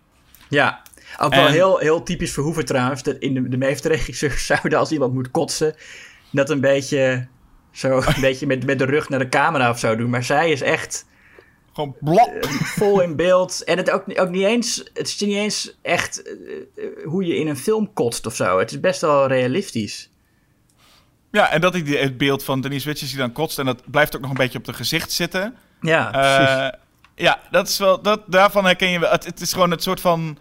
Ja, 0.49 0.83
ook 1.19 1.35
wel 1.35 1.47
heel, 1.47 1.79
heel 1.79 2.03
typisch 2.03 2.33
Verhoeven 2.33 2.65
trouwens. 2.65 3.03
Dat 3.03 3.17
in 3.17 3.35
de, 3.35 3.49
de 3.49 3.57
meeste 3.57 3.89
regisseurs 3.89 4.47
zouden 4.57 4.79
als 4.79 4.93
iemand 4.93 5.15
moet 5.15 5.31
kotsen... 5.31 5.75
dat 6.31 6.51
een 6.51 6.61
beetje, 6.61 7.27
zo, 7.71 7.97
een 8.15 8.21
beetje 8.21 8.47
met, 8.47 8.67
met 8.67 8.79
de 8.79 8.85
rug 8.85 9.09
naar 9.09 9.19
de 9.19 9.29
camera 9.29 9.71
of 9.71 9.79
zo 9.79 9.97
doen. 9.97 10.11
Maar 10.11 10.25
zij 10.25 10.51
is 10.51 10.63
echt... 10.63 11.07
Gewoon 11.73 11.97
blok. 12.01 12.29
Uh, 12.29 12.51
vol 12.51 13.01
in 13.01 13.17
beeld. 13.17 13.65
En 13.65 13.77
het 13.77 13.91
ook, 13.91 14.05
ook 14.21 14.31
niet 14.31 14.45
eens... 14.45 14.77
Het 14.95 15.07
is 15.07 15.21
niet 15.21 15.37
eens 15.37 15.79
echt 15.83 16.23
uh, 16.77 16.87
hoe 17.05 17.25
je 17.25 17.37
in 17.37 17.49
een 17.49 17.57
film 17.57 17.93
kotst 17.93 18.27
of 18.27 18.35
zo. 18.35 18.59
Het 18.59 18.71
is 18.71 18.81
best 18.81 19.01
wel 19.01 19.27
realistisch. 19.27 20.11
Ja, 21.31 21.51
en 21.51 21.61
dat 21.61 21.75
ik 21.75 21.89
het 21.89 22.19
beeld 22.19 22.45
van 22.45 22.61
Denise 22.61 22.89
Richards 22.89 23.11
die 23.11 23.21
dan 23.21 23.33
kotst... 23.33 23.59
en 23.59 23.65
dat 23.65 23.91
blijft 23.91 24.17
ook 24.17 24.23
nog 24.23 24.31
een 24.31 24.37
beetje 24.37 24.59
op 24.59 24.65
de 24.65 24.73
gezicht 24.73 25.13
zitten... 25.13 25.57
Ja, 25.85 26.11
precies. 26.11 26.81
ja, 27.15 27.41
dat 27.51 27.69
is 27.69 27.79
wel, 27.79 28.03
dat, 28.03 28.21
daarvan 28.27 28.65
herken 28.65 28.89
je 28.89 28.99
wel. 28.99 29.11
Het, 29.11 29.25
het 29.25 29.41
is 29.41 29.53
gewoon 29.53 29.71
het 29.71 29.83
soort 29.83 30.01
van 30.01 30.39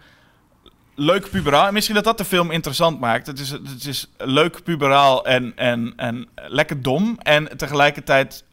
leuk 0.94 1.30
puberaal. 1.30 1.66
En 1.66 1.72
misschien 1.72 1.94
dat 1.94 2.04
dat 2.04 2.18
de 2.18 2.24
film 2.24 2.50
interessant 2.50 3.00
maakt. 3.00 3.26
Het 3.26 3.38
is, 3.38 3.50
het 3.50 3.86
is 3.86 4.10
leuk 4.16 4.62
puberaal 4.62 5.26
en, 5.26 5.52
en, 5.56 5.92
en 5.96 6.28
lekker 6.34 6.82
dom. 6.82 7.18
En 7.18 7.56
tegelijkertijd 7.56 8.44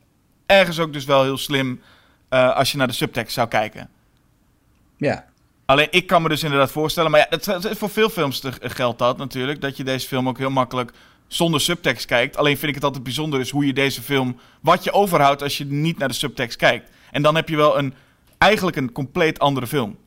ergens 0.45 0.79
ook 0.79 0.93
dus 0.93 1.05
wel 1.05 1.23
heel 1.23 1.37
slim 1.37 1.81
uh, 2.29 2.55
als 2.55 2.71
je 2.71 2.77
naar 2.77 2.87
de 2.87 2.93
subtekst 2.93 3.33
zou 3.33 3.47
kijken. 3.47 3.89
Ja. 4.97 5.25
Alleen 5.65 5.87
ik 5.89 6.07
kan 6.07 6.21
me 6.21 6.29
dus 6.29 6.43
inderdaad 6.43 6.71
voorstellen, 6.71 7.11
maar 7.11 7.19
ja, 7.19 7.37
het, 7.37 7.77
voor 7.77 7.89
veel 7.89 8.09
films 8.09 8.41
geldt 8.59 8.99
dat 8.99 9.17
natuurlijk, 9.17 9.61
dat 9.61 9.77
je 9.77 9.83
deze 9.83 10.07
film 10.07 10.27
ook 10.27 10.37
heel 10.37 10.49
makkelijk 10.49 10.91
zonder 11.33 11.61
subtekst 11.61 12.05
kijkt. 12.05 12.37
Alleen 12.37 12.57
vind 12.57 12.67
ik 12.67 12.75
het 12.75 12.83
altijd 12.83 13.03
bijzonder 13.03 13.39
is 13.39 13.49
hoe 13.49 13.65
je 13.65 13.73
deze 13.73 14.01
film, 14.01 14.39
wat 14.61 14.83
je 14.83 14.91
overhoudt 14.91 15.41
als 15.41 15.57
je 15.57 15.65
niet 15.65 15.97
naar 15.97 16.07
de 16.07 16.13
subtekst 16.13 16.57
kijkt. 16.57 16.91
En 17.11 17.21
dan 17.21 17.35
heb 17.35 17.49
je 17.49 17.55
wel 17.55 17.77
een, 17.77 17.93
eigenlijk 18.37 18.77
een 18.77 18.91
compleet 18.91 19.39
andere 19.39 19.67
film. 19.67 19.97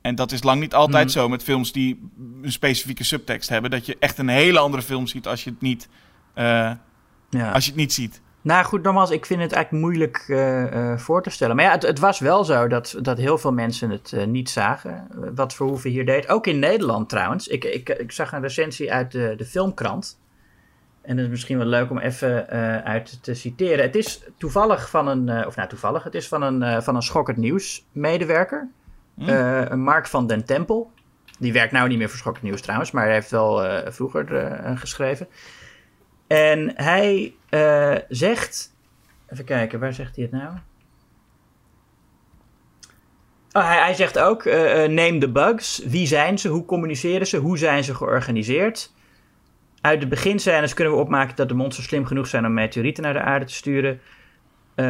En 0.00 0.14
dat 0.14 0.32
is 0.32 0.42
lang 0.42 0.60
niet 0.60 0.74
altijd 0.74 1.04
mhm. 1.04 1.12
zo 1.12 1.28
met 1.28 1.42
films 1.42 1.72
die 1.72 2.10
een 2.42 2.52
specifieke 2.52 3.04
subtekst 3.04 3.48
hebben. 3.48 3.70
Dat 3.70 3.86
je 3.86 3.96
echt 4.00 4.18
een 4.18 4.28
hele 4.28 4.58
andere 4.58 4.82
film 4.82 5.06
ziet 5.06 5.26
als 5.26 5.44
je 5.44 5.50
het 5.50 5.60
niet, 5.60 5.88
uh, 6.34 6.44
ja. 7.30 7.50
als 7.52 7.64
je 7.64 7.70
het 7.70 7.80
niet 7.80 7.92
ziet. 7.92 8.20
Nou 8.40 8.64
goed, 8.64 8.82
nogmaals, 8.82 9.10
ik 9.10 9.26
vind 9.26 9.40
het 9.40 9.52
eigenlijk 9.52 9.84
moeilijk 9.84 10.24
uh, 10.28 10.72
uh, 10.72 10.98
voor 10.98 11.22
te 11.22 11.30
stellen. 11.30 11.56
Maar 11.56 11.64
ja, 11.64 11.70
het, 11.70 11.82
het, 11.82 11.98
was 11.98 12.18
wel 12.18 12.44
zo 12.44 12.68
dat, 12.68 12.98
dat 13.02 13.18
heel 13.18 13.38
veel 13.38 13.52
mensen 13.52 13.90
het 13.90 14.12
uh, 14.14 14.24
niet 14.24 14.50
zagen. 14.50 15.08
Wat 15.34 15.54
Verhoeven 15.54 15.90
hier 15.90 16.06
deed. 16.06 16.28
Ook 16.28 16.46
in 16.46 16.58
Nederland 16.58 17.08
trouwens. 17.08 17.48
Ik, 17.48 17.64
ik, 17.64 17.88
ik 17.88 18.12
zag 18.12 18.32
een 18.32 18.40
recensie 18.40 18.92
uit 18.92 19.12
de, 19.12 19.34
de 19.36 19.44
filmkrant. 19.44 20.20
En 21.02 21.16
dat 21.16 21.24
is 21.24 21.30
misschien 21.30 21.58
wel 21.58 21.66
leuk 21.66 21.90
om 21.90 21.98
even 21.98 22.48
uit 22.84 23.22
te 23.22 23.34
citeren. 23.34 23.84
Het 23.84 23.94
is 23.96 24.22
toevallig 24.36 24.90
van 24.90 25.08
een, 25.08 25.46
of 25.46 25.56
nou 25.56 25.68
toevallig, 25.68 26.02
het 26.02 26.14
is 26.14 26.28
van 26.28 26.42
een, 26.42 26.82
van 26.82 26.96
een 26.96 27.02
schokkend 27.02 27.36
nieuws 27.36 27.86
medewerker. 27.92 28.68
Mm. 29.14 29.80
Mark 29.80 30.06
van 30.06 30.26
den 30.26 30.44
Tempel. 30.44 30.90
Die 31.38 31.52
werkt 31.52 31.72
nou 31.72 31.88
niet 31.88 31.98
meer 31.98 32.08
voor 32.08 32.18
schokkend 32.18 32.44
nieuws 32.44 32.60
trouwens, 32.60 32.90
maar 32.90 33.04
hij 33.04 33.12
heeft 33.12 33.30
wel 33.30 33.82
vroeger 33.92 34.26
geschreven. 34.76 35.28
En 36.26 36.72
hij 36.74 37.34
zegt, 38.08 38.74
even 39.28 39.44
kijken, 39.44 39.80
waar 39.80 39.92
zegt 39.92 40.16
hij 40.16 40.24
het 40.24 40.32
nou? 40.32 40.54
Oh, 43.52 43.66
hij, 43.66 43.78
hij, 43.78 43.94
zegt 43.94 44.18
ook, 44.18 44.44
neem 44.88 45.18
de 45.18 45.30
bugs. 45.30 45.78
Wie 45.78 46.06
zijn 46.06 46.38
ze? 46.38 46.48
Hoe 46.48 46.64
communiceren 46.64 47.26
ze? 47.26 47.36
Hoe 47.36 47.58
zijn 47.58 47.84
ze 47.84 47.94
georganiseerd? 47.94 48.92
Uit 49.80 50.00
de 50.00 50.08
beginscènes 50.08 50.74
kunnen 50.74 50.94
we 50.94 51.00
opmaken 51.00 51.36
dat 51.36 51.48
de 51.48 51.54
monsters 51.54 51.86
slim 51.86 52.06
genoeg 52.06 52.26
zijn 52.26 52.46
om 52.46 52.54
meteorieten 52.54 53.02
naar 53.02 53.12
de 53.12 53.20
aarde 53.20 53.44
te 53.44 53.54
sturen. 53.54 54.00
Uh, 54.76 54.84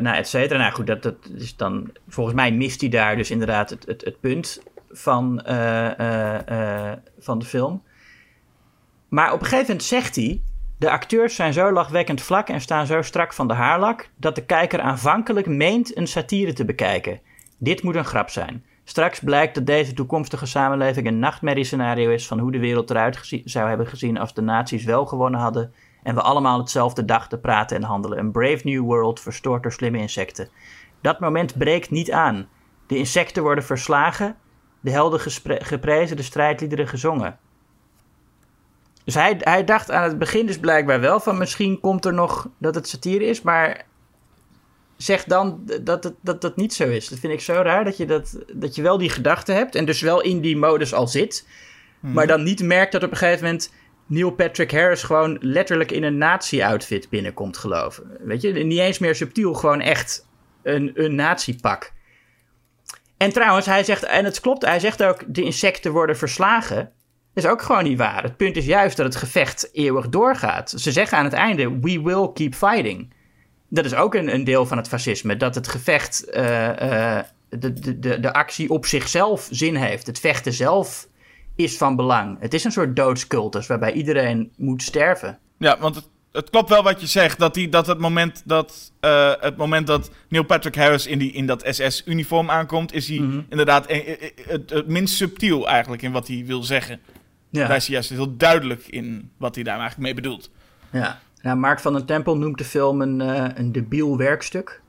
nou, 0.00 0.16
et 0.16 0.28
cetera. 0.28 0.58
Nou 0.58 0.72
goed, 0.72 0.86
dat, 0.86 1.02
dat 1.02 1.16
is 1.34 1.56
dan. 1.56 1.90
Volgens 2.08 2.36
mij 2.36 2.52
mist 2.52 2.80
hij 2.80 2.90
daar 2.90 3.16
dus 3.16 3.30
inderdaad 3.30 3.70
het, 3.70 3.86
het, 3.86 4.04
het 4.04 4.20
punt 4.20 4.62
van, 4.90 5.44
uh, 5.48 5.90
uh, 6.00 6.92
van 7.18 7.38
de 7.38 7.44
film. 7.44 7.82
Maar 9.08 9.32
op 9.32 9.40
een 9.40 9.46
gegeven 9.46 9.66
moment 9.66 9.84
zegt 9.84 10.16
hij. 10.16 10.42
De 10.78 10.90
acteurs 10.90 11.34
zijn 11.34 11.52
zo 11.52 11.72
lachwekkend 11.72 12.22
vlak 12.22 12.48
en 12.48 12.60
staan 12.60 12.86
zo 12.86 13.02
strak 13.02 13.32
van 13.32 13.48
de 13.48 13.54
haarlak. 13.54 14.10
dat 14.16 14.34
de 14.34 14.44
kijker 14.44 14.80
aanvankelijk 14.80 15.46
meent 15.46 15.96
een 15.96 16.06
satire 16.06 16.52
te 16.52 16.64
bekijken. 16.64 17.20
Dit 17.58 17.82
moet 17.82 17.94
een 17.94 18.04
grap 18.04 18.30
zijn. 18.30 18.64
Straks 18.84 19.20
blijkt 19.20 19.54
dat 19.54 19.66
deze 19.66 19.92
toekomstige 19.92 20.46
samenleving 20.46 21.06
een 21.06 21.18
nachtmerriescenario 21.18 22.10
is 22.10 22.26
van 22.26 22.38
hoe 22.38 22.52
de 22.52 22.58
wereld 22.58 22.90
eruit 22.90 23.42
zou 23.44 23.68
hebben 23.68 23.86
gezien 23.86 24.18
als 24.18 24.34
de 24.34 24.42
nazi's 24.42 24.84
wel 24.84 25.06
gewonnen 25.06 25.40
hadden 25.40 25.72
en 26.02 26.14
we 26.14 26.20
allemaal 26.20 26.58
hetzelfde 26.58 27.04
dachten, 27.04 27.40
praten 27.40 27.76
en 27.76 27.82
handelen. 27.82 28.18
Een 28.18 28.32
brave 28.32 28.60
new 28.62 28.82
world 28.82 29.20
verstoord 29.20 29.62
door 29.62 29.72
slimme 29.72 29.98
insecten. 29.98 30.48
Dat 31.00 31.20
moment 31.20 31.58
breekt 31.58 31.90
niet 31.90 32.10
aan. 32.10 32.48
De 32.86 32.96
insecten 32.96 33.42
worden 33.42 33.64
verslagen, 33.64 34.36
de 34.80 34.90
helden 34.90 35.20
geprezen, 35.44 36.16
de 36.16 36.22
strijdliederen 36.22 36.88
gezongen. 36.88 37.38
Dus 39.08 39.16
hij, 39.16 39.36
hij 39.38 39.64
dacht 39.64 39.90
aan 39.90 40.02
het 40.02 40.18
begin 40.18 40.46
dus 40.46 40.58
blijkbaar 40.58 41.00
wel 41.00 41.20
van 41.20 41.38
misschien 41.38 41.80
komt 41.80 42.04
er 42.04 42.14
nog 42.14 42.48
dat 42.58 42.74
het 42.74 42.88
satire 42.88 43.24
is, 43.24 43.42
maar 43.42 43.86
zeg 44.96 45.24
dan 45.24 45.70
dat 45.82 46.04
het, 46.04 46.14
dat 46.20 46.40
dat 46.40 46.56
niet 46.56 46.74
zo 46.74 46.88
is. 46.88 47.08
Dat 47.08 47.18
vind 47.18 47.32
ik 47.32 47.40
zo 47.40 47.52
raar, 47.52 47.84
dat 47.84 47.96
je, 47.96 48.06
dat, 48.06 48.38
dat 48.52 48.74
je 48.74 48.82
wel 48.82 48.98
die 48.98 49.10
gedachte 49.10 49.52
hebt 49.52 49.74
en 49.74 49.84
dus 49.84 50.00
wel 50.00 50.20
in 50.20 50.40
die 50.40 50.56
modus 50.56 50.94
al 50.94 51.06
zit, 51.06 51.46
mhm. 52.00 52.12
maar 52.12 52.26
dan 52.26 52.42
niet 52.42 52.62
merkt 52.62 52.92
dat 52.92 53.02
op 53.02 53.10
een 53.10 53.16
gegeven 53.16 53.44
moment 53.44 53.72
Neil 54.06 54.30
Patrick 54.30 54.70
Harris 54.70 55.02
gewoon 55.02 55.38
letterlijk 55.40 55.90
in 55.90 56.02
een 56.02 56.18
nazi-outfit 56.18 57.08
binnenkomt 57.08 57.56
geloven. 57.56 58.16
Weet 58.20 58.42
je, 58.42 58.52
niet 58.52 58.78
eens 58.78 58.98
meer 58.98 59.14
subtiel, 59.14 59.54
gewoon 59.54 59.80
echt 59.80 60.26
een, 60.62 60.90
een 60.94 61.14
nazi-pak. 61.14 61.92
En 63.16 63.32
trouwens, 63.32 63.66
hij 63.66 63.84
zegt, 63.84 64.04
en 64.04 64.24
het 64.24 64.40
klopt, 64.40 64.64
hij 64.64 64.80
zegt 64.80 65.02
ook, 65.02 65.24
de 65.26 65.42
insecten 65.42 65.92
worden 65.92 66.16
verslagen. 66.16 66.92
Is 67.38 67.46
ook 67.46 67.62
gewoon 67.62 67.84
niet 67.84 67.98
waar. 67.98 68.22
Het 68.22 68.36
punt 68.36 68.56
is 68.56 68.66
juist 68.66 68.96
dat 68.96 69.06
het 69.06 69.16
gevecht 69.16 69.68
eeuwig 69.72 70.08
doorgaat. 70.08 70.70
Ze 70.70 70.92
zeggen 70.92 71.18
aan 71.18 71.24
het 71.24 71.32
einde, 71.32 71.78
we 71.80 72.02
will 72.02 72.30
keep 72.32 72.54
fighting 72.54 73.08
dat 73.68 73.84
is 73.84 73.94
ook 73.94 74.14
een, 74.14 74.34
een 74.34 74.44
deel 74.44 74.66
van 74.66 74.76
het 74.76 74.88
fascisme. 74.88 75.36
Dat 75.36 75.54
het 75.54 75.68
gevecht, 75.68 76.24
uh, 76.28 76.34
de, 76.34 77.72
de, 77.72 77.98
de, 77.98 78.20
de 78.20 78.32
actie 78.32 78.70
op 78.70 78.86
zichzelf 78.86 79.48
zin 79.50 79.74
heeft. 79.74 80.06
Het 80.06 80.20
vechten 80.20 80.52
zelf 80.52 81.08
is 81.56 81.76
van 81.76 81.96
belang. 81.96 82.36
Het 82.40 82.54
is 82.54 82.64
een 82.64 82.72
soort 82.72 82.96
doodscultus 82.96 83.66
waarbij 83.66 83.92
iedereen 83.92 84.52
moet 84.56 84.82
sterven. 84.82 85.38
Ja, 85.58 85.78
want 85.78 85.94
het, 85.94 86.08
het 86.32 86.50
klopt 86.50 86.68
wel 86.68 86.82
wat 86.82 87.00
je 87.00 87.06
zegt. 87.06 87.38
Dat, 87.38 87.54
die, 87.54 87.68
dat, 87.68 87.86
het, 87.86 87.98
moment 87.98 88.42
dat 88.44 88.92
uh, 89.00 89.32
het 89.40 89.56
moment 89.56 89.86
dat 89.86 90.10
Neil 90.28 90.44
Patrick 90.44 90.74
Harris 90.74 91.06
in, 91.06 91.18
die, 91.18 91.32
in 91.32 91.46
dat 91.46 91.64
SS-uniform 91.66 92.50
aankomt, 92.50 92.92
is 92.92 93.08
hij 93.08 93.18
mhm. 93.18 93.40
inderdaad 93.48 93.86
het, 93.88 94.70
het, 94.70 94.86
minst 94.86 95.14
subtiel 95.14 95.68
eigenlijk 95.68 96.02
in 96.02 96.12
wat 96.12 96.28
hij 96.28 96.42
wil 96.46 96.62
zeggen. 96.62 97.00
Ja. 97.50 97.66
Daar 97.66 97.76
is 97.76 97.84
hij 97.84 97.94
juist 97.94 98.10
heel 98.10 98.36
duidelijk 98.36 98.86
in 98.88 99.30
wat 99.36 99.54
hij 99.54 99.64
daar 99.64 99.78
eigenlijk 99.78 100.02
mee 100.02 100.14
bedoelt. 100.14 100.50
Ja. 100.90 101.18
Ja, 101.42 101.54
Mark 101.54 101.80
van 101.80 101.92
den 101.92 102.06
Tempel 102.06 102.36
noemt 102.36 102.58
de 102.58 102.64
film 102.64 103.00
een, 103.00 103.20
uh, 103.20 103.46
een 103.54 103.72
debiel 103.72 104.16
werkstuk. 104.16 104.80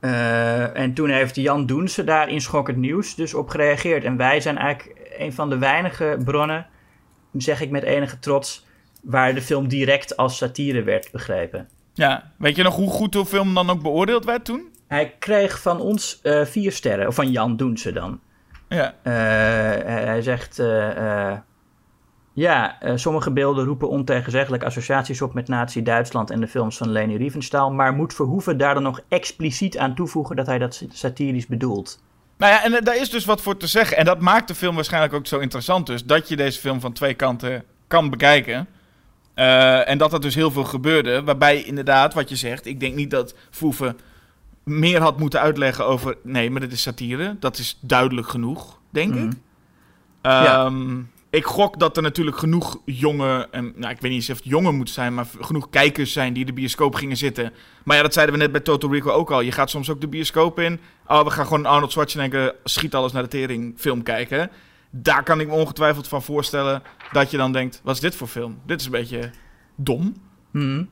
Uh, 0.00 0.76
en 0.76 0.94
toen 0.94 1.10
heeft 1.10 1.36
Jan 1.36 1.66
Doense 1.66 2.04
daar 2.04 2.28
in 2.28 2.40
Schokkend 2.40 2.76
Nieuws 2.76 3.14
dus 3.14 3.34
op 3.34 3.48
gereageerd. 3.48 4.04
En 4.04 4.16
wij 4.16 4.40
zijn 4.40 4.58
eigenlijk 4.58 5.14
een 5.18 5.32
van 5.32 5.50
de 5.50 5.58
weinige 5.58 6.18
bronnen, 6.24 6.66
zeg 7.32 7.60
ik 7.60 7.70
met 7.70 7.82
enige 7.82 8.18
trots, 8.18 8.66
waar 9.02 9.34
de 9.34 9.42
film 9.42 9.68
direct 9.68 10.16
als 10.16 10.36
satire 10.36 10.82
werd 10.82 11.10
begrepen. 11.12 11.68
Ja, 11.94 12.32
weet 12.38 12.56
je 12.56 12.62
nog 12.62 12.76
hoe 12.76 12.90
goed 12.90 13.12
de 13.12 13.26
film 13.26 13.54
dan 13.54 13.70
ook 13.70 13.82
beoordeeld 13.82 14.24
werd 14.24 14.44
toen? 14.44 14.68
Hij 14.86 15.14
kreeg 15.18 15.60
van 15.60 15.80
ons 15.80 16.20
uh, 16.22 16.44
vier 16.44 16.72
sterren, 16.72 17.06
of 17.06 17.14
van 17.14 17.30
Jan 17.30 17.56
Doense 17.56 17.92
dan. 17.92 18.20
Ja. 18.74 18.94
hij 19.02 20.22
zegt 20.22 20.60
ja, 22.34 22.78
uh, 22.82 22.92
sommige 22.94 23.30
beelden 23.30 23.64
roepen 23.64 23.88
ontegenzeggelijk 23.88 24.64
associaties 24.64 25.22
op 25.22 25.34
met 25.34 25.48
Nazi-Duitsland 25.48 26.30
en 26.30 26.40
de 26.40 26.48
films 26.48 26.76
van 26.76 26.90
Leni 26.90 27.16
Riefenstahl, 27.16 27.70
maar 27.70 27.92
moet 27.92 28.14
Verhoeven 28.14 28.58
daar 28.58 28.74
dan 28.74 28.82
nog 28.82 29.00
expliciet 29.08 29.78
aan 29.78 29.94
toevoegen 29.94 30.36
dat 30.36 30.46
hij 30.46 30.58
dat 30.58 30.84
satirisch 30.92 31.46
bedoelt? 31.46 32.02
Nou 32.38 32.52
ja, 32.52 32.64
en 32.64 32.74
eh, 32.74 32.82
daar 32.82 32.96
is 32.96 33.10
dus 33.10 33.24
wat 33.24 33.42
voor 33.42 33.56
te 33.56 33.66
zeggen. 33.66 33.96
En 33.96 34.04
dat 34.04 34.20
maakt 34.20 34.48
de 34.48 34.54
film 34.54 34.74
waarschijnlijk 34.74 35.14
ook 35.14 35.26
zo 35.26 35.38
interessant 35.38 35.86
dus, 35.86 36.04
dat 36.04 36.28
je 36.28 36.36
deze 36.36 36.60
film 36.60 36.80
van 36.80 36.92
twee 36.92 37.14
kanten 37.14 37.64
kan 37.86 38.10
bekijken. 38.10 38.68
Uh, 39.34 39.88
en 39.88 39.98
dat 39.98 40.12
er 40.12 40.20
dus 40.20 40.34
heel 40.34 40.50
veel 40.50 40.64
gebeurde, 40.64 41.22
waarbij 41.22 41.62
inderdaad, 41.62 42.14
wat 42.14 42.28
je 42.28 42.36
zegt, 42.36 42.66
ik 42.66 42.80
denk 42.80 42.94
niet 42.94 43.10
dat 43.10 43.34
Verhoeven 43.50 43.98
meer 44.64 45.00
had 45.00 45.18
moeten 45.18 45.40
uitleggen 45.40 45.86
over, 45.86 46.16
nee, 46.22 46.50
maar 46.50 46.60
dit 46.60 46.72
is 46.72 46.82
satire. 46.82 47.36
Dat 47.40 47.58
is 47.58 47.78
duidelijk 47.80 48.28
genoeg, 48.28 48.78
denk 48.90 49.14
mm. 49.14 49.28
ik. 49.28 49.36
ja. 50.22 50.64
Ehm, 50.64 51.00
ik 51.32 51.44
gok 51.44 51.78
dat 51.78 51.96
er 51.96 52.02
natuurlijk 52.02 52.36
genoeg 52.36 52.78
jonge, 52.84 53.48
en, 53.50 53.72
nou, 53.76 53.92
ik 53.92 54.00
weet 54.00 54.10
niet 54.10 54.30
of 54.30 54.36
het 54.36 54.44
jongen 54.44 54.74
moet 54.74 54.90
zijn, 54.90 55.14
maar 55.14 55.26
genoeg 55.40 55.70
kijkers 55.70 56.12
zijn 56.12 56.32
die 56.32 56.44
de 56.44 56.52
bioscoop 56.52 56.94
gingen 56.94 57.16
zitten. 57.16 57.52
Maar 57.84 57.96
ja, 57.96 58.02
dat 58.02 58.12
zeiden 58.12 58.34
we 58.34 58.40
net 58.40 58.52
bij 58.52 58.60
Total 58.60 58.92
Recall 58.92 59.12
ook 59.12 59.30
al. 59.30 59.40
Je 59.40 59.52
gaat 59.52 59.70
soms 59.70 59.90
ook 59.90 60.00
de 60.00 60.08
bioscoop 60.08 60.58
in. 60.58 60.80
Oh, 61.06 61.24
we 61.24 61.30
gaan 61.30 61.46
gewoon 61.46 61.66
Arnold 61.66 61.92
Schwarzenegger 61.92 62.54
schiet 62.64 62.94
alles 62.94 63.12
naar 63.12 63.22
de 63.22 63.28
tering 63.28 63.74
film 63.76 64.02
kijken. 64.02 64.50
Daar 64.90 65.22
kan 65.22 65.40
ik 65.40 65.46
me 65.46 65.54
ongetwijfeld 65.54 66.08
van 66.08 66.22
voorstellen 66.22 66.82
dat 67.12 67.30
je 67.30 67.36
dan 67.36 67.52
denkt, 67.52 67.80
wat 67.84 67.94
is 67.94 68.00
dit 68.00 68.14
voor 68.14 68.28
film? 68.28 68.60
Dit 68.66 68.80
is 68.80 68.86
een 68.86 68.92
beetje 68.92 69.30
dom. 69.76 70.14
Mm. 70.50 70.88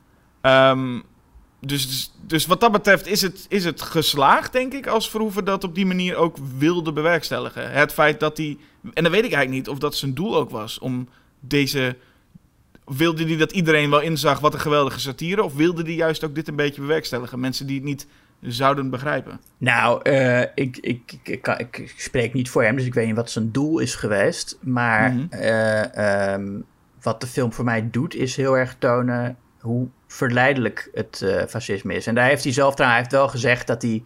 Dus, 1.65 1.87
dus, 1.87 2.13
dus, 2.27 2.45
wat 2.45 2.59
dat 2.59 2.71
betreft 2.71 3.07
is 3.07 3.21
het, 3.21 3.45
is 3.49 3.65
het 3.65 3.81
geslaagd, 3.81 4.53
denk 4.53 4.73
ik, 4.73 4.87
als 4.87 5.09
Verhoeven 5.09 5.45
dat 5.45 5.63
op 5.63 5.75
die 5.75 5.85
manier 5.85 6.15
ook 6.15 6.37
wilde 6.57 6.93
bewerkstelligen. 6.93 7.71
Het 7.71 7.93
feit 7.93 8.19
dat 8.19 8.37
hij, 8.37 8.57
en 8.93 9.03
dan 9.03 9.11
weet 9.11 9.25
ik 9.25 9.33
eigenlijk 9.33 9.49
niet 9.49 9.69
of 9.69 9.79
dat 9.79 9.95
zijn 9.95 10.13
doel 10.13 10.35
ook 10.35 10.49
was, 10.49 10.79
om 10.79 11.09
deze, 11.39 11.95
wilde 12.85 13.25
hij 13.25 13.37
dat 13.37 13.51
iedereen 13.51 13.89
wel 13.89 14.01
inzag 14.01 14.39
wat 14.39 14.53
een 14.53 14.59
geweldige 14.59 14.99
satire, 14.99 15.43
of 15.43 15.55
wilde 15.55 15.83
hij 15.83 15.93
juist 15.93 16.23
ook 16.23 16.35
dit 16.35 16.47
een 16.47 16.55
beetje 16.55 16.81
bewerkstelligen? 16.81 17.39
Mensen 17.39 17.67
die 17.67 17.75
het 17.75 17.85
niet 17.85 18.07
zouden 18.41 18.89
begrijpen. 18.89 19.39
Nou, 19.57 20.09
uh, 20.09 20.41
ik, 20.41 20.77
ik, 20.77 21.19
ik, 21.23 21.47
ik, 21.47 21.93
spreek 21.97 22.33
niet 22.33 22.49
voor 22.49 22.63
hem, 22.63 22.75
dus 22.75 22.85
ik 22.85 22.93
weet 22.93 23.05
niet 23.05 23.15
wat 23.15 23.31
zijn 23.31 23.51
doel 23.51 23.79
is 23.79 23.95
geweest. 23.95 24.57
Maar 24.61 25.13
mhm. 25.13 25.25
eh, 25.29 26.33
ehm, 26.33 26.59
wat 27.01 27.21
de 27.21 27.27
film 27.27 27.53
voor 27.53 27.65
mij 27.65 27.89
doet, 27.91 28.15
is 28.15 28.35
heel 28.35 28.57
erg 28.57 28.75
tonen 28.79 29.37
hoe 29.59 29.87
verleidelijk 30.11 30.89
het 30.93 31.21
uh, 31.23 31.43
fascisme 31.49 31.93
is. 31.93 32.07
En 32.07 32.15
daar 32.15 32.27
heeft 32.27 32.43
hij 32.43 32.53
zelf, 32.53 32.77
hij 32.77 32.95
heeft 32.95 33.11
wel 33.11 33.27
gezegd 33.27 33.67
dat 33.67 33.81
hij, 33.81 34.03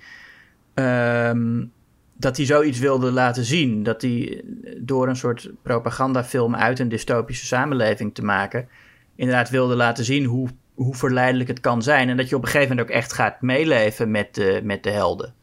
um, 1.29 1.71
dat 2.13 2.37
hij 2.37 2.45
zoiets 2.45 2.79
wilde 2.79 3.11
laten 3.11 3.43
zien. 3.43 3.83
Dat 3.83 4.01
hij 4.01 4.43
door 4.77 5.07
een 5.07 5.15
soort 5.15 5.49
propagandafilm 5.61 6.55
uit 6.55 6.79
een 6.79 6.89
dystopische 6.89 7.45
samenleving 7.45 8.13
te 8.15 8.23
maken, 8.23 8.67
inderdaad 9.15 9.49
wilde 9.49 9.75
laten 9.75 10.05
zien 10.05 10.25
hoe, 10.25 10.47
hoe 10.73 10.95
verleidelijk 10.95 11.49
het 11.49 11.59
kan 11.59 11.81
zijn. 11.81 12.09
En 12.09 12.17
dat 12.17 12.29
je 12.29 12.35
op 12.35 12.41
een 12.41 12.49
gegeven 12.49 12.75
moment 12.75 12.87
ook 12.87 12.95
echt 12.95 13.13
gaat 13.13 13.41
meeleven 13.41 14.11
met 14.11 14.35
de, 14.35 14.61
met 14.63 14.83
de 14.83 14.91
helden. 14.91 15.33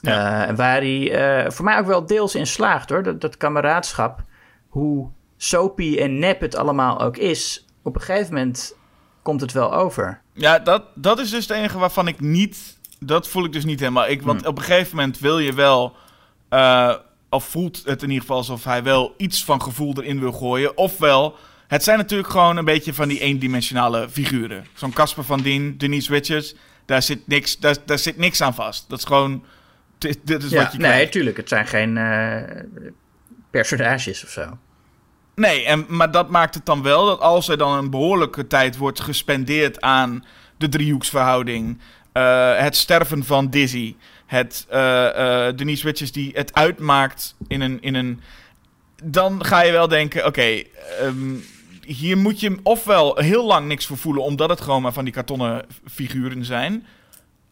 Ja. 0.00 0.50
Uh, 0.50 0.56
waar 0.56 0.80
hij 0.80 1.44
uh, 1.44 1.50
voor 1.50 1.64
mij 1.64 1.78
ook 1.78 1.86
wel 1.86 2.06
deels 2.06 2.34
in 2.34 2.46
slaagt 2.46 2.90
hoor. 2.90 3.02
Dat, 3.02 3.20
dat 3.20 3.36
kameraadschap, 3.36 4.22
hoe 4.68 5.08
soapy 5.36 5.98
en 5.98 6.18
nep 6.18 6.40
het 6.40 6.56
allemaal 6.56 7.00
ook 7.00 7.16
is. 7.16 7.66
Op 7.82 7.94
een 7.94 8.00
gegeven 8.00 8.34
moment 8.34 8.76
komt 9.26 9.40
het 9.40 9.52
wel 9.52 9.74
over. 9.74 10.20
Ja, 10.32 10.58
dat, 10.58 10.82
dat 10.94 11.18
is 11.18 11.30
dus 11.30 11.46
het 11.48 11.56
enige 11.56 11.78
waarvan 11.78 12.08
ik 12.08 12.20
niet... 12.20 12.78
Dat 12.98 13.28
voel 13.28 13.44
ik 13.44 13.52
dus 13.52 13.64
niet 13.64 13.80
helemaal. 13.80 14.08
Ik, 14.08 14.22
want 14.22 14.40
hmm. 14.40 14.48
op 14.48 14.58
een 14.58 14.64
gegeven 14.64 14.96
moment 14.96 15.18
wil 15.18 15.38
je 15.38 15.52
wel... 15.52 15.96
Uh, 16.50 16.94
of 17.28 17.44
voelt 17.44 17.82
het 17.84 18.02
in 18.02 18.08
ieder 18.08 18.20
geval 18.20 18.36
alsof 18.36 18.64
hij 18.64 18.82
wel 18.82 19.14
iets 19.16 19.44
van 19.44 19.62
gevoel 19.62 19.94
erin 19.96 20.20
wil 20.20 20.32
gooien. 20.32 20.76
Ofwel, 20.76 21.36
het 21.66 21.84
zijn 21.84 21.98
natuurlijk 21.98 22.30
gewoon 22.30 22.56
een 22.56 22.64
beetje 22.64 22.94
van 22.94 23.08
die 23.08 23.20
eendimensionale 23.20 24.08
figuren. 24.08 24.66
Zo'n 24.74 24.92
Casper 24.92 25.24
van 25.24 25.40
Dien, 25.40 25.78
Denise 25.78 26.12
Richards. 26.12 26.54
Daar 26.84 27.02
zit 27.02 27.26
niks, 27.26 27.58
daar, 27.58 27.76
daar 27.84 27.98
zit 27.98 28.16
niks 28.16 28.40
aan 28.40 28.54
vast. 28.54 28.88
Dat 28.88 28.98
is 28.98 29.04
gewoon... 29.04 29.44
Dit, 29.98 30.44
is 30.44 30.50
ja, 30.50 30.62
wat 30.62 30.72
je 30.72 30.78
Nee, 30.78 31.08
tuurlijk. 31.08 31.36
Het 31.36 31.48
zijn 31.48 31.66
geen 31.66 31.96
uh, 31.96 32.42
personages 33.50 34.24
of 34.24 34.30
zo. 34.30 34.58
Nee, 35.36 35.64
en, 35.64 35.86
maar 35.88 36.10
dat 36.10 36.30
maakt 36.30 36.54
het 36.54 36.66
dan 36.66 36.82
wel 36.82 37.06
dat 37.06 37.20
als 37.20 37.48
er 37.48 37.58
dan 37.58 37.78
een 37.78 37.90
behoorlijke 37.90 38.46
tijd 38.46 38.76
wordt 38.76 39.00
gespendeerd 39.00 39.80
aan 39.80 40.24
de 40.56 40.68
driehoeksverhouding, 40.68 41.78
uh, 42.12 42.58
het 42.58 42.76
sterven 42.76 43.24
van 43.24 43.50
Dizzy, 43.50 43.94
het 44.26 44.66
uh, 44.72 44.78
uh, 44.78 45.48
Richards 45.56 46.12
die 46.12 46.30
het 46.34 46.54
uitmaakt 46.54 47.34
in 47.48 47.60
een, 47.60 47.82
in 47.82 47.94
een. 47.94 48.20
Dan 49.04 49.44
ga 49.44 49.62
je 49.62 49.72
wel 49.72 49.88
denken: 49.88 50.26
oké, 50.26 50.62
um, 51.02 51.44
hier 51.86 52.18
moet 52.18 52.40
je 52.40 52.58
ofwel 52.62 53.16
heel 53.16 53.46
lang 53.46 53.66
niks 53.66 53.86
voor 53.86 53.98
voelen, 53.98 54.22
omdat 54.22 54.48
het 54.48 54.60
gewoon 54.60 54.82
maar 54.82 54.92
van 54.92 55.04
die 55.04 55.12
kartonnen 55.12 55.66
figuren 55.90 56.44
zijn. 56.44 56.86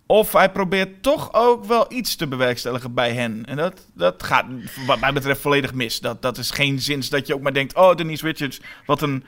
Of 0.07 0.33
hij 0.33 0.51
probeert 0.51 1.03
toch 1.03 1.33
ook 1.33 1.65
wel 1.65 1.87
iets 1.89 2.17
te 2.17 2.27
bewerkstelligen 2.27 2.95
bij 2.95 3.13
hen. 3.13 3.45
En 3.45 3.57
dat, 3.57 3.87
dat 3.95 4.23
gaat 4.23 4.45
wat 4.87 5.01
mij 5.01 5.13
betreft 5.13 5.41
volledig 5.41 5.75
mis. 5.75 6.01
Dat, 6.01 6.23
dat 6.23 6.39
is 6.39 6.51
geen 6.51 6.81
zins 6.81 7.09
dat 7.09 7.27
je 7.27 7.35
ook 7.35 7.41
maar 7.41 7.53
denkt... 7.53 7.75
Oh, 7.75 7.97
Denise 7.97 8.27
Richards, 8.27 8.61
wat 8.87 9.03
een... 9.03 9.25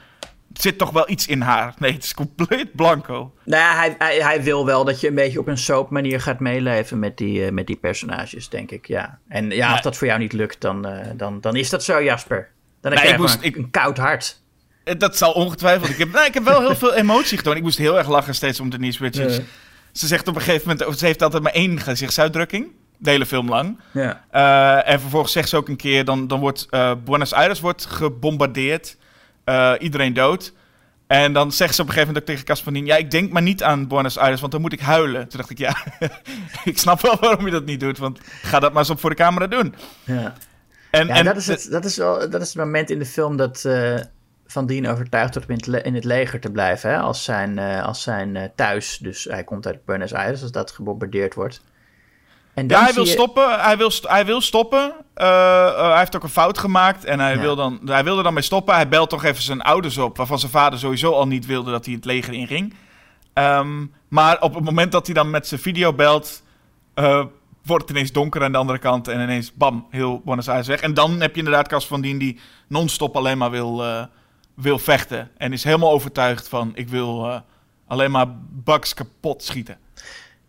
zit 0.52 0.78
toch 0.78 0.90
wel 0.90 1.10
iets 1.10 1.26
in 1.26 1.40
haar. 1.40 1.74
Nee, 1.78 1.92
het 1.92 2.04
is 2.04 2.14
compleet 2.14 2.74
blanco. 2.74 3.32
Nou 3.44 3.62
ja, 3.62 3.76
hij, 3.76 3.94
hij, 3.98 4.16
hij 4.16 4.42
wil 4.42 4.66
wel 4.66 4.84
dat 4.84 5.00
je 5.00 5.08
een 5.08 5.14
beetje 5.14 5.38
op 5.38 5.46
een 5.48 5.58
soap 5.58 5.90
manier 5.90 6.20
gaat 6.20 6.40
meeleven 6.40 6.98
met 6.98 7.16
die, 7.16 7.46
uh, 7.46 7.50
met 7.50 7.66
die 7.66 7.76
personages, 7.76 8.48
denk 8.48 8.70
ik. 8.70 8.86
Ja. 8.86 9.18
En 9.28 9.50
ja, 9.50 9.72
als 9.72 9.82
dat 9.82 9.96
voor 9.96 10.06
jou 10.06 10.18
niet 10.18 10.32
lukt, 10.32 10.60
dan, 10.60 10.86
uh, 10.86 11.00
dan, 11.16 11.40
dan 11.40 11.56
is 11.56 11.70
dat 11.70 11.84
zo, 11.84 12.02
Jasper. 12.02 12.48
Dan 12.80 12.92
heb 12.92 13.02
nee, 13.02 13.12
je 13.12 13.18
moest, 13.18 13.34
een, 13.34 13.42
ik, 13.42 13.56
een 13.56 13.70
koud 13.70 13.96
hart. 13.96 14.40
Dat 14.98 15.16
zal 15.16 15.32
ongetwijfeld. 15.32 15.90
Ik 15.90 15.98
heb, 15.98 16.12
nou, 16.14 16.26
ik 16.26 16.34
heb 16.34 16.44
wel 16.44 16.60
heel 16.60 16.76
veel 16.76 16.94
emotie 16.94 17.36
getoond. 17.36 17.56
Ik 17.56 17.62
moest 17.62 17.78
heel 17.78 17.98
erg 17.98 18.08
lachen 18.08 18.34
steeds 18.34 18.60
om 18.60 18.70
Denise 18.70 19.02
Richards. 19.02 19.36
Ja. 19.36 19.42
Ze 19.96 20.06
zegt 20.06 20.28
op 20.28 20.34
een 20.34 20.40
gegeven 20.40 20.68
moment, 20.68 20.98
ze 20.98 21.06
heeft 21.06 21.22
altijd 21.22 21.42
maar 21.42 21.52
één 21.52 21.80
gezichtsuitdrukking. 21.80 22.72
De 22.98 23.10
hele 23.10 23.26
film 23.26 23.48
lang. 23.48 23.78
Ja. 23.92 24.24
Uh, 24.32 24.92
en 24.92 25.00
vervolgens 25.00 25.32
zegt 25.32 25.48
ze 25.48 25.56
ook 25.56 25.68
een 25.68 25.76
keer, 25.76 26.04
dan, 26.04 26.28
dan 26.28 26.40
wordt 26.40 26.66
uh, 26.70 26.92
Buenos 27.04 27.32
Aires 27.32 27.60
wordt 27.60 27.86
gebombardeerd. 27.86 28.96
Uh, 29.44 29.72
iedereen 29.78 30.12
dood. 30.12 30.52
En 31.06 31.32
dan 31.32 31.52
zegt 31.52 31.74
ze 31.74 31.80
op 31.80 31.86
een 31.86 31.92
gegeven 31.92 32.14
moment 32.14 32.30
ook 32.30 32.34
tegen 32.34 32.46
Caspanin... 32.46 32.86
ja, 32.86 32.96
ik 32.96 33.10
denk 33.10 33.32
maar 33.32 33.42
niet 33.42 33.62
aan 33.62 33.88
Buenos 33.88 34.18
Aires, 34.18 34.40
want 34.40 34.52
dan 34.52 34.60
moet 34.60 34.72
ik 34.72 34.80
huilen. 34.80 35.28
Toen 35.28 35.38
dacht 35.38 35.50
ik, 35.50 35.58
ja, 35.58 35.76
ik 36.64 36.78
snap 36.78 37.00
wel 37.00 37.16
waarom 37.20 37.44
je 37.44 37.50
dat 37.50 37.64
niet 37.64 37.80
doet. 37.80 37.98
Want 37.98 38.18
ga 38.42 38.60
dat 38.60 38.70
maar 38.70 38.82
eens 38.82 38.90
op 38.90 39.00
voor 39.00 39.10
de 39.10 39.16
camera 39.16 39.46
doen. 39.46 39.74
Ja, 40.04 40.34
en, 40.90 41.06
ja 41.06 41.14
en, 41.14 41.24
dat, 41.24 41.36
is 41.36 41.46
het, 41.46 41.66
dat, 41.70 41.84
is 41.84 41.96
wel, 41.96 42.30
dat 42.30 42.40
is 42.40 42.48
het 42.48 42.56
moment 42.56 42.90
in 42.90 42.98
de 42.98 43.06
film 43.06 43.36
dat 43.36 43.64
van 44.46 44.66
Dien 44.66 44.88
overtuigd 44.88 45.34
wordt 45.34 45.66
om 45.66 45.74
in 45.76 45.94
het, 45.94 46.04
leger 46.04 46.40
te 46.40 46.50
blijven. 46.50 46.90
Hè? 46.90 46.98
Als 46.98 47.24
zijn, 47.24 47.58
uh, 47.58 47.84
als 47.84 48.02
zijn 48.02 48.34
uh, 48.34 48.42
thuis, 48.54 48.98
dus 48.98 49.24
hij 49.24 49.44
komt 49.44 49.66
uit 49.66 49.84
Buenos 49.84 50.14
Aires, 50.14 50.42
als 50.42 50.52
dat 50.52 50.70
gebombardeerd 50.70 51.34
wordt. 51.34 51.62
En 52.54 52.66
dan 52.66 52.78
ja, 52.78 52.84
hij 52.84 52.94
wil, 52.94 53.06
stoppen, 53.06 53.60
hij, 53.60 53.76
wil 53.76 53.90
hij 54.02 54.26
wil 54.26 54.40
stoppen. 54.40 54.92
Uh, 55.16 55.88
hij 55.90 55.98
heeft 55.98 56.16
ook 56.16 56.22
een 56.22 56.28
fout 56.28 56.58
gemaakt 56.58 57.04
en 57.04 57.20
hij, 57.20 57.34
ja. 57.34 57.40
wil 57.40 57.56
dan, 57.56 57.80
hij 57.84 58.04
wilde 58.04 58.22
dan 58.22 58.34
mee 58.34 58.42
stoppen. 58.42 58.74
Hij 58.74 58.88
belt 58.88 59.10
toch 59.10 59.24
even 59.24 59.42
zijn 59.42 59.62
ouders 59.62 59.98
op, 59.98 60.16
waarvan 60.16 60.38
zijn 60.38 60.52
vader 60.52 60.78
sowieso 60.78 61.12
al 61.12 61.26
niet 61.26 61.46
wilde 61.46 61.70
dat 61.70 61.84
hij 61.84 61.94
het 61.94 62.04
leger 62.04 62.32
inging. 62.32 62.74
Um, 63.34 63.92
maar 64.08 64.40
op 64.40 64.54
het 64.54 64.64
moment 64.64 64.92
dat 64.92 65.06
hij 65.06 65.14
dan 65.14 65.30
met 65.30 65.46
zijn 65.46 65.60
video 65.60 65.92
belt, 65.92 66.42
wordt 67.62 67.82
het 67.82 67.90
ineens 67.90 68.12
donker 68.12 68.42
aan 68.42 68.52
de 68.52 68.58
andere 68.58 68.78
kant 68.78 69.08
en 69.08 69.20
ineens 69.20 69.54
bam, 69.54 69.86
heel 69.90 70.22
Buenos 70.24 70.48
Aires 70.48 70.66
weg. 70.66 70.80
En 70.80 70.94
dan 70.94 71.20
heb 71.20 71.32
je 71.32 71.38
inderdaad 71.38 71.68
Cas 71.68 71.86
van 71.86 72.00
Dien 72.00 72.18
die 72.18 72.40
non-stop 72.68 73.16
alleen 73.16 73.38
maar 73.38 73.50
wil 73.50 73.84
wil 74.56 74.78
vechten. 74.78 75.30
En 75.36 75.52
is 75.52 75.64
helemaal 75.64 75.92
overtuigd 75.92 76.48
van: 76.48 76.72
ik 76.74 76.88
wil 76.88 77.26
uh, 77.26 77.40
alleen 77.86 78.10
maar 78.10 78.26
bugs 78.64 78.94
kapot 78.94 79.42
schieten. 79.42 79.78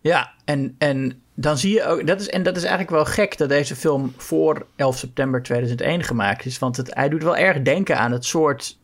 Ja, 0.02 0.34
en, 0.46 0.76
en 0.78 1.22
dan 1.34 1.58
zie 1.58 1.74
je 1.74 1.86
ook. 1.86 2.08
Dat 2.08 2.22
is, 2.22 2.30
en 2.30 2.44
dat 2.44 2.56
is 2.56 2.62
eigenlijk 2.62 2.92
wel 2.92 3.06
gek 3.06 3.38
dat 3.38 3.50
deze 3.50 3.76
film 3.76 4.14
voor 4.18 4.66
11 4.76 4.98
september 4.98 5.44
2001 5.44 6.04
gemaakt 6.04 6.46
is. 6.46 6.60
Want 6.60 6.78
het, 6.78 6.94
hij 6.94 7.10
doet 7.10 7.24
wel 7.24 7.38
erg 7.38 7.62
denken 7.62 7.98
aan 7.98 8.12
het 8.12 8.26
soort 8.26 8.78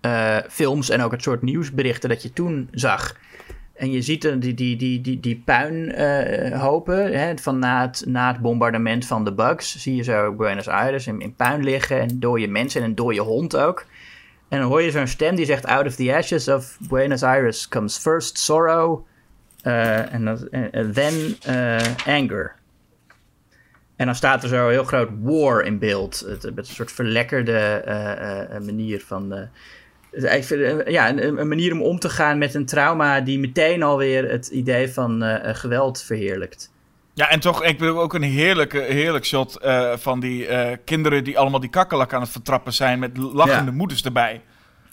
uh, 0.00 0.36
films 0.48 0.90
en 0.90 1.02
ook 1.02 1.12
het 1.12 1.22
soort 1.22 1.42
nieuwsberichten 1.42 2.08
dat 2.08 2.22
je 2.22 2.32
toen 2.32 2.68
zag. 2.72 3.16
En 3.74 3.90
je 3.90 4.02
ziet 4.02 4.22
die, 4.22 4.54
die, 4.54 4.76
die, 4.76 5.00
die, 5.00 5.20
die 5.20 5.42
puinhopen 5.44 7.12
uh, 7.12 7.18
hè, 7.18 7.38
van 7.38 7.58
na 7.58 7.80
het, 7.80 8.04
na 8.06 8.32
het 8.32 8.40
bombardement 8.40 9.06
van 9.06 9.24
de 9.24 9.32
bugs. 9.32 9.82
Zie 9.82 9.96
je 9.96 10.02
zo 10.02 10.32
Buenos 10.32 10.68
Aires 10.68 11.06
in, 11.06 11.20
in 11.20 11.34
puin 11.34 11.64
liggen 11.64 12.00
en 12.00 12.20
dode 12.20 12.46
mensen 12.46 12.82
en 12.82 12.88
een 12.88 12.94
dode 12.94 13.20
hond 13.20 13.56
ook. 13.56 13.86
En 14.48 14.58
dan 14.58 14.68
hoor 14.68 14.82
je 14.82 14.90
zo'n 14.90 15.06
stem 15.06 15.34
die 15.34 15.46
zegt: 15.46 15.66
Out 15.66 15.86
of 15.86 15.94
the 15.94 16.14
ashes 16.14 16.48
of 16.48 16.76
Buenos 16.88 17.22
Aires 17.22 17.68
comes 17.68 17.98
first 17.98 18.38
sorrow, 18.38 19.06
uh, 19.66 20.02
and, 20.12 20.48
uh, 20.52 20.92
then 20.92 21.36
uh, 21.48 21.78
anger. 22.06 22.54
En 23.96 24.06
dan 24.06 24.14
staat 24.14 24.42
er 24.42 24.48
zo 24.48 24.68
heel 24.68 24.84
groot 24.84 25.08
war 25.22 25.62
in 25.62 25.78
beeld. 25.78 26.26
Met 26.42 26.68
een 26.68 26.74
soort 26.74 26.92
verlekkerde 26.92 27.82
manier 28.64 29.00
van. 29.00 29.48
ja, 30.86 31.08
een, 31.08 31.38
een, 31.38 31.48
manier 31.48 31.72
om 31.72 31.82
om 31.82 31.98
te 31.98 32.08
gaan 32.08 32.38
met 32.38 32.54
een 32.54 32.66
trauma 32.66 33.20
die 33.20 33.38
meteen 33.38 33.82
alweer 33.82 34.30
het 34.30 34.46
idee 34.46 34.92
van 34.92 35.22
geweld 35.42 36.02
verheerlijkt. 36.02 36.73
Ja, 37.14 37.30
en 37.30 37.40
toch, 37.40 37.64
ik 37.64 37.78
bedoel 37.78 38.00
ook 38.00 38.14
een 38.14 38.22
heerlijke, 38.22 38.78
heerlijk 38.78 39.24
shot 39.24 39.58
uh, 39.64 39.92
van 39.96 40.20
die 40.20 40.48
uh, 40.48 40.70
kinderen 40.84 41.24
die 41.24 41.38
allemaal 41.38 41.60
die 41.60 41.70
kakkelak 41.70 42.12
aan 42.12 42.20
het 42.20 42.30
vertrappen 42.30 42.72
zijn 42.72 42.98
met 42.98 43.16
lachende 43.16 43.70
ja. 43.70 43.76
moeders 43.76 44.02
erbij. 44.02 44.40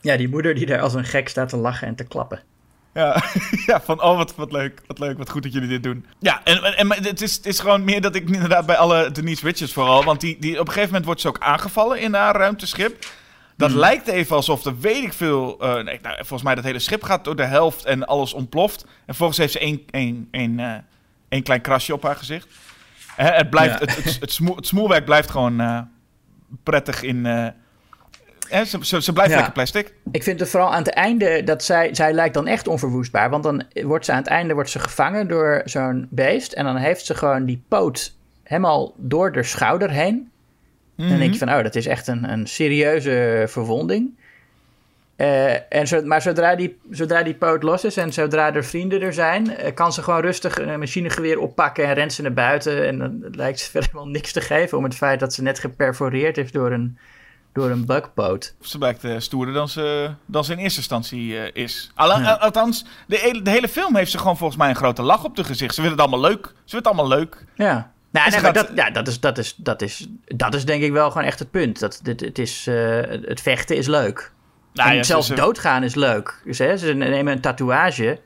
Ja, 0.01 0.17
die 0.17 0.29
moeder 0.29 0.55
die 0.55 0.65
daar 0.65 0.81
als 0.81 0.93
een 0.93 1.05
gek 1.05 1.29
staat 1.29 1.49
te 1.49 1.57
lachen 1.57 1.87
en 1.87 1.95
te 1.95 2.03
klappen. 2.03 2.43
Ja, 2.93 3.23
ja 3.67 3.81
van 3.81 4.01
oh, 4.01 4.17
wat, 4.17 4.35
wat 4.35 4.51
leuk, 4.51 4.81
wat 4.87 4.99
leuk, 4.99 5.17
wat 5.17 5.29
goed 5.29 5.43
dat 5.43 5.53
jullie 5.53 5.67
dit 5.67 5.83
doen. 5.83 6.05
Ja, 6.19 6.41
en, 6.43 6.63
en, 6.63 7.03
het, 7.03 7.21
is, 7.21 7.35
het 7.35 7.45
is 7.45 7.59
gewoon 7.59 7.83
meer 7.83 8.01
dat 8.01 8.15
ik 8.15 8.29
inderdaad 8.29 8.65
bij 8.65 8.77
alle 8.77 9.11
Denise 9.11 9.45
Richards 9.45 9.73
vooral, 9.73 10.03
want 10.03 10.21
die, 10.21 10.37
die, 10.39 10.59
op 10.59 10.67
een 10.67 10.73
gegeven 10.73 10.87
moment 10.87 11.05
wordt 11.05 11.21
ze 11.21 11.27
ook 11.27 11.39
aangevallen 11.39 11.99
in 11.99 12.13
haar 12.13 12.35
ruimteschip. 12.35 13.05
Dat 13.57 13.69
hmm. 13.69 13.79
lijkt 13.79 14.07
even 14.07 14.35
alsof 14.35 14.65
er 14.65 14.79
weet 14.79 15.03
ik 15.03 15.13
veel. 15.13 15.57
Uh, 15.61 15.73
nee, 15.73 15.99
nou, 16.01 16.15
volgens 16.15 16.43
mij 16.43 16.55
dat 16.55 16.63
hele 16.63 16.79
schip 16.79 17.03
gaat 17.03 17.23
door 17.23 17.35
de 17.35 17.43
helft 17.43 17.85
en 17.85 18.05
alles 18.05 18.33
ontploft. 18.33 18.85
En 19.05 19.15
volgens 19.15 19.37
heeft 19.37 19.51
ze 19.51 19.59
één, 19.59 19.83
één, 19.89 20.27
één, 20.31 20.85
één 21.31 21.43
klein 21.43 21.61
krasje 21.61 21.93
op 21.93 22.03
haar 22.03 22.15
gezicht. 22.15 22.47
Hè, 23.15 23.29
het, 23.29 23.49
blijft, 23.49 23.79
ja. 23.79 23.85
het, 23.85 24.03
het, 24.03 24.17
het, 24.19 24.31
smoel, 24.31 24.55
het 24.55 24.67
smoelwerk 24.67 25.05
blijft 25.05 25.29
gewoon 25.29 25.61
uh, 25.61 25.79
prettig 26.63 27.03
in. 27.03 27.25
Hè, 28.51 28.65
ze, 28.65 28.77
ze, 28.81 29.01
ze, 29.01 29.13
blijft 29.13 29.31
ja. 29.31 29.35
lekker 29.35 29.53
plastic. 29.53 29.93
Ik 30.11 30.23
vind 30.23 30.39
het 30.39 30.49
vooral 30.49 30.73
aan 30.73 30.83
het 30.83 30.93
einde 30.93 31.43
dat 31.43 31.63
zij, 31.63 31.95
zij 31.95 32.13
lijkt 32.13 32.33
dan 32.33 32.47
echt 32.47 32.67
onverwoestbaar. 32.67 33.29
Want 33.29 33.43
dan 33.43 33.63
wordt 33.73 34.05
ze 34.05 34.11
aan 34.11 34.17
het 34.17 34.27
einde 34.27 34.53
wordt 34.53 34.69
ze 34.69 34.79
gevangen 34.79 35.27
door 35.27 35.61
zo'n 35.65 36.07
beest. 36.09 36.51
En 36.51 36.65
dan 36.65 36.75
heeft 36.75 37.05
ze 37.05 37.15
gewoon 37.15 37.45
die 37.45 37.63
poot 37.67 38.15
helemaal 38.43 38.93
door 38.97 39.31
de 39.31 39.43
schouder 39.43 39.89
heen. 39.89 40.15
Mm 40.15 40.29
-hmm. 40.95 41.09
Dan 41.09 41.19
denk 41.19 41.33
je 41.33 41.39
van, 41.39 41.53
oh, 41.53 41.63
dat 41.63 41.75
is 41.75 41.85
echt 41.85 42.07
een, 42.07 42.31
een 42.31 42.47
serieuze 42.47 43.45
verwonding. 43.47 44.19
Uh, 45.21 45.73
en 45.73 45.87
zo, 45.87 46.01
maar 46.01 46.21
zodra 46.21 46.55
die, 46.55 46.79
zodra 46.91 47.23
die 47.23 47.33
poot 47.33 47.63
los 47.63 47.83
is 47.83 47.97
en 47.97 48.13
zodra 48.13 48.53
er 48.53 48.63
vrienden 48.63 49.01
er 49.01 49.13
zijn, 49.13 49.47
uh, 49.47 49.73
kan 49.73 49.93
ze 49.93 50.03
gewoon 50.03 50.21
rustig 50.21 50.59
een 50.59 50.79
machinegeweer 50.79 51.39
oppakken 51.39 51.85
en 51.85 51.93
rent 51.93 52.13
ze 52.13 52.21
naar 52.21 52.33
buiten. 52.33 52.87
En 52.87 52.97
dan 52.97 53.25
lijkt 53.31 53.59
ze 53.59 53.69
verder 53.71 53.89
helemaal 53.91 54.11
niks 54.11 54.31
te 54.31 54.41
geven 54.41 54.77
om 54.77 54.83
het 54.83 54.95
feit 54.95 55.19
dat 55.19 55.33
ze 55.33 55.41
net 55.41 55.59
geperforeerd 55.59 56.37
is 56.37 56.51
door 56.51 56.71
een, 56.71 56.97
door 57.53 57.69
een 57.69 57.85
bugpoot. 57.85 58.53
Ze 58.61 58.77
blijkt 58.77 59.03
uh, 59.03 59.15
stoerder 59.17 59.53
dan 59.53 59.69
ze, 59.69 60.11
dan 60.25 60.43
ze 60.43 60.51
in 60.51 60.57
eerste 60.57 60.79
instantie 60.79 61.51
is. 61.51 61.91
Al, 61.95 62.19
ja. 62.19 62.33
Althans, 62.33 62.85
de 63.07 63.17
hele, 63.17 63.41
de 63.41 63.49
hele 63.49 63.67
film 63.67 63.95
heeft 63.95 64.11
ze 64.11 64.17
gewoon 64.17 64.37
volgens 64.37 64.59
mij 64.59 64.69
een 64.69 64.75
grote 64.75 65.01
lach 65.01 65.23
op 65.23 65.35
de 65.35 65.43
gezicht. 65.43 65.75
Ze 65.75 65.81
vindt 65.81 65.97
het 65.97 66.07
allemaal 66.07 66.29
leuk. 66.29 66.45
Ze 66.45 66.51
vindt 66.53 66.85
het 66.85 66.87
allemaal 66.87 67.17
leuk. 67.17 67.45
Ja. 67.55 67.91
Nou, 68.11 68.29
nee, 68.29 68.41
maar 68.41 68.53
dat, 68.53 68.69
ja, 68.75 68.89
dat, 68.89 69.07
is, 69.07 69.19
dat, 69.19 69.37
is, 69.37 69.55
dat, 69.57 69.81
is, 69.81 70.07
dat 70.25 70.53
is 70.53 70.65
denk 70.65 70.83
ik 70.83 70.91
wel 70.91 71.11
gewoon 71.11 71.27
echt 71.27 71.39
het 71.39 71.51
punt. 71.51 71.79
Dat, 71.79 71.99
dit, 72.03 72.19
het, 72.19 72.39
is, 72.39 72.65
het 73.25 73.41
vechten 73.41 73.77
is 73.77 73.87
leuk. 73.87 74.31
Nou, 74.73 74.97
en 74.97 75.05
zelfs 75.05 75.27
ze, 75.27 75.33
doodgaan 75.33 75.83
is 75.83 75.95
leuk. 75.95 76.41
Dus, 76.45 76.57
hè, 76.57 76.77
ze 76.77 76.93
nemen 76.93 77.33
een 77.33 77.41
tatoeage 77.41 78.19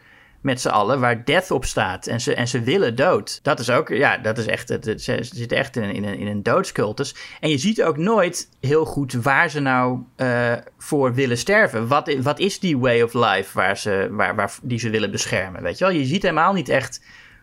met 0.45 0.61
z'n 0.61 0.67
allen 0.67 0.99
waar 0.99 1.25
death 1.25 1.51
op 1.51 1.65
staat. 1.65 2.07
En 2.07 2.21
ze, 2.21 2.35
en 2.35 2.47
ze 2.47 2.61
willen 2.61 2.95
dood. 2.95 3.39
Dat 3.43 3.59
is 3.59 3.69
ook, 3.69 3.89
ja, 3.89 4.17
dat 4.17 4.37
is 4.37 4.45
echt, 4.45 4.69
het, 4.69 5.01
ze 5.01 5.17
zitten 5.21 5.57
echt 5.57 5.75
in 5.75 5.83
een, 5.83 5.93
in, 5.93 6.03
een, 6.03 6.17
in 6.17 6.27
een 6.27 6.43
doodscultus. 6.43 7.15
En 7.39 7.49
je 7.49 7.57
ziet 7.57 7.83
ook 7.83 7.97
nooit 7.97 8.49
heel 8.59 8.85
goed 8.85 9.13
waar 9.13 9.49
ze 9.49 9.59
nou 9.59 9.99
uh, 10.17 10.53
voor 10.77 11.13
willen 11.13 11.37
sterven. 11.37 11.87
Wat, 11.87 12.15
wat 12.21 12.39
is 12.39 12.59
die 12.59 12.77
way 12.77 13.01
of 13.01 13.13
life 13.13 13.49
waar 13.53 13.77
ze, 13.77 14.07
waar, 14.11 14.35
waar, 14.35 14.51
die 14.61 14.79
ze 14.79 14.89
willen 14.89 15.11
beschermen? 15.11 15.61
Weet 15.61 15.77
je 15.77 15.85
wel, 15.85 15.93
je 15.93 16.05
ziet 16.05 16.21
helemaal 16.21 16.53
niet 16.53 16.69
echt 16.69 17.01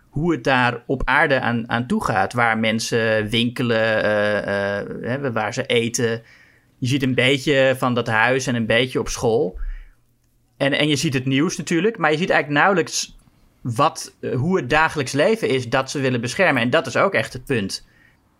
hoe 0.09 0.32
het 0.32 0.44
daar 0.44 0.82
op 0.86 1.03
aarde 1.05 1.40
aan, 1.40 1.70
aan 1.70 1.86
toe 1.86 2.05
gaat. 2.05 2.32
Waar 2.32 2.59
mensen 2.59 3.28
winkelen, 3.28 4.05
uh, 4.05 5.22
uh, 5.22 5.32
waar 5.32 5.55
ze 5.55 5.66
eten 5.66 6.22
je 6.83 6.89
ziet 6.89 7.03
een 7.03 7.14
beetje 7.14 7.74
van 7.78 7.95
dat 7.95 8.07
huis 8.07 8.47
en 8.47 8.55
een 8.55 8.66
beetje 8.66 8.99
op 8.99 9.09
school. 9.09 9.59
En, 10.57 10.72
en 10.72 10.89
je 10.89 10.97
ziet 10.97 11.14
het 11.14 11.26
nieuws 11.26 11.57
natuurlijk, 11.57 11.99
maar 11.99 12.11
je 12.11 12.16
ziet 12.16 12.30
eigenlijk 12.30 12.61
nauwelijks 12.61 13.16
wat, 13.61 14.14
eh, 14.20 14.35
hoe 14.35 14.57
het 14.57 14.70
dagelijks 14.70 15.12
leven 15.12 15.49
is 15.49 15.68
dat 15.68 15.91
ze 15.91 16.01
willen 16.01 16.20
beschermen. 16.20 16.62
En 16.62 16.70
dat 16.70 16.87
is 16.87 16.97
ook 16.97 17.14
echt 17.14 17.33
het 17.33 17.45
punt. 17.45 17.87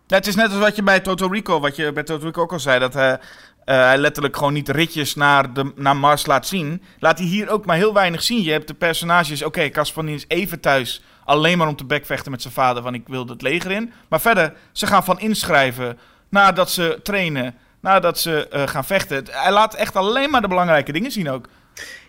Ja, 0.07 0.15
het 0.15 0.27
is 0.27 0.35
net 0.35 0.49
als 0.49 0.59
wat 0.59 0.75
je 0.75 0.83
bij 0.83 0.99
Total 0.99 1.31
Rico, 1.31 1.59
wat 1.59 1.75
je 1.75 1.91
bij 1.91 2.03
Total 2.03 2.25
Rico 2.25 2.41
ook 2.41 2.51
al 2.51 2.59
zei, 2.59 2.79
dat 2.79 2.93
hij, 2.93 3.11
uh, 3.11 3.19
hij 3.65 3.97
letterlijk 3.97 4.37
gewoon 4.37 4.53
niet 4.53 4.69
ritjes 4.69 5.15
naar, 5.15 5.53
de, 5.53 5.71
naar 5.75 5.95
Mars 5.95 6.25
laat 6.25 6.47
zien. 6.47 6.81
Laat 6.99 7.17
hij 7.17 7.27
hier 7.27 7.49
ook 7.49 7.65
maar 7.65 7.77
heel 7.77 7.93
weinig 7.93 8.23
zien. 8.23 8.43
Je 8.43 8.51
hebt 8.51 8.67
de 8.67 8.73
personages, 8.73 9.43
oké, 9.43 9.71
okay, 9.71 10.13
is 10.13 10.25
even 10.27 10.59
thuis, 10.59 11.03
alleen 11.25 11.57
maar 11.57 11.67
om 11.67 11.75
te 11.75 11.85
bekvechten 11.85 12.31
met 12.31 12.41
zijn 12.41 12.53
vader, 12.53 12.83
van 12.83 12.93
ik 12.93 13.07
wil 13.07 13.27
het 13.27 13.41
leger 13.41 13.71
in. 13.71 13.91
Maar 14.09 14.21
verder, 14.21 14.53
ze 14.71 14.87
gaan 14.87 15.03
van 15.03 15.19
inschrijven, 15.19 15.99
nadat 16.29 16.71
ze 16.71 16.99
trainen, 17.03 17.55
nadat 17.83 18.19
ze 18.19 18.47
eh, 18.47 18.67
gaan 18.67 18.85
vechten. 18.85 19.23
Hij 19.29 19.51
laat 19.51 19.75
echt 19.75 19.95
alleen 19.95 20.29
maar 20.29 20.41
de 20.41 20.47
belangrijke 20.47 20.91
dingen 20.91 21.11
zien 21.11 21.29
ook. 21.29 21.47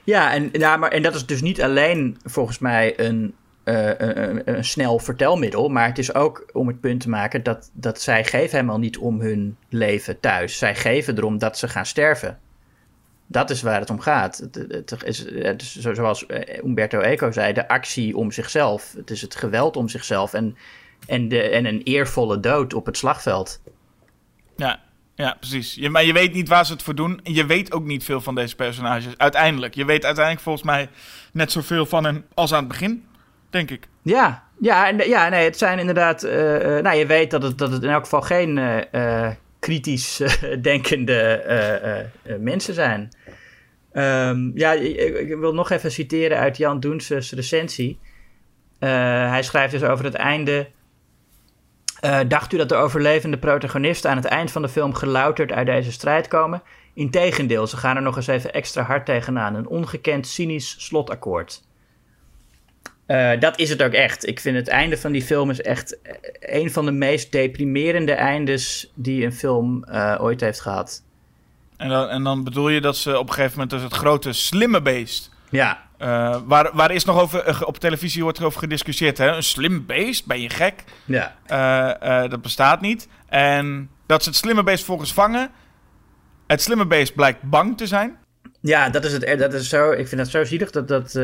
Ja, 0.05 0.33
en, 0.33 0.49
ja 0.53 0.77
maar, 0.77 0.91
en 0.91 1.03
dat 1.03 1.15
is 1.15 1.27
dus 1.27 1.41
niet 1.41 1.63
alleen 1.63 2.19
volgens 2.25 2.59
mij 2.59 3.01
een, 3.01 3.35
uh, 3.65 3.87
een, 3.87 4.55
een, 4.55 4.65
snel 4.65 4.99
vertelmiddel. 4.99 5.69
Maar 5.69 5.87
het 5.87 5.99
is 5.99 6.15
ook 6.15 6.47
om 6.53 6.67
het 6.67 6.81
punt 6.81 7.01
te 7.01 7.09
maken 7.09 7.43
dat, 7.43 7.71
dat 7.73 8.01
zij 8.01 8.25
geven 8.25 8.51
helemaal 8.51 8.79
niet 8.79 8.99
om 8.99 9.21
hun 9.21 9.57
leven 9.69 10.21
thuis. 10.21 10.59
Zij 10.59 10.75
geven 10.75 11.17
erom 11.17 11.39
dat 11.39 11.59
ze 11.59 11.69
gaan 11.69 11.87
sterven. 11.87 12.39
Dat 13.27 13.51
is 13.51 13.63
waar 13.63 13.81
het 13.81 13.91
om 13.91 14.01
gaat. 14.01 14.37
Het, 14.39 14.55
het 14.69 15.03
is, 15.05 15.19
het 15.35 15.63
is, 15.63 15.79
zoals 15.81 16.27
Umberto 16.65 17.01
Eco 17.01 17.31
zei, 17.31 17.53
de 17.53 17.69
actie 17.69 18.17
om 18.17 18.33
zichzelf. 18.33 18.93
Het 18.97 19.11
is 19.11 19.21
het 19.21 19.35
geweld 19.35 19.77
om 19.77 19.89
zichzelf 19.89 20.33
en, 20.33 20.57
en, 21.07 21.29
de, 21.29 21.41
en 21.41 21.65
een 21.65 21.83
eervolle 21.83 22.41
dood 22.41 22.75
op 22.75 22.87
het 22.87 22.97
slagveld. 22.97 23.61
Ja, 24.57 24.81
ja, 25.15 25.37
precies. 25.41 25.75
Je, 25.75 25.91
maar 25.91 26.05
je 26.05 26.13
weet 26.13 26.33
niet 26.33 26.49
waar 26.49 26.67
ze 26.67 26.73
het 26.73 26.83
voor 26.83 26.95
doen. 26.95 27.21
En 27.23 27.35
je 27.35 27.47
weet 27.47 27.73
ook 27.73 27.85
niet 27.85 28.05
veel 28.05 28.21
van 28.21 28.35
deze 28.35 28.57
personages. 28.57 29.19
Uiteindelijk. 29.19 29.75
Je 29.75 29.85
weet 29.85 30.05
uiteindelijk 30.05 30.45
volgens 30.45 30.65
mij 30.65 30.89
net 31.33 31.53
zoveel 31.53 31.87
van 31.87 32.05
hen 32.05 32.25
als 32.35 32.53
aan 32.53 32.59
het 32.59 32.69
begin, 32.69 33.05
denk 33.51 33.71
ik. 33.71 33.89
Ja, 34.03 34.45
ja, 34.61 34.89
ja 34.89 35.29
nee, 35.29 35.45
het 35.45 35.59
zijn 35.59 35.79
inderdaad... 35.79 36.25
Uh, 36.25 36.33
nou, 36.81 36.97
je 36.97 37.07
weet 37.07 37.31
dat 37.31 37.43
het, 37.43 37.59
dat 37.59 37.73
het 37.73 37.83
in 37.83 37.89
elk 37.91 38.03
geval 38.03 38.23
geen 38.23 38.57
uh, 38.93 39.31
kritisch 39.59 40.23
denkende 40.61 42.11
mensen 42.39 42.75
zijn. 42.75 43.09
Um, 43.93 44.53
ja, 44.55 44.73
ik, 44.73 45.19
ik, 45.19 45.37
wil 45.37 45.55
nog 45.55 45.71
even 45.71 45.93
citeren 45.93 46.39
uit 46.39 46.57
Jan 46.57 46.81
Doens' 46.81 47.31
recensie. 47.31 47.99
hij 48.79 49.43
schrijft 49.43 49.73
dus 49.73 49.83
over 49.83 50.05
het 50.05 50.15
einde 50.15 50.69
uh, 52.05 52.21
dacht 52.29 52.53
u 52.53 52.57
dat 52.57 52.69
de 52.69 52.75
overlevende 52.75 53.39
protagonisten 53.39 54.11
aan 54.11 54.17
het 54.17 54.25
eind 54.25 54.51
van 54.51 54.63
de 54.63 54.69
film 54.69 54.95
gelouterd 54.95 55.53
uit 55.53 55.67
deze 55.67 55.93
strijd 55.93 56.29
komen? 56.29 56.63
Integendeel, 56.95 57.67
ze 57.67 57.77
gaan 57.77 57.97
er 57.97 58.03
nog 58.03 58.17
eens 58.17 58.27
even 58.27 58.53
extra 58.53 58.83
hard 58.83 59.07
tegenaan. 59.07 59.55
Een 59.55 59.69
ongekend 59.69 60.27
cynisch 60.27 60.75
slotakkoord. 60.79 61.63
Uh, 63.07 63.41
dat 63.41 63.59
is 63.59 63.71
het 63.71 63.83
ook 63.83 63.93
echt. 63.93 64.27
Ik 64.27 64.41
vind 64.41 64.57
het 64.57 64.69
einde 64.69 64.97
van 64.97 65.13
die 65.13 65.23
film 65.23 65.51
is 65.51 65.61
echt 65.61 65.99
een 66.41 66.71
van 66.71 66.85
de 66.85 66.93
meest 66.93 67.33
deprimerende 67.33 68.13
eindes 68.13 68.91
die 68.95 69.25
een 69.25 69.33
film 69.33 69.85
ooit 70.19 70.41
heeft 70.41 70.61
gehad. 70.61 71.03
En 71.77 71.89
dan, 71.89 72.09
en 72.09 72.23
dan 72.23 72.45
bedoel 72.45 72.69
je 72.69 72.81
dat 72.81 72.97
ze 72.97 73.19
op 73.19 73.29
een 73.29 73.35
gegeven 73.35 73.53
moment 73.53 73.71
dus 73.71 73.83
het 73.83 73.93
grote 73.93 74.33
slimme 74.33 74.83
beest 74.83 75.34
ja. 75.55 75.83
Uh, 75.99 76.37
waar, 76.45 76.71
waar 76.73 76.91
is 76.91 77.05
nog 77.05 77.21
over, 77.21 77.49
uh, 77.49 77.63
op 77.65 77.79
televisie 77.79 78.23
wordt 78.23 78.39
er 78.39 78.45
over 78.45 78.59
gediscussieerd. 78.59 79.19
Hè? 79.19 79.29
Een 79.29 79.43
slim 79.43 79.87
beest, 79.87 80.27
ben 80.27 80.41
je 80.41 80.51
gek? 80.51 80.85
Ja. 81.05 81.37
Uh, 81.49 82.31
dat 82.31 82.43
bestaat 82.43 82.81
niet. 82.81 83.09
En 83.29 83.91
dat 84.07 84.23
ze 84.23 84.29
het 84.29 84.39
slimme 84.39 84.63
beest 84.63 84.85
volgens 84.85 85.13
vangen. 85.13 85.51
Het 86.47 86.63
slimme 86.63 86.87
beest 86.87 87.15
blijkt 87.15 87.43
bang 87.43 87.77
te 87.77 87.87
zijn. 87.87 88.17
Ja, 88.61 88.91
dat 88.91 89.05
is 89.05 89.13
het. 89.13 89.39
Dat 89.39 89.55
is 89.55 89.69
zo, 89.69 89.91
ik 89.91 90.09
vind 90.09 90.21
dat 90.21 90.31
zo 90.31 90.45
zielig 90.45 90.71
dat, 90.71 90.89
dat 90.89 91.15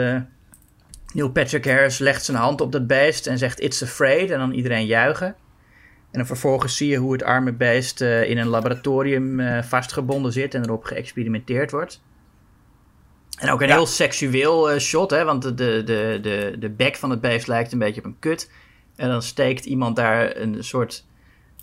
Neil 1.12 1.30
Patrick 1.32 1.64
Harris 1.64 1.98
legt 1.98 2.24
zijn 2.24 2.36
hand 2.36 2.60
op 2.60 2.72
dat 2.72 2.86
beest 2.86 3.26
en 3.26 3.38
zegt 3.38 3.60
it's 3.60 3.82
afraid. 3.82 4.30
En 4.30 4.38
dan 4.38 4.52
iedereen 4.52 4.86
juichen. 4.86 5.26
En 5.26 6.18
dan 6.18 6.26
vervolgens 6.26 6.76
zie 6.76 6.88
je 6.88 6.96
hoe 6.96 7.12
het 7.12 7.22
arme 7.22 7.52
beest 7.52 8.00
in 8.00 8.38
een 8.38 8.48
laboratorium 8.48 9.62
vastgebonden 9.62 10.32
zit 10.32 10.54
en 10.54 10.64
erop 10.64 10.84
geëxperimenteerd 10.84 11.70
wordt. 11.70 12.00
En 13.40 13.50
ook 13.50 13.62
een 13.62 13.70
heel 13.70 13.86
seksueel 13.86 14.72
uh, 14.72 14.78
shot, 14.78 15.10
hè? 15.10 15.24
want 15.24 15.42
de, 15.42 15.54
de, 15.54 16.18
de, 16.22 16.54
de 16.58 16.70
bek 16.70 16.96
van 16.96 17.10
het 17.10 17.20
beest 17.20 17.46
lijkt 17.46 17.72
een 17.72 17.78
beetje 17.78 18.00
op 18.00 18.06
een 18.06 18.18
kut. 18.18 18.50
En 18.96 19.08
dan 19.08 19.22
steekt 19.22 19.64
iemand 19.64 19.96
daar 19.96 20.36
een 20.36 20.64
soort, 20.64 21.04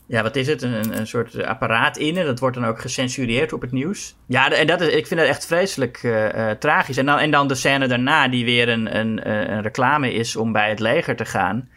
ja, 0.06 0.24
wat 0.24 0.36
is 0.36 0.48
het? 0.48 0.62
Een, 0.62 0.98
een 0.98 1.08
soort 1.08 1.44
apparaat 1.44 1.98
in. 1.98 2.18
En 2.18 2.26
dat 2.26 2.40
wordt 2.40 2.56
dan 2.56 2.66
ook 2.66 2.82
gecensureerd 2.82 3.54
op 3.54 3.62
het 3.62 3.72
nieuws. 3.72 4.16
Ja, 4.26 4.52
en 4.52 4.68
dat 4.68 4.82
is, 4.82 4.88
ik 4.88 5.08
vind 5.08 5.20
dat 5.20 5.30
echt 5.30 5.46
vreselijk 5.46 6.04
uh, 6.04 6.34
uh, 6.34 6.52
tragisch. 6.52 6.98
En 6.98 7.06
dan, 7.06 7.20
en 7.20 7.32
dan 7.32 7.48
de 7.48 7.56
scène 7.56 7.88
daarna, 7.88 8.28
die 8.28 8.46
weer 8.46 8.70
een, 8.70 8.98
een, 8.98 9.30
een 9.30 9.62
reclame 9.62 10.14
is 10.14 10.36
om 10.36 10.52
bij 10.52 10.70
het 10.70 10.80
leger 10.80 11.16
te 11.16 11.26
gaan. 11.26 11.70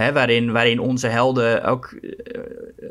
Hè, 0.00 0.12
waarin, 0.12 0.52
waarin 0.52 0.78
onze 0.78 1.06
helden 1.06 1.64
ook 1.64 1.92
uh, 1.92 2.10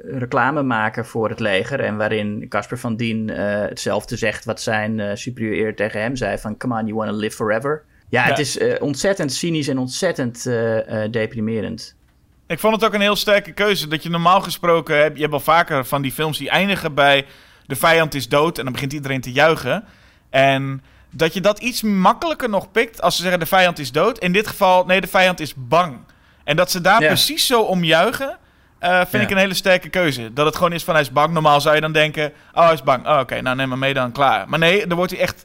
reclame 0.04 0.64
maken 0.64 1.06
voor 1.06 1.30
het 1.30 1.40
leger. 1.40 1.80
En 1.80 1.98
waarin 1.98 2.46
Casper 2.50 2.80
van 2.80 2.96
Dien 2.96 3.28
uh, 3.28 3.36
hetzelfde 3.62 4.18
zegt 4.18 4.46
wat 4.46 4.62
zijn 4.62 5.00
uh, 5.00 5.12
superieur 5.14 5.76
tegen 5.76 6.02
hem 6.02 6.16
zei: 6.16 6.38
van 6.38 6.58
come 6.58 6.80
on, 6.80 6.86
you 6.86 6.98
want 6.98 7.10
to 7.10 7.18
live 7.18 7.36
forever. 7.36 7.84
Ja, 8.10 8.24
ja. 8.24 8.30
het 8.30 8.40
is 8.40 8.78
ontzettend 8.80 9.34
cynisch 9.34 9.68
en 9.68 9.78
ontzettend 9.78 10.44
deprimerend. 11.12 11.96
Ik 12.48 12.60
vond 12.60 12.76
het 12.76 12.86
ook 12.86 12.94
een 12.94 13.02
heel 13.02 13.16
sterke 13.16 13.52
keuze. 13.52 13.88
Dat 13.88 14.04
je 14.04 14.10
normaal 14.10 14.42
gesproken 14.42 14.98
hebt, 14.98 15.16
je 15.16 15.22
hebt 15.22 15.34
al 15.34 15.40
vaker 15.40 15.86
van 15.86 16.02
die 16.02 16.12
films 16.12 16.38
die 16.38 16.50
eindigen 16.50 16.94
bij 16.94 17.26
de 17.66 17.76
vijand 17.76 18.14
is 18.16 18.28
dood 18.28 18.58
en 18.58 18.64
dan 18.64 18.74
begint 18.74 18.94
iedereen 18.94 19.22
te 19.22 19.32
juichen. 19.32 19.84
En 20.30 20.82
dat 21.12 21.34
je 21.34 21.42
dat 21.42 21.60
iets 21.60 21.82
makkelijker 21.82 22.50
nog 22.50 22.72
pikt 22.72 23.02
als 23.02 23.16
ze 23.16 23.22
zeggen 23.22 23.40
de 23.40 23.46
vijand 23.46 23.80
is 23.80 23.92
dood. 23.92 24.18
In 24.18 24.32
dit 24.32 24.48
geval, 24.48 24.86
nee, 24.86 25.02
de 25.02 25.08
vijand 25.08 25.40
is 25.40 25.54
bang. 25.56 25.98
En 26.50 26.56
dat 26.56 26.72
ze 26.72 26.82
daar 26.82 27.02
ja. 27.02 27.08
precies 27.08 27.46
zo 27.46 27.62
om 27.62 27.84
juichen, 27.84 28.38
uh, 28.82 28.98
vind 28.98 29.12
ja. 29.12 29.20
ik 29.20 29.30
een 29.30 29.38
hele 29.38 29.54
sterke 29.54 29.90
keuze. 29.90 30.34
Dat 30.34 30.46
het 30.46 30.56
gewoon 30.56 30.74
is 30.74 30.84
van 30.84 30.94
hij 30.94 31.04
is 31.04 31.12
bang. 31.12 31.34
Normaal 31.34 31.62
zou 31.62 31.76
je 31.76 31.82
dan 31.82 31.92
denken, 31.92 32.34
oh 32.54 32.64
hij 32.64 32.74
is 32.74 32.84
bang. 32.84 33.06
Oh, 33.06 33.12
oké, 33.12 33.22
okay, 33.22 33.40
nou 33.40 33.56
neem 33.56 33.70
maar 33.70 33.78
mee 33.78 33.94
dan, 33.94 34.12
klaar. 34.12 34.50
Maar 34.50 34.60
nee, 34.60 34.88
dan 34.88 34.98
wordt 34.98 35.12
hij 35.12 35.22
echt, 35.22 35.44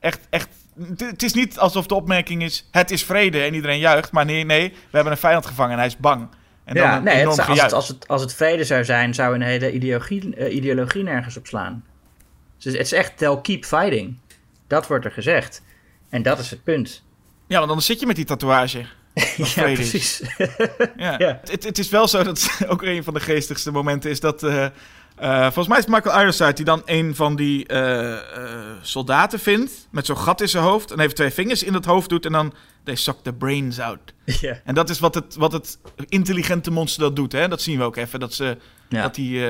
echt, 0.00 0.20
echt... 0.30 0.48
Het 0.96 1.22
is 1.22 1.32
niet 1.32 1.58
alsof 1.58 1.86
de 1.86 1.94
opmerking 1.94 2.42
is, 2.42 2.68
het 2.70 2.90
is 2.90 3.04
vrede 3.04 3.42
en 3.42 3.54
iedereen 3.54 3.78
juicht. 3.78 4.12
Maar 4.12 4.24
nee, 4.24 4.44
nee, 4.44 4.68
we 4.68 4.76
hebben 4.90 5.12
een 5.12 5.18
vijand 5.18 5.46
gevangen 5.46 5.72
en 5.72 5.78
hij 5.78 5.86
is 5.86 5.96
bang. 5.96 6.28
En 6.64 6.74
ja, 6.74 6.98
nee, 6.98 7.16
het, 7.16 7.26
als, 7.26 7.60
het, 7.60 7.72
als, 7.72 7.88
het, 7.88 8.08
als 8.08 8.22
het 8.22 8.34
vrede 8.34 8.64
zou 8.64 8.84
zijn, 8.84 9.14
zou 9.14 9.34
een 9.34 9.42
hele 9.42 9.72
ideologie, 9.72 10.36
uh, 10.36 10.54
ideologie 10.54 11.02
nergens 11.02 11.36
op 11.36 11.46
slaan. 11.46 11.84
Dus 12.58 12.72
het 12.72 12.82
is 12.82 12.92
echt 12.92 13.16
tell 13.16 13.38
keep 13.42 13.64
fighting. 13.64 14.18
Dat 14.66 14.86
wordt 14.86 15.04
er 15.04 15.10
gezegd. 15.10 15.62
En 16.08 16.22
dat 16.22 16.38
is 16.38 16.50
het 16.50 16.64
punt. 16.64 17.02
Ja, 17.46 17.56
want 17.56 17.70
dan 17.70 17.82
zit 17.82 18.00
je 18.00 18.06
met 18.06 18.16
die 18.16 18.24
tatoeage. 18.24 18.84
ja, 19.54 19.62
precies. 19.62 20.22
ja. 20.96 21.14
ja. 21.18 21.40
Het, 21.44 21.64
het, 21.64 21.78
is 21.78 21.88
wel 21.88 22.08
zo 22.08 22.22
dat 22.22 22.50
ook 22.68 22.82
een 22.82 23.04
van 23.04 23.14
de 23.14 23.20
geestigste 23.20 23.70
momenten 23.70 24.10
is 24.10 24.20
dat. 24.20 24.42
Uh, 24.42 24.66
uh, 25.22 25.42
volgens 25.42 25.68
mij 25.68 25.78
is 25.78 25.84
het 25.84 25.94
Michael 25.94 26.20
Ironside 26.20 26.52
die 26.52 26.64
dan 26.64 26.82
een 26.84 27.14
van 27.14 27.36
die 27.36 27.72
uh, 27.72 28.18
soldaten 28.82 29.38
vindt. 29.38 29.88
met 29.90 30.06
zo'n 30.06 30.18
gat 30.18 30.40
in 30.40 30.48
zijn 30.48 30.64
hoofd. 30.64 30.90
en 30.90 31.00
even 31.00 31.14
twee 31.14 31.30
vingers 31.30 31.62
in 31.62 31.74
het 31.74 31.84
hoofd 31.84 32.08
doet. 32.08 32.26
en 32.26 32.32
dan. 32.32 32.54
They 32.84 32.94
suck 32.94 33.16
the 33.22 33.32
brains 33.32 33.80
out. 33.80 34.14
En 34.64 34.74
dat 34.74 34.90
is 34.90 34.98
wat 34.98 35.14
het, 35.14 35.34
wat 35.34 35.52
het 35.52 35.78
intelligente 36.08 36.70
monster 36.70 37.02
dat 37.02 37.16
doet. 37.16 37.32
Hè? 37.32 37.48
Dat 37.48 37.62
zien 37.62 37.78
we 37.78 37.84
ook 37.84 37.96
even. 37.96 38.20
Dat, 38.20 38.34
ze, 38.34 38.56
ja. 38.88 39.02
dat 39.02 39.14
die. 39.14 39.40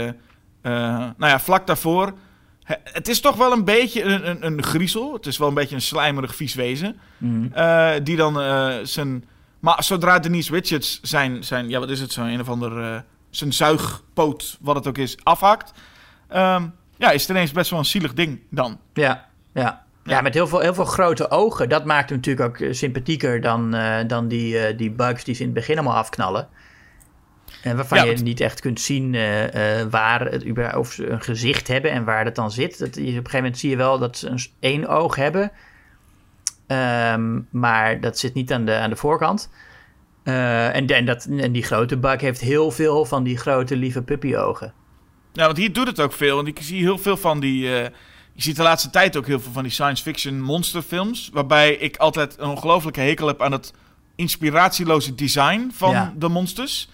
nou 0.62 1.14
ja, 1.18 1.40
vlak 1.40 1.66
daarvoor. 1.66 2.12
Het 2.82 3.08
is 3.08 3.20
toch 3.20 3.36
wel 3.36 3.52
een 3.52 3.64
beetje 3.64 4.02
een, 4.02 4.30
een, 4.30 4.46
een 4.46 4.62
griezel. 4.62 5.12
Het 5.12 5.26
is 5.26 5.38
wel 5.38 5.48
een 5.48 5.54
beetje 5.54 5.74
een 5.74 5.80
slijmerig 5.80 6.34
vies 6.34 6.54
wezen. 6.54 6.96
Mm. 7.18 7.52
die 8.02 8.16
dan 8.16 8.34
zijn 8.86 9.24
maar 9.64 9.84
zodra 9.84 10.18
Denise 10.18 10.52
Richards 10.52 11.00
zijn, 11.02 11.44
zijn 11.44 11.68
ja, 11.68 11.78
wat 11.78 11.90
is 11.90 12.00
het, 12.00 12.12
zo'n 12.12 12.26
een 12.26 12.40
of 12.40 12.48
ander, 12.48 12.78
uh, 12.78 12.98
zijn 13.30 13.52
zuigpoot, 13.52 14.58
wat 14.60 14.74
het 14.74 14.86
ook 14.86 14.98
is, 14.98 15.16
afhakt. 15.22 15.72
Um, 16.34 16.74
ja, 16.96 17.10
is 17.10 17.20
het 17.20 17.30
ineens 17.30 17.52
best 17.52 17.70
wel 17.70 17.78
een 17.78 17.84
zielig 17.84 18.14
ding 18.14 18.40
dan. 18.50 18.78
Ja, 18.92 19.28
ja. 19.54 19.84
Ja, 20.02 20.20
met 20.20 20.34
heel 20.34 20.46
veel, 20.46 20.60
heel 20.60 20.74
veel 20.74 20.84
grote 20.84 21.30
ogen. 21.30 21.68
Dat 21.68 21.84
maakt 21.84 22.08
hem 22.08 22.18
natuurlijk 22.18 22.48
ook 22.48 22.60
eh, 22.60 22.72
sympathieker 22.72 23.40
dan, 23.40 23.74
uh, 23.74 23.96
dan 24.06 24.28
die, 24.28 24.70
uh, 24.70 24.78
die 24.78 24.90
bugs 24.90 25.24
die 25.24 25.34
ze 25.34 25.40
in 25.40 25.46
het 25.46 25.56
begin 25.56 25.78
allemaal 25.78 25.96
afknallen. 25.96 26.48
En 27.62 27.76
waarvan 27.76 27.98
ja, 27.98 28.04
je 28.04 28.22
niet 28.22 28.40
echt 28.40 28.60
kunt 28.60 28.80
zien 28.80 29.12
uh, 29.12 29.22
waar 29.90 30.20
het, 30.20 30.74
of 30.76 30.92
ze 30.92 31.10
een 31.10 31.22
gezicht 31.22 31.68
hebben 31.68 31.90
en 31.90 32.04
waar 32.04 32.24
het 32.24 32.34
dan 32.34 32.50
zit. 32.50 32.78
Dat, 32.78 32.88
op 32.88 32.96
een 32.96 33.06
gegeven 33.06 33.30
moment 33.32 33.58
zie 33.58 33.70
je 33.70 33.76
wel 33.76 33.98
dat 33.98 34.18
ze 34.18 34.28
een, 34.28 34.40
één 34.60 34.86
oog 34.86 35.16
hebben. 35.16 35.52
Um, 36.66 37.48
maar 37.50 38.00
dat 38.00 38.18
zit 38.18 38.34
niet 38.34 38.52
aan 38.52 38.64
de, 38.64 38.74
aan 38.74 38.90
de 38.90 38.96
voorkant. 38.96 39.50
Uh, 40.24 40.76
en, 40.76 40.86
en, 40.86 41.04
dat, 41.04 41.24
en 41.24 41.52
die 41.52 41.62
grote 41.62 41.96
bak 41.96 42.20
heeft 42.20 42.40
heel 42.40 42.70
veel 42.70 43.04
van 43.04 43.22
die 43.22 43.36
grote 43.36 43.76
lieve 43.76 44.02
puppyogen. 44.02 44.72
Ja, 45.32 45.44
want 45.44 45.56
hier 45.56 45.72
doet 45.72 45.86
het 45.86 46.00
ook 46.00 46.12
veel. 46.12 46.38
En 46.38 46.46
ik 46.46 46.58
zie 46.62 46.82
heel 46.82 46.98
veel 46.98 47.16
van 47.16 47.40
die... 47.40 47.62
Uh, 47.62 47.82
je 48.32 48.42
ziet 48.42 48.56
de 48.56 48.62
laatste 48.62 48.90
tijd 48.90 49.16
ook 49.16 49.26
heel 49.26 49.40
veel 49.40 49.52
van 49.52 49.62
die 49.62 49.72
science 49.72 50.02
fiction 50.02 50.40
monsterfilms. 50.40 51.30
Waarbij 51.32 51.74
ik 51.74 51.96
altijd 51.96 52.38
een 52.38 52.48
ongelofelijke 52.48 53.00
hekel 53.00 53.26
heb 53.26 53.42
aan 53.42 53.52
het 53.52 53.72
inspiratieloze 54.14 55.14
design 55.14 55.70
van 55.74 55.90
ja. 55.90 56.12
de 56.16 56.28
monsters. 56.28 56.88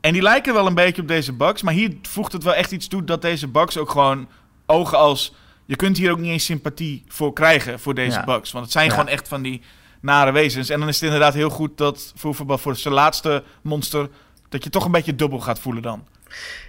En 0.00 0.12
die 0.12 0.22
lijken 0.22 0.54
wel 0.54 0.66
een 0.66 0.74
beetje 0.74 1.02
op 1.02 1.08
deze 1.08 1.32
bugs. 1.32 1.62
Maar 1.62 1.74
hier 1.74 1.96
voegt 2.02 2.32
het 2.32 2.42
wel 2.42 2.54
echt 2.54 2.72
iets 2.72 2.88
toe 2.88 3.04
dat 3.04 3.22
deze 3.22 3.48
bugs 3.48 3.76
ook 3.76 3.90
gewoon 3.90 4.28
ogen 4.66 4.98
als 4.98 5.34
je 5.70 5.76
kunt 5.76 5.96
hier 5.96 6.10
ook 6.10 6.18
niet 6.18 6.30
eens 6.30 6.44
sympathie 6.44 7.04
voor 7.08 7.32
krijgen 7.32 7.80
voor 7.80 7.94
deze 7.94 8.18
Ja. 8.18 8.24
bugs. 8.24 8.52
Want 8.52 8.64
het 8.64 8.72
zijn 8.72 8.84
Ja. 8.86 8.90
gewoon 8.90 9.08
echt 9.08 9.28
van 9.28 9.42
die 9.42 9.62
nare 10.00 10.32
wezens. 10.32 10.68
En 10.68 10.78
dan 10.80 10.88
is 10.88 10.94
het 10.94 11.04
inderdaad 11.04 11.34
heel 11.34 11.50
goed 11.50 11.78
dat 11.78 12.12
voor, 12.16 12.76
zijn 12.76 12.94
laatste 12.94 13.42
monster... 13.62 14.08
dat 14.48 14.64
je 14.64 14.70
toch 14.70 14.84
een 14.84 14.90
beetje 14.92 15.14
dubbel 15.14 15.40
gaat 15.40 15.58
voelen 15.58 15.82
dan. 15.82 16.06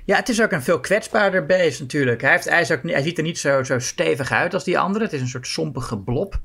Ja, 0.05 0.15
het 0.15 0.29
is 0.29 0.41
ook 0.41 0.51
een 0.51 0.61
veel 0.63 0.79
kwetsbaarder 0.79 1.45
beest 1.45 1.79
natuurlijk. 1.79 2.21
Hij, 2.21 2.31
heeft, 2.31 2.49
hij, 2.49 2.61
is 2.61 2.71
ook, 2.71 2.83
niet- 2.83 2.93
hij 2.93 3.03
ziet 3.03 3.17
er 3.17 3.23
niet 3.23 3.39
zo, 3.39 3.63
zo 3.63 3.79
stevig 3.79 4.31
uit 4.31 4.53
als 4.53 4.63
die 4.63 4.79
andere. 4.79 5.03
Het 5.03 5.13
is 5.13 5.21
een 5.21 5.27
soort 5.27 5.47
sompige 5.47 5.97
blob. 5.97 6.39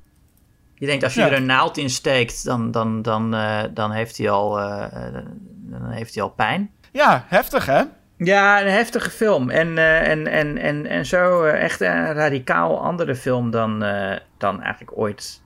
Je 0.74 0.86
denkt 0.86 1.04
als 1.04 1.14
je 1.14 1.20
Ja. 1.20 1.26
er 1.26 1.32
een 1.36 1.46
naald 1.46 1.76
in 1.76 1.90
steekt, 1.90 2.44
dan, 2.44 2.70
dan, 2.70 3.02
dan, 3.02 3.34
eh, 3.34 3.62
dan, 3.74 3.90
heeft 3.92 4.16
hij 4.18 4.30
al, 4.30 4.58
eh, 4.60 5.06
eh, 5.06 5.24
dan 5.56 5.90
heeft 5.90 6.14
hij 6.14 6.22
al 6.22 6.30
pijn. 6.30 6.70
Ja, 6.92 7.24
heftig 7.28 7.66
hè? 7.66 7.82
Ja, 8.18 8.60
een 8.60 8.70
heftige 8.70 9.10
film. 9.10 9.50
En, 9.50 9.68
uh, 9.68 10.08
en, 10.08 10.26
en, 10.26 10.58
en, 10.58 10.86
en 10.86 11.06
zo 11.06 11.44
uh, 11.44 11.62
echt 11.62 11.80
een 11.80 12.12
radicaal 12.12 12.80
andere 12.80 13.14
film 13.14 13.50
dan, 13.50 13.84
uh, 13.84 14.16
dan 14.38 14.62
eigenlijk 14.62 14.98
ooit 14.98 15.42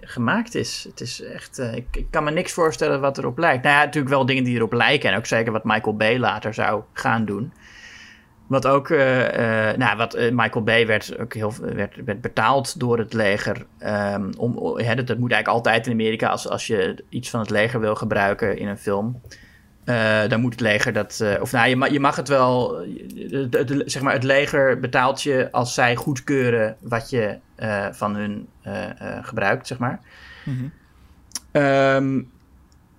gemaakt 0.00 0.54
is. 0.54 0.86
Het 0.88 1.00
is 1.00 1.22
echt, 1.22 1.58
ik, 1.58 1.86
ik, 1.92 2.06
kan 2.10 2.24
me 2.24 2.30
niks 2.30 2.52
voorstellen 2.52 3.00
wat 3.00 3.18
erop 3.18 3.38
lijkt. 3.38 3.62
Nou 3.62 3.76
ja, 3.76 3.84
natuurlijk 3.84 4.14
wel 4.14 4.26
dingen 4.26 4.44
die 4.44 4.56
erop 4.56 4.72
lijken. 4.72 5.10
En 5.10 5.16
ook 5.16 5.26
zeker 5.26 5.52
wat 5.52 5.64
Michael 5.64 5.96
Bay 5.96 6.18
later 6.18 6.54
zou 6.54 6.82
gaan 6.92 7.24
doen. 7.24 7.52
Wat 8.46 8.66
ook, 8.66 8.88
nou, 8.88 9.96
wat 9.96 10.30
Michael 10.32 10.64
Bay 10.64 10.86
werd 10.86 11.18
ook 11.18 11.34
heel 11.34 11.54
werd, 12.04 12.20
betaald 12.20 12.80
door 12.80 12.98
het 12.98 13.12
leger. 13.12 13.66
Um, 13.86 14.30
om, 14.36 14.54
dat, 14.76 15.06
dat 15.06 15.18
moet 15.18 15.32
eigenlijk 15.32 15.48
altijd 15.48 15.86
in 15.86 15.92
Amerika 15.92 16.28
als, 16.28 16.48
als 16.48 16.66
je 16.66 17.04
iets 17.08 17.30
van 17.30 17.40
het 17.40 17.50
leger 17.50 17.80
wil 17.80 17.94
gebruiken 17.94 18.58
in 18.58 18.68
een 18.68 18.78
film. 18.78 19.20
Uh, 19.90 20.28
dan 20.28 20.40
moet 20.40 20.52
het 20.52 20.60
leger 20.60 20.92
dat. 20.92 21.20
Uh, 21.22 21.40
of 21.40 21.52
nou, 21.52 21.68
je 21.68 21.76
mag, 21.76 21.90
je 21.90 22.00
mag 22.00 22.16
het 22.16 22.28
wel. 22.28 22.78
Het, 23.30 23.54
het, 23.54 23.82
zeg 23.86 24.02
maar, 24.02 24.12
het 24.12 24.22
leger 24.22 24.80
betaalt 24.80 25.22
je 25.22 25.48
als 25.50 25.74
zij 25.74 25.96
goedkeuren 25.96 26.76
wat 26.80 27.10
je 27.10 27.38
uh, 27.58 27.86
van 27.92 28.16
hun 28.16 28.48
gebruikt, 29.22 29.66
zeg 29.66 29.78
maar. 29.78 30.00
Mm 30.44 30.56
-hmm. 31.52 31.62
um, 31.62 32.30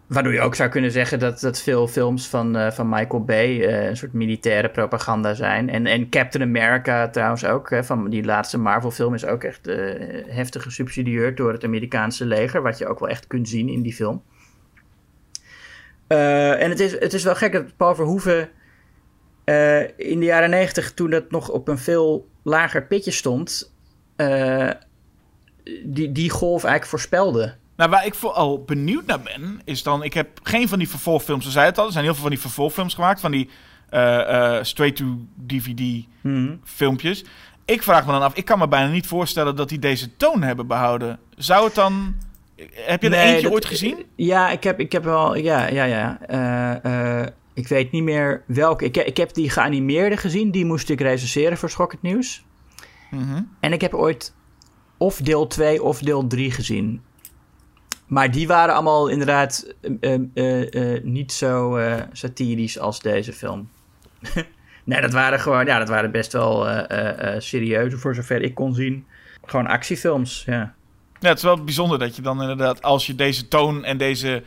waardoor 0.08 0.34
je 0.34 0.42
ook 0.42 0.56
zou 0.56 0.70
kunnen 0.70 0.92
zeggen 0.92 1.20
dat, 1.20 1.40
dat 1.40 1.62
veel 1.62 1.88
films 1.88 2.28
van, 2.28 2.72
van 2.72 2.90
Michael 2.90 3.24
Bay 3.24 3.64
een 3.88 3.98
soort 3.98 4.14
militaire 4.14 4.70
propaganda 4.70 5.34
zijn. 5.34 5.70
En, 5.70 5.86
en 5.86 6.10
Captain 6.10 6.44
America 6.44 7.10
trouwens 7.10 7.46
ook. 7.46 7.70
Hè, 7.70 7.84
van 7.84 8.10
die 8.10 8.24
laatste 8.24 8.58
Marvel-film 8.58 9.14
is 9.14 9.26
ook 9.26 9.44
echt 9.44 9.66
heftig 10.28 10.64
gesubsidieerd 10.64 11.38
door 11.38 11.52
het 11.52 11.64
Amerikaanse 11.64 12.26
leger. 12.26 12.62
Wat 12.62 12.78
je 12.78 12.88
ook 12.88 13.00
wel 13.00 13.10
echt 13.10 13.28
kunt 13.28 13.50
zien 13.50 13.70
in 13.70 13.82
die 13.82 13.94
film. 13.94 14.24
Uh, 16.12 16.62
en 16.62 16.70
het 16.70 16.80
is, 16.80 16.92
het 16.92 17.14
is 17.14 17.24
wel 17.24 17.36
gek 17.36 17.52
dat 17.52 17.78
Paul 17.78 17.96
Verhoeven 17.96 18.50
uh, 19.46 19.82
in 19.82 20.20
de 20.20 20.26
jaren 20.26 20.50
negentig, 20.50 20.94
toen 20.94 21.10
dat 21.10 21.32
nog 21.32 21.50
op 21.50 21.68
een 21.68 21.78
veel 21.78 22.30
lager 22.44 22.84
pitje 22.84 23.12
stond, 23.12 23.74
uh, 24.18 24.70
die, 25.84 26.12
die 26.12 26.30
golf 26.30 26.64
eigenlijk 26.64 26.86
voorspelde. 26.86 27.56
Nou, 27.76 27.90
waar 27.90 28.06
ik 28.06 28.16
vooral 28.16 28.64
benieuwd 28.64 29.06
naar 29.06 29.22
ben, 29.22 29.62
is 29.64 29.84
dan... 29.84 30.04
Ik 30.04 30.14
heb 30.14 30.40
geen 30.44 30.68
van 30.68 30.80
die 30.80 30.90
vervolgfilms, 30.90 31.46
ze 31.46 31.52
zei 31.52 31.66
het 31.66 31.78
al, 31.78 31.86
er 31.86 31.92
zijn 31.92 32.04
heel 32.04 32.14
veel 32.14 32.22
van 32.22 32.32
die 32.32 32.40
vervolgfilms 32.40 32.94
gemaakt, 32.94 33.20
van 33.20 33.32
die 33.32 33.50
straight-to-DVD 34.62 36.06
hmm. 36.22 36.60
filmpjes. 36.64 37.24
Ik 37.66 37.84
vraag 37.84 38.06
me 38.06 38.12
dan 38.12 38.22
af, 38.22 38.36
ik 38.36 38.46
kan 38.46 38.60
me 38.60 38.68
bijna 38.68 38.92
niet 38.92 39.08
voorstellen 39.08 39.56
dat 39.56 39.70
die 39.70 39.80
deze 39.80 40.16
toon 40.16 40.42
hebben 40.42 40.68
behouden. 40.68 41.20
Zou 41.36 41.66
het 41.66 41.76
dan... 41.76 42.16
Heb 42.74 43.02
je 43.02 43.10
er 43.10 43.16
nee, 43.16 43.28
eentje 43.28 43.42
dat, 43.42 43.52
ooit 43.52 43.66
gezien? 43.66 44.06
Ja, 44.16 44.50
ik 44.50 44.64
heb, 44.64 44.80
ik 44.80 44.92
heb 44.92 45.04
wel. 45.04 45.36
Ja, 45.36 45.68
ja, 45.68 45.84
ja. 45.84 46.20
Uh, 46.84 46.92
uh, 46.92 47.28
ik 47.54 47.68
weet 47.68 47.92
niet 47.92 48.04
meer 48.04 48.44
welke. 48.48 48.86
Ik, 48.86 48.98
ik 48.98 49.18
heb 49.18 49.34
die 49.34 49.50
geanimeerde 49.50 50.18
gezien. 50.18 50.52
Die 50.52 50.66
moest 50.66 50.90
ik 50.90 51.02
recenseren 51.02 51.58
voor 51.58 51.70
Schok 51.70 51.92
het 51.92 52.02
Nieuws. 52.02 52.46
Mm 53.10 53.20
-hmm. 53.20 53.50
En 53.60 53.74
ik 53.74 53.82
heb 53.82 53.94
ooit 53.94 54.34
of 54.98 55.18
deel 55.18 55.48
2 55.48 55.84
of 55.84 56.00
deel 56.00 56.28
3 56.28 56.52
gezien. 56.52 57.02
Maar 58.08 58.32
die 58.32 58.48
waren 58.48 58.74
allemaal 58.74 59.08
inderdaad 59.08 59.76
uh, 60.02 61.04
niet 61.04 61.32
zo 61.32 61.80
satirisch 62.12 62.80
als 62.80 63.00
deze 63.00 63.34
film. 63.34 63.70
nee, 64.84 65.02
dat 65.02 65.12
waren 65.12 65.40
gewoon. 65.40 65.66
Ja, 65.66 65.80
dat 65.80 65.90
waren 65.90 66.12
best 66.12 66.34
wel 66.34 66.68
serieuze, 67.38 67.98
voor 67.98 68.16
zover 68.16 68.42
ik 68.42 68.56
kon 68.56 68.74
zien. 68.74 69.06
Gewoon 69.46 69.68
actiefilms, 69.68 70.44
ja. 70.46 70.76
Ja, 71.22 71.28
het 71.28 71.38
is 71.38 71.44
wel 71.44 71.64
bijzonder 71.64 72.00
dat 72.00 72.16
je 72.16 72.22
dan 72.22 72.42
inderdaad, 72.42 72.82
als 72.82 73.06
je 73.06 73.16
deze 73.16 73.48
toon 73.48 73.84
en 73.84 73.98
deze 73.98 74.44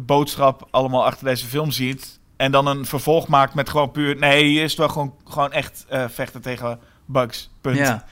boodschap 0.00 0.68
allemaal 0.70 1.04
achter 1.04 1.24
deze 1.26 1.46
film 1.46 1.70
ziet. 1.70 2.18
En 2.36 2.52
dan 2.52 2.66
een 2.66 2.86
vervolg 2.86 3.28
maakt 3.28 3.54
met 3.54 3.68
gewoon 3.68 3.90
puur. 3.90 4.16
Nee, 4.16 4.44
hier 4.44 4.62
is 4.62 4.70
het 4.70 4.78
wel 4.78 4.88
gewoon, 4.88 5.14
gewoon 5.24 5.52
echt 5.52 5.86
uh, 5.92 6.04
vechten 6.08 6.40
tegen 6.40 6.78
bugs. 7.04 7.50
Punt. 7.60 7.76
Ja. 7.76 8.04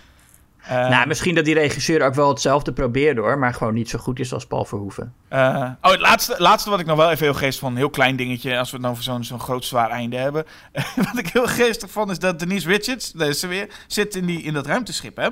Uh, 0.63 0.89
nou, 0.89 1.07
misschien 1.07 1.35
dat 1.35 1.45
die 1.45 1.55
regisseur 1.55 2.03
ook 2.03 2.15
wel 2.15 2.29
hetzelfde 2.29 2.73
probeerde 2.73 3.21
hoor, 3.21 3.39
maar 3.39 3.55
gewoon 3.55 3.75
niet 3.75 3.91
zo 3.91 3.99
goed 3.99 4.19
is 4.19 4.33
als 4.33 4.47
Paul 4.47 4.65
Verhoeven. 4.65 5.15
Uh, 5.33 5.71
oh, 5.83 5.91
het 5.91 6.01
laatste, 6.01 6.35
laatste 6.39 6.71
wat 6.71 6.81
ik 6.81 6.87
nog 6.87 6.97
wel 6.97 7.11
even 7.11 7.25
heel 7.25 7.35
geestig 7.35 7.61
van, 7.61 7.71
een 7.71 7.77
heel 7.77 7.91
klein 7.91 8.17
dingetje, 8.17 8.59
als 8.59 8.71
we 8.71 8.77
het 8.77 8.85
nou 8.85 8.95
voor 8.95 9.05
zo'n 9.05 9.25
zo'n 9.25 9.41
groot 9.41 9.65
zwaar 9.65 9.91
einde 9.91 10.17
hebben. 10.17 10.45
wat 11.13 11.19
ik 11.19 11.29
heel 11.29 11.47
geestig 11.47 11.91
vond, 11.91 12.11
is 12.11 12.19
dat 12.19 12.39
Denise 12.39 12.69
Richards, 12.69 13.13
daar 13.13 13.29
is 13.29 13.41
ze 13.41 13.47
weer, 13.47 13.69
zit 13.87 14.17
in, 14.17 14.27
die, 14.27 14.43
in 14.43 14.53
dat 14.53 14.67
ruimteschip, 14.67 15.17
hè. 15.17 15.29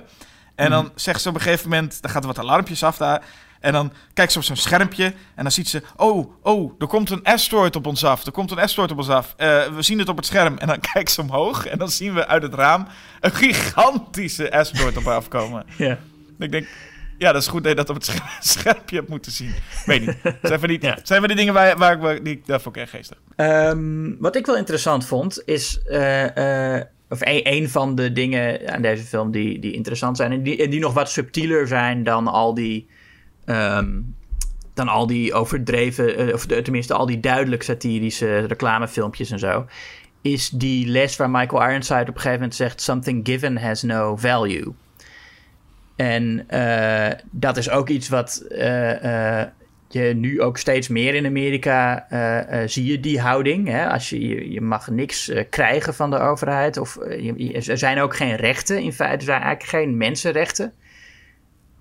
En 0.57 0.71
dan 0.71 0.93
zegt 0.95 1.21
ze 1.21 1.29
op 1.29 1.35
een 1.35 1.41
gegeven 1.41 1.69
moment, 1.69 2.03
dan 2.03 2.11
gaat 2.11 2.23
er 2.23 2.29
wat 2.29 2.39
alarmpjes 2.39 2.83
af 2.83 2.97
daar. 2.97 3.23
En 3.61 3.73
dan 3.73 3.93
kijkt 4.15 4.33
ze 4.33 4.39
op 4.39 4.45
zo'n 4.45 4.57
schermpje 4.57 5.05
en 5.35 5.43
dan 5.43 5.53
ziet 5.53 5.69
ze, 5.69 5.83
oh, 5.97 6.33
oh, 6.43 6.73
er 6.79 6.87
komt 6.87 7.11
een 7.11 7.25
asteroid 7.25 7.77
op 7.77 7.87
ons 7.87 8.05
af. 8.05 8.27
Er 8.27 8.33
komt 8.33 8.51
een 8.51 8.59
asteroid 8.59 8.91
op 8.91 8.99
ons 8.99 9.09
af. 9.09 9.35
Uh, 9.39 9.67
we 9.67 9.83
zien 9.83 9.99
het 9.99 10.09
op 10.09 10.17
het 10.17 10.27
scherm. 10.27 10.59
En 10.59 10.67
dan 10.67 10.81
kijkt 10.93 11.11
ze 11.11 11.21
omhoog 11.21 11.67
en 11.67 11.79
dan 11.79 11.91
zien 11.91 12.15
we 12.15 12.27
uit 12.27 12.43
het 12.43 12.55
raam 12.55 12.87
een 13.21 13.31
gigantische 13.31 14.53
asteroid 14.53 14.97
op 14.97 15.05
haar 15.05 15.15
afkomen. 15.15 15.65
Ja. 15.77 15.99
Ik 16.39 16.51
denk, 16.53 16.67
ja, 17.19 17.33
dat 17.33 17.43
is 17.43 17.49
goed 17.49 17.63
dat 17.63 17.71
je 17.71 17.77
dat 17.77 17.89
op 17.89 17.95
het 17.95 18.23
schermpje 18.41 18.97
hebt 18.97 19.09
moeten 19.09 19.33
zien. 19.33 19.55
Weet 19.85 20.07
niet. 20.07 20.17
Zijn 20.43 20.61
van 20.61 20.69
die, 20.69 20.79
ja. 20.83 20.99
zijn 21.03 21.19
van 21.19 21.29
die 21.29 21.37
dingen 21.37 21.55
waar, 21.55 21.77
waar, 21.77 21.99
waar 21.99 22.23
die, 22.23 22.43
ik 22.47 22.77
echt 22.77 22.91
geestig. 22.91 23.19
Um, 23.37 24.17
wat 24.21 24.37
ik 24.37 24.47
wel 24.47 24.57
interessant 24.57 25.07
vond, 25.07 25.43
is... 25.45 25.81
Uh, 25.87 26.37
uh, 26.37 26.81
of 27.09 27.21
een, 27.21 27.53
een, 27.53 27.69
van 27.69 27.95
de 27.95 28.13
dingen 28.13 28.73
aan 28.73 28.83
deze 28.83 29.03
film 29.03 29.31
die, 29.31 29.59
die 29.59 29.73
interessant 29.73 30.17
zijn. 30.17 30.33
En 30.33 30.43
die, 30.43 30.69
die 30.69 30.81
nog 30.81 30.93
wat 30.93 31.11
subtieler 31.11 31.67
zijn 31.67 32.03
dan 32.03 32.27
al 32.27 32.55
die. 32.55 32.87
Um, 33.45 34.15
dan 34.75 34.89
al 34.89 35.07
die 35.07 35.35
overdreven. 35.35 36.33
Of 36.33 36.47
tenminste, 36.47 36.95
al 36.95 37.07
die 37.07 37.21
duidelijk 37.21 37.63
satirische 37.63 38.39
reclamefilmpjes 38.39 39.31
en 39.31 39.39
zo. 39.39 39.67
Is 40.23 40.51
die 40.51 40.87
les 40.87 41.17
waar 41.17 41.31
Michael 41.31 41.69
Ironside 41.69 42.01
op 42.01 42.07
een 42.09 42.15
gegeven 42.15 42.33
moment 42.33 42.55
zegt: 42.55 42.81
Something 42.81 43.27
given 43.27 43.57
has 43.57 43.83
no 43.83 44.17
value. 44.17 44.73
En 45.97 46.47
uh, 46.51 47.11
dat 47.31 47.57
is 47.57 47.71
ook 47.71 47.89
iets 47.89 48.09
wat. 48.09 48.45
Uh, 48.51 49.43
je 49.89 50.15
nu 50.15 50.43
ook 50.43 50.59
steeds 50.59 50.89
meer 50.89 51.15
in 51.15 51.27
Amerika 51.27 52.07
uh, 52.13 52.61
uh, 52.61 52.69
zie 52.69 52.85
je 52.85 53.01
die 53.01 53.21
houding. 53.21 53.69
Hè? 53.69 53.91
Als 53.91 54.11
je, 54.11 54.53
je 54.53 54.61
mag 54.61 54.91
niks 54.91 55.29
uh, 55.29 55.43
krijgen 55.51 55.95
van 55.95 56.11
de 56.11 56.19
overheid. 56.19 56.77
Of 56.77 56.97
er 57.67 57.79
zijn 57.79 57.99
ook 57.99 58.17
geen 58.17 58.37
rechten. 58.37 58.83
In 58.83 58.93
feite 58.93 59.25
zijn 59.25 59.43
eigenlijk 59.43 59.71
geen 59.71 59.97
mensenrechten. 59.97 60.73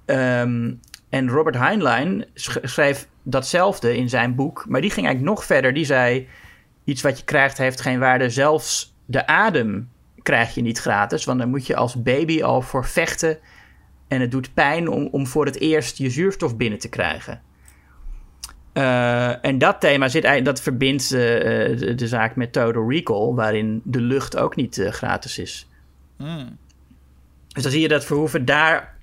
Um, 0.06 0.80
en 1.10 1.30
Robert 1.30 1.56
Heinlein 1.56 2.26
schreef 2.34 3.08
datzelfde 3.24 3.98
in 3.98 4.10
zijn 4.10 4.36
boek. 4.36 4.66
Maar 4.68 4.82
die 4.82 4.92
ging 4.92 5.06
eigenlijk 5.06 5.36
nog 5.36 5.46
verder. 5.46 5.74
Die 5.74 5.86
zei: 5.86 6.28
Iets 6.84 7.02
wat 7.02 7.18
je 7.18 7.26
krijgt 7.26 7.58
heeft 7.58 7.82
geen 7.82 8.00
waarde. 8.00 8.30
Zelfs 8.30 8.96
de 9.06 9.28
adem 9.28 9.90
krijg 10.22 10.56
je 10.56 10.62
niet 10.62 10.80
gratis. 10.80 11.26
Want 11.26 11.40
dan 11.40 11.50
moet 11.50 11.68
je 11.68 11.76
als 11.76 12.02
baby 12.02 12.44
al 12.44 12.62
voor 12.62 12.86
vechten. 12.86 13.38
En 14.08 14.22
het 14.22 14.32
doet 14.32 14.54
pijn 14.54 14.88
om, 14.88 15.08
om 15.12 15.28
voor 15.28 15.46
het 15.46 15.60
eerst 15.60 15.98
je 15.98 16.10
zuurstof 16.10 16.58
binnen 16.58 16.80
te 16.80 16.90
krijgen. 16.90 17.42
Uh, 18.78 19.46
en 19.46 19.58
dat 19.58 19.80
thema 19.80 20.08
zit, 20.08 20.46
dat 20.46 20.62
verbindt 20.62 21.04
uh, 21.04 21.10
de, 21.10 21.94
de, 21.96 22.08
zaak 22.08 22.36
met 22.36 22.52
Total 22.52 22.90
Recall, 22.90 23.34
waarin 23.34 23.82
de 23.84 24.02
lucht 24.02 24.38
ook 24.38 24.56
niet 24.56 24.78
uh, 24.78 24.92
gratis 24.92 25.38
is. 25.40 25.70
Mm. 26.18 26.58
Dus 27.48 27.64
dan 27.64 27.72
zie 27.72 27.82
je 27.82 27.88
dat 27.88 28.06
Verhoeven 28.06 28.46
daar 28.46 28.94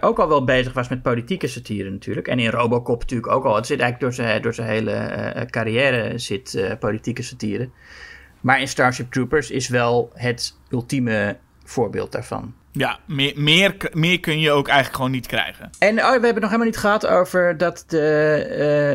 ook 0.00 0.18
al 0.18 0.28
wel 0.28 0.44
bezig 0.44 0.72
was 0.72 0.88
met 0.88 1.02
politieke 1.02 1.46
satire 1.46 1.90
natuurlijk. 1.90 2.28
En 2.28 2.38
in 2.38 2.50
Robocop 2.50 3.00
natuurlijk 3.00 3.32
ook 3.32 3.44
al. 3.44 3.56
Het 3.56 3.66
zit 3.66 3.80
eigenlijk 3.80 4.16
door 4.16 4.26
zijn, 4.26 4.42
door 4.42 4.54
zijn 4.54 4.68
hele 4.68 5.46
carrière 5.50 6.18
zit 6.18 6.76
politieke 6.80 7.22
satire. 7.22 7.68
Maar 8.40 8.60
in 8.60 8.68
Starship 8.68 9.12
Troopers 9.12 9.50
is 9.50 9.68
wel 9.68 10.10
het 10.14 10.56
ultieme 10.70 11.36
voorbeeld 11.64 12.12
daarvan. 12.12 12.54
Ja, 12.76 12.98
meer, 13.04 13.32
meer, 13.36 13.76
meer 13.92 14.20
kun 14.20 14.40
je 14.40 14.50
ook 14.50 14.66
eigenlijk 14.66 14.96
gewoon 14.96 15.10
niet 15.10 15.26
krijgen. 15.26 15.70
En 15.78 15.98
oh, 15.98 16.04
we 16.04 16.10
hebben 16.10 16.28
het 16.28 16.40
nog 16.40 16.50
helemaal 16.50 16.66
niet 16.66 16.76
gehad 16.76 17.06
over 17.06 17.56
dat 17.56 17.84
de 17.86 18.46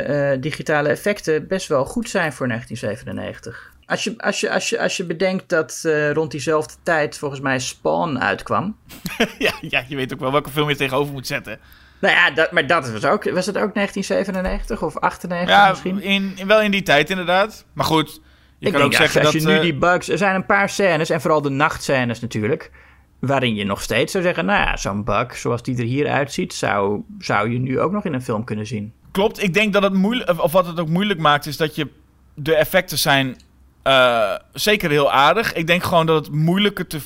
uh, 0.03 0.31
uh, 0.31 0.41
digitale 0.41 0.89
effecten 0.89 1.47
best 1.47 1.67
wel 1.67 1.85
goed 1.85 2.09
zijn 2.09 2.33
voor 2.33 2.47
1997. 2.47 3.73
Als 3.85 4.03
je, 4.03 4.13
als 4.17 4.39
je, 4.39 4.51
als 4.51 4.69
je, 4.69 4.79
als 4.79 4.97
je 4.97 5.05
bedenkt 5.05 5.49
dat 5.49 5.83
uh, 5.85 6.11
rond 6.11 6.31
diezelfde 6.31 6.73
tijd 6.83 7.17
volgens 7.17 7.41
mij 7.41 7.59
Spawn 7.59 8.17
uitkwam. 8.17 8.77
ja, 9.37 9.51
ja, 9.61 9.83
je 9.87 9.95
weet 9.95 10.13
ook 10.13 10.19
wel 10.19 10.31
welke 10.31 10.49
film 10.49 10.69
je 10.69 10.75
tegenover 10.75 11.13
moet 11.13 11.27
zetten. 11.27 11.59
Nou 11.99 12.13
ja, 12.13 12.31
dat, 12.31 12.51
maar 12.51 12.67
dat 12.67 12.91
was 12.91 13.05
ook. 13.05 13.23
Was 13.23 13.45
het 13.45 13.57
ook 13.57 13.73
1997 13.73 14.81
of 14.81 14.97
98 14.97 15.55
ja, 15.55 15.69
misschien? 15.69 16.01
In, 16.01 16.33
in, 16.35 16.47
wel 16.47 16.61
in 16.61 16.71
die 16.71 16.83
tijd 16.83 17.09
inderdaad. 17.09 17.65
Maar 17.73 17.85
goed, 17.85 18.21
je 18.57 18.67
ik 18.67 18.73
kan 18.73 18.81
ook 18.81 18.93
zeggen 18.93 19.21
als 19.21 19.33
dat. 19.33 19.43
Als 19.43 19.53
je 19.53 19.57
nu 19.57 19.61
die 19.61 19.79
bugs. 19.79 20.09
Er 20.09 20.17
zijn 20.17 20.35
een 20.35 20.45
paar 20.45 20.69
scènes, 20.69 21.09
en 21.09 21.21
vooral 21.21 21.41
de 21.41 21.49
nachtscènes 21.49 22.19
natuurlijk 22.19 22.71
Waarin 23.19 23.55
je 23.55 23.63
nog 23.63 23.81
steeds 23.81 24.11
zou 24.11 24.23
zeggen, 24.23 24.45
nou 24.45 24.59
ja, 24.59 24.77
zo'n 24.77 25.03
bug 25.03 25.37
zoals 25.37 25.63
die 25.63 25.77
er 25.77 25.83
hier 25.83 26.07
uitziet, 26.07 26.53
zou, 26.53 27.01
zou 27.19 27.51
je 27.51 27.59
nu 27.59 27.79
ook 27.79 27.91
nog 27.91 28.05
in 28.05 28.13
een 28.13 28.21
film 28.21 28.43
kunnen 28.43 28.67
zien. 28.67 28.93
Klopt, 29.11 29.43
ik 29.43 29.53
denk 29.53 29.73
dat 29.73 29.83
het 29.83 29.93
moeilijk, 29.93 30.41
of 30.41 30.51
wat 30.51 30.65
het 30.65 30.79
ook 30.79 30.89
moeilijk 30.89 31.19
maakt, 31.19 31.45
is 31.45 31.57
dat 31.57 31.75
je 31.75 31.87
de 32.33 32.55
effecten 32.55 32.97
zijn 32.97 33.37
uh, 33.83 34.35
zeker 34.53 34.89
heel 34.89 35.11
aardig. 35.11 35.53
Ik 35.53 35.67
denk 35.67 35.83
gewoon 35.83 36.05
dat 36.05 36.25
het 36.25 36.35
moeilijker 36.35 36.87
te, 36.87 36.99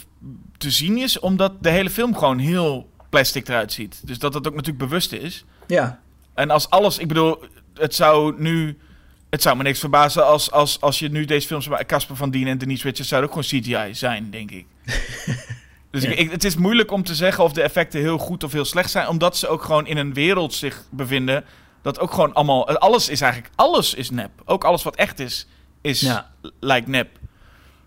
te 0.57 0.71
zien 0.71 0.97
is, 0.97 1.19
omdat 1.19 1.53
de 1.59 1.69
hele 1.69 1.89
film 1.89 2.15
gewoon 2.15 2.37
heel 2.37 2.89
plastic 3.09 3.47
eruit 3.47 3.73
ziet. 3.73 4.01
Dus 4.07 4.19
dat 4.19 4.33
het 4.33 4.47
ook 4.47 4.55
natuurlijk 4.55 4.89
bewust 4.89 5.11
is. 5.11 5.45
Ja. 5.67 5.99
En 6.33 6.49
als 6.49 6.69
alles, 6.69 6.97
ik 6.97 7.07
bedoel, 7.07 7.43
het 7.73 7.95
zou 7.95 8.33
nu 8.37 8.77
het 9.33 9.41
zou 9.41 9.57
me 9.57 9.63
niks 9.63 9.79
verbazen 9.79 10.25
als, 10.25 10.51
als, 10.51 10.81
als 10.81 10.99
je 10.99 11.09
nu 11.09 11.25
deze 11.25 11.47
films 11.47 11.67
Casper 11.85 12.15
van 12.15 12.31
Dien 12.31 12.47
en 12.47 12.57
Denise 12.57 12.83
Richards 12.83 13.09
zou 13.09 13.23
ook 13.23 13.29
gewoon 13.29 13.43
CGI 13.43 13.95
zijn, 13.95 14.29
denk 14.29 14.51
ik. 14.51 14.65
dus 16.01 16.03
ik, 16.03 16.31
het 16.31 16.43
is 16.43 16.55
moeilijk 16.55 16.91
om 16.91 17.03
te 17.03 17.15
zeggen 17.15 17.43
of 17.43 17.53
de 17.53 17.61
effecten 17.61 17.99
heel 17.99 18.17
goed 18.17 18.43
of 18.43 18.51
heel 18.51 18.65
slecht 18.65 18.91
zijn, 18.91 19.07
omdat 19.07 19.37
ze 19.37 19.47
ook 19.47 19.63
gewoon 19.63 19.87
in 19.87 19.97
een 19.97 20.13
wereld 20.13 20.53
zich 20.53 20.83
bevinden 20.89 21.43
dat 21.81 21.99
ook 21.99 22.11
gewoon 22.13 22.33
allemaal, 22.33 22.67
alles 22.67 23.09
is 23.09 23.21
eigenlijk, 23.21 23.53
alles 23.55 23.93
is 23.93 24.09
nep. 24.09 24.31
Ook 24.45 24.63
alles 24.63 24.83
wat 24.83 24.95
echt 24.95 25.19
is, 25.19 25.47
is 25.81 26.01
Ja. 26.01 26.31
lijkt 26.59 26.87
nep. 26.87 27.09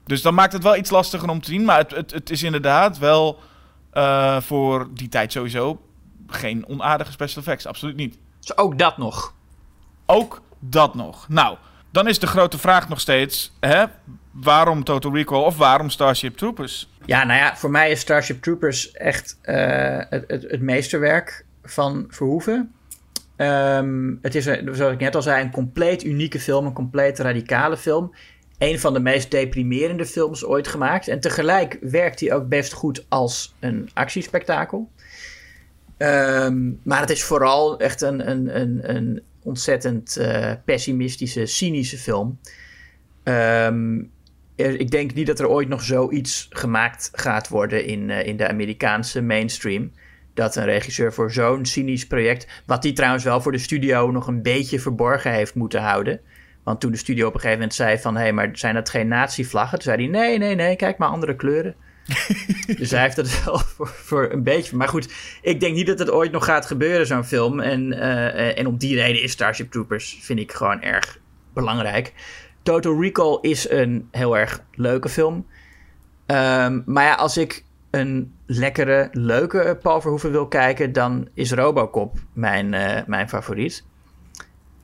Dus 0.04 0.22
dan 0.22 0.34
maakt 0.34 0.52
het 0.52 0.62
wel 0.62 0.76
iets 0.76 0.90
lastiger 0.90 1.28
om 1.28 1.40
te 1.40 1.50
zien, 1.50 1.64
maar 1.64 1.78
het, 1.78 1.90
het, 1.90 2.10
het 2.10 2.30
is 2.30 2.42
inderdaad 2.42 2.98
wel 2.98 3.40
eh, 3.90 4.40
voor 4.40 4.88
die 4.94 5.08
tijd 5.08 5.32
sowieso 5.32 5.80
geen 6.26 6.68
onaardige 6.68 7.12
special 7.12 7.42
effects, 7.42 7.66
absoluut 7.66 7.96
niet. 7.96 8.18
Dus 8.40 8.56
ook 8.56 8.78
dat 8.78 8.98
nog. 8.98 9.34
Ook 10.06 10.42
dat 10.58 10.94
nog. 10.94 11.28
Nou, 11.28 11.56
dan 11.90 12.08
is 12.08 12.18
de 12.18 12.26
grote 12.26 12.58
vraag 12.58 12.88
nog 12.88 13.00
steeds: 13.00 13.52
hè, 13.60 13.84
waarom 14.40 14.84
Total 14.84 15.14
Recall 15.14 15.42
of 15.42 15.56
waarom 15.56 15.90
Starship 15.90 16.36
Troopers? 16.36 16.90
Ja, 17.04 17.24
nou 17.24 17.38
ja, 17.38 17.56
voor 17.56 17.70
mij 17.70 17.90
is 17.90 18.00
Starship 18.00 18.42
Troopers 18.42 18.92
echt 18.92 19.38
eh, 19.42 20.00
het, 20.08 20.24
het, 20.26 20.42
het 20.50 20.60
meesterwerk 20.60 21.44
van 21.62 22.04
Verhoeven. 22.08 22.74
Ehm, 23.36 24.14
het 24.22 24.34
is, 24.34 24.44
zoals 24.44 24.92
ik 24.92 25.00
net 25.00 25.14
al 25.14 25.22
zei, 25.22 25.42
een 25.42 25.50
compleet 25.50 26.04
unieke 26.04 26.40
film, 26.40 26.66
een 26.66 26.72
compleet 26.72 27.18
radicale 27.18 27.76
film. 27.76 28.14
Een 28.58 28.80
van 28.80 28.92
de 28.92 29.00
meest 29.00 29.30
deprimerende 29.30 30.06
films 30.06 30.44
ooit 30.44 30.68
gemaakt. 30.68 31.08
En 31.08 31.20
tegelijk 31.20 31.78
werkt 31.80 32.20
hij 32.20 32.32
ook 32.34 32.48
best 32.48 32.72
goed 32.72 33.06
als 33.08 33.54
een 33.60 33.90
actiespektakel. 33.94 34.90
Ehm, 35.96 36.70
maar 36.82 37.00
het 37.00 37.10
is 37.10 37.24
vooral 37.24 37.78
echt 37.78 38.00
een, 38.00 38.30
een, 38.30 38.60
een, 38.60 38.96
een 38.96 39.22
ontzettend 39.42 40.16
eh, 40.16 40.52
pessimistische, 40.64 41.46
cynische 41.46 41.98
film. 41.98 42.38
Ehm, 43.22 44.02
er- 44.56 44.80
ik 44.80 44.90
denk 44.90 45.14
niet 45.14 45.26
dat 45.26 45.40
er 45.40 45.48
ooit 45.48 45.68
nog 45.68 45.82
zoiets 45.82 46.46
gemaakt 46.50 47.10
gaat 47.12 47.48
worden 47.48 47.84
in, 47.84 48.10
eh, 48.10 48.26
in 48.26 48.36
de 48.36 48.48
Amerikaanse 48.48 49.22
mainstream. 49.22 49.92
Dat 50.34 50.56
een 50.56 50.64
regisseur 50.64 51.12
voor 51.12 51.32
zo'n 51.32 51.64
cynisch 51.66 52.06
project, 52.06 52.46
wat 52.66 52.82
hij 52.82 52.92
trouwens 52.92 53.24
wel 53.24 53.40
voor 53.40 53.52
de 53.52 53.58
studio 53.58 54.10
nog 54.10 54.26
een 54.26 54.42
beetje 54.42 54.80
verborgen 54.80 55.32
heeft 55.32 55.54
moeten 55.54 55.82
houden. 55.82 56.20
Want 56.62 56.80
toen 56.80 56.90
de 56.90 56.96
studio 56.96 57.26
op 57.26 57.34
een 57.34 57.40
gegeven 57.40 57.58
moment 57.58 57.76
zei 57.76 57.98
van, 57.98 58.14
hé, 58.14 58.22
hey, 58.22 58.32
maar 58.32 58.48
zijn 58.52 58.74
dat 58.74 58.88
geen 58.88 59.08
nazi-vlaggen? 59.08 59.78
Toen 59.78 59.94
zei 59.94 60.02
hij, 60.02 60.20
nee, 60.20 60.38
nee, 60.38 60.54
nee, 60.54 60.76
kijk 60.76 60.98
maar 60.98 61.08
andere 61.08 61.36
kleuren. 61.36 61.74
dus 62.78 62.90
hij 62.90 63.02
heeft 63.02 63.16
dat 63.16 63.44
wel 63.44 63.58
voor, 63.58 63.88
voor 63.88 64.32
een 64.32 64.42
beetje. 64.42 64.76
Maar 64.76 64.88
goed, 64.88 65.12
ik 65.42 65.60
denk 65.60 65.74
niet 65.74 65.86
dat 65.86 65.98
het 65.98 66.10
ooit 66.10 66.32
nog 66.32 66.44
gaat 66.44 66.66
gebeuren, 66.66 67.06
zo'n 67.06 67.24
film. 67.24 67.60
En, 67.60 67.92
eh, 67.92 68.58
en 68.58 68.66
om 68.66 68.76
die 68.76 68.94
reden 68.94 69.22
is 69.22 69.32
Starship 69.32 69.70
Troopers, 69.70 70.18
vind 70.20 70.38
ik 70.38 70.52
gewoon 70.52 70.82
erg 70.82 71.18
belangrijk. 71.54 72.12
Total 72.66 73.01
Recall 73.01 73.38
is 73.40 73.70
een 73.70 74.09
heel 74.10 74.38
erg 74.38 74.62
leuke 74.74 75.09
film. 75.09 75.47
Ehm, 76.26 76.80
maar 76.84 77.05
ja, 77.05 77.14
als 77.14 77.36
ik 77.36 77.64
een 77.90 78.34
lekkere, 78.47 79.09
leuke 79.12 79.78
Paul 79.82 80.01
Verhoeven 80.01 80.30
wil 80.30 80.48
kijken, 80.48 80.93
dan 80.93 81.28
is 81.34 81.52
Robocop 81.52 82.16
mijn, 82.32 82.74
eh, 82.74 83.02
mijn 83.06 83.28
favoriet. 83.28 83.84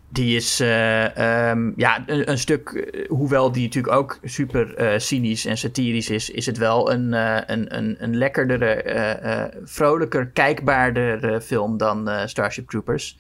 Die 0.09 0.37
is 0.37 0.61
eh, 0.61 1.17
ehm, 1.17 1.73
ja, 1.77 2.03
een, 2.07 2.39
stuk, 2.39 2.69
eh, 2.69 3.09
hoewel 3.09 3.53
die 3.53 3.63
natuurlijk 3.63 3.95
ook 3.95 4.19
super 4.23 5.01
cynisch 5.01 5.47
en 5.47 5.59
satirisch 5.59 6.11
is, 6.11 6.31
is 6.31 6.47
het 6.47 6.59
wel 6.59 6.93
een, 6.93 7.13
een, 7.53 7.77
een, 7.77 7.97
een 7.99 8.17
lekkerdere, 8.17 9.53
vrolijker, 9.65 10.27
kijkbaarder 10.27 11.25
eh, 11.25 11.41
film 11.41 11.77
dan 11.77 12.11
Starship 12.29 12.69
Troopers. 12.69 13.19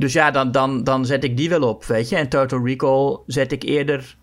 Dus 0.00 0.12
ja, 0.12 0.30
dan, 0.30 0.50
dan, 0.50 0.84
dan 0.84 1.06
zet 1.06 1.24
ik 1.24 1.36
die 1.36 1.48
wel 1.48 1.62
op, 1.62 1.84
weet 1.84 2.08
je. 2.08 2.16
En 2.16 2.28
Total 2.28 2.66
Recall 2.66 3.18
zet 3.26 3.52
ik 3.52 3.62
eerder, 3.62 4.16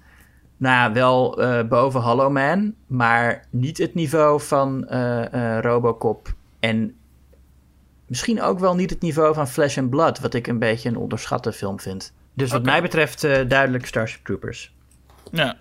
nou 0.57 0.75
ja, 0.75 0.91
wel 0.91 1.41
eh, 1.41 1.67
boven 1.67 2.01
Hollow 2.01 2.31
Man, 2.31 2.73
maar 2.87 3.47
niet 3.49 3.77
het 3.77 3.93
niveau 3.93 4.41
van 4.41 4.87
eh, 4.87 5.33
eh, 5.33 5.63
Robocop. 5.63 6.33
En 6.59 6.95
misschien 8.07 8.41
ook 8.41 8.59
wel 8.59 8.75
niet 8.75 8.89
het 8.89 9.01
niveau 9.01 9.33
van 9.33 9.47
Flesh 9.47 9.77
and 9.77 9.89
Blood, 9.89 10.19
wat 10.19 10.33
ik 10.33 10.47
een 10.47 10.59
beetje 10.59 10.89
een 10.89 10.97
onderschatte 10.97 11.53
film 11.53 11.79
vind. 11.79 12.13
Dus 12.33 12.51
wat 12.51 12.63
mij 12.63 12.81
betreft 12.81 13.21
duidelijk 13.21 13.85
Starship 13.85 14.25
Troopers. 14.25 14.75
Ja. 15.31 15.57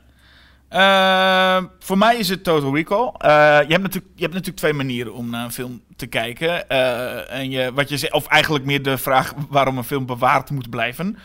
Eh, 0.68 1.64
voor 1.78 1.98
mij 1.98 2.16
is 2.16 2.28
het 2.28 2.44
Total 2.44 2.74
Recall. 2.74 3.12
Eh, 3.18 3.30
je, 3.66 3.72
hebt 3.72 3.82
natuurlijk, 3.82 4.12
je 4.14 4.22
hebt 4.22 4.32
natuurlijk 4.32 4.56
twee 4.56 4.72
manieren 4.72 5.14
om 5.14 5.30
naar 5.30 5.44
een 5.44 5.52
film 5.52 5.82
te 5.96 6.06
kijken. 6.06 6.68
Eh, 6.68 7.32
en 7.32 7.50
je, 7.50 7.72
wat 7.72 7.88
je 7.88 8.12
of 8.12 8.26
eigenlijk 8.26 8.64
meer 8.64 8.82
de 8.82 8.98
vraag 8.98 9.34
waarom 9.48 9.78
een 9.78 9.84
film 9.84 10.06
bewaard 10.06 10.50
moet 10.50 10.70
blijven. 10.70 11.18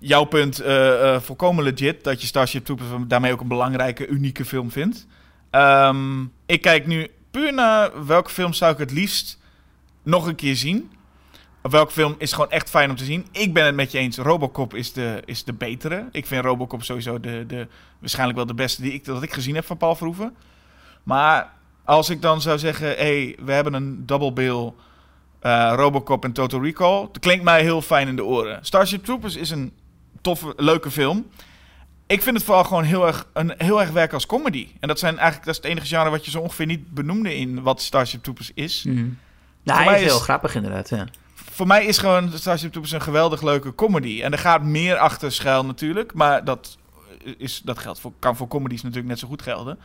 Jouw 0.00 0.24
punt, 0.24 0.62
volkomen 1.18 1.64
legit, 1.64 2.04
dat 2.04 2.20
je 2.20 2.26
Starship 2.26 2.64
Troopers 2.64 2.88
daarmee 3.06 3.32
ook 3.32 3.40
een 3.40 3.48
belangrijke, 3.48 4.06
unieke 4.06 4.44
film 4.44 4.70
vindt. 4.70 5.06
Ehm, 5.50 6.22
ik 6.46 6.60
kijk 6.62 6.86
nu 6.86 7.08
puur 7.30 7.54
naar 7.54 8.06
welke 8.06 8.30
film 8.30 8.52
zou 8.52 8.72
ik 8.72 8.78
het 8.78 8.90
liefst 8.90 9.38
nog 10.02 10.26
een 10.26 10.34
keer 10.34 10.56
zien. 10.56 10.90
Of 11.62 11.70
welke 11.70 11.92
film 11.92 12.14
is 12.18 12.32
gewoon 12.32 12.50
echt 12.50 12.70
fijn 12.70 12.90
om 12.90 12.96
te 12.96 13.04
zien. 13.04 13.26
Ik 13.32 13.52
ben 13.52 13.64
het 13.64 13.74
met 13.74 13.92
je 13.92 13.98
eens. 13.98 14.16
Robocop 14.16 14.74
is 14.74 14.92
de, 14.92 15.22
is 15.24 15.44
de 15.44 15.52
betere. 15.52 16.08
Ik 16.12 16.26
vind 16.26 16.44
Robocop 16.44 16.82
sowieso 16.82 17.20
de, 17.20 17.44
de, 17.46 17.66
waarschijnlijk 17.98 18.36
wel 18.38 18.46
de 18.46 18.54
beste 18.54 18.82
die 18.82 18.92
ik, 18.92 19.04
dat 19.04 19.22
ik 19.22 19.32
gezien 19.32 19.54
heb 19.54 19.64
van 19.64 19.76
Paul 19.76 19.94
Verhoeven. 19.94 20.36
Maar 21.02 21.52
als 21.84 22.10
ik 22.10 22.22
dan 22.22 22.40
zou 22.40 22.58
zeggen... 22.58 22.86
hey, 22.86 23.36
we 23.44 23.52
hebben 23.52 23.74
een 23.74 24.06
double 24.06 24.32
bill 24.32 24.72
eh, 25.40 25.72
Robocop 25.76 26.24
en 26.24 26.32
Total 26.32 26.62
Recall. 26.62 27.00
Dat 27.00 27.18
klinkt 27.18 27.44
mij 27.44 27.62
heel 27.62 27.82
fijn 27.82 28.08
in 28.08 28.16
de 28.16 28.24
oren. 28.24 28.58
Starship 28.64 29.04
Troopers 29.04 29.36
is 29.36 29.50
een 29.50 29.72
toffe, 30.20 30.52
leuke 30.56 30.90
film. 30.90 31.26
Ik 32.06 32.22
vind 32.22 32.36
het 32.36 32.44
vooral 32.44 32.64
gewoon 32.64 32.84
heel 32.84 33.06
erg, 33.06 33.28
een, 33.32 33.54
heel 33.56 33.80
erg 33.80 33.90
werk 33.90 34.12
als 34.12 34.26
comedy. 34.26 34.68
En 34.80 34.88
dat, 34.88 34.98
zijn 34.98 35.18
eigenlijk, 35.18 35.46
dat 35.46 35.54
is 35.54 35.62
het 35.62 35.70
enige 35.70 35.86
genre 35.86 36.10
wat 36.10 36.24
je 36.24 36.30
zo 36.30 36.40
ongeveer 36.40 36.66
niet 36.66 36.94
benoemde 36.94 37.36
in 37.36 37.62
wat 37.62 37.82
Starship 37.82 38.22
Troopers 38.22 38.50
is. 38.54 38.84
Nou, 38.84 39.82
Voor 39.82 39.90
hij 39.90 40.00
is 40.00 40.06
heel 40.06 40.18
grappig 40.18 40.54
inderdaad, 40.54 40.88
ja. 40.88 41.06
Voor 41.58 41.66
mij 41.66 41.84
is 41.84 41.98
gewoon 41.98 42.32
Starship 42.32 42.70
Troopers 42.70 42.92
een 42.92 43.00
geweldig 43.00 43.42
leuke 43.42 43.74
comedy. 43.74 44.22
En 44.22 44.32
er 44.32 44.38
gaat 44.38 44.62
meer 44.62 44.96
achter 44.96 45.32
schuil 45.32 45.64
natuurlijk. 45.64 46.14
Maar 46.14 46.44
dat, 46.44 46.78
is, 47.38 47.60
dat 47.64 47.78
geldt 47.78 48.00
voor, 48.00 48.12
kan 48.18 48.36
voor 48.36 48.48
comedies 48.48 48.82
natuurlijk 48.82 49.08
net 49.08 49.18
zo 49.18 49.28
goed 49.28 49.42
gelden. 49.42 49.78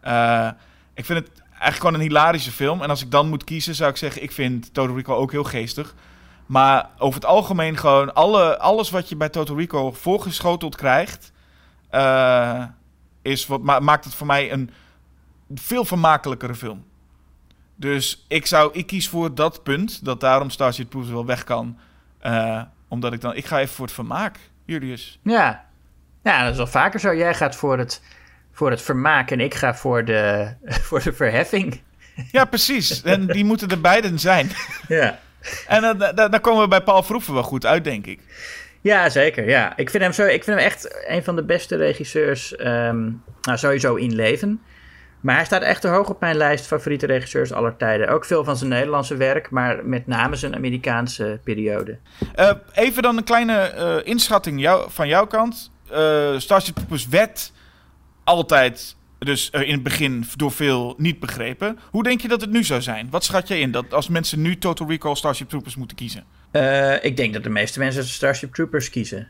Eh, 0.00 0.48
ik 0.94 1.04
vind 1.04 1.18
het 1.18 1.42
eigenlijk 1.48 1.76
gewoon 1.76 1.94
een 1.94 2.00
hilarische 2.00 2.50
film. 2.50 2.82
En 2.82 2.90
als 2.90 3.02
ik 3.02 3.10
dan 3.10 3.28
moet 3.28 3.44
kiezen, 3.44 3.74
zou 3.74 3.90
ik 3.90 3.96
zeggen... 3.96 4.22
ik 4.22 4.32
vind 4.32 4.74
Total 4.74 4.96
Recall 4.96 5.16
ook 5.16 5.32
heel 5.32 5.44
geestig. 5.44 5.94
Maar 6.46 6.90
over 6.98 7.20
het 7.20 7.28
algemeen 7.28 7.76
gewoon... 7.76 8.14
Alle, 8.14 8.58
alles 8.58 8.90
wat 8.90 9.08
je 9.08 9.16
bij 9.16 9.28
Total 9.28 9.56
Recall 9.56 9.92
voorgeschoteld 9.92 10.76
krijgt... 10.76 11.32
eh, 11.90 12.64
is 13.22 13.46
wat, 13.46 13.62
ma- 13.62 13.80
maakt 13.80 14.04
het 14.04 14.14
voor 14.14 14.26
mij 14.26 14.52
een 14.52 14.70
veel 15.54 15.84
vermakelijkere 15.84 16.54
film. 16.54 16.84
Dus 17.80 18.24
ik, 18.28 18.46
zou, 18.46 18.70
ik 18.72 18.86
kies 18.86 19.08
voor 19.08 19.34
dat 19.34 19.62
punt, 19.62 20.04
dat 20.04 20.20
daarom 20.20 20.50
Starship 20.50 20.90
Troopers 20.90 21.12
wel 21.12 21.26
weg 21.26 21.44
kan. 21.44 21.78
Eh, 22.18 22.62
omdat 22.88 23.12
ik 23.12 23.20
dan, 23.20 23.34
ik 23.34 23.46
ga 23.46 23.58
even 23.60 23.74
voor 23.74 23.84
het 23.84 23.94
vermaak, 23.94 24.36
Julius. 24.64 25.18
Ja. 25.22 25.64
ja, 26.22 26.42
dat 26.42 26.50
is 26.50 26.56
wel 26.56 26.66
vaker 26.66 27.00
zo. 27.00 27.14
Jij 27.14 27.34
gaat 27.34 27.56
voor 27.56 27.78
het, 27.78 28.02
voor 28.52 28.70
het 28.70 28.82
vermaak 28.82 29.30
en 29.30 29.40
ik 29.40 29.54
ga 29.54 29.74
voor 29.74 30.04
de, 30.04 30.48
voor 30.88 31.02
de 31.02 31.12
verheffing. 31.12 31.80
Ja, 32.32 32.44
precies. 32.44 33.02
En 33.02 33.26
die 33.26 33.44
moeten 33.44 33.68
er 33.68 33.80
beiden 33.80 34.18
zijn. 34.18 34.50
Ja. 34.88 35.18
En 35.66 35.82
dan 35.82 35.98
dan- 35.98 36.30
dan 36.30 36.40
komen 36.40 36.62
we 36.62 36.68
bij 36.68 36.82
Paul 36.82 37.02
Verhoeven 37.02 37.34
wel 37.34 37.42
goed 37.42 37.66
uit, 37.66 37.84
denk 37.84 38.06
ik. 38.06 38.20
Ja, 38.80 39.08
zeker. 39.08 39.48
Ja. 39.48 39.76
Ik, 39.76 39.90
vind 39.90 40.02
hem 40.02 40.12
zo, 40.12 40.24
ik 40.24 40.44
vind 40.44 40.56
hem 40.58 40.66
echt 40.66 41.04
een 41.08 41.24
van 41.24 41.36
de 41.36 41.44
beste 41.44 41.76
regisseurs. 41.76 42.56
ehm, 42.56 43.10
nou, 43.42 43.58
sowieso 43.58 43.94
in 43.94 44.14
leven. 44.14 44.60
Maar 45.20 45.34
hij 45.34 45.44
staat 45.44 45.62
echt 45.62 45.80
te 45.80 45.88
hoog 45.88 46.08
op 46.08 46.20
mijn 46.20 46.36
lijst 46.36 46.66
favoriete 46.66 47.06
regisseurs 47.06 47.52
aller 47.52 47.76
tijden. 47.76 48.08
Ook 48.08 48.24
veel 48.24 48.44
van 48.44 48.56
zijn 48.56 48.70
Nederlandse 48.70 49.16
werk, 49.16 49.50
maar 49.50 49.86
met 49.86 50.06
name 50.06 50.36
zijn 50.36 50.54
Amerikaanse 50.54 51.40
periode. 51.44 51.98
Eh, 52.34 52.50
even 52.72 53.02
dan 53.02 53.16
een 53.16 53.24
kleine 53.24 53.56
eh, 53.56 53.96
inschatting 54.02 54.60
jou, 54.60 54.90
van 54.90 55.08
jouw 55.08 55.26
kant. 55.26 55.70
Eh 55.90 56.38
Starship 56.38 56.74
Troopers 56.74 57.08
werd 57.08 57.52
altijd, 58.24 58.96
dus 59.18 59.50
in 59.50 59.72
het 59.72 59.82
begin 59.82 60.24
door 60.36 60.52
veel 60.52 60.94
niet 60.96 61.20
begrepen. 61.20 61.78
Hoe 61.90 62.02
denk 62.02 62.20
je 62.20 62.28
dat 62.28 62.40
het 62.40 62.50
nu 62.50 62.64
zou 62.64 62.82
zijn? 62.82 63.08
Wat 63.10 63.24
schat 63.24 63.48
jij 63.48 63.60
in 63.60 63.70
dat 63.70 63.94
als 63.94 64.08
mensen 64.08 64.40
nu 64.42 64.58
Total 64.58 64.88
Recall 64.88 65.14
Starship 65.14 65.48
Troopers 65.48 65.76
moeten 65.76 65.96
kiezen? 65.96 66.24
Ik 67.02 67.16
denk 67.16 67.32
dat 67.32 67.42
de 67.42 67.48
meeste 67.48 67.78
mensen 67.78 68.04
Starship 68.04 68.54
Troopers 68.54 68.90
kiezen. 68.90 69.28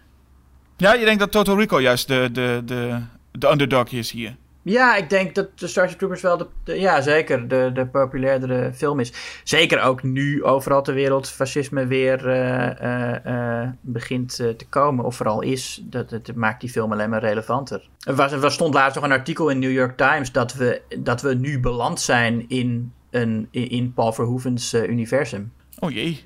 Ja, 0.77 0.95
je 0.95 1.05
denkt 1.05 1.21
dat 1.21 1.33
Total 1.33 1.59
Recall 1.59 1.83
juist 1.83 2.09
de, 2.09 2.29
de, 2.33 2.63
de, 2.65 3.01
de 3.33 3.51
underdog 3.51 3.89
is 3.89 4.11
hier. 4.11 4.37
Ja, 4.69 4.97
ik 4.97 5.11
denk 5.11 5.35
dat 5.35 5.59
de 5.59 5.67
Starship 5.67 5.99
Troopers 5.99 6.23
wel 6.23 6.37
de, 6.37 6.47
de- 6.65 6.81
ja, 6.81 7.01
zeker 7.01 7.49
de, 7.49 7.71
de 7.75 7.87
populairdere 7.87 8.73
film 8.75 9.01
is. 9.01 9.13
Zeker 9.45 9.83
ook 9.83 10.03
nu 10.03 10.45
overal 10.45 10.83
ter 10.83 10.95
wereld 10.95 11.29
fascisme 11.29 11.87
weer 11.87 12.29
eh, 12.29 12.81
eh, 12.81 13.63
eh, 13.63 13.69
begint 13.81 14.37
te 14.37 14.67
komen. 14.69 15.05
Of 15.05 15.17
vooral 15.17 15.43
is. 15.43 15.81
Dat, 15.85 16.11
dat 16.11 16.35
maakt 16.35 16.61
die 16.61 16.71
film 16.71 16.93
alleen 16.93 17.11
maar 17.11 17.21
relevanter. 17.21 17.89
Er, 18.07 18.15
was, 18.15 18.33
er 18.33 18.53
stond 18.53 18.75
laatst 18.75 18.95
nog 18.95 19.05
een 19.05 19.13
artikel 19.13 19.49
in 19.49 19.59
New 19.59 19.73
York 19.73 19.97
Times 19.97 20.33
dat 20.33 20.55
we, 20.55 20.83
dat 20.99 21.23
we 21.23 21.35
nu 21.35 21.61
beland 21.61 22.01
zijn 22.01 22.45
in, 22.49 22.93
een, 23.11 23.49
in 23.51 23.93
Paul 23.95 24.13
Verhoeven's 24.13 24.75
universum. 24.75 25.53
Oh 25.79 25.91
jee. 25.91 26.25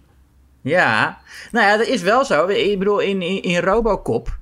Ja, 0.63 1.19
nou 1.53 1.67
ja, 1.67 1.77
dat 1.77 1.87
is 1.87 2.03
wel 2.03 2.25
zo. 2.25 2.47
Ik 2.47 2.79
bedoel, 2.79 2.99
in, 3.01 3.23
in, 3.23 3.43
in 3.43 3.61
Robocop 3.61 4.41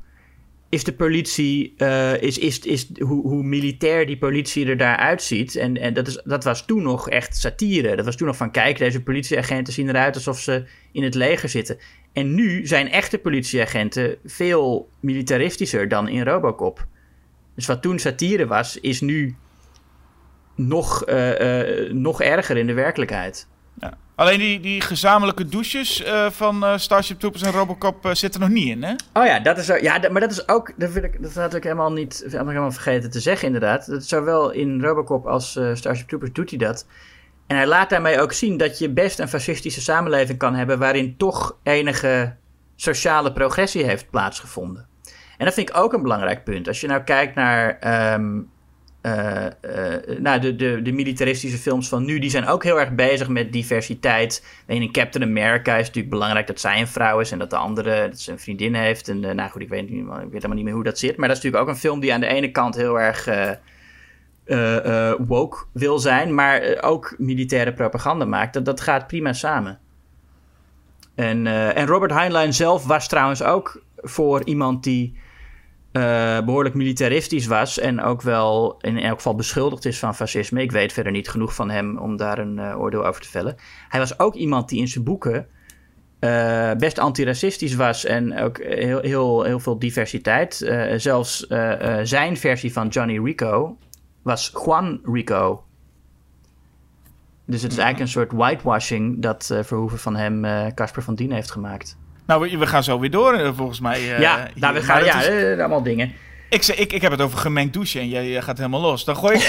is 0.71 0.85
de 0.85 0.93
politie, 0.93 1.75
uh, 1.79 2.23
is, 2.23 2.39
is, 2.39 2.59
is 2.59 2.89
hoe, 2.99 3.23
hoe 3.23 3.43
militair 3.43 4.07
die 4.07 4.19
politie 4.19 4.67
er 4.67 4.77
daar 4.77 4.97
uitziet. 4.97 5.57
En, 5.57 5.77
en 5.77 5.95
dat, 5.95 6.07
is, 6.07 6.23
dat 6.25 6.45
was 6.45 6.67
toen 6.67 6.83
nog 6.83 7.09
echt 7.09 7.37
satire. 7.37 7.97
Dat 7.97 8.05
was 8.05 8.17
toen 8.17 8.27
nog 8.27 8.37
van, 8.37 8.51
kijk, 8.51 8.79
deze 8.79 9.03
politieagenten 9.03 9.73
zien 9.73 9.89
eruit 9.89 10.15
alsof 10.15 10.41
ze 10.41 10.65
in 10.93 11.03
het 11.03 11.15
leger 11.15 11.49
zitten. 11.49 11.79
En 12.13 12.35
nu 12.35 12.67
zijn 12.67 12.91
echte 12.91 13.19
politieagenten 13.19 14.17
veel 14.25 14.89
militaristischer 15.01 15.89
dan 15.89 16.09
in 16.09 16.23
Robocop. 16.23 16.87
Dus 17.55 17.67
wat 17.67 17.83
toen 17.83 17.99
satire 17.99 18.47
was, 18.47 18.81
is 18.81 19.01
nu 19.01 19.37
nog, 20.55 21.09
uh, 21.09 21.41
uh, 21.41 21.93
nog 21.93 22.23
erger 22.23 22.57
in 22.57 22.67
de 22.67 22.73
werkelijkheid. 22.75 23.47
Ja. 23.81 23.99
Alleen 24.21 24.39
die, 24.39 24.61
die 24.61 24.81
gezamenlijke 24.81 25.49
douches 25.49 26.05
uh, 26.05 26.31
van 26.31 26.65
uh, 26.65 26.77
Starship 26.77 27.19
Troopers 27.19 27.43
en 27.43 27.53
Robocop 27.53 28.07
uh, 28.07 28.15
zitten 28.15 28.41
er 28.41 28.49
nog 28.49 28.57
niet 28.57 28.69
in, 28.69 28.83
hè? 28.83 28.93
Oh 29.13 29.27
ja, 29.27 29.41
dat 29.41 29.59
is, 29.59 29.67
ja 29.67 30.01
maar 30.11 30.21
dat 30.21 30.31
is 30.31 30.49
ook, 30.49 30.73
dat, 30.77 30.91
wil 30.91 31.03
ik, 31.03 31.23
dat 31.23 31.35
had 31.35 31.55
ik 31.55 31.63
helemaal 31.63 31.93
niet 31.93 32.25
helemaal 32.29 32.73
vergeten 32.73 33.11
te 33.11 33.21
zeggen 33.21 33.47
inderdaad. 33.47 33.87
Dat 33.87 34.05
zowel 34.05 34.51
in 34.51 34.83
Robocop 34.83 35.27
als 35.27 35.51
Starship 35.51 36.09
Troopers 36.09 36.33
doet 36.33 36.51
hij 36.51 36.59
dat. 36.59 36.87
En 37.47 37.57
hij 37.57 37.67
laat 37.67 37.91
daarmee 37.91 38.21
ook 38.21 38.33
zien 38.33 38.57
dat 38.57 38.79
je 38.79 38.91
best 38.91 39.19
een 39.19 39.29
fascistische 39.29 39.81
samenleving 39.81 40.39
kan 40.39 40.55
hebben 40.55 40.79
waarin 40.79 41.17
toch 41.17 41.57
enige 41.63 42.37
sociale 42.77 43.33
progressie 43.33 43.85
heeft 43.85 44.11
plaatsgevonden. 44.11 44.87
En 45.37 45.45
dat 45.45 45.55
vind 45.55 45.69
ik 45.69 45.77
ook 45.77 45.93
een 45.93 46.03
belangrijk 46.03 46.45
punt. 46.45 46.69
Als 46.69 46.81
je 46.81 46.87
nou 46.87 47.03
kijkt 47.03 47.35
naar 47.35 47.79
um, 48.15 48.51
uh, 49.03 49.47
uh, 49.63 50.19
nou, 50.19 50.41
de, 50.41 50.57
de, 50.57 50.83
de 50.83 50.93
militaristische 50.93 51.59
films 51.59 51.89
van 51.89 52.05
nu, 52.05 52.19
die 52.19 52.31
zijn 52.31 52.47
ook 52.47 52.65
heel 52.65 52.81
erg 52.81 52.95
bezig 52.95 53.29
met 53.29 53.53
diversiteit. 53.53 54.47
In 54.67 54.93
Captain 54.93 55.25
America 55.25 55.77
is 55.77 55.87
natuurlijk 55.87 56.15
belangrijk 56.15 56.47
dat 56.47 56.61
zij 56.61 56.81
een 56.81 56.89
vrouw 56.89 57.21
is 57.21 57.33
en 57.33 57.39
dat 57.39 57.51
de 57.51 57.57
andere 57.57 58.09
dat 58.09 58.21
ze 58.21 58.33
een 58.33 58.39
vriendin 58.39 58.75
heeft. 58.75 59.09
En 59.09 59.23
uh, 59.23 59.31
nou 59.31 59.51
goed, 59.51 59.63
ik 59.63 59.69
weet, 59.69 59.91
niet, 59.91 60.01
ik 60.01 60.07
weet 60.07 60.33
helemaal 60.33 60.57
niet 60.57 60.65
meer 60.65 60.75
hoe 60.75 60.85
dat 60.85 60.99
zit. 60.99 61.17
Maar 61.17 61.29
dat 61.29 61.37
is 61.37 61.43
natuurlijk 61.43 61.71
ook 61.71 61.75
een 61.77 61.81
film 61.81 62.01
die 62.01 62.13
aan 62.13 62.21
de 62.21 62.27
ene 62.27 62.51
kant 62.51 62.75
heel 62.75 63.01
erg 63.01 63.29
woke 65.27 65.65
wil 65.73 65.99
zijn, 65.99 66.35
maar 66.35 66.79
ook 66.81 67.15
militaire 67.19 67.73
propaganda 67.73 68.25
maakt. 68.25 68.55
Dat, 68.55 68.65
dat 68.65 68.81
gaat 68.81 69.07
prima 69.07 69.33
samen. 69.33 69.79
En, 71.15 71.47
en 71.75 71.87
Robert 71.87 72.13
Heinlein 72.13 72.55
zelf 72.55 72.87
was 72.87 73.09
trouwens 73.09 73.43
ook 73.43 73.83
voor 73.97 74.45
iemand 74.45 74.85
die 74.85 75.19
uh, 75.93 76.41
behoorlijk 76.41 76.75
militaristisch 76.75 77.47
was 77.47 77.79
en 77.79 78.03
ook 78.03 78.23
wel 78.23 78.77
in 78.81 78.99
elk 78.99 79.17
geval 79.17 79.35
beschuldigd 79.35 79.85
is 79.85 79.99
van 79.99 80.15
fascisme. 80.15 80.63
Ik 80.63 80.73
weet 80.73 80.93
verder 80.93 81.13
niet 81.13 81.29
genoeg 81.29 81.55
van 81.55 81.71
hem 81.71 81.99
om 81.99 82.17
daar 82.17 82.39
een 82.39 82.57
uh, 82.57 82.81
oordeel 82.81 83.07
over 83.07 83.23
te 83.23 83.29
vellen. 83.29 83.57
Hij 83.89 84.01
was 84.01 84.19
ook 84.19 84.35
iemand 84.35 84.69
die 84.69 84.81
in 84.81 84.89
zijn 84.89 85.05
boeken 85.05 85.47
uh, 86.21 86.73
best 86.73 86.99
antiracistisch 86.99 87.75
was 87.75 88.05
en 88.05 88.39
ook 88.39 88.59
heel, 88.63 89.01
heel, 89.01 89.43
heel 89.43 89.61
veel 89.61 89.79
diversiteit. 89.79 90.55
zelfs 90.97 91.47
zijn 92.03 92.37
versie 92.37 92.73
van 92.73 92.89
Johnny 92.89 93.19
Rico 93.25 93.79
was 94.23 94.53
Juan 94.65 95.01
Rico. 95.03 95.65
Dus 97.47 97.63
het 97.63 97.73
is 97.73 97.79
eigenlijk 97.79 98.01
een 98.01 98.21
soort 98.21 98.33
whitewashing 98.33 99.23
dat 99.23 99.51
Verhoeven 99.63 99.99
van 99.99 100.17
hem 100.17 100.43
Casper 100.75 101.03
van 101.03 101.15
Dien 101.15 101.33
heeft 101.33 101.51
gemaakt. 101.51 101.99
Nou, 102.31 102.59
we, 102.59 102.67
gaan 102.67 102.85
zo 102.85 102.99
weer 102.99 103.11
door, 103.11 103.35
eh, 103.35 103.51
volgens 103.57 103.81
mij. 103.81 104.01
Uh, 104.01 104.21
ja, 104.21 104.49
nou, 104.55 104.75
we 104.75 104.83
gaan, 104.83 105.05
ja, 105.05 105.21
is... 105.23 105.59
allemaal 105.59 105.83
dingen. 105.83 106.13
Ik, 106.49 106.67
ik, 106.67 106.93
ik 106.93 107.03
heb 107.03 107.11
het 107.11 107.21
over 107.21 107.39
gemengd 107.39 107.73
douchen 107.73 108.01
en 108.01 108.09
jij, 108.09 108.43
gaat 108.43 108.57
helemaal 108.57 108.81
los. 108.81 109.05
Dan 109.05 109.17
gooi 109.17 109.37
ik. 109.37 109.43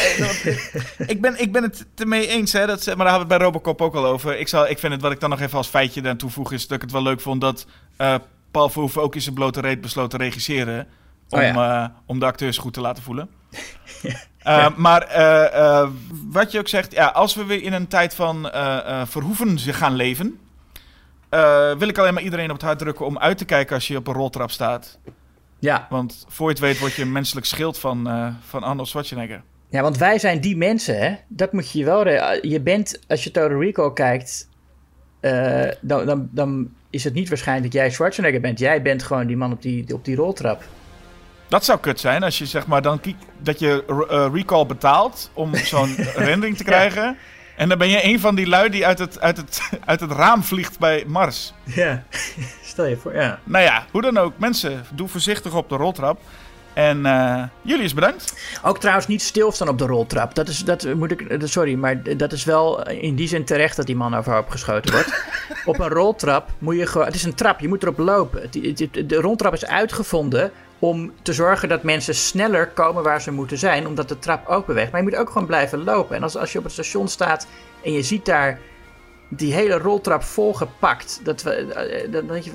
ik, 1.14 1.22
ben, 1.22 1.42
ik 1.42 1.52
ben 1.52 1.64
het 1.64 1.86
ermee 1.96 2.28
eens, 2.28 2.54
hè, 2.54 2.66
dat, 2.66 2.86
maar 2.86 2.96
daar 2.96 3.08
hadden 3.08 3.28
we 3.28 3.34
het 3.34 3.38
bij 3.38 3.38
Robocop 3.38 3.82
ook 3.82 3.96
al 3.96 4.06
over. 4.06 4.40
Ik, 4.40 4.48
zal, 4.48 4.70
ik 4.70 4.80
vind 4.80 4.94
het, 4.94 5.02
wat 5.02 5.12
ik 5.12 5.20
dan 5.20 5.30
nog 5.30 5.42
even 5.42 5.58
als 5.58 5.68
feitje 5.68 6.10
aan 6.10 6.18
toevoeg, 6.18 6.52
is 6.52 6.68
dat 6.68 6.76
ik 6.76 6.82
het 6.82 6.92
wel 6.92 7.04
leuk 7.04 7.22
vond 7.22 7.42
dat 7.42 7.66
uh, 7.98 8.16
Paul 8.52 8.70
Verhoeven 8.70 9.02
ook 9.02 9.16
in 9.16 9.22
zijn 9.22 9.36
blote 9.36 9.62
reet 9.62 9.82
besloot 9.82 10.10
te 10.10 10.18
regisseren. 10.18 10.88
Om, 11.30 11.40
oh 11.40 11.46
ja. 11.46 11.84
uh, 11.84 11.90
om 12.06 12.20
de 12.20 12.26
acteurs 12.26 12.58
goed 12.58 12.74
te 12.74 12.82
laten 12.82 13.04
voelen. 13.04 13.30
ja. 14.02 14.70
uh, 14.70 14.78
maar 14.78 15.08
wat 16.30 16.52
je 16.52 16.60
ook 16.60 16.68
zegt, 16.68 16.92
ja, 16.92 17.06
als 17.06 17.36
we 17.36 17.46
weer 17.46 17.64
in 17.64 17.74
een 17.74 17.88
tijd 17.88 18.16
van 18.16 18.50
Verhoeven 19.06 19.60
gaan 19.60 19.96
leven. 19.96 20.40
Uh, 21.32 21.78
wil 21.78 21.88
ik 21.88 21.98
alleen 21.98 22.14
maar 22.14 22.24
iedereen 22.24 22.50
op 22.50 22.56
het 22.56 22.62
hart 22.62 22.80
drukken 22.80 23.06
om 23.06 23.18
uit 23.18 23.38
te 23.38 23.46
kijken 23.46 23.76
als 23.76 23.88
je 23.88 23.98
op 23.98 24.08
een 24.08 24.14
roltrap 24.14 24.52
staat. 24.52 25.00
Ja. 25.60 25.88
Want 25.90 26.26
voor 26.28 26.46
je 26.46 26.54
het 26.54 26.62
weet 26.62 26.80
word 26.80 26.94
je 26.94 27.02
een 27.02 27.12
menselijk 27.12 27.46
schild 27.46 27.80
van, 27.80 28.08
uh, 28.08 28.28
van 28.48 28.64
Arnold 28.64 28.88
Schwarzenegger. 28.88 29.42
Ja, 29.70 29.82
want 29.82 29.98
wij 29.98 30.20
zijn 30.20 30.42
die 30.42 30.58
mensen, 30.58 30.98
hè. 31.00 31.16
Dat 31.28 31.54
moet 31.54 31.72
je 31.72 31.80
je 31.80 31.86
wel... 31.86 32.08
Je 32.42 32.60
bent, 32.64 33.00
als 33.08 33.24
je 33.24 33.32
Total 33.32 33.60
Recall 33.60 33.94
kijkt... 33.94 34.50
Uh, 35.22 35.64
dan, 35.82 36.06
dan, 36.06 36.30
dan 36.32 36.70
is 36.90 37.04
het 37.04 37.14
niet 37.14 37.30
waarschijnlijk 37.30 37.72
dat 37.72 37.82
jij 37.82 37.92
Schwarzenegger 37.92 38.42
bent. 38.42 38.60
Jij 38.60 38.82
bent 38.82 39.04
gewoon 39.04 39.28
die 39.28 39.38
man 39.38 39.52
op 39.52 39.62
die, 39.62 39.94
op 39.94 40.06
die 40.06 40.16
roltrap. 40.16 40.64
Dat 41.48 41.66
zou 41.66 41.80
kut 41.80 42.00
zijn 42.00 42.24
als 42.24 42.38
je 42.38 42.46
zeg 42.46 42.68
maar 42.68 42.82
dan 42.82 43.02
dat 43.38 43.60
je 43.60 43.84
recall 44.34 44.66
betaalt 44.66 45.32
om 45.34 45.56
zo'n 45.56 45.96
rendering 46.16 46.58
te 46.58 46.64
krijgen. 46.64 47.04
Ja. 47.04 47.16
En 47.62 47.70
dan 47.70 47.78
ben 47.78 47.90
je 47.90 48.04
een 48.04 48.20
van 48.20 48.36
die 48.36 48.48
lui 48.48 48.70
die 48.70 48.86
uit 48.86 49.00
het, 49.00 49.20
uit 49.20 49.38
het, 49.38 49.62
uit 49.86 50.00
het 50.00 50.12
raam 50.12 50.44
vliegt 50.44 50.80
bij 50.80 51.04
Mars. 51.08 51.54
Ja, 51.64 52.04
stel 52.64 52.86
je 52.86 52.98
voor, 52.98 53.16
ja. 53.16 53.40
Nou 53.44 53.64
ja, 53.64 53.86
hoe 53.92 54.02
dan 54.02 54.18
ook. 54.18 54.34
Mensen, 54.38 54.86
doe 54.94 55.08
voorzichtig 55.08 55.54
op 55.54 55.70
de 55.70 55.76
roltrap. 55.76 56.20
En 56.74 56.98
uh, 56.98 57.44
jullie 57.62 57.84
is 57.84 57.94
bedankt. 57.94 58.34
Ook 58.64 58.80
trouwens 58.80 59.08
niet 59.08 59.22
stilstaan 59.22 59.68
op 59.68 59.78
de 59.78 59.86
roltrap. 59.86 60.36
Dat 60.36 60.48
is, 60.48 60.60
dat 60.60 60.94
moet 60.94 61.12
ik, 61.12 61.38
sorry, 61.44 61.74
maar 61.74 62.18
dat 62.18 62.32
is 62.32 62.44
wel 62.44 62.90
in 62.90 63.16
die 63.16 63.28
zin 63.28 63.46
terecht 63.46 63.76
dat 63.76 63.86
die 63.86 63.96
man 63.96 64.16
overhoop 64.16 64.50
geschoten 64.50 64.92
wordt. 64.92 65.24
op 65.66 65.80
een 65.80 65.90
roltrap 65.90 66.50
moet 66.60 66.76
je 66.76 66.86
gewoon, 66.86 67.06
het 67.06 67.16
is 67.16 67.24
een 67.24 67.36
trap, 67.36 67.60
je 67.60 67.68
moet 67.68 67.84
erop 67.84 67.98
lopen. 67.98 68.50
De 69.08 69.16
roltrap 69.16 69.54
is 69.54 69.66
uitgevonden 69.66 70.52
om 70.82 71.12
te 71.22 71.34
zorgen 71.34 71.70
dat 71.70 71.84
mensen 71.84 72.16
sneller 72.16 72.68
komen 72.68 73.04
waar 73.04 73.22
ze 73.22 73.32
moeten 73.32 73.58
zijn, 73.58 73.88
omdat 73.88 74.10
de 74.10 74.20
trap 74.20 74.48
ook 74.48 74.66
beweegt. 74.66 74.92
Maar 74.92 75.02
je 75.02 75.10
moet 75.10 75.20
ook 75.20 75.30
gewoon 75.30 75.48
blijven 75.48 75.84
lopen. 75.84 76.16
En 76.16 76.24
als, 76.24 76.38
als 76.38 76.52
je 76.52 76.58
op 76.58 76.64
het 76.64 76.74
station 76.74 77.08
staat 77.08 77.48
en 77.84 77.92
je 77.92 78.04
ziet 78.04 78.26
daar 78.26 78.60
die 79.34 79.54
hele 79.54 79.78
roltrap 79.78 80.24
volgepakt, 80.24 81.20
dat 81.24 81.44
we, 81.44 81.52
eh, 81.52 82.12
dan 82.12 82.28
denk 82.28 82.44
je, 82.44 82.52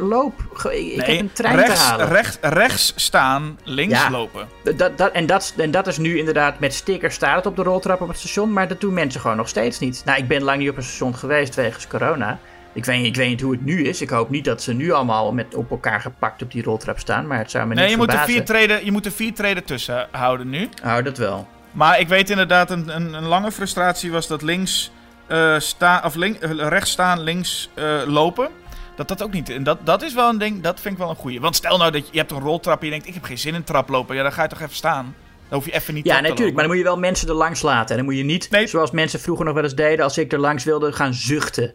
loop, 0.00 0.34
ik 0.70 1.00
heb 1.00 1.20
een 1.20 1.32
trein 1.32 1.56
rechts, 1.56 1.74
te 1.74 1.80
halen. 1.80 2.08
Rechts, 2.08 2.38
rechts 2.40 2.92
staan, 2.96 3.58
links 3.62 3.98
ja, 3.98 4.10
lopen. 4.10 4.48
Dat, 4.76 4.98
dat, 4.98 5.12
en, 5.12 5.26
dat, 5.26 5.54
en 5.56 5.70
dat 5.70 5.86
is 5.86 5.98
nu 5.98 6.18
inderdaad, 6.18 6.58
met 6.58 6.74
stickers 6.74 7.14
staat 7.14 7.36
het 7.36 7.46
op 7.46 7.56
de 7.56 7.62
roltrap 7.62 8.00
op 8.00 8.08
het 8.08 8.18
station, 8.18 8.52
maar 8.52 8.68
dat 8.68 8.80
doen 8.80 8.94
mensen 8.94 9.20
gewoon 9.20 9.36
nog 9.36 9.48
steeds 9.48 9.78
niet. 9.78 10.02
Nou, 10.04 10.18
ik 10.18 10.28
ben 10.28 10.42
lang 10.42 10.58
niet 10.58 10.70
op 10.70 10.76
een 10.76 10.82
station 10.82 11.14
geweest 11.14 11.54
wegens 11.54 11.86
corona. 11.86 12.38
Ik 12.74 12.84
weet, 12.84 13.04
ik 13.04 13.16
weet 13.16 13.28
niet 13.28 13.40
hoe 13.40 13.52
het 13.52 13.64
nu 13.64 13.84
is. 13.84 14.00
Ik 14.00 14.10
hoop 14.10 14.30
niet 14.30 14.44
dat 14.44 14.62
ze 14.62 14.72
nu 14.72 14.90
allemaal 14.90 15.32
met 15.32 15.54
op 15.54 15.70
elkaar 15.70 16.00
gepakt 16.00 16.42
op 16.42 16.52
die 16.52 16.62
roltrap 16.62 16.98
staan. 16.98 17.26
Maar 17.26 17.38
het 17.38 17.50
zou 17.50 17.66
me 17.66 17.74
nee, 17.74 17.82
niet 17.82 17.92
je 17.92 17.98
verbazen. 17.98 18.20
Moet 18.20 18.28
er 18.28 18.34
vier 18.34 18.44
treden, 18.44 18.84
je 18.84 18.92
moet 18.92 19.06
er 19.06 19.12
vier 19.12 19.34
treden 19.34 19.64
tussen 19.64 20.08
houden 20.10 20.50
nu. 20.50 20.68
Hou 20.82 21.02
dat 21.02 21.18
wel. 21.18 21.48
Maar 21.72 22.00
ik 22.00 22.08
weet 22.08 22.30
inderdaad, 22.30 22.70
een, 22.70 22.96
een, 22.96 23.12
een 23.12 23.26
lange 23.26 23.52
frustratie 23.52 24.12
was 24.12 24.26
dat 24.26 24.42
links 24.42 24.90
uh, 25.28 25.58
sta, 25.58 26.02
of 26.04 26.14
link, 26.14 26.36
rechts 26.40 26.90
staan, 26.90 27.20
links 27.20 27.70
uh, 27.74 28.02
lopen. 28.06 28.48
Dat 28.96 29.08
dat 29.08 29.22
ook 29.22 29.32
niet. 29.32 29.50
En 29.50 29.62
dat, 29.62 29.78
dat 29.84 30.02
is 30.02 30.14
wel 30.14 30.28
een 30.28 30.38
ding, 30.38 30.62
dat 30.62 30.80
vind 30.80 30.94
ik 30.94 31.00
wel 31.00 31.10
een 31.10 31.16
goeie. 31.16 31.40
Want 31.40 31.56
stel 31.56 31.78
nou 31.78 31.90
dat 31.90 32.06
je, 32.06 32.12
je 32.12 32.18
hebt 32.18 32.30
een 32.30 32.40
roltrap 32.40 32.78
en 32.78 32.84
je 32.84 32.90
denkt, 32.90 33.06
ik 33.06 33.14
heb 33.14 33.24
geen 33.24 33.38
zin 33.38 33.54
in 33.54 33.64
traplopen. 33.64 34.16
Ja, 34.16 34.22
dan 34.22 34.32
ga 34.32 34.42
je 34.42 34.48
toch 34.48 34.60
even 34.60 34.74
staan. 34.74 35.14
Dan 35.48 35.58
hoef 35.58 35.66
je 35.66 35.74
even 35.74 35.94
niet 35.94 36.06
Ja, 36.06 36.20
natuurlijk. 36.20 36.54
maar 36.54 36.62
dan 36.62 36.72
moet 36.72 36.82
je 36.82 36.88
wel 36.88 36.98
mensen 36.98 37.28
er 37.28 37.34
langs 37.34 37.62
laten. 37.62 37.90
En 37.90 37.96
dan 37.96 38.04
moet 38.04 38.16
je 38.16 38.24
niet, 38.24 38.50
nee. 38.50 38.66
zoals 38.66 38.90
mensen 38.90 39.20
vroeger 39.20 39.44
nog 39.44 39.54
wel 39.54 39.62
eens 39.62 39.74
deden, 39.74 40.04
als 40.04 40.18
ik 40.18 40.32
er 40.32 40.38
langs 40.38 40.64
wilde, 40.64 40.92
gaan 40.92 41.14
zuchten. 41.14 41.74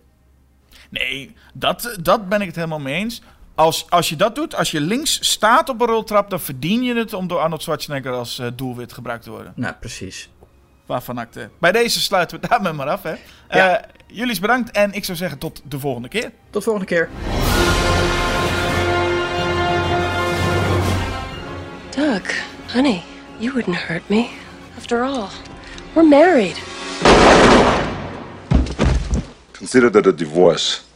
Nee, 0.89 1.35
dat, 1.53 1.97
dat 2.01 2.29
ben 2.29 2.41
ik 2.41 2.47
het 2.47 2.55
helemaal 2.55 2.79
mee 2.79 2.95
eens. 2.95 3.21
Als, 3.55 3.89
als 3.89 4.09
je 4.09 4.15
dat 4.15 4.35
doet, 4.35 4.55
als 4.55 4.71
je 4.71 4.81
links 4.81 5.29
staat 5.31 5.69
op 5.69 5.81
een 5.81 5.87
roltrap, 5.87 6.29
dan 6.29 6.39
verdien 6.39 6.83
je 6.83 6.95
het 6.95 7.13
om 7.13 7.27
door 7.27 7.39
Arnold 7.39 7.61
Schwarzenegger 7.61 8.11
als 8.11 8.39
uh, 8.39 8.47
doelwit 8.55 8.93
gebruikt 8.93 9.23
te 9.23 9.29
worden. 9.29 9.53
Nou, 9.55 9.73
precies. 9.79 10.29
Waarvan 10.85 11.17
acte. 11.17 11.49
Bij 11.59 11.71
deze 11.71 11.99
sluiten 11.99 12.39
we 12.39 12.47
daarmee 12.47 12.73
maar 12.73 12.89
af. 12.89 13.03
Hè. 13.03 13.15
Ja. 13.49 13.79
Uh, 13.79 13.87
jullie 14.07 14.31
is 14.31 14.39
bedankt 14.39 14.71
en 14.71 14.93
ik 14.93 15.05
zou 15.05 15.17
zeggen 15.17 15.37
tot 15.37 15.61
de 15.63 15.79
volgende 15.79 16.07
keer. 16.07 16.31
Tot 16.49 16.53
de 16.53 16.61
volgende 16.61 16.87
keer. 16.87 17.09
Doug, 21.89 22.43
honey, 22.73 23.01
you 23.37 23.53
wouldn't 23.53 23.77
hurt 23.77 24.09
me. 24.09 24.29
After 24.77 25.03
all, 25.03 25.27
we're 25.93 26.07
married. 26.07 26.61
Consider 29.59 29.87
a 29.87 30.13
divorce 30.13 30.88